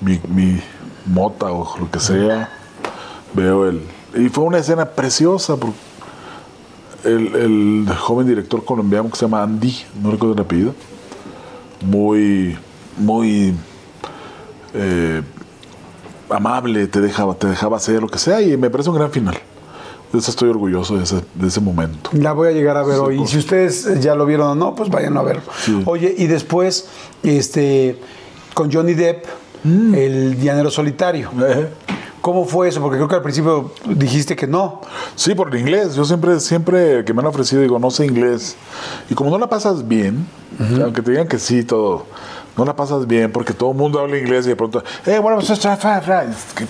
mi, 0.03 0.20
mi 0.28 0.61
mota 1.07 1.51
o 1.51 1.78
lo 1.78 1.90
que 1.90 1.99
sea, 1.99 2.51
veo 3.32 3.68
el... 3.68 3.80
Y 4.14 4.28
fue 4.28 4.44
una 4.44 4.59
escena 4.59 4.84
preciosa, 4.84 5.57
porque 5.57 5.78
el, 7.05 7.34
el 7.34 7.94
joven 7.97 8.26
director 8.26 8.64
colombiano 8.64 9.09
que 9.11 9.16
se 9.16 9.24
llama 9.24 9.42
Andy, 9.42 9.74
no 10.03 10.11
recuerdo 10.11 10.34
el 10.34 10.40
apellido, 10.40 10.74
muy, 11.82 12.59
muy 12.99 13.55
eh, 14.74 15.22
amable, 16.28 16.86
te 16.86 17.01
dejaba, 17.01 17.34
te 17.34 17.47
dejaba 17.47 17.76
hacer 17.76 18.03
lo 18.03 18.09
que 18.09 18.18
sea 18.18 18.42
y 18.42 18.57
me 18.57 18.68
parece 18.70 18.90
un 18.90 18.97
gran 18.97 19.11
final. 19.11 19.38
Eso 20.15 20.31
estoy 20.31 20.49
orgulloso 20.49 20.97
de 20.97 21.05
ese, 21.05 21.21
de 21.35 21.49
ese 21.49 21.61
momento. 21.61 22.11
La 22.13 22.33
voy 22.33 22.49
a 22.49 22.53
llegar 22.53 22.77
a 22.77 22.83
ver 22.83 22.99
hoy. 23.01 23.21
Y 23.23 23.27
si 23.27 23.39
ustedes 23.39 24.01
ya 24.01 24.15
lo 24.15 24.25
vieron 24.27 24.49
o 24.49 24.55
no, 24.55 24.75
pues 24.75 24.89
vayan 24.89 25.17
a 25.17 25.23
verlo. 25.23 25.43
Sí. 25.65 25.83
Oye, 25.85 26.15
y 26.17 26.27
después, 26.27 26.89
este, 27.23 27.99
con 28.55 28.73
Johnny 28.73 28.95
Depp, 28.95 29.25
Mm. 29.65 29.95
el 29.97 30.41
llanero 30.41 30.71
solitario. 30.71 31.29
Eh. 31.45 31.69
¿Cómo 32.21 32.45
fue 32.45 32.69
eso? 32.69 32.81
Porque 32.81 32.99
creo 32.99 33.09
que 33.09 33.17
al 33.17 33.23
principio 33.23 33.73
dijiste 33.85 34.37
que 34.37 34.47
no. 34.47 34.81
Sí, 35.17 35.35
por 35.35 35.53
el 35.53 35.61
inglés. 35.61 35.97
Yo 35.97 36.05
siempre, 36.05 36.39
siempre 36.41 37.05
que 37.05 37.13
me 37.13 37.21
han 37.21 37.27
ofrecido, 37.27 37.63
digo, 37.63 37.79
no 37.81 37.91
sé 37.91 38.05
inglés. 38.07 38.55
Y 39.11 39.15
como 39.15 39.31
no 39.31 39.39
la 39.39 39.49
pasas 39.49 39.89
bien, 39.89 40.27
aunque 40.83 41.03
te 41.03 41.11
digan 41.11 41.27
que 41.27 41.39
sí, 41.41 41.65
todo, 41.65 42.07
no 42.57 42.65
la 42.65 42.77
pasas 42.77 43.07
bien 43.09 43.33
porque 43.33 43.55
todo 43.55 43.73
el 43.73 43.77
mundo 43.77 43.99
habla 43.99 44.19
inglés 44.19 44.47
y 44.47 44.51
de 44.51 44.57
pronto, 44.57 44.85
eh, 45.05 45.19
bueno, 45.19 45.39
pues, 45.39 45.59
fra, 45.59 45.77
fra, 45.77 46.01
fra". 46.01 46.25
Es 46.25 46.53
que, 46.55 46.65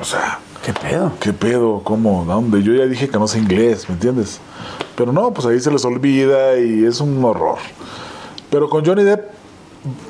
o 0.00 0.04
sea, 0.04 0.38
¿Qué 0.64 0.72
pedo? 0.72 1.12
¿qué 1.18 1.32
pedo? 1.32 1.80
¿Cómo? 1.82 2.24
¿Dónde? 2.24 2.62
Yo 2.62 2.72
ya 2.72 2.84
dije 2.86 3.08
que 3.08 3.18
no 3.18 3.26
sé 3.26 3.38
inglés, 3.38 3.88
¿me 3.88 3.94
entiendes? 3.94 4.38
Pero 4.96 5.12
no, 5.12 5.32
pues 5.32 5.46
ahí 5.46 5.58
se 5.58 5.70
les 5.72 5.84
olvida 5.84 6.56
y 6.58 6.84
es 6.84 7.00
un 7.00 7.24
horror. 7.24 7.58
Pero 8.50 8.68
con 8.70 8.84
Johnny 8.84 9.02
Depp, 9.02 9.30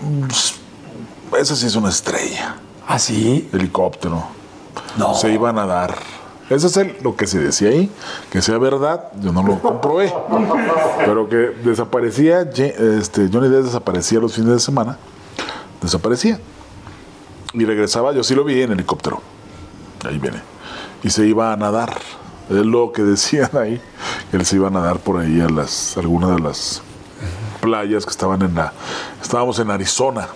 mm, 0.03 1.37
ese 1.37 1.57
sí 1.57 1.67
es 1.67 1.77
una 1.77 1.89
estrella. 1.89 2.57
¿Ah, 2.87 2.99
sí? 2.99 3.49
Helicóptero 3.53 4.23
No. 4.99 5.15
se 5.15 5.33
iban 5.33 5.59
a 5.59 5.65
dar. 5.67 5.95
Eso 6.51 6.67
es 6.67 6.77
el- 6.77 6.97
lo 7.03 7.17
que 7.17 7.27
se 7.27 7.39
decía 7.39 7.71
ahí, 7.71 7.91
que 8.31 8.43
sea 8.43 8.59
verdad, 8.59 9.05
yo 9.23 9.33
no 9.33 9.43
lo 9.43 9.59
comprobé. 9.59 10.13
Pero 10.99 11.29
que 11.31 11.37
desaparecía, 11.65 12.43
este, 12.43 13.31
Johnny 13.33 13.49
Depp 13.49 13.65
desaparecía 13.65 14.19
los 14.21 14.35
fines 14.35 14.51
de 14.51 14.61
semana, 14.61 14.99
desaparecía. 15.81 16.39
Y 17.55 17.65
regresaba, 17.65 18.13
yo 18.13 18.23
sí 18.23 18.35
lo 18.35 18.45
vi 18.45 18.61
en 18.61 18.73
helicóptero. 18.73 19.23
Ahí 20.05 20.19
viene. 20.19 20.41
Y 21.03 21.11
se 21.11 21.27
iba 21.27 21.53
a 21.53 21.57
nadar. 21.57 21.99
Es 22.51 22.67
lo 22.67 22.93
que 22.93 23.03
decían 23.03 23.51
ahí, 23.55 23.81
él 24.33 24.45
se 24.45 24.57
iba 24.57 24.69
a 24.69 24.71
nadar 24.71 24.99
por 24.99 25.21
ahí 25.21 25.41
a 25.41 25.49
las, 25.49 25.97
algunas 25.97 26.35
de 26.35 26.41
las 26.41 26.83
playas 27.61 28.05
que 28.05 28.11
estaban 28.11 28.43
en 28.43 28.55
la. 28.55 28.73
Estábamos 29.23 29.59
en 29.59 29.71
Arizona. 29.71 30.29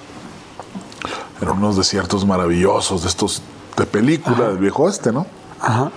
Eran 1.43 1.59
unos 1.59 1.77
desiertos 1.77 2.25
maravillosos, 2.25 3.03
de 3.03 3.09
estos 3.09 3.43
de 3.77 3.85
película 3.85 4.49
del 4.49 4.59
viejo 4.59 4.85
oeste, 4.85 5.13
¿no? 5.13 5.27
Ajá. 5.61 5.91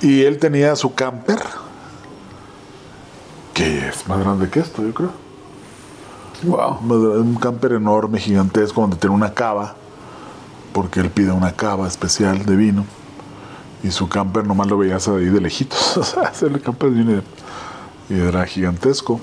Y 0.00 0.22
él 0.22 0.38
tenía 0.38 0.76
su 0.76 0.94
camper, 0.94 1.42
que 3.54 3.88
es 3.88 4.06
más 4.06 4.20
grande 4.20 4.48
que 4.48 4.60
esto, 4.60 4.82
yo 4.82 4.94
creo. 4.94 5.10
Wow. 6.44 6.78
Un 6.82 7.36
camper 7.36 7.72
enorme, 7.72 8.20
gigantesco, 8.20 8.82
donde 8.82 8.96
tiene 8.96 9.16
una 9.16 9.32
cava, 9.32 9.74
porque 10.72 11.00
él 11.00 11.10
pide 11.10 11.32
una 11.32 11.52
cava 11.52 11.88
especial 11.88 12.44
de 12.44 12.56
vino. 12.56 12.84
Y 13.82 13.90
su 13.90 14.08
camper 14.08 14.46
nomás 14.46 14.66
lo 14.68 14.78
veías 14.78 15.06
ahí 15.08 15.26
de 15.26 15.40
lejitos. 15.40 15.96
O 15.98 16.02
sea, 16.04 16.32
el 16.48 16.60
camper 16.60 16.90
de. 16.90 17.22
Y 18.08 18.20
era 18.20 18.44
gigantesco. 18.46 19.20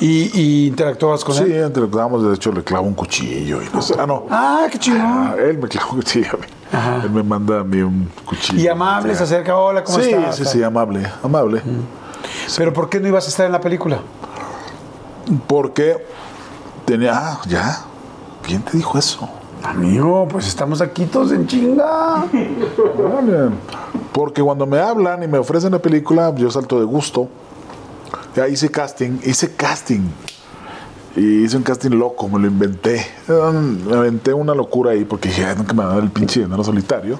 ¿Y, 0.00 0.30
y 0.38 0.66
interactuabas 0.66 1.24
con 1.24 1.34
Sí, 1.34 1.44
él? 1.44 1.66
interactuábamos, 1.66 2.22
de 2.28 2.34
hecho 2.34 2.50
le 2.52 2.62
clavo 2.64 2.86
un 2.86 2.94
cuchillo 2.94 3.62
y 3.62 3.68
no 3.72 3.80
sé. 3.82 3.94
Ah, 3.98 4.06
no. 4.06 4.26
Ah, 4.30 4.66
qué 4.70 4.78
chido. 4.78 4.98
Ah, 5.00 5.34
él 5.38 5.58
me 5.58 5.68
clava 5.68 5.90
un 5.90 5.96
cuchillo 5.98 6.30
a 6.32 6.36
mí. 6.36 6.46
Él 7.04 7.10
me 7.10 7.22
manda 7.22 7.60
a 7.60 7.64
mí 7.64 7.80
un 7.80 8.10
cuchillo. 8.24 8.60
Y 8.60 8.68
amable, 8.68 9.14
se 9.14 9.22
acerca, 9.22 9.56
hola, 9.56 9.84
¿cómo 9.84 9.98
sí, 10.00 10.10
estás? 10.10 10.36
Sí, 10.36 10.44
sí, 10.44 10.62
amable, 10.62 11.10
amable. 11.22 11.62
Pero 12.56 12.72
¿por 12.72 12.88
qué 12.88 12.98
no 13.00 13.08
ibas 13.08 13.26
a 13.26 13.28
estar 13.28 13.46
en 13.46 13.52
la 13.52 13.60
película? 13.60 14.00
Porque 15.46 16.04
tenía, 16.84 17.12
ah, 17.14 17.40
ya, 17.46 17.80
¿quién 18.42 18.62
te 18.62 18.76
dijo 18.76 18.98
eso? 18.98 19.28
Amigo, 19.64 20.26
pues 20.28 20.46
estamos 20.46 20.80
aquí 20.80 21.04
todos 21.06 21.32
en 21.32 21.46
chinga. 21.46 21.84
Vale. 22.32 23.50
Porque 24.12 24.42
cuando 24.42 24.66
me 24.66 24.78
hablan 24.78 25.22
y 25.22 25.28
me 25.28 25.38
ofrecen 25.38 25.72
la 25.72 25.78
película, 25.78 26.32
yo 26.34 26.50
salto 26.50 26.78
de 26.78 26.84
gusto. 26.84 27.28
Ya 28.34 28.48
hice 28.48 28.70
casting, 28.70 29.18
hice 29.24 29.54
casting. 29.54 30.00
Y 31.16 31.42
hice 31.44 31.56
un 31.56 31.62
casting 31.64 31.90
loco, 31.90 32.28
me 32.28 32.38
lo 32.38 32.46
inventé. 32.46 33.04
Me 33.26 33.94
inventé 33.96 34.32
una 34.32 34.54
locura 34.54 34.92
ahí 34.92 35.04
porque 35.04 35.28
dije, 35.28 35.44
"Ay, 35.44 35.56
nunca 35.56 35.72
me 35.72 35.82
va 35.82 35.90
a 35.90 35.94
dar 35.94 36.04
el 36.04 36.10
pinche 36.10 36.40
dinero 36.40 36.62
solitario. 36.62 37.18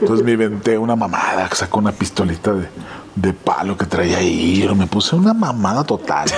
Entonces 0.00 0.24
me 0.24 0.32
inventé 0.32 0.76
una 0.76 0.96
mamada, 0.96 1.48
que 1.48 1.54
sacó 1.54 1.78
una 1.78 1.92
pistolita 1.92 2.52
de, 2.52 2.66
de 3.14 3.32
palo 3.32 3.76
que 3.76 3.86
traía 3.86 4.18
ahí. 4.18 4.68
Me 4.76 4.86
puse 4.88 5.14
una 5.14 5.32
mamada 5.32 5.84
total. 5.84 6.28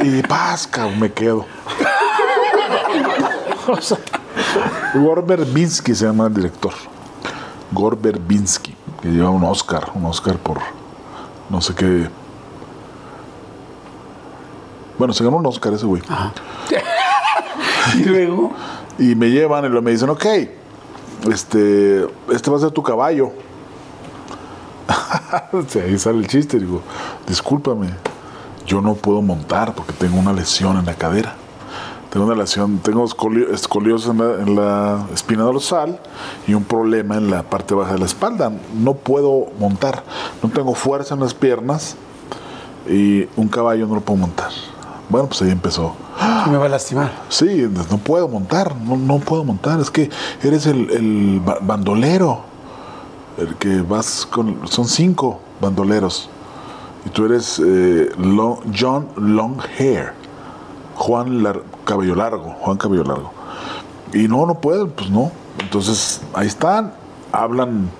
Y 0.00 0.22
paz, 0.22 0.66
cabrón, 0.66 1.00
me 1.00 1.12
quedo. 1.12 1.46
O 3.66 3.80
sea, 3.80 3.98
se 5.94 6.06
llama 6.06 6.26
el 6.26 6.34
director. 6.34 6.72
Gore 7.72 7.96
Verbinski, 8.00 8.74
que 9.02 9.08
lleva 9.08 9.30
un 9.30 9.44
Oscar, 9.44 9.90
un 9.94 10.04
Oscar 10.06 10.36
por 10.36 10.58
no 11.50 11.60
sé 11.60 11.74
qué. 11.74 12.08
Bueno, 14.98 15.12
se 15.12 15.24
ganó 15.24 15.38
un 15.38 15.46
Oscar 15.46 15.72
ese 15.74 15.86
güey. 15.86 16.02
Y 17.94 18.04
luego, 18.04 18.50
Y 18.98 19.14
me 19.14 19.28
llevan 19.28 19.66
y 19.66 19.68
me 19.68 19.90
dicen, 19.90 20.08
ok, 20.08 20.24
este, 21.30 22.06
este 22.32 22.50
va 22.50 22.56
a 22.56 22.60
ser 22.60 22.70
tu 22.70 22.82
caballo. 22.82 23.32
Ahí 25.52 25.98
sale 25.98 26.18
el 26.18 26.26
chiste. 26.26 26.58
Digo, 26.58 26.80
discúlpame, 27.26 27.90
yo 28.66 28.80
no 28.80 28.94
puedo 28.94 29.22
montar 29.22 29.74
porque 29.74 29.92
tengo 29.92 30.18
una 30.18 30.32
lesión 30.32 30.76
en 30.78 30.86
la 30.86 30.94
cadera. 30.94 31.34
Tengo 32.10 32.26
una 32.26 32.36
lesión, 32.36 32.78
tengo 32.78 33.04
escolio- 33.04 33.52
escoliosis 33.52 34.08
en 34.10 34.18
la, 34.18 34.24
en 34.40 34.54
la 34.56 35.06
espina 35.12 35.42
dorsal 35.42 35.98
y 36.46 36.54
un 36.54 36.62
problema 36.62 37.16
en 37.16 37.28
la 37.30 37.42
parte 37.42 37.74
baja 37.74 37.94
de 37.94 37.98
la 37.98 38.04
espalda. 38.04 38.52
No 38.72 38.94
puedo 38.94 39.48
montar, 39.58 40.04
no 40.42 40.48
tengo 40.48 40.74
fuerza 40.76 41.14
en 41.14 41.20
las 41.20 41.34
piernas 41.34 41.96
y 42.88 43.26
un 43.36 43.48
caballo 43.48 43.86
no 43.86 43.96
lo 43.96 44.00
puedo 44.00 44.18
montar. 44.20 44.50
Bueno, 45.08 45.26
pues 45.26 45.42
ahí 45.42 45.50
empezó. 45.50 45.94
Me 46.48 46.56
va 46.56 46.66
a 46.66 46.68
lastimar. 46.68 47.10
Sí, 47.28 47.68
no 47.90 47.98
puedo 47.98 48.28
montar, 48.28 48.76
no, 48.76 48.96
no 48.96 49.18
puedo 49.18 49.42
montar. 49.44 49.80
Es 49.80 49.90
que 49.90 50.08
eres 50.42 50.66
el, 50.66 50.90
el 50.92 51.40
ba- 51.44 51.58
bandolero, 51.60 52.42
el 53.38 53.56
que 53.56 53.82
vas 53.82 54.24
con. 54.24 54.68
Son 54.68 54.86
cinco 54.86 55.40
bandoleros. 55.60 56.30
Y 57.04 57.10
tú 57.10 57.26
eres 57.26 57.60
eh, 57.64 58.10
Lo- 58.18 58.60
John 58.78 59.08
Long 59.16 59.56
Hair, 59.78 60.12
Juan 60.96 61.42
Lar- 61.42 61.62
Cabello 61.84 62.14
Largo, 62.14 62.54
Juan 62.60 62.76
Cabello 62.76 63.04
Largo. 63.04 63.32
Y 64.12 64.28
no, 64.28 64.46
no 64.46 64.60
puedo, 64.60 64.88
pues 64.88 65.10
no. 65.10 65.30
Entonces, 65.58 66.20
ahí 66.34 66.46
están, 66.46 66.94
hablan. 67.32 67.90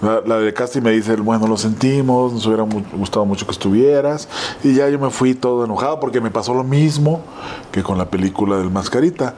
La, 0.00 0.22
la 0.24 0.38
de 0.38 0.54
casting 0.54 0.80
me 0.80 0.90
dice, 0.92 1.16
bueno, 1.16 1.46
lo 1.46 1.58
sentimos, 1.58 2.32
nos 2.32 2.46
hubiera 2.46 2.62
gustado 2.94 3.26
mucho 3.26 3.44
que 3.44 3.52
estuvieras. 3.52 4.26
Y 4.64 4.74
ya 4.74 4.88
yo 4.88 4.98
me 4.98 5.10
fui 5.10 5.34
todo 5.34 5.64
enojado 5.66 6.00
porque 6.00 6.20
me 6.22 6.30
pasó 6.30 6.54
lo 6.54 6.64
mismo 6.64 7.20
que 7.72 7.82
con 7.82 7.98
la 7.98 8.06
película 8.08 8.56
del 8.56 8.70
Mascarita. 8.70 9.34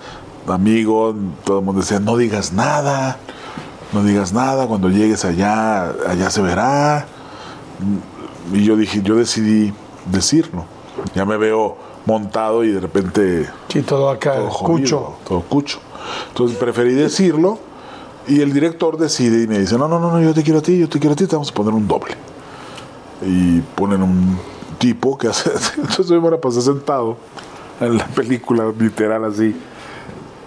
Amigo, 0.47 1.15
todo 1.45 1.59
el 1.59 1.65
mundo 1.65 1.81
decía, 1.81 1.99
no 1.99 2.17
digas 2.17 2.53
nada, 2.53 3.19
no 3.93 4.05
digas 4.05 4.33
nada, 4.33 4.67
cuando 4.69 4.89
llegues 4.91 5.25
allá, 5.25 5.91
allá 6.09 6.31
se 6.31 6.41
verá. 6.41 7.07
Y 8.53 8.65
yo 8.65 8.77
dije, 8.77 9.03
yo 9.03 9.17
decidí 9.17 9.73
decirlo. 10.07 10.65
Ya 11.15 11.25
me 11.25 11.37
veo 11.37 11.77
montado 12.07 12.65
y 12.65 12.73
de 12.73 12.81
repente 12.81 13.49
Sí, 13.69 13.83
todo 13.83 14.11
acá, 14.11 14.35
todo 14.37 14.51
jodido, 14.51 14.79
cucho. 14.79 15.13
todo 15.27 15.41
cucho. 15.43 15.79
Entonces 16.29 16.57
preferí 16.59 16.95
decirlo 16.95 17.59
y 18.27 18.41
el 18.41 18.53
director 18.53 18.97
decide 18.99 19.43
y 19.43 19.47
me 19.47 19.59
dice, 19.59 19.77
no, 19.79 19.89
no, 19.89 20.01
no, 20.01 20.11
no, 20.13 20.21
yo 20.21 20.35
te 20.35 20.43
quiero 20.43 20.59
a 20.59 20.63
ti, 20.63 20.79
yo 20.79 20.89
te 20.89 20.99
quiero 20.99 21.13
a 21.13 21.17
ti, 21.17 21.27
te 21.27 21.37
vamos 21.37 21.51
a 21.51 21.55
poner 21.55 21.73
un 21.75 21.87
doble. 21.87 22.15
Y 23.23 23.61
ponen 23.61 24.03
un 24.03 24.39
tipo 24.79 25.17
que 25.19 25.29
hace... 25.29 25.51
Entonces 25.77 26.09
yo 26.09 26.21
me 26.21 26.31
la 26.31 26.41
pasé 26.41 26.63
sentado 26.63 27.17
en 27.81 27.97
la 27.97 28.07
película, 28.07 28.73
literal 28.79 29.25
así. 29.25 29.55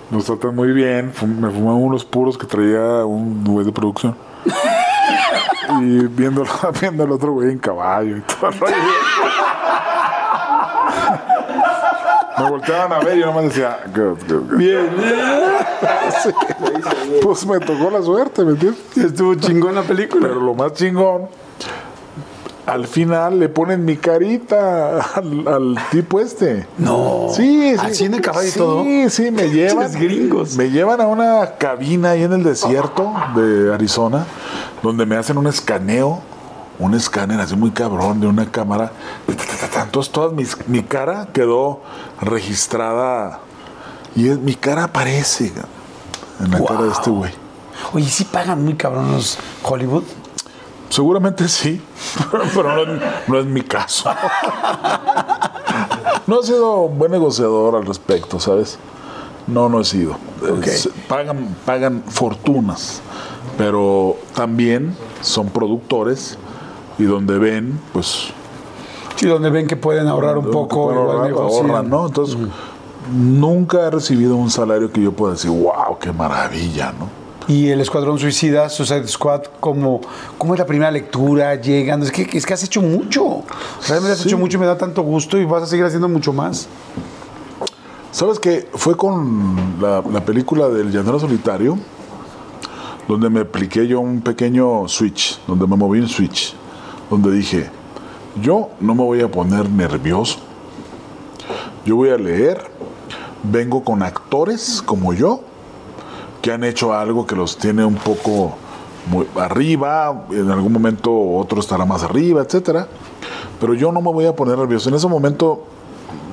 Nos 0.10 0.26
tratan 0.26 0.56
muy 0.56 0.72
bien, 0.74 1.08
me 1.08 1.50
fumé 1.52 1.72
unos 1.72 2.04
puros 2.04 2.38
que 2.38 2.46
traía 2.46 3.06
un 3.06 3.44
güey 3.44 3.66
de 3.66 3.72
producción. 3.72 4.16
y 5.82 6.08
viendo, 6.08 6.44
viendo 6.82 7.04
al 7.04 7.12
otro 7.12 7.34
güey 7.34 7.52
en 7.52 7.60
caballo 7.60 8.18
y 8.18 8.22
todo 8.22 8.50
el 8.50 8.60
rollo. 8.60 8.76
Me 12.38 12.50
volteaban 12.50 12.94
a 12.94 13.00
ver 13.00 13.18
y 13.18 13.20
yo 13.20 13.28
nomás 13.28 13.44
decía, 13.46 13.80
good, 13.94 14.18
good, 14.28 14.50
good. 14.50 14.58
Bien. 14.58 14.90
Sí. 16.24 16.30
Pues 17.24 17.46
me 17.48 17.60
tocó 17.60 17.90
la 17.90 18.02
suerte, 18.04 18.44
¿me 18.44 18.52
entiendes? 18.52 18.98
Estuvo 18.98 19.34
chingón 19.36 19.74
la 19.74 19.82
película. 19.82 20.28
Pero 20.28 20.40
lo 20.40 20.54
más 20.54 20.74
chingón, 20.74 21.28
al 22.66 22.88
final 22.88 23.40
le 23.40 23.50
ponen 23.50 23.84
mi 23.86 23.98
carita 23.98 25.00
al, 25.16 25.48
al 25.48 25.76
tipo 25.90 26.20
este. 26.20 26.68
No. 26.78 27.28
Sí, 27.36 27.74
sí. 27.76 27.78
Así 27.80 28.06
en 28.06 28.14
el 28.16 28.22
caballo 28.22 28.48
y 28.48 28.52
sí, 28.52 28.58
todo. 28.60 28.84
Sí, 29.10 29.32
me 29.32 29.50
llevan. 29.50 29.92
Gringos. 29.94 30.56
Me 30.58 30.70
llevan 30.70 31.02
a 31.02 31.08
una 31.08 31.56
cabina 31.58 32.12
ahí 32.12 32.24
en 32.24 32.34
el 32.34 32.44
desierto 32.44 33.12
de 33.36 33.74
Arizona, 33.74 34.26
donde 34.84 35.06
me 35.06 35.16
hacen 35.18 35.38
un 35.38 35.48
escaneo, 35.48 36.20
un 36.80 36.94
escáner 36.94 37.40
así 37.40 37.56
muy 37.56 37.72
cabrón 37.72 38.20
de 38.22 38.28
una 38.28 38.50
cámara. 38.52 38.92
Entonces 39.84 40.12
toda 40.12 40.30
mis- 40.32 40.58
mi 40.68 40.84
cara 40.84 41.28
quedó 41.34 41.82
registrada 42.22 43.40
y 44.16 44.30
es- 44.30 44.40
mi 44.40 44.56
cara 44.56 44.86
aparece 44.86 45.52
en 46.40 46.52
la 46.52 46.64
cara 46.64 46.84
de 46.84 46.92
este 46.92 47.10
güey. 47.10 47.32
Oye, 47.94 48.08
sí 48.10 48.26
pagan 48.26 48.64
muy 48.64 48.76
cabrón 48.76 49.12
los 49.12 49.38
Hollywood. 49.64 50.04
Seguramente 50.92 51.48
sí, 51.48 51.82
pero 52.54 52.76
no, 52.76 52.82
es- 52.94 53.02
no 53.28 53.40
es 53.40 53.46
mi 53.46 53.62
caso. 53.62 54.10
No 56.28 56.40
he 56.42 56.44
sido 56.46 56.82
un 56.82 57.00
buen 57.00 57.12
negociador 57.12 57.76
al 57.76 57.86
respecto, 57.86 58.40
¿sabes? 58.40 58.78
No, 59.48 59.70
no 59.70 59.82
he 59.82 59.84
sido. 59.86 60.16
Es- 60.64 60.88
pagan, 61.08 61.56
pagan 61.66 62.04
fortunas, 62.08 63.02
pero 63.58 64.18
también 64.36 64.96
son 65.22 65.48
productores 65.50 66.38
y 67.00 67.04
donde 67.04 67.38
ven, 67.40 67.80
pues... 67.92 68.28
Sí, 69.16 69.26
donde 69.28 69.50
ven 69.50 69.68
que 69.68 69.76
pueden 69.76 70.08
ahorrar 70.08 70.38
un 70.38 70.52
poco, 70.52 70.92
ahorrar, 70.92 71.32
ahorran, 71.32 71.90
¿no? 71.90 72.06
Entonces, 72.08 72.38
nunca 73.12 73.88
he 73.88 73.90
recibido 73.90 74.36
un 74.36 74.50
salario 74.52 74.92
que 74.92 75.02
yo 75.02 75.12
pueda 75.12 75.34
decir, 75.34 75.52
wow, 75.52 75.98
qué 76.00 76.12
maravilla, 76.14 76.94
¿no? 76.98 77.08
Y 77.48 77.70
el 77.70 77.82
Escuadrón 77.82 78.20
Suicida, 78.20 78.70
Suicide 78.70 79.08
Squad, 79.08 79.44
¿cómo, 79.60 80.00
cómo 80.38 80.54
es 80.54 80.60
la 80.60 80.66
primera 80.66 80.92
lectura? 80.92 81.56
Llegando. 81.56 82.06
Es 82.06 82.12
que, 82.12 82.30
es 82.38 82.46
que 82.46 82.54
has 82.54 82.64
hecho 82.64 82.82
mucho. 82.82 83.44
Realmente 83.88 84.14
has 84.14 84.20
Sí. 84.20 84.30
hecho 84.30 84.38
mucho 84.38 84.58
y 84.58 84.60
me 84.60 84.68
da 84.68 84.78
tanto 84.78 85.02
gusto 85.02 85.38
y 85.38 85.46
vas 85.46 85.64
a 85.64 85.66
seguir 85.68 85.86
haciendo 85.86 86.08
mucho 86.08 86.32
más. 86.34 86.68
¿Sabes 88.12 88.40
qué? 88.40 88.70
Fue 88.74 88.96
con 88.96 89.56
la, 89.82 90.04
la 90.12 90.24
película 90.24 90.70
del 90.70 90.92
Llanero 90.92 91.20
Solitario, 91.20 91.78
donde 93.08 93.30
me 93.30 93.40
apliqué 93.42 93.88
yo 93.88 94.00
un 94.02 94.22
pequeño 94.22 94.88
switch, 94.88 95.40
donde 95.48 95.66
me 95.66 95.76
moví 95.76 96.00
un 96.00 96.08
switch, 96.10 96.54
donde 97.10 97.32
dije, 97.32 97.70
yo 98.42 98.70
no 98.80 98.94
me 98.96 99.04
voy 99.04 99.22
a 99.22 99.32
poner 99.32 99.70
nervioso, 99.70 100.40
yo 101.86 101.96
voy 101.96 102.10
a 102.10 102.18
leer, 102.18 102.70
vengo 103.44 103.84
con 103.84 104.04
actores 104.04 104.82
como 104.86 105.14
yo, 105.14 105.42
que 106.42 106.52
han 106.52 106.64
hecho 106.64 106.94
algo 106.94 107.26
que 107.26 107.36
los 107.36 107.58
tiene 107.58 107.86
un 107.86 107.96
poco 107.96 108.56
muy 109.08 109.28
arriba, 109.36 110.26
en 110.32 110.50
algún 110.52 110.74
momento 110.74 111.12
otro 111.12 111.60
estará 111.60 111.86
más 111.86 112.04
arriba, 112.04 112.42
etcétera. 112.42 112.88
Pero 113.60 113.74
yo 113.74 113.92
no 113.92 114.02
me 114.02 114.12
voy 114.12 114.26
a 114.26 114.36
poner 114.36 114.58
nervioso. 114.58 114.90
En 114.90 114.96
ese 114.96 115.08
momento 115.08 115.64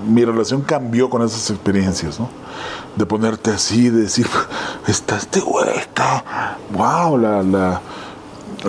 mi 0.09 0.25
relación 0.25 0.63
cambió 0.63 1.11
con 1.11 1.23
esas 1.23 1.51
experiencias, 1.51 2.19
¿no? 2.19 2.29
De 2.97 3.07
ponerte 3.07 3.51
así, 3.51 3.91
de 3.91 4.03
decir, 4.03 4.27
está 4.87 5.17
este 5.17 5.41
güey, 5.41 5.77
está, 5.77 6.57
wow, 6.73 7.17
la, 7.19 7.43
la, 7.43 7.81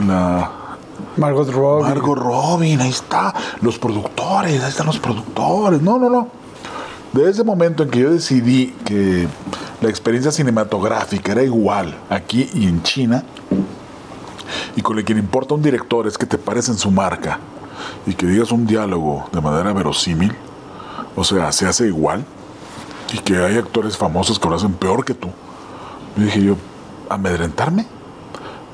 la 0.06 0.52
Margot 1.18 1.50
Robbie. 1.50 1.90
Margot 1.90 2.18
Robin, 2.18 2.82
ahí 2.82 2.90
está, 2.90 3.34
los 3.62 3.80
productores, 3.80 4.62
ahí 4.62 4.70
están 4.70 4.88
los 4.88 5.00
productores. 5.00 5.82
No, 5.82 5.98
no, 5.98 6.10
no. 6.10 6.28
De 7.14 7.30
ese 7.30 7.44
momento 7.44 7.84
en 7.84 7.90
que 7.90 8.00
yo 8.00 8.12
decidí 8.12 8.68
que 8.86 9.28
la 9.82 9.90
experiencia 9.90 10.32
cinematográfica 10.32 11.32
era 11.32 11.44
igual 11.44 11.98
aquí 12.10 12.50
y 12.54 12.68
en 12.68 12.84
China, 12.84 13.24
y 14.76 14.82
con 14.82 14.96
lo 14.96 15.04
que 15.04 15.14
le 15.14 15.20
importa 15.20 15.54
a 15.54 15.58
un 15.58 15.64
director 15.64 16.08
es 16.08 16.18
que 16.18 16.26
te 16.26 16.38
pares 16.38 16.70
en 16.70 16.78
su 16.78 16.92
marca 16.92 17.40
y 18.06 18.14
que 18.14 18.26
digas 18.26 18.52
un 18.52 18.66
diálogo 18.66 19.30
de 19.32 19.42
manera 19.42 19.74
verosímil, 19.74 20.36
o 21.16 21.24
sea, 21.24 21.52
se 21.52 21.66
hace 21.66 21.88
igual, 21.88 22.26
y 23.14 23.20
que 23.20 23.38
hay 23.38 23.58
actores 23.58 23.98
famosos 23.98 24.40
que 24.40 24.50
lo 24.50 24.56
hacen 24.56 24.74
peor 24.74 25.04
que 25.04 25.14
tú. 25.14 25.30
Y 26.18 26.24
dije 26.24 26.44
yo, 26.44 26.56
¿amedrentarme? 27.10 27.86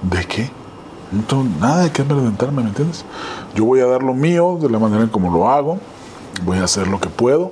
¿De 0.02 0.26
qué? 0.26 0.50
No 1.30 1.44
nada 1.60 1.84
de 1.84 1.92
qué 1.92 2.02
amedrentarme, 2.02 2.64
¿me 2.64 2.70
entiendes? 2.70 3.06
Yo 3.54 3.66
voy 3.66 3.80
a 3.80 3.86
dar 3.86 4.04
lo 4.04 4.14
mío 4.14 4.58
de 4.62 4.70
la 4.70 4.80
manera 4.80 5.04
en 5.04 5.10
como 5.10 5.32
lo 5.32 5.50
hago, 5.50 5.80
voy 6.44 6.58
a 6.58 6.66
hacer 6.66 6.88
lo 6.88 7.00
que 7.00 7.10
puedo, 7.10 7.52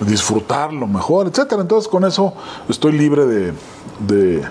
disfrutar 0.00 0.72
lo 0.72 0.86
mejor, 0.86 1.26
etcétera. 1.28 1.62
Entonces 1.62 1.88
con 1.88 2.04
eso 2.04 2.34
estoy 2.68 2.92
libre 2.92 3.26
de, 3.26 3.52
de 4.00 4.44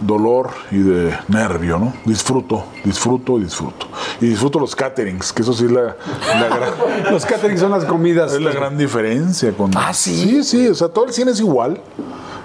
dolor 0.00 0.50
y 0.70 0.78
de 0.78 1.12
nervio, 1.28 1.78
¿no? 1.78 1.92
Disfruto, 2.04 2.64
disfruto, 2.84 3.38
disfruto. 3.38 3.86
Y 4.20 4.26
disfruto 4.28 4.60
los 4.60 4.74
caterings, 4.76 5.32
que 5.32 5.42
eso 5.42 5.52
sí 5.52 5.64
es 5.64 5.72
la, 5.72 5.96
la 6.40 6.48
gran, 6.48 6.70
Los 7.10 7.24
catering 7.26 7.58
son 7.58 7.70
las 7.72 7.84
comidas. 7.84 8.32
es 8.32 8.40
la 8.40 8.52
gran 8.52 8.76
diferencia 8.78 9.52
con... 9.52 9.70
Ah, 9.76 9.92
¿sí? 9.92 10.14
Sí, 10.14 10.44
sí, 10.44 10.68
o 10.68 10.74
sea, 10.74 10.88
todo 10.88 11.06
el 11.06 11.12
cine 11.12 11.32
es 11.32 11.40
igual. 11.40 11.80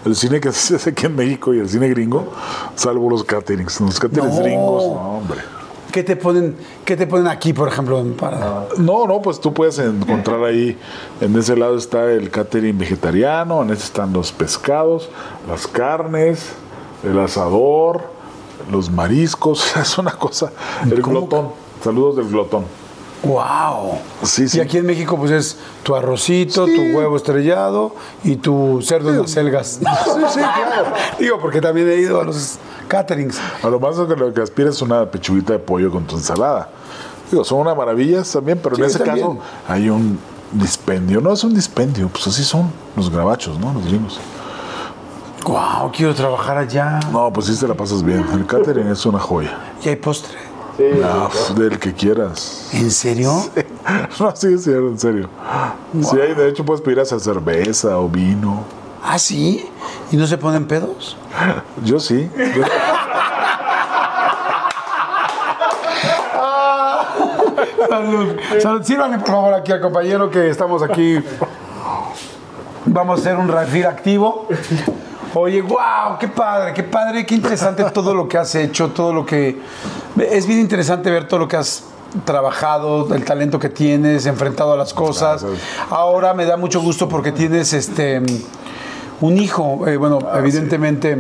El 0.06 0.16
cine 0.16 0.40
que 0.40 0.52
se 0.54 0.76
hace 0.76 0.90
aquí 0.92 1.06
en 1.06 1.16
México 1.16 1.54
y 1.54 1.60
el 1.60 1.70
cine 1.70 1.88
gringo, 1.90 2.28
salvo 2.76 3.10
los 3.10 3.24
caterings. 3.24 3.82
Los 3.82 4.00
caterings 4.00 4.34
No. 4.36 4.42
gringos, 4.44 4.84
no, 4.84 5.18
hombre. 5.18 5.42
¿Qué 5.94 6.04
te 6.04 6.16
ponen, 6.16 6.56
qué 6.86 6.98
te 6.98 7.06
ponen 7.06 7.28
aquí, 7.28 7.54
por 7.54 7.68
ejemplo, 7.68 8.00
en- 8.00 8.18
No, 8.80 9.06
no, 9.06 9.22
pues 9.22 9.40
tú 9.40 9.54
puedes 9.54 9.78
encontrar 9.78 10.44
ahí, 10.44 10.76
en 11.22 11.36
ese 11.38 11.56
lado 11.56 11.78
está 11.78 12.12
el 12.12 12.32
catering 12.32 12.76
vegetariano, 12.80 13.62
en 13.62 13.70
ese 13.70 13.84
están 13.84 14.12
los 14.12 14.32
pescados, 14.32 15.10
las 15.48 15.68
carnes, 15.68 16.50
el 17.04 17.20
asador, 17.20 18.02
los 18.72 18.90
mariscos, 18.90 19.78
es 19.78 19.96
una 20.00 20.14
cosa, 20.14 20.52
el 20.84 21.00
glotón, 21.04 21.50
saludos 21.84 22.16
del 22.16 22.28
glotón. 22.30 22.66
Wow. 23.24 24.00
Sí, 24.24 24.50
sí. 24.50 24.58
Y 24.58 24.62
aquí 24.62 24.78
en 24.78 24.86
México, 24.86 25.18
pues 25.18 25.32
es 25.32 25.58
tu 25.84 25.96
arrocito, 25.96 26.66
Sí. 26.68 26.76
tu 26.76 26.98
huevo 26.98 27.16
estrellado 27.16 27.96
y 28.24 28.36
tu 28.36 28.82
cerdo 28.82 29.10
en 29.12 29.22
las 29.22 29.32
selgas. 29.32 29.80
Sí, 29.80 29.86
sí, 30.34 30.40
claro. 30.40 30.94
Digo, 31.20 31.40
porque 31.40 31.62
también 31.62 31.90
he 31.90 31.96
ido 31.96 32.20
a 32.20 32.26
los 32.26 32.58
caterings. 32.90 33.40
A 33.64 33.68
lo 33.70 33.80
más 33.80 33.96
que 33.96 34.16
lo 34.16 34.34
que 34.34 34.42
aspiras 34.42 34.76
es 34.76 34.82
una 34.82 35.06
pechuguita 35.10 35.54
de 35.54 35.60
pollo 35.60 35.90
con 35.90 36.06
tu 36.06 36.18
ensalada. 36.18 36.70
Digo, 37.32 37.44
son 37.46 37.60
una 37.60 37.74
maravilla 37.74 38.24
también, 38.24 38.60
pero 38.62 38.76
en 38.78 38.84
ese 38.84 39.00
también. 39.00 39.26
caso 39.38 39.40
hay 39.70 39.90
un 39.90 40.20
dispendio. 40.52 41.22
No 41.22 41.32
es 41.32 41.44
un 41.46 41.54
dispendio, 41.56 42.10
pues 42.10 42.28
así 42.28 42.44
son 42.44 42.72
los 42.98 43.10
gabachos, 43.10 43.58
¿no? 43.58 43.74
Los 43.74 43.86
gringos. 43.86 44.20
Wow, 45.46 45.92
quiero 45.96 46.14
trabajar 46.14 46.58
allá. 46.58 47.00
No, 47.12 47.32
pues 47.34 47.48
sí 47.48 47.58
te 47.60 47.68
la 47.68 47.74
pasas 47.74 48.04
bien. 48.04 48.26
El 48.34 48.46
catering 48.46 48.88
es 48.88 49.06
una 49.06 49.20
joya. 49.20 49.58
¿Y 49.84 49.90
hay 49.90 49.96
postre? 49.98 50.38
Pues, 50.78 51.56
del 51.56 51.80
que 51.80 51.94
quieras. 51.94 52.70
¿En 52.74 52.92
serio? 52.92 53.32
No, 54.20 54.34
sí, 54.34 54.58
sí, 54.58 54.72
en 54.72 54.98
serio. 54.98 55.30
Sí, 56.02 56.18
hay, 56.20 56.34
de 56.36 56.48
hecho 56.48 56.64
puedes 56.64 56.82
pedir 56.82 57.02
hasta 57.02 57.20
cerveza 57.20 57.98
o 58.00 58.08
vino. 58.08 58.64
¿Ah, 59.04 59.20
sí? 59.20 59.70
¿Y 60.10 60.16
no 60.16 60.26
se 60.26 60.38
ponen 60.38 60.66
pedos? 60.66 61.18
Yo 61.84 62.00
sí. 62.00 62.30
Yo- 62.56 62.64
Salud. 67.90 68.28
Salud. 68.62 68.84
Sírvanle, 68.84 69.20
por 69.20 69.28
favor, 69.28 69.54
aquí 69.54 69.72
al 69.72 69.82
compañero 69.82 70.30
que 70.30 70.50
estamos 70.50 70.82
aquí. 70.82 71.20
Vamos 72.86 73.20
a 73.20 73.22
hacer 73.22 73.38
un 73.38 73.48
refil 73.48 73.86
activo. 73.86 74.48
Oye, 75.36 75.62
wow, 75.62 76.18
qué 76.20 76.28
padre, 76.28 76.74
qué 76.74 76.84
padre, 76.84 77.26
qué 77.26 77.36
interesante 77.36 77.84
todo 77.86 78.14
lo 78.14 78.28
que 78.28 78.38
has 78.38 78.54
hecho, 78.56 78.90
todo 78.90 79.14
lo 79.14 79.26
que... 79.26 79.60
Es 80.18 80.46
bien 80.46 80.60
interesante 80.60 81.10
ver 81.10 81.28
todo 81.28 81.40
lo 81.40 81.48
que 81.48 81.58
has 81.58 81.84
trabajado, 82.24 83.14
el 83.16 83.26
talento 83.26 83.58
que 83.58 83.70
tienes, 83.70 84.28
enfrentado 84.28 84.74
a 84.74 84.78
las 84.78 84.94
cosas. 84.94 85.44
Gracias. 85.44 85.68
Ahora 85.90 86.34
me 86.34 86.46
da 86.46 86.56
mucho 86.58 86.82
gusto 86.82 87.10
porque 87.10 87.32
tienes 87.32 87.74
este 87.74 88.22
un 89.22 89.38
hijo, 89.38 89.88
eh, 89.88 89.98
bueno, 89.98 90.20
evidentemente 90.36 91.18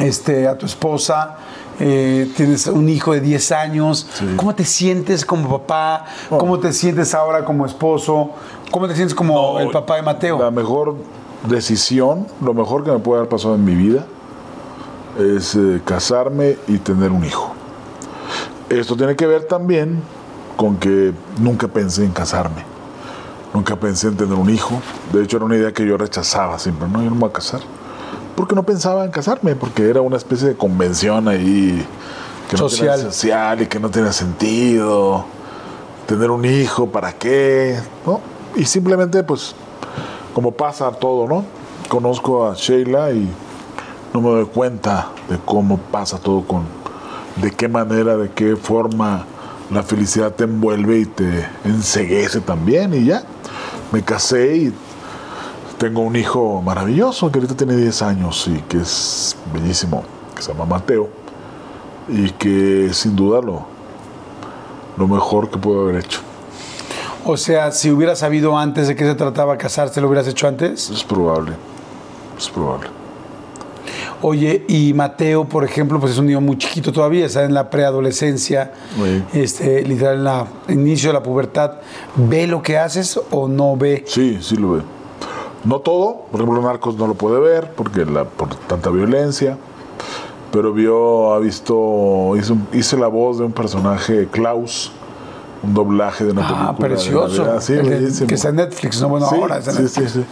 este, 0.00 0.48
a 0.48 0.58
tu 0.58 0.66
esposa, 0.66 1.36
eh, 1.78 2.30
tienes 2.36 2.66
un 2.66 2.88
hijo 2.88 3.12
de 3.12 3.20
10 3.20 3.52
años. 3.52 4.08
¿Cómo 4.36 4.54
te 4.54 4.64
sientes 4.64 5.24
como 5.24 5.58
papá? 5.58 6.04
¿Cómo 6.28 6.58
te 6.58 6.72
sientes 6.72 7.14
ahora 7.14 7.44
como 7.44 7.64
esposo? 7.64 8.30
¿Cómo 8.70 8.88
te 8.88 8.94
sientes 8.94 9.14
como 9.14 9.58
el 9.60 9.70
papá 9.70 9.96
de 9.96 10.02
Mateo? 10.02 10.38
La 10.38 10.50
mejor 10.50 10.96
decisión, 11.48 12.26
lo 12.40 12.54
mejor 12.54 12.84
que 12.84 12.90
me 12.90 12.98
puede 12.98 13.20
haber 13.20 13.28
pasado 13.28 13.54
en 13.54 13.64
mi 13.64 13.74
vida 13.74 14.06
es 15.18 15.54
eh, 15.54 15.80
casarme 15.84 16.56
y 16.68 16.78
tener 16.78 17.10
un 17.10 17.24
hijo. 17.24 17.52
Esto 18.68 18.96
tiene 18.96 19.16
que 19.16 19.26
ver 19.26 19.44
también 19.44 20.00
con 20.56 20.76
que 20.76 21.12
nunca 21.38 21.68
pensé 21.68 22.04
en 22.04 22.12
casarme. 22.12 22.64
Nunca 23.52 23.76
pensé 23.76 24.08
en 24.08 24.16
tener 24.16 24.34
un 24.34 24.48
hijo. 24.48 24.80
De 25.12 25.22
hecho, 25.22 25.36
era 25.36 25.46
una 25.46 25.56
idea 25.56 25.72
que 25.72 25.86
yo 25.86 25.98
rechazaba 25.98 26.58
siempre. 26.58 26.88
No, 26.88 27.02
yo 27.02 27.10
no 27.10 27.16
me 27.16 27.20
voy 27.20 27.30
a 27.30 27.32
casar. 27.32 27.60
Porque 28.34 28.54
no 28.54 28.62
pensaba 28.62 29.04
en 29.04 29.10
casarme, 29.10 29.54
porque 29.54 29.90
era 29.90 30.00
una 30.00 30.16
especie 30.16 30.48
de 30.48 30.56
convención 30.56 31.28
ahí 31.28 31.86
que 32.48 32.56
no 32.56 32.68
Social. 32.68 32.98
social 32.98 33.62
y 33.62 33.66
que 33.66 33.78
no 33.78 33.90
tenía 33.90 34.12
sentido. 34.12 35.26
Tener 36.06 36.30
un 36.30 36.44
hijo, 36.46 36.88
¿para 36.88 37.12
qué? 37.12 37.78
¿No? 38.06 38.20
Y 38.56 38.64
simplemente, 38.64 39.22
pues, 39.22 39.54
como 40.34 40.52
pasa 40.52 40.90
todo, 40.92 41.26
¿no? 41.26 41.44
Conozco 41.88 42.46
a 42.48 42.54
Sheila 42.54 43.12
y 43.12 43.28
no 44.14 44.20
me 44.20 44.30
doy 44.30 44.46
cuenta 44.46 45.10
de 45.28 45.38
cómo 45.44 45.78
pasa 45.78 46.18
todo 46.18 46.42
con, 46.42 46.64
de 47.36 47.50
qué 47.50 47.68
manera, 47.68 48.16
de 48.16 48.30
qué 48.30 48.56
forma 48.56 49.24
la 49.70 49.82
felicidad 49.82 50.32
te 50.32 50.44
envuelve 50.44 51.00
y 51.00 51.06
te 51.06 51.46
enseguece 51.64 52.40
también 52.40 52.94
y 52.94 53.06
ya. 53.06 53.24
Me 53.90 54.02
casé 54.02 54.56
y 54.56 54.74
tengo 55.78 56.00
un 56.00 56.16
hijo 56.16 56.62
maravilloso 56.62 57.30
que 57.30 57.38
ahorita 57.38 57.56
tiene 57.56 57.76
10 57.76 58.02
años 58.02 58.48
y 58.48 58.60
que 58.62 58.78
es 58.78 59.36
bellísimo, 59.52 60.04
que 60.34 60.42
se 60.42 60.52
llama 60.52 60.64
Mateo 60.64 61.08
y 62.08 62.30
que 62.30 62.90
sin 62.92 63.16
duda 63.16 63.40
lo, 63.40 63.64
lo 64.96 65.08
mejor 65.08 65.50
que 65.50 65.58
puedo 65.58 65.82
haber 65.82 66.04
hecho. 66.04 66.20
O 67.24 67.36
sea, 67.36 67.70
si 67.70 67.90
hubieras 67.90 68.18
sabido 68.18 68.56
antes 68.58 68.88
de 68.88 68.96
qué 68.96 69.04
se 69.04 69.14
trataba 69.14 69.56
casarse, 69.56 70.00
¿lo 70.00 70.08
hubieras 70.08 70.26
hecho 70.26 70.48
antes? 70.48 70.90
Es 70.90 71.04
probable, 71.04 71.52
es 72.36 72.48
probable. 72.48 72.88
Oye, 74.24 74.64
y 74.68 74.92
Mateo, 74.94 75.44
por 75.44 75.64
ejemplo, 75.64 75.98
pues 75.98 76.12
es 76.12 76.18
un 76.18 76.26
niño 76.26 76.40
muy 76.40 76.56
chiquito 76.56 76.92
todavía, 76.92 77.26
está 77.26 77.44
en 77.44 77.54
la 77.54 77.70
preadolescencia, 77.70 78.72
Sí. 78.96 79.24
este, 79.40 79.82
literal 79.82 80.18
en 80.18 80.24
la 80.24 80.46
inicio 80.68 81.08
de 81.10 81.14
la 81.14 81.22
pubertad. 81.22 81.72
¿Ve 82.16 82.46
lo 82.46 82.62
que 82.62 82.78
haces 82.78 83.20
o 83.30 83.48
no 83.48 83.76
ve? 83.76 84.04
Sí, 84.06 84.38
sí 84.40 84.56
lo 84.56 84.72
ve. 84.72 84.82
No 85.64 85.80
todo, 85.80 86.26
por 86.30 86.40
ejemplo, 86.40 86.60
Narcos 86.62 86.96
no 86.96 87.06
lo 87.06 87.14
puede 87.14 87.40
ver 87.40 87.72
porque 87.76 88.04
la, 88.04 88.24
por 88.24 88.48
tanta 88.54 88.90
violencia, 88.90 89.56
pero 90.52 90.72
vio, 90.72 91.32
ha 91.34 91.38
visto, 91.38 92.36
hizo, 92.36 92.56
hice 92.72 92.96
la 92.96 93.06
voz 93.08 93.38
de 93.38 93.44
un 93.44 93.52
personaje, 93.52 94.28
Klaus, 94.30 94.92
un 95.62 95.74
doblaje 95.74 96.24
de 96.24 96.32
una 96.32 96.42
película. 96.42 96.68
Ah, 96.68 96.72
de 96.72 96.78
precioso. 96.88 97.60
Sí, 97.60 97.72
El 97.74 98.26
que 98.26 98.34
está 98.34 98.48
en 98.48 98.56
Netflix, 98.56 99.00
¿no? 99.00 99.08
Bueno, 99.08 99.28
sí, 99.28 99.36
ahora 99.36 99.58
está 99.58 99.70
en 99.70 99.76
sí, 99.76 99.82
Netflix. 99.84 100.12
sí, 100.12 100.20
sí. 100.20 100.26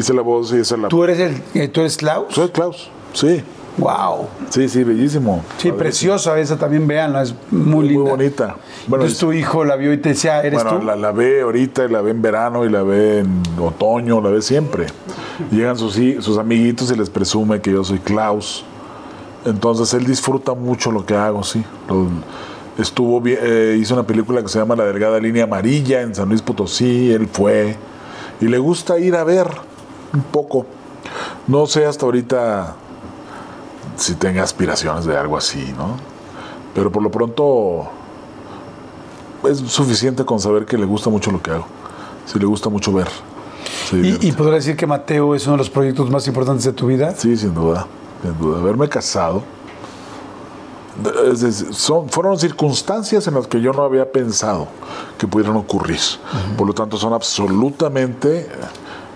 Hice 0.00 0.14
la 0.14 0.22
voz 0.22 0.52
y 0.52 0.56
esa 0.56 0.76
la... 0.76 0.88
¿Tú 0.88 1.04
eres 1.04 1.18
el, 1.20 1.42
eh, 1.54 1.68
tú 1.68 1.80
eres 1.80 1.96
Klaus? 1.96 2.34
Soy 2.34 2.48
Klaus, 2.48 2.90
sí, 3.12 3.42
Wow. 3.78 4.26
sí, 4.50 4.68
sí, 4.68 4.84
bellísimo. 4.84 5.36
Sí, 5.56 5.68
Padrísimo. 5.70 5.76
preciosa 5.78 6.38
esa 6.38 6.58
también, 6.58 6.86
véanla, 6.86 7.22
es 7.22 7.34
muy 7.50 7.70
Muy 7.72 7.88
linda. 7.88 8.10
bonita. 8.10 8.56
Bueno, 8.86 9.04
Entonces 9.04 9.18
tu 9.18 9.32
hijo 9.32 9.64
la 9.64 9.76
vio 9.76 9.94
y 9.94 9.96
te 9.98 10.10
decía, 10.10 10.42
¿eres 10.42 10.62
Bueno, 10.62 10.78
tú? 10.80 10.84
la, 10.84 10.94
la 10.94 11.10
ve 11.12 11.40
ahorita 11.40 11.84
y 11.86 11.88
la 11.88 12.02
ve 12.02 12.10
en 12.10 12.20
verano 12.20 12.66
y 12.66 12.68
la 12.68 12.82
ve 12.82 13.20
en 13.20 13.42
otoño, 13.58 14.20
la 14.20 14.28
ve 14.28 14.42
siempre. 14.42 14.88
Llegan 15.50 15.78
sus, 15.78 15.94
sus 16.22 16.36
amiguitos 16.36 16.90
y 16.92 16.96
les 16.96 17.08
presume 17.08 17.62
que 17.62 17.72
yo 17.72 17.82
soy 17.82 17.98
Klaus. 18.00 18.62
Entonces 19.46 19.94
él 19.94 20.04
disfruta 20.04 20.52
mucho 20.54 20.92
lo 20.92 21.06
que 21.06 21.14
hago, 21.16 21.42
sí. 21.42 21.64
Estuvo 22.78 23.22
eh, 23.26 23.78
hizo 23.80 23.94
una 23.94 24.06
película 24.06 24.42
que 24.42 24.48
se 24.48 24.58
llama 24.58 24.76
La 24.76 24.84
Delgada 24.84 25.18
Línea 25.18 25.44
Amarilla 25.44 26.00
en 26.00 26.14
San 26.14 26.28
Luis 26.28 26.42
Potosí, 26.42 27.12
él 27.12 27.28
fue. 27.30 27.76
Y 28.40 28.46
le 28.46 28.58
gusta 28.58 28.98
ir 28.98 29.14
a 29.14 29.24
ver 29.24 29.48
un 30.12 30.22
poco. 30.22 30.66
No 31.46 31.66
sé 31.66 31.84
hasta 31.86 32.04
ahorita 32.06 32.74
si 33.96 34.14
tenga 34.14 34.42
aspiraciones 34.42 35.04
de 35.04 35.16
algo 35.16 35.36
así, 35.36 35.72
¿no? 35.76 35.96
Pero 36.74 36.90
por 36.90 37.02
lo 37.02 37.10
pronto 37.10 37.90
es 39.48 39.58
suficiente 39.58 40.24
con 40.24 40.40
saber 40.40 40.64
que 40.64 40.78
le 40.78 40.86
gusta 40.86 41.10
mucho 41.10 41.30
lo 41.30 41.42
que 41.42 41.50
hago. 41.50 41.66
Si 42.26 42.38
le 42.38 42.46
gusta 42.46 42.68
mucho 42.68 42.92
ver. 42.92 43.08
Y, 43.92 44.28
y 44.28 44.32
podría 44.32 44.54
decir 44.54 44.76
que 44.76 44.86
Mateo 44.86 45.34
es 45.34 45.44
uno 45.46 45.54
de 45.54 45.58
los 45.58 45.70
proyectos 45.70 46.10
más 46.10 46.26
importantes 46.26 46.64
de 46.64 46.72
tu 46.72 46.86
vida. 46.86 47.14
Sí, 47.16 47.36
sin 47.36 47.54
duda, 47.54 47.86
sin 48.22 48.38
duda. 48.38 48.58
Haberme 48.58 48.88
casado. 48.88 49.42
Son, 51.72 52.08
fueron 52.08 52.38
circunstancias 52.38 53.26
en 53.26 53.34
las 53.34 53.46
que 53.46 53.60
yo 53.60 53.72
no 53.72 53.82
había 53.82 54.10
pensado 54.12 54.68
que 55.18 55.26
pudieran 55.26 55.56
ocurrir. 55.56 56.00
Por 56.56 56.66
lo 56.66 56.72
tanto, 56.74 56.96
son 56.96 57.12
absolutamente 57.12 58.48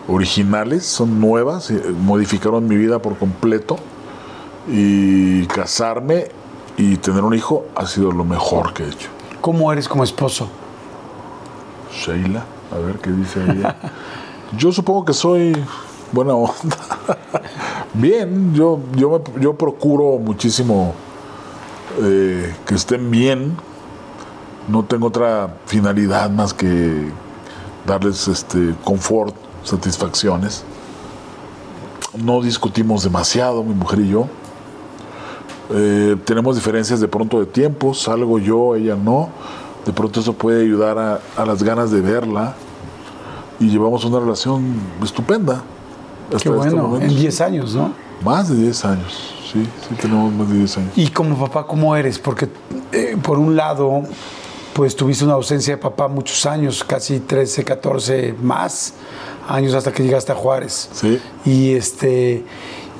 originales, 0.09 0.87
son 0.87 1.21
nuevas, 1.21 1.71
eh, 1.71 1.83
modificaron 2.01 2.67
mi 2.67 2.77
vida 2.77 2.99
por 3.01 3.17
completo. 3.19 3.77
Y 4.69 5.47
casarme 5.47 6.29
y 6.77 6.97
tener 6.97 7.23
un 7.23 7.35
hijo 7.35 7.67
ha 7.77 7.87
sido 7.87 8.11
lo 8.11 8.25
mejor 8.25 8.73
que 8.75 8.83
he 8.85 8.89
hecho. 8.89 9.09
¿Cómo 9.41 9.73
eres 9.73 9.89
como 9.89 10.03
esposo? 10.03 10.49
Sheila, 11.93 12.45
a 12.75 12.79
ver 12.79 12.97
qué 12.99 13.11
dice 13.11 13.41
ella. 13.45 13.77
Yo 14.59 14.73
supongo 14.73 15.05
que 15.05 15.13
soy 15.13 15.57
buena 16.13 16.35
onda. 16.35 16.77
bien, 17.95 18.55
yo, 18.55 18.79
yo, 18.95 19.11
me- 19.11 19.41
yo 19.43 19.55
procuro 19.55 20.19
muchísimo 20.19 20.95
eh, 22.03 22.55
que 22.67 22.75
estén 22.75 23.11
bien. 23.11 23.57
No 24.69 24.85
tengo 24.85 25.07
otra 25.09 25.57
finalidad 25.67 26.31
más 26.31 26.53
que 26.53 27.11
darles 27.87 28.29
este 28.29 28.75
confort, 28.85 29.35
satisfacciones. 29.65 30.65
No 32.17 32.41
discutimos 32.43 33.03
demasiado, 33.05 33.63
mi 33.63 33.75
mujer 33.75 34.01
y 34.01 34.09
yo. 34.09 34.27
Eh, 35.71 36.17
tenemos 36.25 36.57
diferencias 36.57 37.01
de 37.01 37.09
pronto 37.09 37.41
de 37.41 37.47
tiempo, 37.47 37.95
salgo 37.95 38.39
yo, 38.39 38.75
ella 38.75 38.97
no. 38.97 39.29
De 39.85 39.93
pronto 39.93 40.21
eso 40.21 40.33
puede 40.33 40.63
ayudar 40.63 40.99
a, 40.99 41.21
a 41.37 41.47
las 41.47 41.63
ganas 41.63 41.91
de 41.91 42.01
verla 42.01 42.55
y 43.61 43.69
llevamos 43.69 44.05
una 44.05 44.21
relación 44.21 44.75
estupenda. 45.03 45.63
hasta 46.35 46.51
Qué 46.51 46.57
este 46.57 46.75
bueno, 46.75 46.99
en 47.01 47.15
10 47.15 47.41
años, 47.41 47.75
¿no? 47.75 48.06
Más 48.23 48.49
de 48.49 48.57
10 48.57 48.85
años, 48.85 49.35
sí, 49.53 49.67
sí 49.89 49.95
tenemos 50.01 50.33
más 50.33 50.49
de 50.49 50.57
10 50.57 50.79
años. 50.79 50.93
Y 50.97 51.09
como 51.09 51.39
papá, 51.39 51.67
¿cómo 51.67 51.95
eres? 51.95 52.19
Porque 52.19 52.49
eh, 52.93 53.17
por 53.23 53.39
un 53.39 53.57
lado, 53.57 54.03
pues 54.73 54.97
tuviste 54.97 55.25
una 55.25 55.35
ausencia 55.35 55.77
de 55.77 55.83
papá 55.83 56.09
muchos 56.09 56.45
años, 56.47 56.83
casi 56.83 57.21
13, 57.21 57.65
14 57.65 58.35
más 58.43 58.95
años 59.49 59.75
hasta 59.75 59.93
que 59.93 60.03
llegaste 60.03 60.33
a 60.33 60.35
Juárez. 60.35 60.89
Sí. 60.93 61.21
Y 61.45 61.75
este 61.75 62.45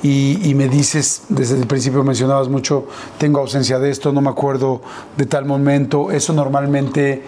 y, 0.03 0.49
y 0.49 0.53
me 0.53 0.67
dices, 0.67 1.23
desde 1.29 1.57
el 1.57 1.65
principio 1.65 2.03
mencionabas 2.03 2.49
mucho, 2.49 2.85
tengo 3.17 3.39
ausencia 3.39 3.79
de 3.79 3.89
esto, 3.89 4.11
no 4.11 4.21
me 4.21 4.29
acuerdo 4.29 4.81
de 5.17 5.25
tal 5.25 5.45
momento. 5.45 6.11
Eso 6.11 6.33
normalmente, 6.33 7.23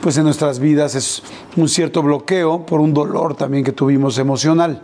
pues 0.00 0.16
en 0.16 0.24
nuestras 0.24 0.58
vidas 0.58 0.94
es 0.94 1.22
un 1.56 1.68
cierto 1.68 2.02
bloqueo 2.02 2.64
por 2.64 2.80
un 2.80 2.94
dolor 2.94 3.34
también 3.34 3.64
que 3.64 3.72
tuvimos 3.72 4.18
emocional. 4.18 4.82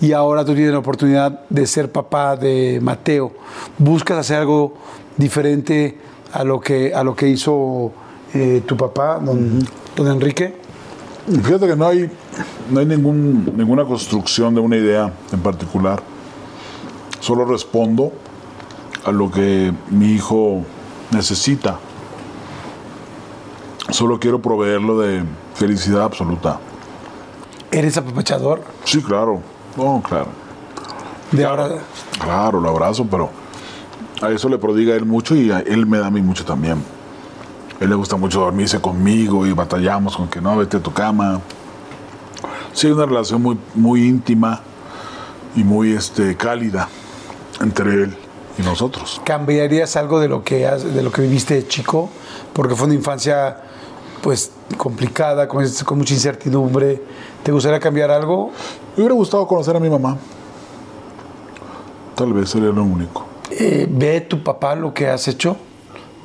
Y 0.00 0.12
ahora 0.12 0.44
tú 0.44 0.54
tienes 0.54 0.72
la 0.72 0.78
oportunidad 0.78 1.40
de 1.48 1.66
ser 1.66 1.90
papá 1.90 2.36
de 2.36 2.80
Mateo. 2.82 3.32
¿Buscas 3.78 4.18
hacer 4.18 4.38
algo 4.38 4.74
diferente 5.16 5.98
a 6.32 6.44
lo 6.44 6.60
que, 6.60 6.92
a 6.94 7.04
lo 7.04 7.14
que 7.14 7.28
hizo 7.28 7.92
eh, 8.34 8.62
tu 8.66 8.76
papá, 8.76 9.18
don, 9.18 9.66
don 9.96 10.06
Enrique? 10.08 10.56
Fíjate 11.26 11.68
que 11.68 11.76
no 11.76 11.86
hay, 11.86 12.10
no 12.70 12.80
hay 12.80 12.86
ningún, 12.86 13.52
ninguna 13.56 13.84
construcción 13.84 14.54
de 14.54 14.60
una 14.60 14.76
idea 14.76 15.12
en 15.32 15.40
particular. 15.40 16.02
Solo 17.20 17.44
respondo 17.44 18.12
a 19.04 19.12
lo 19.12 19.30
que 19.30 19.72
mi 19.90 20.12
hijo 20.12 20.62
necesita. 21.12 21.78
Solo 23.92 24.18
quiero 24.18 24.40
proveerlo 24.40 24.98
de 24.98 25.22
felicidad 25.54 26.02
absoluta. 26.04 26.58
¿Eres 27.70 27.96
apapachador? 27.96 28.62
Sí, 28.84 29.02
claro. 29.02 29.40
No, 29.76 30.02
claro. 30.06 30.26
De 31.30 31.44
ahora. 31.44 31.68
Claro, 32.22 32.60
lo 32.60 32.68
abrazo, 32.70 33.06
pero 33.10 33.30
a 34.20 34.30
eso 34.30 34.48
le 34.48 34.58
prodiga 34.58 34.94
él 34.94 35.04
mucho 35.06 35.34
y 35.34 35.50
a 35.50 35.60
él 35.60 35.86
me 35.86 35.98
da 35.98 36.06
a 36.06 36.10
mí 36.10 36.20
mucho 36.22 36.44
también. 36.44 36.82
A 37.80 37.84
él 37.84 37.90
le 37.90 37.96
gusta 37.96 38.16
mucho 38.16 38.40
dormirse 38.40 38.80
conmigo 38.80 39.46
y 39.46 39.52
batallamos 39.52 40.16
con 40.16 40.28
que 40.28 40.40
no, 40.40 40.56
vete 40.56 40.76
a 40.78 40.80
tu 40.80 40.92
cama. 40.92 41.40
Sí, 42.72 42.86
hay 42.86 42.92
una 42.92 43.06
relación 43.06 43.42
muy, 43.42 43.58
muy 43.74 44.06
íntima 44.06 44.60
y 45.54 45.64
muy 45.64 45.92
este, 45.92 46.36
cálida 46.36 46.88
entre 47.60 47.92
él 48.04 48.16
y 48.58 48.62
nosotros. 48.62 49.20
¿Cambiarías 49.24 49.96
algo 49.96 50.20
de 50.20 50.28
lo 50.28 50.42
que 50.44 50.66
has- 50.66 50.94
de 50.94 51.02
lo 51.02 51.10
que 51.10 51.22
viviste 51.22 51.54
de 51.54 51.66
chico? 51.66 52.10
Porque 52.52 52.74
fue 52.74 52.86
una 52.86 52.94
infancia 52.94 53.58
pues 54.22 54.52
complicada, 54.76 55.48
con, 55.48 55.64
con 55.84 55.98
mucha 55.98 56.14
incertidumbre. 56.14 57.02
¿Te 57.42 57.52
gustaría 57.52 57.80
cambiar 57.80 58.10
algo? 58.10 58.50
Me 58.96 59.02
hubiera 59.02 59.14
gustado 59.14 59.46
conocer 59.46 59.76
a 59.76 59.80
mi 59.80 59.90
mamá. 59.90 60.16
Tal 62.14 62.32
vez 62.32 62.50
sería 62.50 62.70
lo 62.70 62.84
único. 62.84 63.26
Eh, 63.50 63.86
¿Ve 63.90 64.20
tu 64.22 64.42
papá 64.42 64.74
lo 64.74 64.94
que 64.94 65.08
has 65.08 65.26
hecho? 65.28 65.56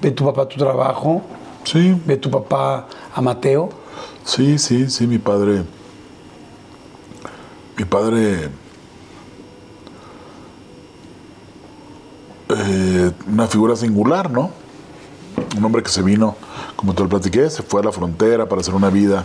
¿Ve 0.02 0.12
tu 0.12 0.26
papá 0.26 0.48
tu 0.48 0.58
trabajo? 0.58 1.22
Sí, 1.64 2.00
¿Ve 2.06 2.18
tu 2.18 2.30
papá 2.32 2.88
a 3.14 3.22
Mateo? 3.22 3.70
sí, 4.24 4.58
sí, 4.60 4.90
sí, 4.90 5.08
mi 5.08 5.18
padre. 5.18 5.64
Mi 7.78 7.86
padre. 7.86 8.50
eh, 12.50 13.12
una 13.28 13.48
figura 13.48 13.76
singular, 13.76 14.32
¿no? 14.32 14.52
Un 15.58 15.64
hombre 15.64 15.84
que 15.84 15.90
se 15.90 16.02
vino, 16.02 16.36
como 16.76 16.94
te 16.94 17.04
lo 17.04 17.10
platiqué, 17.10 17.50
se 17.50 17.64
fue 17.64 17.82
a 17.82 17.86
la 17.86 17.92
frontera 17.92 18.48
para 18.48 18.62
hacer 18.62 18.74
una 18.74 18.90
vida. 18.90 19.24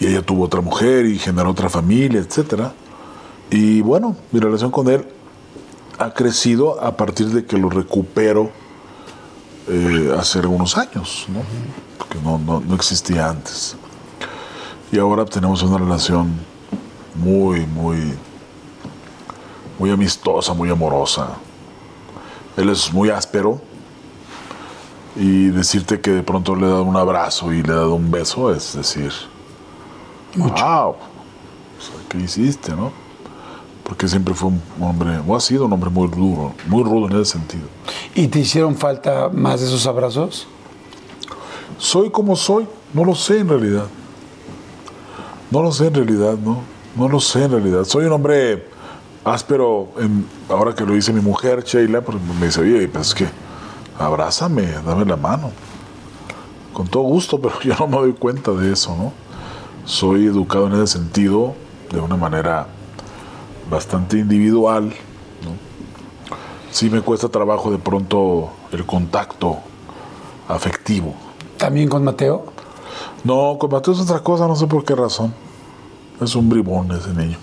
Y 0.00 0.06
ella 0.06 0.22
tuvo 0.22 0.44
otra 0.44 0.60
mujer 0.60 1.06
y 1.06 1.18
generó 1.18 1.50
otra 1.50 1.68
familia, 1.68 2.20
etcétera. 2.20 2.72
Y 3.50 3.80
bueno, 3.80 4.16
mi 4.30 4.40
relación 4.40 4.70
con 4.70 4.88
él 4.88 5.06
ha 5.98 6.12
crecido 6.12 6.80
a 6.82 6.96
partir 6.96 7.28
de 7.28 7.44
que 7.44 7.58
lo 7.58 7.70
recupero 7.70 8.50
eh, 9.68 10.14
hace 10.18 10.38
algunos 10.38 10.76
años, 10.76 11.26
¿no? 11.28 11.40
Porque 11.98 12.18
no, 12.22 12.38
no, 12.38 12.60
no 12.60 12.74
existía 12.74 13.28
antes. 13.28 13.76
Y 14.92 14.98
ahora 14.98 15.24
tenemos 15.24 15.62
una 15.62 15.78
relación 15.78 16.32
muy, 17.14 17.66
muy, 17.66 18.14
muy 19.78 19.90
amistosa, 19.90 20.54
muy 20.54 20.70
amorosa. 20.70 21.36
Él 22.56 22.70
es 22.70 22.92
muy 22.92 23.10
áspero 23.10 23.60
y 25.16 25.48
decirte 25.48 26.00
que 26.00 26.10
de 26.10 26.22
pronto 26.22 26.54
le 26.54 26.66
he 26.66 26.68
dado 26.68 26.84
un 26.84 26.96
abrazo 26.96 27.52
y 27.52 27.62
le 27.62 27.72
he 27.72 27.76
dado 27.76 27.94
un 27.94 28.10
beso 28.10 28.54
es 28.54 28.74
decir, 28.76 29.12
wow, 30.36 30.50
o 30.90 30.96
sea, 31.80 31.94
¿qué 32.08 32.18
hiciste, 32.18 32.72
no? 32.72 32.92
Porque 33.82 34.06
siempre 34.06 34.34
fue 34.34 34.50
un 34.50 34.60
hombre, 34.80 35.18
o 35.26 35.34
ha 35.34 35.40
sido 35.40 35.64
un 35.64 35.72
hombre 35.72 35.88
muy 35.90 36.08
duro, 36.08 36.52
muy 36.66 36.82
rudo 36.84 37.08
en 37.08 37.20
ese 37.22 37.32
sentido. 37.32 37.64
¿Y 38.14 38.28
te 38.28 38.40
hicieron 38.40 38.76
falta 38.76 39.30
más 39.32 39.60
de 39.60 39.66
esos 39.66 39.86
abrazos? 39.86 40.46
Soy 41.78 42.10
como 42.10 42.36
soy, 42.36 42.66
no 42.92 43.04
lo 43.04 43.14
sé 43.14 43.38
en 43.38 43.48
realidad. 43.48 43.86
No 45.50 45.62
lo 45.62 45.72
sé 45.72 45.86
en 45.86 45.94
realidad, 45.94 46.34
no. 46.36 46.60
No 46.96 47.08
lo 47.08 47.18
sé 47.20 47.44
en 47.44 47.52
realidad. 47.52 47.84
Soy 47.84 48.04
un 48.04 48.12
hombre 48.12 48.66
áspero, 49.24 49.88
en- 49.98 50.26
ahora 50.50 50.74
que 50.74 50.84
lo 50.84 50.92
dice 50.92 51.12
mi 51.12 51.20
mujer, 51.22 51.64
Sheila, 51.64 52.02
pues 52.02 52.18
me 52.38 52.46
dice, 52.46 52.60
oye, 52.60 52.86
pues 52.88 53.08
es 53.08 53.14
que 53.14 53.26
abrázame, 53.98 54.66
dame 54.84 55.04
la 55.04 55.16
mano. 55.16 55.50
Con 56.72 56.86
todo 56.86 57.02
gusto, 57.02 57.40
pero 57.40 57.60
yo 57.62 57.74
no 57.78 57.86
me 57.88 57.96
doy 57.96 58.12
cuenta 58.12 58.52
de 58.52 58.72
eso, 58.72 58.94
¿no? 58.96 59.12
Soy 59.84 60.26
educado 60.26 60.66
en 60.66 60.74
ese 60.74 60.98
sentido 60.98 61.54
de 61.90 62.00
una 62.00 62.16
manera 62.16 62.68
bastante 63.70 64.18
individual, 64.18 64.84
¿no? 65.42 65.52
Sí 66.70 66.90
me 66.90 67.00
cuesta 67.00 67.28
trabajo 67.28 67.70
de 67.70 67.78
pronto 67.78 68.50
el 68.72 68.84
contacto 68.84 69.58
afectivo. 70.48 71.14
¿También 71.56 71.88
con 71.88 72.04
Mateo? 72.04 72.44
No, 73.24 73.56
con 73.58 73.70
Mateo 73.70 73.94
es 73.94 74.00
otra 74.00 74.20
cosa, 74.20 74.46
no 74.46 74.56
sé 74.56 74.66
por 74.66 74.84
qué 74.84 74.94
razón. 74.94 75.34
Es 76.20 76.34
un 76.34 76.48
bribón 76.48 76.90
ese 76.92 77.12
niño. 77.14 77.38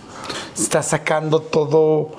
Estás 0.55 0.87
sacando 0.87 1.39
todo, 1.39 2.09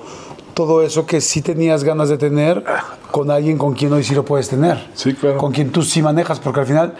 todo 0.53 0.83
eso 0.83 1.05
que 1.05 1.21
sí 1.21 1.41
tenías 1.41 1.83
ganas 1.83 2.09
de 2.09 2.17
tener 2.17 2.63
con 3.11 3.31
alguien 3.31 3.57
con 3.57 3.73
quien 3.73 3.93
hoy 3.93 4.03
sí 4.03 4.15
lo 4.15 4.25
puedes 4.25 4.49
tener. 4.49 4.87
Sí, 4.93 5.13
claro. 5.13 5.37
Con 5.37 5.51
quien 5.51 5.71
tú 5.71 5.81
sí 5.81 6.01
manejas, 6.01 6.39
porque 6.39 6.59
al 6.61 6.65
final 6.65 6.95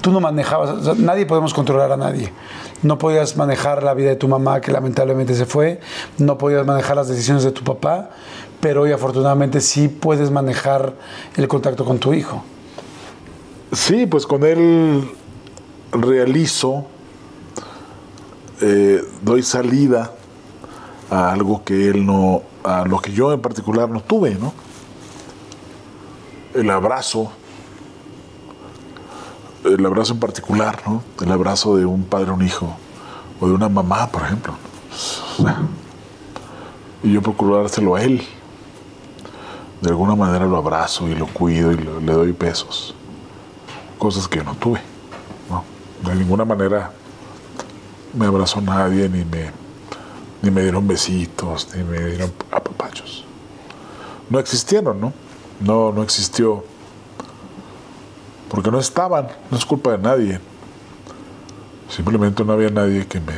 tú 0.00 0.10
no 0.10 0.20
manejabas, 0.20 0.70
o 0.70 0.82
sea, 0.82 0.94
nadie 0.96 1.26
podemos 1.26 1.54
controlar 1.54 1.92
a 1.92 1.96
nadie. 1.96 2.32
No 2.82 2.98
podías 2.98 3.36
manejar 3.36 3.82
la 3.82 3.94
vida 3.94 4.08
de 4.10 4.16
tu 4.16 4.28
mamá, 4.28 4.60
que 4.60 4.72
lamentablemente 4.72 5.34
se 5.34 5.46
fue, 5.46 5.80
no 6.18 6.38
podías 6.38 6.66
manejar 6.66 6.96
las 6.96 7.08
decisiones 7.08 7.44
de 7.44 7.52
tu 7.52 7.62
papá, 7.62 8.10
pero 8.60 8.82
hoy 8.82 8.92
afortunadamente 8.92 9.60
sí 9.60 9.88
puedes 9.88 10.30
manejar 10.30 10.94
el 11.36 11.48
contacto 11.48 11.84
con 11.84 11.98
tu 11.98 12.14
hijo. 12.14 12.42
Sí, 13.72 14.06
pues 14.06 14.26
con 14.26 14.44
él 14.44 15.08
realizo, 15.92 16.86
eh, 18.60 19.02
doy 19.22 19.42
salida 19.42 20.12
a 21.10 21.32
algo 21.32 21.62
que 21.64 21.88
él 21.88 22.04
no, 22.06 22.42
a 22.64 22.84
lo 22.84 22.98
que 22.98 23.12
yo 23.12 23.32
en 23.32 23.40
particular 23.40 23.88
no 23.88 24.00
tuve, 24.00 24.34
¿no? 24.34 24.52
El 26.54 26.70
abrazo, 26.70 27.30
el 29.64 29.84
abrazo 29.86 30.14
en 30.14 30.20
particular, 30.20 30.82
¿no? 30.86 31.02
El 31.20 31.30
abrazo 31.30 31.76
de 31.76 31.84
un 31.84 32.04
padre 32.04 32.30
a 32.30 32.34
un 32.34 32.44
hijo, 32.44 32.76
o 33.40 33.46
de 33.46 33.54
una 33.54 33.68
mamá, 33.68 34.08
por 34.10 34.22
ejemplo. 34.22 34.54
Y 37.02 37.12
yo 37.12 37.22
procuro 37.22 37.56
dárselo 37.56 37.94
a 37.94 38.02
él. 38.02 38.26
De 39.80 39.88
alguna 39.88 40.14
manera 40.14 40.44
lo 40.44 40.56
abrazo 40.56 41.08
y 41.08 41.14
lo 41.14 41.26
cuido 41.26 41.72
y 41.72 41.76
le 41.76 42.12
doy 42.12 42.32
besos 42.32 42.94
cosas 44.00 44.26
que 44.26 44.42
no 44.42 44.56
tuve. 44.56 44.80
¿no? 45.48 45.62
De 46.08 46.16
ninguna 46.16 46.44
manera 46.44 46.90
me 48.14 48.26
abrazó 48.26 48.60
nadie, 48.60 49.08
ni 49.08 49.24
me, 49.24 49.52
ni 50.42 50.50
me 50.50 50.62
dieron 50.62 50.88
besitos, 50.88 51.68
ni 51.76 51.84
me 51.84 52.00
dieron 52.00 52.32
apapachos. 52.50 53.24
No 54.28 54.40
existieron, 54.40 55.00
¿no? 55.00 55.12
No, 55.60 55.92
no 55.92 56.02
existió. 56.02 56.64
Porque 58.48 58.70
no 58.70 58.80
estaban, 58.80 59.28
no 59.50 59.56
es 59.56 59.64
culpa 59.64 59.92
de 59.92 59.98
nadie. 59.98 60.40
Simplemente 61.88 62.44
no 62.44 62.52
había 62.52 62.70
nadie 62.70 63.06
que 63.06 63.20
me... 63.20 63.34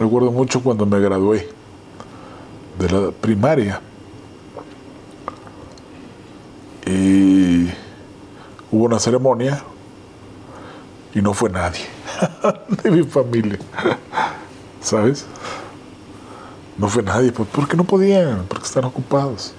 Recuerdo 0.00 0.32
mucho 0.32 0.62
cuando 0.62 0.86
me 0.86 0.98
gradué 0.98 1.48
de 2.78 2.90
la 2.90 3.10
primaria. 3.12 3.80
Y 6.86 7.66
hubo 8.70 8.84
una 8.84 8.98
ceremonia 8.98 9.62
y 11.14 11.20
no 11.20 11.34
fue 11.34 11.50
nadie 11.50 11.86
de 12.82 12.90
mi 12.90 13.02
familia, 13.04 13.58
¿sabes? 14.80 15.26
No 16.76 16.88
fue 16.88 17.02
nadie, 17.02 17.30
pues 17.30 17.48
porque 17.52 17.76
no 17.76 17.84
podían, 17.84 18.46
porque 18.48 18.64
están 18.64 18.84
ocupados. 18.84 19.54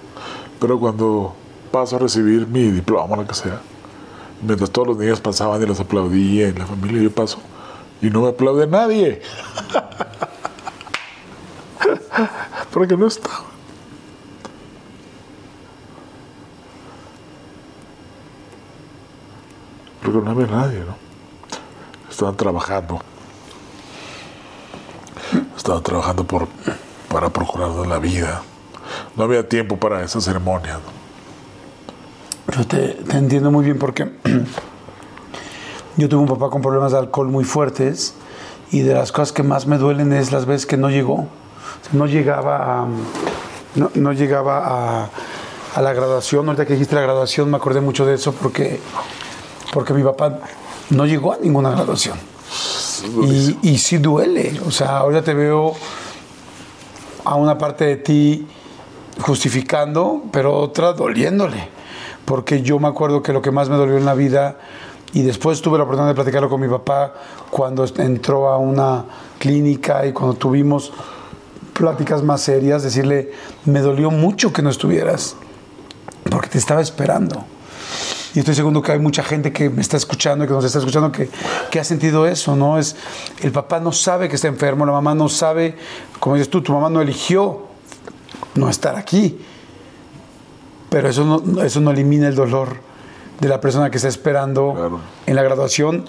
Pero 0.64 0.80
cuando 0.80 1.36
paso 1.74 1.98
a 1.98 2.00
recibir 2.00 2.48
mi 2.48 2.72
diploma, 2.72 3.18
lo 3.18 3.28
que 3.28 3.34
sea, 3.34 3.60
mientras 4.42 4.72
todos 4.72 4.88
los 4.88 4.98
niños 4.98 5.20
pasaban 5.20 5.62
y 5.62 5.66
los 5.66 5.78
aplaudía 5.78 6.48
en 6.48 6.58
la 6.58 6.66
familia, 6.66 7.02
yo 7.02 7.12
paso 7.12 7.40
y 8.02 8.10
no 8.10 8.22
me 8.22 8.30
aplaude 8.30 8.66
nadie. 8.66 9.22
porque 12.72 12.96
no 12.96 13.08
estaba. 13.08 13.44
Porque 20.02 20.20
no 20.20 20.32
había 20.32 20.48
nadie, 20.48 20.80
¿no? 20.80 20.96
Estaban 22.10 22.38
trabajando. 22.38 23.02
Estaban 25.58 25.84
trabajando 25.84 26.24
por, 26.24 26.48
para 27.10 27.28
procurarnos 27.28 27.86
la 27.86 28.00
vida. 28.00 28.44
No 29.16 29.24
había 29.24 29.48
tiempo 29.48 29.78
para 29.78 30.04
esa 30.04 30.22
ceremonia. 30.22 30.74
¿no? 30.74 31.04
Yo 32.58 32.68
te, 32.68 32.90
te 32.90 33.18
entiendo 33.18 33.52
muy 33.52 33.66
bien 33.66 33.80
porque 33.80 34.12
yo 35.98 36.10
tuve 36.10 36.22
un 36.22 36.28
papá 36.28 36.50
con 36.50 36.62
problemas 36.62 36.92
de 36.92 37.00
alcohol 37.00 37.28
muy 37.28 37.44
fuertes 37.44 38.16
y 38.72 38.82
de 38.82 38.94
las 38.94 39.12
cosas 39.12 39.32
que 39.32 39.44
más 39.44 39.66
me 39.66 39.78
duelen 39.78 40.14
es 40.14 40.32
las 40.32 40.46
veces 40.46 40.66
que 40.66 40.78
no 40.78 40.90
llegó. 40.90 41.14
O 41.14 41.28
sea, 41.84 41.94
no 41.94 42.06
llegaba 42.06 42.82
a, 42.82 42.88
no, 43.76 43.92
no 43.94 44.14
llegaba 44.14 45.04
a, 45.04 45.10
a 45.76 45.82
la 45.82 45.94
graduación. 45.94 46.48
Ahorita 46.48 46.66
que 46.66 46.74
dijiste 46.74 46.96
la 46.96 47.02
graduación 47.02 47.50
me 47.50 47.58
acordé 47.58 47.82
mucho 47.82 48.06
de 48.06 48.16
eso 48.16 48.34
porque, 48.34 48.80
porque 49.72 49.94
mi 49.94 50.04
papá 50.04 50.40
no 50.90 51.06
llegó 51.06 51.34
a 51.34 51.38
ninguna 51.38 51.72
graduación. 51.72 52.18
Y, 53.24 53.58
y 53.62 53.78
sí 53.78 53.98
duele. 53.98 54.60
O 54.66 54.72
sea, 54.72 54.98
ahora 54.98 55.22
te 55.22 55.34
veo 55.34 55.74
a 57.26 57.36
una 57.36 57.58
parte 57.58 57.86
de 57.86 57.96
ti 57.98 58.48
justificando, 59.20 60.24
pero 60.32 60.58
otra 60.58 60.94
doliéndole. 60.94 61.70
Porque 62.26 62.62
yo 62.62 62.80
me 62.80 62.88
acuerdo 62.88 63.22
que 63.22 63.34
lo 63.34 63.42
que 63.42 63.52
más 63.52 63.70
me 63.70 63.76
dolió 63.76 63.98
en 63.98 64.06
la 64.06 64.14
vida, 64.14 64.58
y 65.14 65.22
después 65.22 65.62
tuve 65.62 65.78
la 65.78 65.84
oportunidad 65.84 66.12
de 66.12 66.16
platicarlo 66.16 66.50
con 66.50 66.60
mi 66.60 66.68
papá 66.68 67.14
cuando 67.52 67.86
entró 67.98 68.50
a 68.50 68.58
una 68.58 69.06
clínica 69.38 70.06
y 70.08 70.12
cuando 70.12 70.36
tuvimos 70.36 70.92
pláticas 71.74 72.24
más 72.24 72.42
serias, 72.42 72.84
decirle, 72.84 73.32
me 73.66 73.82
dolió 73.82 74.10
mucho 74.10 74.52
que 74.52 74.62
no 74.62 74.70
estuvieras, 74.70 75.36
porque 76.30 76.50
te 76.50 76.58
estaba 76.58 76.82
esperando. 76.82 77.46
Y 78.34 78.40
estoy 78.40 78.56
seguro 78.56 78.82
que 78.82 78.92
hay 78.92 79.00
mucha 79.00 79.22
gente 79.22 79.54
que 79.54 79.70
me 79.70 79.82
está 79.82 79.98
escuchando 79.98 80.46
y 80.46 80.48
que 80.48 80.54
nos 80.54 80.66
está 80.66 80.80
escuchando 80.80 81.12
que, 81.12 81.30
que 81.70 81.80
ha 81.80 81.84
sentido 81.84 82.26
eso, 82.26 82.56
¿no? 82.56 82.80
Es, 82.80 82.96
el 83.42 83.52
papá 83.52 83.80
no 83.80 83.92
sabe 83.92 84.28
que 84.28 84.36
está 84.36 84.48
enfermo, 84.48 84.86
la 84.88 84.92
mamá 84.92 85.14
no 85.14 85.30
sabe, 85.30 85.76
como 86.20 86.36
dices 86.36 86.50
tú, 86.50 86.64
tu 86.64 86.74
mamá 86.74 86.90
no 86.90 87.02
eligió 87.02 87.73
no 88.56 88.70
estar 88.70 88.96
aquí. 88.96 89.38
Pero 90.90 91.10
eso 91.10 91.24
no, 91.26 91.62
eso 91.64 91.82
no 91.82 91.92
elimina 91.92 92.28
el 92.28 92.36
dolor 92.36 92.78
de 93.40 93.50
la 93.50 93.60
persona 93.60 93.90
que 93.90 93.98
está 93.98 94.08
esperando 94.10 94.74
Claro. 94.74 95.00
en 95.26 95.36
la 95.36 95.44
graduación. 95.44 96.06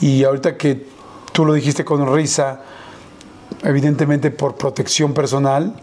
Y 0.00 0.24
ahorita 0.24 0.56
que 0.56 0.86
tú 1.32 1.44
lo 1.44 1.52
dijiste 1.54 1.84
con 1.84 2.12
risa, 2.14 2.60
evidentemente 3.64 4.30
por 4.30 4.54
protección 4.56 5.12
personal, 5.12 5.74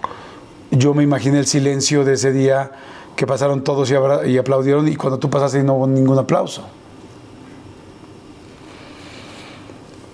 yo 0.71 0.93
me 0.93 1.03
imaginé 1.03 1.39
el 1.39 1.47
silencio 1.47 2.03
de 2.05 2.13
ese 2.13 2.31
día 2.31 2.71
que 3.15 3.27
pasaron 3.27 3.63
todos 3.63 3.89
y, 3.91 3.95
abra- 3.95 4.25
y 4.27 4.37
aplaudieron 4.37 4.87
y 4.87 4.95
cuando 4.95 5.19
tú 5.19 5.29
pasaste 5.29 5.63
no 5.63 5.75
hubo 5.75 5.87
ningún 5.87 6.17
aplauso. 6.17 6.63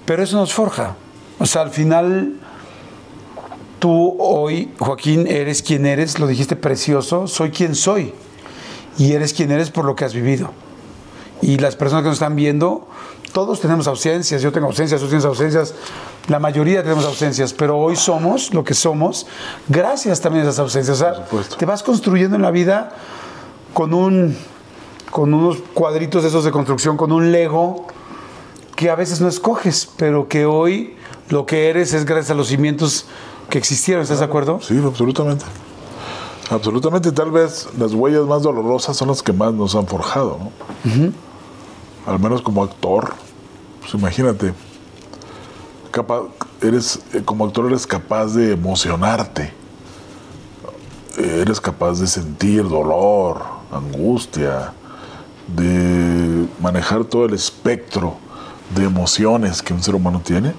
Pero 0.06 0.24
eso 0.24 0.36
nos 0.38 0.54
forja. 0.54 0.96
O 1.40 1.46
sea, 1.46 1.62
al 1.62 1.70
final 1.70 2.34
tú 3.82 4.16
hoy, 4.20 4.72
Joaquín, 4.78 5.26
eres 5.28 5.64
quien 5.64 5.88
eres, 5.88 6.20
lo 6.20 6.28
dijiste 6.28 6.56
precioso, 6.56 7.28
soy 7.28 7.50
quien 7.50 7.74
soy. 7.74 8.14
Y 8.98 9.14
eres 9.14 9.34
quien 9.34 9.52
eres 9.52 9.72
por 9.72 9.86
lo 9.86 9.96
que 9.96 10.06
has 10.06 10.14
vivido. 10.14 10.52
Y 11.42 11.58
las 11.58 11.76
personas 11.76 12.04
que 12.04 12.10
nos 12.10 12.18
están 12.18 12.36
viendo, 12.36 12.88
todos 13.34 13.60
tenemos 13.60 13.88
ausencias, 13.88 14.44
yo 14.44 14.52
tengo 14.52 14.68
ausencias, 14.68 15.02
tú 15.02 15.08
tienes 15.08 15.26
ausencias, 15.26 15.74
la 16.28 16.38
mayoría 16.38 16.84
tenemos 16.84 17.06
ausencias, 17.06 17.54
pero 17.54 17.80
hoy 17.80 17.96
somos 17.96 18.54
lo 18.54 18.64
que 18.64 18.76
somos 18.76 19.26
gracias 19.68 20.22
también 20.22 20.46
a 20.46 20.50
esas 20.50 20.60
ausencias. 20.60 21.02
O 21.02 21.44
sea, 21.44 21.58
te 21.58 21.66
vas 21.66 21.82
construyendo 21.82 22.36
en 22.36 22.44
la 22.44 22.52
vida 22.52 22.96
con 23.74 23.94
un 23.94 24.38
con 25.10 25.34
unos 25.34 25.58
cuadritos 25.74 26.22
de 26.22 26.30
esos 26.30 26.46
de 26.46 26.52
construcción, 26.52 26.96
con 26.96 27.12
un 27.12 27.32
Lego 27.32 27.88
que 28.76 28.90
a 28.90 28.96
veces 28.96 29.20
no 29.20 29.28
escoges, 29.28 29.90
pero 29.98 30.28
que 30.28 30.46
hoy 30.46 30.96
lo 31.30 31.46
que 31.46 31.70
eres 31.70 31.94
es 31.94 32.06
gracias 32.06 32.32
a 32.32 32.36
los 32.36 32.48
cimientos 32.48 33.08
que 33.52 33.60
existieron, 33.60 34.02
¿estás 34.02 34.18
de 34.20 34.26
acuerdo? 34.26 34.60
Sí, 34.62 34.82
absolutamente. 34.84 35.46
Absolutamente, 36.50 37.12
tal 37.12 37.30
vez 37.32 37.68
las 37.78 37.94
huellas 37.94 38.24
más 38.26 38.42
dolorosas 38.42 38.98
son 38.98 39.10
las 39.10 39.22
que 39.22 39.32
más 39.32 39.54
nos 39.54 39.76
han 39.76 39.86
forjado, 39.88 40.40
¿no? 40.40 41.12
Al 42.12 42.20
menos 42.20 42.42
como 42.42 42.64
actor, 42.64 43.14
pues 43.80 43.94
imagínate, 43.94 44.54
capa- 45.92 46.24
eres, 46.62 47.00
eh, 47.14 47.22
como 47.24 47.46
actor 47.46 47.68
eres 47.68 47.86
capaz 47.86 48.28
de 48.34 48.54
emocionarte, 48.54 49.54
eres 51.18 51.62
capaz 51.62 52.00
de 52.00 52.08
sentir 52.08 52.68
dolor, 52.68 53.42
angustia, 53.72 54.74
de 55.56 56.48
manejar 56.62 57.04
todo 57.06 57.26
el 57.26 57.34
espectro 57.34 58.16
de 58.76 58.86
emociones 58.86 59.62
que 59.62 59.74
un 59.74 59.84
ser 59.84 59.96
humano 59.96 60.22
tiene, 60.24 60.54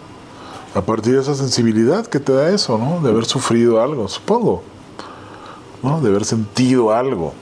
a 0.74 0.80
partir 0.80 1.14
de 1.14 1.20
esa 1.20 1.34
sensibilidad 1.34 2.06
que 2.06 2.20
te 2.20 2.32
da 2.32 2.50
eso, 2.50 2.78
¿no? 2.78 3.00
De 3.00 3.10
haber 3.10 3.24
sufrido 3.24 3.82
algo, 3.82 4.08
supongo. 4.08 4.62
¿no? 5.82 6.00
de 6.00 6.08
haber 6.08 6.24
sentido 6.24 6.92
algo. 6.92 7.34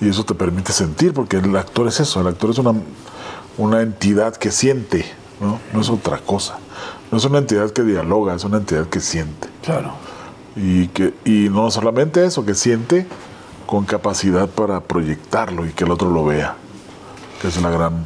Y 0.00 0.08
eso 0.08 0.24
te 0.24 0.34
permite 0.34 0.72
sentir, 0.72 1.14
porque 1.14 1.38
el 1.38 1.56
actor 1.56 1.88
es 1.88 2.00
eso, 2.00 2.20
el 2.20 2.26
actor 2.26 2.50
es 2.50 2.58
una, 2.58 2.74
una 3.56 3.80
entidad 3.80 4.36
que 4.36 4.50
siente, 4.50 5.06
¿no? 5.40 5.58
no 5.72 5.80
es 5.80 5.88
otra 5.88 6.18
cosa. 6.18 6.58
No 7.10 7.18
es 7.18 7.24
una 7.24 7.38
entidad 7.38 7.70
que 7.70 7.82
dialoga, 7.82 8.34
es 8.34 8.44
una 8.44 8.58
entidad 8.58 8.86
que 8.86 9.00
siente. 9.00 9.48
Claro. 9.62 9.92
Y, 10.54 10.88
que, 10.88 11.14
y 11.24 11.48
no 11.48 11.70
solamente 11.70 12.24
eso, 12.24 12.44
que 12.44 12.54
siente 12.54 13.06
con 13.66 13.84
capacidad 13.84 14.48
para 14.48 14.80
proyectarlo 14.80 15.66
y 15.66 15.70
que 15.70 15.84
el 15.84 15.90
otro 15.90 16.10
lo 16.10 16.24
vea, 16.24 16.56
que 17.40 17.48
es 17.48 17.60
la 17.62 17.70
gran, 17.70 18.04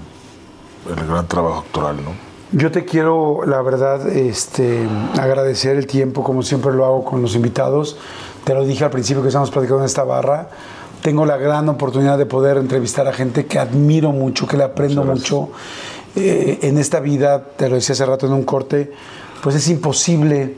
el 0.89 1.07
gran 1.07 1.27
trabajo 1.27 1.61
actoral. 1.61 1.97
¿no? 1.97 2.30
Yo 2.53 2.73
te 2.73 2.85
quiero, 2.85 3.43
la 3.47 3.63
verdad, 3.63 4.09
este, 4.09 4.85
agradecer 5.21 5.77
el 5.77 5.87
tiempo, 5.87 6.25
como 6.25 6.43
siempre 6.43 6.73
lo 6.73 6.85
hago 6.85 7.05
con 7.05 7.23
los 7.23 7.37
invitados. 7.37 7.97
Te 8.43 8.55
lo 8.55 8.65
dije 8.65 8.83
al 8.83 8.91
principio 8.91 9.23
que 9.23 9.29
estamos 9.29 9.53
platicando 9.53 9.83
en 9.83 9.87
esta 9.87 10.03
barra. 10.03 10.49
Tengo 11.01 11.25
la 11.25 11.37
gran 11.37 11.69
oportunidad 11.69 12.19
de 12.19 12.27
poder 12.27 12.57
entrevistar 12.57 13.07
a 13.07 13.13
gente 13.13 13.47
que 13.47 13.61
admiro 13.61 14.11
mucho, 14.11 14.49
que 14.49 14.57
le 14.57 14.65
aprendo 14.65 15.05
mucho. 15.05 15.51
Eh, 16.17 16.59
en 16.63 16.77
esta 16.79 16.99
vida, 16.99 17.41
te 17.57 17.69
lo 17.69 17.77
decía 17.77 17.93
hace 17.93 18.05
rato 18.05 18.27
en 18.27 18.33
un 18.33 18.43
corte, 18.43 18.91
pues 19.45 19.55
es 19.55 19.69
imposible. 19.69 20.57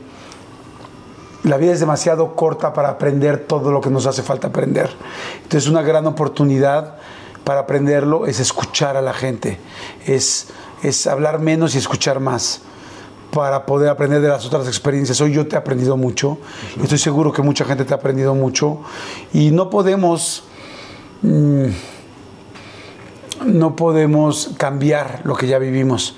La 1.43 1.57
vida 1.57 1.73
es 1.73 1.79
demasiado 1.79 2.35
corta 2.35 2.73
para 2.73 2.89
aprender 2.89 3.45
todo 3.45 3.71
lo 3.71 3.81
que 3.81 3.91
nos 3.91 4.07
hace 4.07 4.23
falta 4.23 4.47
aprender. 4.47 4.89
Entonces, 5.43 5.69
una 5.69 5.83
gran 5.83 6.07
oportunidad 6.07 6.95
para 7.43 7.61
aprenderlo 7.61 8.25
es 8.25 8.39
escuchar 8.39 8.97
a 8.97 9.01
la 9.01 9.13
gente, 9.13 9.59
es, 10.07 10.47
es 10.83 11.07
hablar 11.07 11.39
menos 11.39 11.73
y 11.75 11.77
escuchar 11.77 12.19
más 12.19 12.61
para 13.31 13.65
poder 13.65 13.89
aprender 13.89 14.21
de 14.21 14.27
las 14.27 14.45
otras 14.45 14.67
experiencias. 14.67 15.19
Hoy 15.21 15.33
yo 15.33 15.47
te 15.47 15.55
he 15.55 15.59
aprendido 15.59 15.97
mucho, 15.97 16.37
estoy 16.81 16.99
seguro 16.99 17.31
que 17.31 17.41
mucha 17.41 17.65
gente 17.65 17.83
te 17.85 17.93
ha 17.93 17.97
aprendido 17.97 18.35
mucho 18.35 18.81
y 19.33 19.49
no 19.49 19.69
podemos, 19.69 20.43
mm, 21.23 21.65
no 23.45 23.75
podemos 23.75 24.51
cambiar 24.57 25.21
lo 25.23 25.35
que 25.35 25.47
ya 25.47 25.57
vivimos, 25.57 26.15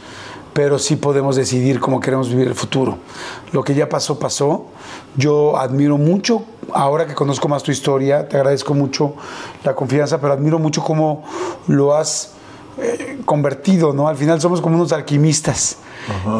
pero 0.51 0.77
sí 0.79 0.97
podemos 0.97 1.35
decidir 1.35 1.79
cómo 1.79 1.99
queremos 1.99 2.29
vivir 2.29 2.47
el 2.47 2.55
futuro. 2.55 2.97
Lo 3.51 3.63
que 3.63 3.75
ya 3.75 3.87
pasó, 3.87 4.19
pasó. 4.19 4.67
Yo 5.15 5.57
admiro 5.57 5.97
mucho, 5.97 6.43
ahora 6.73 7.05
que 7.05 7.13
conozco 7.13 7.47
más 7.47 7.63
tu 7.63 7.71
historia, 7.71 8.27
te 8.27 8.37
agradezco 8.37 8.73
mucho 8.73 9.15
la 9.63 9.75
confianza, 9.75 10.19
pero 10.19 10.33
admiro 10.33 10.59
mucho 10.59 10.83
cómo 10.83 11.23
lo 11.67 11.95
has 11.95 12.35
eh, 12.81 13.19
convertido, 13.25 13.93
¿no? 13.93 14.07
Al 14.07 14.17
final 14.17 14.41
somos 14.41 14.61
como 14.61 14.75
unos 14.75 14.91
alquimistas. 14.91 15.77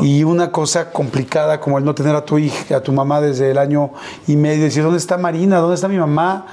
Y 0.03 0.23
una 0.23 0.51
cosa 0.51 0.91
complicada 0.91 1.59
como 1.59 1.79
el 1.79 1.85
no 1.85 1.95
tener 1.95 2.15
a 2.15 2.23
tu 2.23 2.37
hija, 2.37 2.77
a 2.77 2.81
tu 2.81 2.91
mamá 2.91 3.19
desde 3.19 3.49
el 3.49 3.57
año 3.57 3.89
y 4.27 4.35
medio, 4.35 4.65
decir, 4.65 4.83
¿dónde 4.83 4.99
está 4.99 5.17
Marina? 5.17 5.57
¿Dónde 5.57 5.73
está 5.73 5.87
mi 5.87 5.97
mamá? 5.97 6.45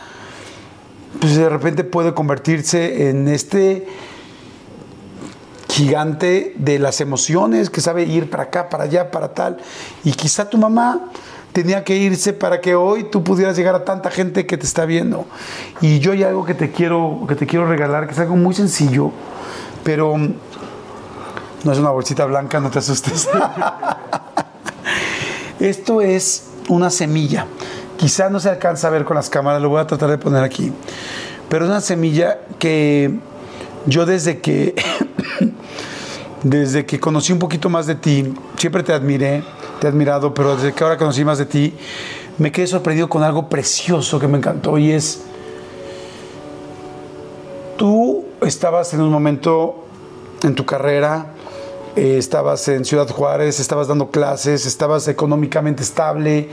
Pues 1.21 1.37
de 1.37 1.47
repente 1.51 1.85
puede 1.85 2.15
convertirse 2.15 3.11
en 3.11 3.29
este 3.29 3.87
gigante 5.69 6.55
de 6.57 6.79
las 6.79 7.01
emociones 7.01 7.69
que 7.69 7.81
sabe 7.81 8.05
ir 8.05 8.31
para 8.31 8.45
acá, 8.45 8.69
para 8.69 8.85
allá, 8.85 9.11
para 9.11 9.35
tal. 9.35 9.59
Y 10.05 10.13
quizá 10.13 10.49
tu 10.49 10.57
mamá 10.57 11.11
tenía 11.53 11.85
que 11.85 11.97
irse 11.97 12.33
para 12.33 12.61
que 12.61 12.75
hoy 12.75 13.05
tú 13.05 13.23
pudieras 13.23 13.57
llegar 13.57 13.75
a 13.75 13.85
tanta 13.85 14.11
gente 14.11 14.47
que 14.47 14.57
te 14.57 14.67
está 14.67 14.85
viendo. 14.85 15.27
Y 15.81 15.99
yo 15.99 16.13
hay 16.13 16.23
algo 16.25 16.45
que 16.45 16.55
te 16.55 16.71
quiero, 16.71 17.25
que 17.29 17.35
te 17.35 17.47
quiero 17.47 17.67
regalar, 17.67 18.07
que 18.07 18.13
es 18.13 18.19
algo 18.19 18.37
muy 18.37 18.55
sencillo, 18.55 19.13
pero 19.83 20.17
no 20.17 21.73
es 21.73 21.79
una 21.79 21.91
bolsita 21.91 22.25
blanca, 22.25 22.61
no 22.61 22.71
te 22.71 22.79
asustes. 22.79 23.29
Esto 25.61 26.01
es 26.01 26.45
una 26.69 26.91
semilla. 26.91 27.47
Quizá 27.97 28.31
no 28.31 28.41
se 28.41 28.51
alcanza 28.51 28.89
a 28.89 28.91
ver 28.91 29.05
con 29.05 29.17
las 29.17 29.31
cámaras, 29.31 29.63
lo 29.63 29.69
voy 29.69 29.81
a 29.81 29.87
tratar 29.87 30.11
de 30.11 30.19
poner 30.19 30.43
aquí. 30.43 30.73
Pero 31.49 31.65
es 31.65 31.71
una 31.71 31.81
semilla 31.81 32.41
que 32.59 33.19
yo 33.87 34.07
desde 34.07 34.41
que 34.41 34.75
desde 36.43 36.85
que 36.85 36.99
conocí 36.99 37.33
un 37.33 37.39
poquito 37.39 37.69
más 37.69 37.87
de 37.87 37.95
ti, 37.95 38.35
siempre 38.57 38.83
te 38.83 38.93
admiré, 38.93 39.45
te 39.81 39.87
he 39.87 39.91
admirado, 39.91 40.35
pero 40.35 40.57
desde 40.57 40.73
que 40.73 40.83
ahora 40.83 40.97
conocí 40.97 41.25
más 41.25 41.39
de 41.39 41.47
ti, 41.47 41.75
me 42.39 42.51
quedé 42.51 42.67
sorprendido 42.67 43.09
con 43.09 43.23
algo 43.23 43.49
precioso 43.49 44.19
que 44.19 44.27
me 44.27 44.39
encantó 44.39 44.79
y 44.79 44.91
es 44.91 45.23
tú 47.77 48.12
estabas 48.45 48.93
en 48.95 49.01
un 49.01 49.11
momento 49.11 49.85
en 50.43 50.55
tu 50.55 50.65
carrera, 50.67 51.27
eh, 51.95 52.17
estabas 52.19 52.67
en 52.69 52.85
Ciudad 52.85 53.09
Juárez, 53.09 53.61
estabas 53.61 53.89
dando 53.89 54.11
clases, 54.11 54.67
estabas 54.67 55.07
económicamente 55.09 55.83
estable, 55.83 56.49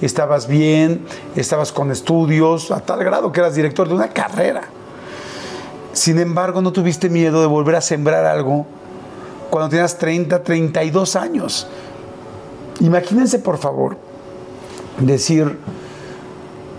estabas 0.00 0.46
bien, 0.46 1.04
estabas 1.34 1.72
con 1.72 1.90
estudios, 1.90 2.70
a 2.70 2.80
tal 2.80 3.02
grado 3.02 3.32
que 3.32 3.40
eras 3.40 3.54
director 3.54 3.88
de 3.88 3.94
una 3.94 4.08
carrera. 4.08 4.62
Sin 5.92 6.18
embargo, 6.18 6.62
no 6.62 6.72
tuviste 6.72 7.08
miedo 7.08 7.40
de 7.40 7.46
volver 7.46 7.76
a 7.76 7.80
sembrar 7.80 8.24
algo 8.24 8.66
cuando 9.50 9.70
tenías 9.70 9.98
30, 9.98 10.42
32 10.42 11.16
años. 11.16 11.66
Imagínense, 12.80 13.38
por 13.38 13.58
favor, 13.58 13.96
decir, 14.98 15.58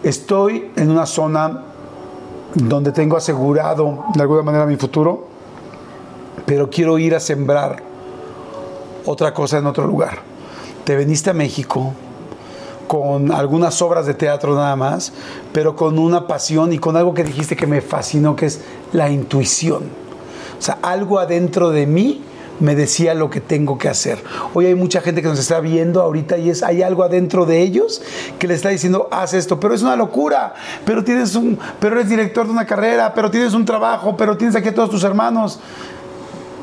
estoy 0.03 0.71
en 0.75 0.89
una 0.89 1.05
zona 1.05 1.72
donde 2.55 2.91
tengo 2.91 3.17
asegurado 3.17 4.05
de 4.13 4.21
alguna 4.21 4.43
manera 4.43 4.65
mi 4.65 4.75
futuro, 4.75 5.27
pero 6.45 6.69
quiero 6.69 6.97
ir 6.99 7.15
a 7.15 7.19
sembrar 7.19 7.81
otra 9.05 9.33
cosa 9.33 9.57
en 9.57 9.65
otro 9.65 9.87
lugar. 9.87 10.19
Te 10.83 10.95
veniste 10.95 11.29
a 11.29 11.33
México 11.33 11.93
con 12.87 13.31
algunas 13.31 13.81
obras 13.81 14.05
de 14.05 14.13
teatro 14.13 14.55
nada 14.55 14.75
más, 14.75 15.13
pero 15.51 15.75
con 15.75 15.97
una 15.97 16.27
pasión 16.27 16.73
y 16.73 16.79
con 16.79 16.95
algo 16.95 17.13
que 17.13 17.23
dijiste 17.23 17.55
que 17.55 17.65
me 17.65 17.81
fascinó, 17.81 18.35
que 18.35 18.45
es 18.45 18.61
la 18.91 19.09
intuición. 19.09 19.83
O 20.59 20.61
sea, 20.61 20.77
algo 20.81 21.19
adentro 21.19 21.71
de 21.71 21.87
mí 21.87 22.23
me 22.63 22.75
decía 22.75 23.13
lo 23.13 23.29
que 23.29 23.41
tengo 23.41 23.77
que 23.77 23.89
hacer. 23.89 24.23
Hoy 24.53 24.67
hay 24.67 24.75
mucha 24.75 25.01
gente 25.01 25.21
que 25.21 25.27
nos 25.27 25.37
está 25.37 25.59
viendo 25.59 26.01
ahorita 26.01 26.37
y 26.37 26.49
es 26.49 26.63
hay 26.63 26.81
algo 26.81 27.03
adentro 27.03 27.45
de 27.45 27.61
ellos 27.61 28.01
que 28.39 28.47
le 28.47 28.53
está 28.53 28.69
diciendo 28.69 29.09
haz 29.11 29.33
esto, 29.33 29.59
pero 29.59 29.73
es 29.73 29.81
una 29.81 29.97
locura. 29.97 30.53
Pero 30.85 31.03
tienes 31.03 31.35
un 31.35 31.59
pero 31.81 31.97
eres 31.97 32.09
director 32.09 32.45
de 32.45 32.53
una 32.53 32.65
carrera, 32.65 33.13
pero 33.13 33.29
tienes 33.29 33.53
un 33.53 33.65
trabajo, 33.65 34.15
pero 34.15 34.37
tienes 34.37 34.55
aquí 34.55 34.69
a 34.69 34.73
todos 34.73 34.89
tus 34.89 35.03
hermanos. 35.03 35.59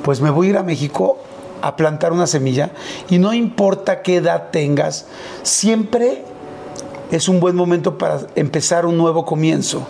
Pues 0.03 0.23
me 0.23 0.31
voy 0.31 0.47
a 0.47 0.51
ir 0.51 0.57
a 0.57 0.63
México 0.63 1.19
a 1.61 1.77
plantar 1.77 2.13
una 2.13 2.27
semilla 2.27 2.71
y 3.11 3.19
no 3.19 3.35
importa 3.35 4.01
qué 4.01 4.17
edad 4.17 4.49
tengas, 4.51 5.05
siempre 5.43 6.25
es 7.11 7.29
un 7.29 7.41
buen 7.41 7.55
momento 7.55 7.99
para 7.99 8.21
empezar 8.37 8.87
un 8.87 8.97
nuevo 8.97 9.27
comienzo. 9.27 9.87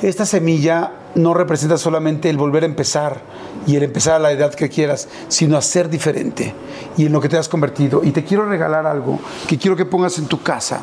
Esta 0.00 0.24
semilla 0.24 0.92
no 1.14 1.34
representa 1.34 1.76
solamente 1.76 2.30
el 2.30 2.38
volver 2.38 2.62
a 2.62 2.66
empezar 2.66 3.20
y 3.66 3.76
el 3.76 3.82
empezar 3.82 4.14
a 4.14 4.18
la 4.18 4.32
edad 4.32 4.54
que 4.54 4.68
quieras, 4.68 5.08
sino 5.28 5.56
a 5.56 5.62
ser 5.62 5.88
diferente 5.88 6.54
y 6.96 7.06
en 7.06 7.12
lo 7.12 7.20
que 7.20 7.28
te 7.28 7.36
has 7.36 7.48
convertido. 7.48 8.02
Y 8.04 8.10
te 8.10 8.24
quiero 8.24 8.46
regalar 8.46 8.86
algo 8.86 9.18
que 9.46 9.58
quiero 9.58 9.76
que 9.76 9.84
pongas 9.84 10.18
en 10.18 10.26
tu 10.26 10.42
casa 10.42 10.82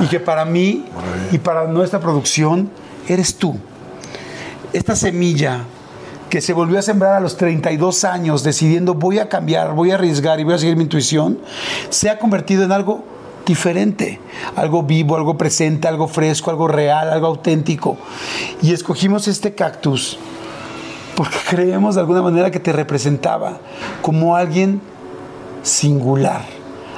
y 0.00 0.06
que 0.06 0.20
para 0.20 0.44
mí 0.44 0.84
y 1.30 1.38
para 1.38 1.66
nuestra 1.66 2.00
producción 2.00 2.70
eres 3.08 3.36
tú. 3.36 3.56
Esta 4.72 4.96
semilla 4.96 5.64
que 6.30 6.40
se 6.40 6.54
volvió 6.54 6.78
a 6.78 6.82
sembrar 6.82 7.14
a 7.14 7.20
los 7.20 7.36
32 7.36 8.04
años 8.04 8.42
decidiendo 8.42 8.94
voy 8.94 9.18
a 9.18 9.28
cambiar, 9.28 9.74
voy 9.74 9.90
a 9.90 9.96
arriesgar 9.96 10.40
y 10.40 10.44
voy 10.44 10.54
a 10.54 10.58
seguir 10.58 10.76
mi 10.76 10.84
intuición, 10.84 11.38
se 11.90 12.08
ha 12.08 12.18
convertido 12.18 12.64
en 12.64 12.72
algo 12.72 13.04
diferente, 13.44 14.18
algo 14.56 14.82
vivo, 14.82 15.16
algo 15.16 15.36
presente, 15.36 15.88
algo 15.88 16.08
fresco, 16.08 16.50
algo 16.50 16.68
real, 16.68 17.10
algo 17.10 17.26
auténtico. 17.26 17.98
Y 18.62 18.72
escogimos 18.72 19.28
este 19.28 19.54
cactus 19.54 20.18
porque 21.16 21.36
creemos 21.48 21.94
de 21.94 22.00
alguna 22.00 22.22
manera 22.22 22.50
que 22.50 22.60
te 22.60 22.72
representaba 22.72 23.58
como 24.00 24.36
alguien 24.36 24.80
singular. 25.62 26.42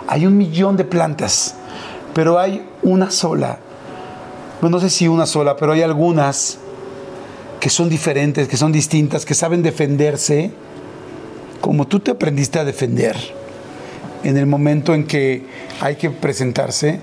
Hay 0.07 0.27
un 0.27 0.37
millón 0.37 0.77
de 0.77 0.85
plantas, 0.85 1.55
pero 2.13 2.39
hay 2.39 2.67
una 2.83 3.11
sola. 3.11 3.59
No 4.61 4.81
sé 4.81 4.89
si 4.89 5.09
una 5.09 5.27
sola, 5.27 5.57
pero 5.57 5.73
hay 5.73 5.83
algunas 5.83 6.59
que 7.61 7.69
son 7.69 7.89
diferentes, 7.89 8.49
que 8.49 8.57
son 8.57 8.73
distintas, 8.73 9.25
que 9.25 9.35
saben 9.35 9.63
defenderse 9.63 10.53
como 11.61 11.87
tú 11.87 12.01
te 12.01 12.11
aprendiste 12.11 12.59
a 12.59 12.65
defender 12.65 13.17
en 14.23 14.37
el 14.37 14.47
momento 14.47 14.95
en 14.95 15.07
que 15.07 15.47
hay 15.81 15.97
que 15.97 16.11
presentarse 16.11 17.01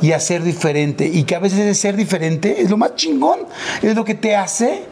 y 0.00 0.12
hacer 0.12 0.42
diferente. 0.42 1.06
Y 1.06 1.24
que 1.24 1.34
a 1.34 1.38
veces 1.38 1.78
ser 1.78 1.96
diferente 1.96 2.62
es 2.62 2.70
lo 2.70 2.76
más 2.76 2.94
chingón, 2.94 3.40
es 3.82 3.94
lo 3.94 4.04
que 4.04 4.14
te 4.14 4.36
hace 4.36 4.84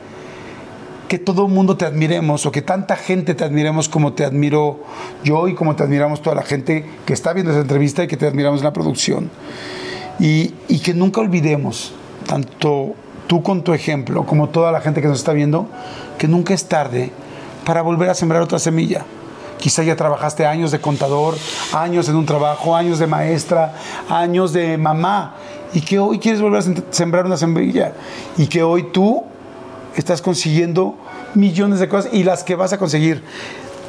que 1.10 1.18
todo 1.18 1.46
el 1.46 1.52
mundo 1.52 1.76
te 1.76 1.84
admiremos 1.84 2.46
o 2.46 2.52
que 2.52 2.62
tanta 2.62 2.94
gente 2.94 3.34
te 3.34 3.42
admiremos 3.42 3.88
como 3.88 4.12
te 4.12 4.24
admiro 4.24 4.84
yo 5.24 5.48
y 5.48 5.56
como 5.56 5.74
te 5.74 5.82
admiramos 5.82 6.22
toda 6.22 6.36
la 6.36 6.42
gente 6.42 6.86
que 7.04 7.12
está 7.12 7.32
viendo 7.32 7.50
esa 7.50 7.62
entrevista 7.62 8.04
y 8.04 8.06
que 8.06 8.16
te 8.16 8.28
admiramos 8.28 8.60
en 8.60 8.66
la 8.66 8.72
producción. 8.72 9.28
Y, 10.20 10.54
y 10.68 10.78
que 10.78 10.94
nunca 10.94 11.20
olvidemos, 11.20 11.92
tanto 12.28 12.94
tú 13.26 13.42
con 13.42 13.64
tu 13.64 13.74
ejemplo 13.74 14.24
como 14.24 14.50
toda 14.50 14.70
la 14.70 14.80
gente 14.80 15.02
que 15.02 15.08
nos 15.08 15.18
está 15.18 15.32
viendo, 15.32 15.66
que 16.16 16.28
nunca 16.28 16.54
es 16.54 16.66
tarde 16.66 17.10
para 17.64 17.82
volver 17.82 18.08
a 18.08 18.14
sembrar 18.14 18.40
otra 18.40 18.60
semilla. 18.60 19.04
Quizá 19.58 19.82
ya 19.82 19.96
trabajaste 19.96 20.46
años 20.46 20.70
de 20.70 20.80
contador, 20.80 21.34
años 21.72 22.08
en 22.08 22.14
un 22.14 22.24
trabajo, 22.24 22.76
años 22.76 23.00
de 23.00 23.08
maestra, 23.08 23.74
años 24.08 24.52
de 24.52 24.78
mamá, 24.78 25.34
y 25.74 25.80
que 25.80 25.98
hoy 25.98 26.20
quieres 26.20 26.40
volver 26.40 26.60
a 26.60 26.92
sembrar 26.92 27.26
una 27.26 27.36
semilla, 27.36 27.94
y 28.38 28.46
que 28.46 28.62
hoy 28.62 28.84
tú 28.92 29.24
estás 30.00 30.22
consiguiendo 30.22 30.96
millones 31.34 31.78
de 31.78 31.88
cosas 31.88 32.12
y 32.12 32.24
las 32.24 32.44
que 32.44 32.54
vas 32.54 32.72
a 32.72 32.78
conseguir. 32.78 33.22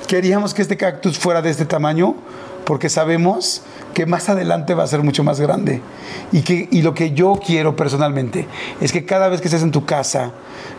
Queríamos 0.07 0.53
que 0.53 0.61
este 0.61 0.77
cactus 0.77 1.17
fuera 1.17 1.41
de 1.41 1.49
este 1.49 1.65
tamaño 1.65 2.15
porque 2.65 2.89
sabemos 2.89 3.63
que 3.93 4.05
más 4.05 4.29
adelante 4.29 4.73
va 4.73 4.83
a 4.83 4.87
ser 4.87 5.03
mucho 5.03 5.23
más 5.23 5.39
grande. 5.39 5.81
Y, 6.31 6.41
que, 6.41 6.67
y 6.71 6.81
lo 6.81 6.93
que 6.93 7.11
yo 7.11 7.39
quiero 7.45 7.75
personalmente 7.75 8.47
es 8.79 8.91
que 8.91 9.05
cada 9.05 9.27
vez 9.29 9.41
que 9.41 9.47
estés 9.47 9.63
en 9.63 9.71
tu 9.71 9.85
casa, 9.85 10.31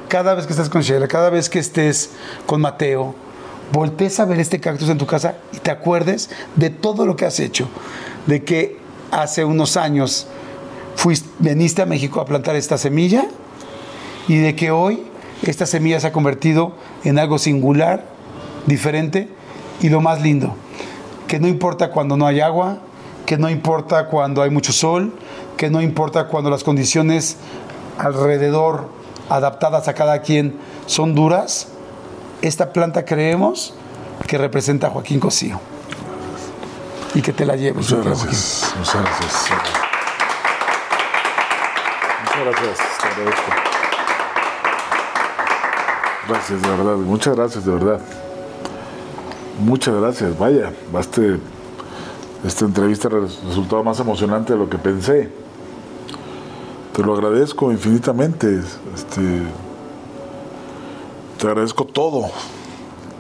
cada 0.09 0.35
vez 0.35 0.47
que 0.47 0.53
estés 0.53 0.69
con 0.69 0.83
Sheila, 0.83 1.09
cada 1.09 1.31
vez 1.31 1.49
que 1.49 1.59
estés 1.59 2.11
con 2.47 2.61
Mateo, 2.61 3.15
voltees 3.73 4.21
a 4.21 4.25
ver 4.25 4.41
este 4.41 4.61
cactus 4.61 4.89
en 4.89 4.99
tu 4.99 5.07
casa 5.07 5.37
y 5.53 5.59
te 5.59 5.71
acuerdes 5.71 6.31
de 6.57 6.71
todo 6.71 7.07
lo 7.07 7.17
que 7.17 7.27
has 7.27 7.41
hecho. 7.41 7.69
De 8.27 8.45
que 8.45 8.79
hace 9.11 9.45
unos 9.45 9.77
años 9.77 10.27
fuiste, 10.95 11.29
veniste 11.39 11.83
a 11.83 11.87
México 11.87 12.21
a 12.21 12.25
plantar 12.25 12.57
esta 12.57 12.79
semilla 12.79 13.27
y 14.29 14.37
de 14.37 14.55
que 14.55 14.71
hoy 14.71 15.03
esta 15.43 15.67
semilla 15.67 15.99
se 16.01 16.07
ha 16.07 16.13
convertido 16.13 16.73
en 17.05 17.19
algo 17.19 17.39
singular, 17.39 18.05
diferente 18.67 19.29
y 19.81 19.89
lo 19.89 20.01
más 20.01 20.23
lindo, 20.23 20.55
que 21.27 21.41
no 21.41 21.49
importa 21.49 21.91
cuando 21.91 22.17
no 22.17 22.27
hay 22.27 22.41
agua, 22.41 22.79
que 23.27 23.39
no 23.39 23.51
importa 23.51 24.07
cuando 24.07 24.43
hay 24.43 24.51
mucho 24.51 24.73
sol, 24.73 25.15
que 25.57 25.71
no 25.71 25.81
importa 25.81 26.29
cuando 26.29 26.51
las 26.51 26.65
condiciones 26.65 27.37
alrededor 27.99 28.89
adaptadas 29.29 29.89
a 29.89 29.95
cada 29.95 30.21
quien 30.23 30.57
son 30.87 31.15
duras, 31.15 31.69
esta 32.43 32.73
planta 32.73 33.05
creemos 33.05 33.75
que 34.27 34.39
representa 34.39 34.89
a 34.89 34.91
Joaquín 34.91 35.21
Cosío. 35.21 35.61
Y 37.15 37.23
que 37.23 37.33
te 37.33 37.45
la 37.45 37.57
lleves. 37.57 37.91
Muchas 37.91 38.05
gracias. 38.05 38.75
Muchas 38.79 39.03
gracias. 39.03 39.51
Muchas 42.25 42.57
gracias. 42.59 43.62
Gracias, 46.29 46.63
de 46.63 46.69
verdad. 46.69 46.97
Muchas 46.97 47.37
gracias, 47.37 47.65
de 47.65 47.73
verdad. 47.73 48.01
Muchas 49.65 49.95
gracias. 49.95 50.39
Vaya, 50.39 50.73
baste 50.93 51.39
esta 52.45 52.65
entrevista 52.65 53.09
resultado 53.09 53.83
más 53.83 53.99
emocionante 54.01 54.53
de 54.53 54.59
lo 54.59 54.69
que 54.69 54.79
pensé. 54.79 55.31
Te 56.93 57.03
lo 57.03 57.15
agradezco 57.15 57.73
infinitamente. 57.73 58.61
Este, 58.95 59.43
te 61.39 61.47
agradezco 61.47 61.85
todo, 61.85 62.31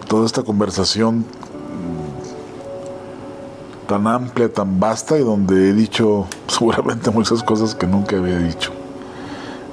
toda 0.08 0.26
esta 0.26 0.42
conversación 0.42 1.24
tan 3.88 4.06
amplia, 4.06 4.52
tan 4.52 4.78
vasta 4.78 5.18
y 5.18 5.22
donde 5.22 5.70
he 5.70 5.72
dicho 5.72 6.26
seguramente 6.46 7.10
muchas 7.10 7.42
cosas 7.42 7.74
que 7.74 7.86
nunca 7.86 8.16
había 8.16 8.38
dicho. 8.38 8.70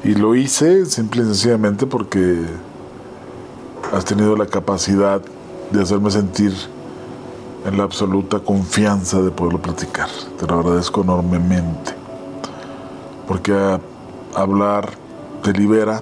Y 0.03 0.15
lo 0.15 0.33
hice 0.35 0.85
simple 0.85 1.21
y 1.21 1.25
sencillamente 1.25 1.85
porque 1.85 2.45
has 3.93 4.05
tenido 4.05 4.35
la 4.35 4.45
capacidad 4.45 5.21
de 5.71 5.81
hacerme 5.81 6.11
sentir 6.11 6.53
en 7.65 7.77
la 7.77 7.83
absoluta 7.83 8.39
confianza 8.39 9.21
de 9.21 9.31
poderlo 9.31 9.61
platicar. 9.61 10.09
Te 10.37 10.47
lo 10.47 10.59
agradezco 10.59 11.01
enormemente. 11.01 11.93
Porque 13.27 13.79
hablar 14.35 14.89
te 15.43 15.53
libera. 15.53 16.01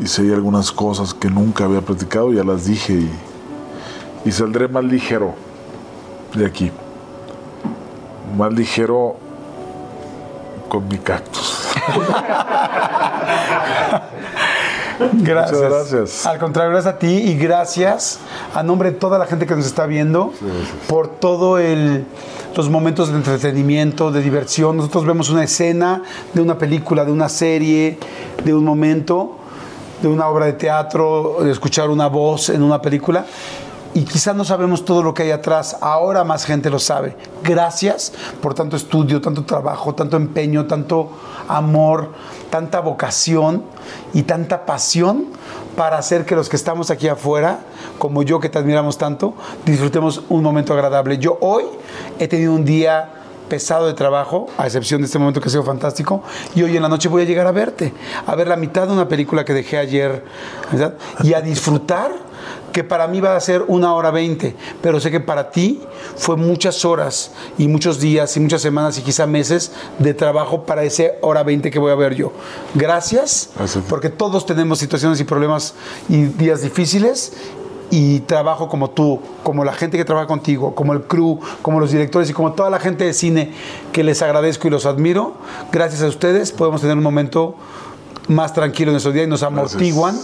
Y 0.00 0.06
si 0.06 0.32
algunas 0.32 0.70
cosas 0.70 1.12
que 1.12 1.28
nunca 1.28 1.64
había 1.64 1.80
platicado, 1.80 2.32
ya 2.32 2.44
las 2.44 2.66
dije 2.66 2.94
y, 2.94 3.10
y 4.24 4.32
saldré 4.32 4.68
más 4.68 4.84
ligero 4.84 5.34
de 6.34 6.46
aquí. 6.46 6.70
Más 8.36 8.52
ligero 8.52 9.16
con 10.68 10.86
mi 10.86 10.98
cactus. 10.98 11.68
Gracias. 14.98 15.60
Muchas 15.60 15.72
gracias. 15.72 16.26
Al 16.26 16.38
contrario, 16.38 16.72
gracias 16.72 16.94
a 16.94 16.98
ti 16.98 17.06
y 17.08 17.36
gracias 17.36 18.18
a 18.54 18.62
nombre 18.62 18.92
de 18.92 18.98
toda 18.98 19.18
la 19.18 19.26
gente 19.26 19.46
que 19.46 19.54
nos 19.54 19.66
está 19.66 19.86
viendo 19.86 20.32
por 20.88 21.08
todo 21.08 21.58
el 21.58 22.04
los 22.58 22.68
momentos 22.68 23.10
de 23.10 23.16
entretenimiento, 23.16 24.10
de 24.10 24.20
diversión. 24.20 24.76
Nosotros 24.76 25.06
vemos 25.06 25.30
una 25.30 25.44
escena 25.44 26.02
de 26.34 26.42
una 26.42 26.58
película, 26.58 27.04
de 27.04 27.12
una 27.12 27.28
serie, 27.28 28.00
de 28.44 28.52
un 28.52 28.64
momento, 28.64 29.36
de 30.02 30.08
una 30.08 30.26
obra 30.26 30.46
de 30.46 30.54
teatro, 30.54 31.36
de 31.40 31.52
escuchar 31.52 31.88
una 31.88 32.08
voz 32.08 32.48
en 32.48 32.64
una 32.64 32.82
película 32.82 33.26
y 33.98 34.04
quizás 34.04 34.36
no 34.36 34.44
sabemos 34.44 34.84
todo 34.84 35.02
lo 35.02 35.12
que 35.12 35.24
hay 35.24 35.32
atrás. 35.32 35.76
Ahora 35.80 36.22
más 36.22 36.44
gente 36.44 36.70
lo 36.70 36.78
sabe. 36.78 37.16
Gracias 37.42 38.12
por 38.40 38.54
tanto 38.54 38.76
estudio, 38.76 39.20
tanto 39.20 39.44
trabajo, 39.44 39.92
tanto 39.92 40.16
empeño, 40.16 40.66
tanto 40.66 41.10
amor, 41.48 42.12
tanta 42.48 42.78
vocación 42.78 43.64
y 44.14 44.22
tanta 44.22 44.66
pasión 44.66 45.24
para 45.76 45.98
hacer 45.98 46.24
que 46.24 46.36
los 46.36 46.48
que 46.48 46.54
estamos 46.54 46.92
aquí 46.92 47.08
afuera, 47.08 47.58
como 47.98 48.22
yo 48.22 48.38
que 48.38 48.48
te 48.48 48.58
admiramos 48.58 48.98
tanto, 48.98 49.34
disfrutemos 49.66 50.22
un 50.28 50.44
momento 50.44 50.74
agradable. 50.74 51.18
Yo 51.18 51.36
hoy 51.40 51.64
he 52.20 52.28
tenido 52.28 52.52
un 52.54 52.64
día 52.64 53.10
pesado 53.48 53.88
de 53.88 53.94
trabajo, 53.94 54.46
a 54.58 54.66
excepción 54.66 55.00
de 55.00 55.06
este 55.06 55.18
momento 55.18 55.40
que 55.40 55.48
ha 55.48 55.50
sido 55.50 55.64
fantástico, 55.64 56.22
y 56.54 56.62
hoy 56.62 56.76
en 56.76 56.82
la 56.82 56.88
noche 56.88 57.08
voy 57.08 57.22
a 57.22 57.24
llegar 57.24 57.48
a 57.48 57.52
verte, 57.52 57.92
a 58.26 58.36
ver 58.36 58.46
la 58.46 58.56
mitad 58.56 58.86
de 58.86 58.92
una 58.92 59.08
película 59.08 59.44
que 59.44 59.54
dejé 59.54 59.78
ayer, 59.78 60.24
y 61.24 61.32
a 61.32 61.40
disfrutar 61.40 62.27
que 62.78 62.84
para 62.84 63.08
mí 63.08 63.20
va 63.20 63.34
a 63.34 63.40
ser 63.40 63.64
una 63.66 63.92
hora 63.92 64.12
veinte, 64.12 64.54
pero 64.80 65.00
sé 65.00 65.10
que 65.10 65.18
para 65.18 65.50
ti 65.50 65.80
fue 66.14 66.36
muchas 66.36 66.84
horas 66.84 67.32
y 67.58 67.66
muchos 67.66 67.98
días 67.98 68.36
y 68.36 68.38
muchas 68.38 68.62
semanas 68.62 68.96
y 68.98 69.02
quizá 69.02 69.26
meses 69.26 69.72
de 69.98 70.14
trabajo 70.14 70.64
para 70.64 70.84
ese 70.84 71.18
hora 71.20 71.42
veinte 71.42 71.72
que 71.72 71.80
voy 71.80 71.90
a 71.90 71.96
ver 71.96 72.14
yo. 72.14 72.30
Gracias, 72.76 73.50
Gracias. 73.58 73.84
porque 73.88 74.10
todos 74.10 74.46
tenemos 74.46 74.78
situaciones 74.78 75.18
y 75.18 75.24
problemas 75.24 75.74
y 76.08 76.26
días 76.26 76.62
difíciles 76.62 77.32
y 77.90 78.20
trabajo 78.20 78.68
como 78.68 78.90
tú, 78.90 79.18
como 79.42 79.64
la 79.64 79.72
gente 79.72 79.96
que 79.96 80.04
trabaja 80.04 80.28
contigo, 80.28 80.76
como 80.76 80.92
el 80.92 81.02
crew, 81.02 81.40
como 81.60 81.80
los 81.80 81.90
directores 81.90 82.30
y 82.30 82.32
como 82.32 82.52
toda 82.52 82.70
la 82.70 82.78
gente 82.78 83.02
de 83.02 83.12
cine 83.12 83.54
que 83.90 84.04
les 84.04 84.22
agradezco 84.22 84.68
y 84.68 84.70
los 84.70 84.86
admiro. 84.86 85.34
Gracias 85.72 86.00
a 86.02 86.06
ustedes 86.06 86.52
podemos 86.52 86.80
tener 86.80 86.96
un 86.96 87.02
momento 87.02 87.56
más 88.28 88.54
tranquilo 88.54 88.90
en 88.90 88.92
nuestro 88.92 89.10
día 89.10 89.24
y 89.24 89.26
nos 89.26 89.42
amortiguan 89.42 90.16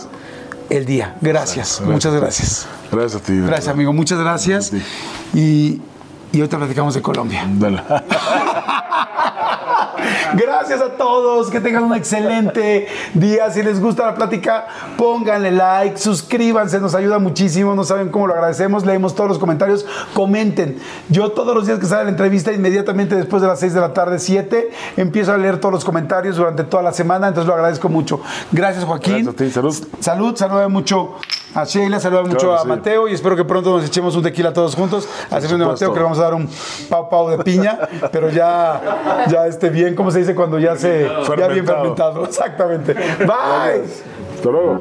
el 0.71 0.87
día. 0.87 1.17
Gracias, 1.21 1.81
muchas 1.81 2.15
gracias. 2.15 2.67
Gracias 2.91 3.23
a 3.23 3.25
ti. 3.25 3.39
Gracias, 3.39 3.69
amigo, 3.69 3.93
muchas 3.93 4.19
gracias. 4.19 4.73
Y, 5.33 5.81
y 6.33 6.39
ahorita 6.41 6.59
platicamos 6.59 6.95
de 6.95 7.03
Colombia. 7.03 7.47
Dale. 7.49 7.83
Gracias 10.35 10.81
a 10.81 10.91
todos, 10.91 11.51
que 11.51 11.61
tengan 11.61 11.85
un 11.85 11.95
excelente 11.95 12.87
día. 13.15 13.51
Si 13.51 13.63
les 13.63 13.81
gusta 13.81 14.07
la 14.07 14.15
plática, 14.15 14.67
pónganle 14.97 15.51
like, 15.51 15.99
suscríbanse, 15.99 16.81
nos 16.81 16.95
ayuda 16.95 17.19
muchísimo. 17.19 17.75
No 17.75 17.85
saben 17.85 18.09
cómo 18.09 18.27
lo 18.27 18.35
agradecemos. 18.35 18.85
Leemos 18.87 19.15
todos 19.15 19.29
los 19.29 19.39
comentarios. 19.39 19.87
Comenten. 20.15 20.79
Yo 21.09 21.33
todos 21.33 21.55
los 21.55 21.67
días 21.67 21.79
que 21.79 21.87
sale 21.87 22.05
la 22.05 22.11
entrevista, 22.11 22.53
inmediatamente 22.53 23.17
después 23.17 23.43
de 23.43 23.49
las 23.49 23.61
6 23.61 23.75
de 23.75 23.81
la 23.81 23.93
tarde, 23.93 24.19
7, 24.19 24.71
empiezo 24.97 25.33
a 25.33 25.37
leer 25.37 25.59
todos 25.59 25.73
los 25.73 25.85
comentarios 25.85 26.37
durante 26.37 26.65
toda 26.65 26.83
la 26.83 26.93
semana. 26.93 27.29
Entonces 27.29 27.49
lo 27.49 27.55
agradezco 27.55 27.89
mucho. 27.89 28.21
Gracias, 28.53 28.85
Joaquín. 28.85 29.25
Gracias 29.25 29.35
a 29.35 29.37
ti. 29.37 29.51
Salud. 29.51 29.89
Salud, 30.01 30.37
saluda 30.37 30.69
mucho 30.69 31.17
a 31.55 31.65
Sheila, 31.65 32.01
saluda 32.01 32.23
mucho 32.23 32.39
Claro, 32.39 32.55
a 32.57 32.63
sí. 32.63 32.69
Mateo 32.69 33.09
y 33.09 33.15
espero 33.15 33.37
que 33.37 33.45
pronto 33.45 33.71
nos 33.77 33.85
echemos 33.87 34.17
un 34.17 34.23
tequila 34.23 34.53
todos 34.53 34.75
juntos. 34.75 35.09
A 35.31 35.41
de 35.41 35.57
Mateo 35.57 35.93
que 35.93 35.99
le 35.99 36.03
vamos 36.03 36.19
a 36.19 36.23
dar 36.23 36.35
un 36.35 36.49
pau 36.89 37.09
pau 37.09 37.29
de 37.31 37.39
piña, 37.45 37.79
pero 38.13 38.29
ya, 38.31 39.25
ya 39.29 39.47
esté 39.47 39.71
bien, 39.71 39.95
¿cómo 39.95 40.11
se 40.11 40.19
dice 40.21 40.35
cuando 40.35 40.59
ya 40.59 40.77
se 40.77 41.03
ya 41.07 41.49
bien 41.49 41.65
Fermentado. 41.67 41.79
fermentado? 41.81 42.25
Exactamente. 42.27 42.95
Bye. 42.95 43.85
Hasta 44.35 44.51
luego. 44.51 44.81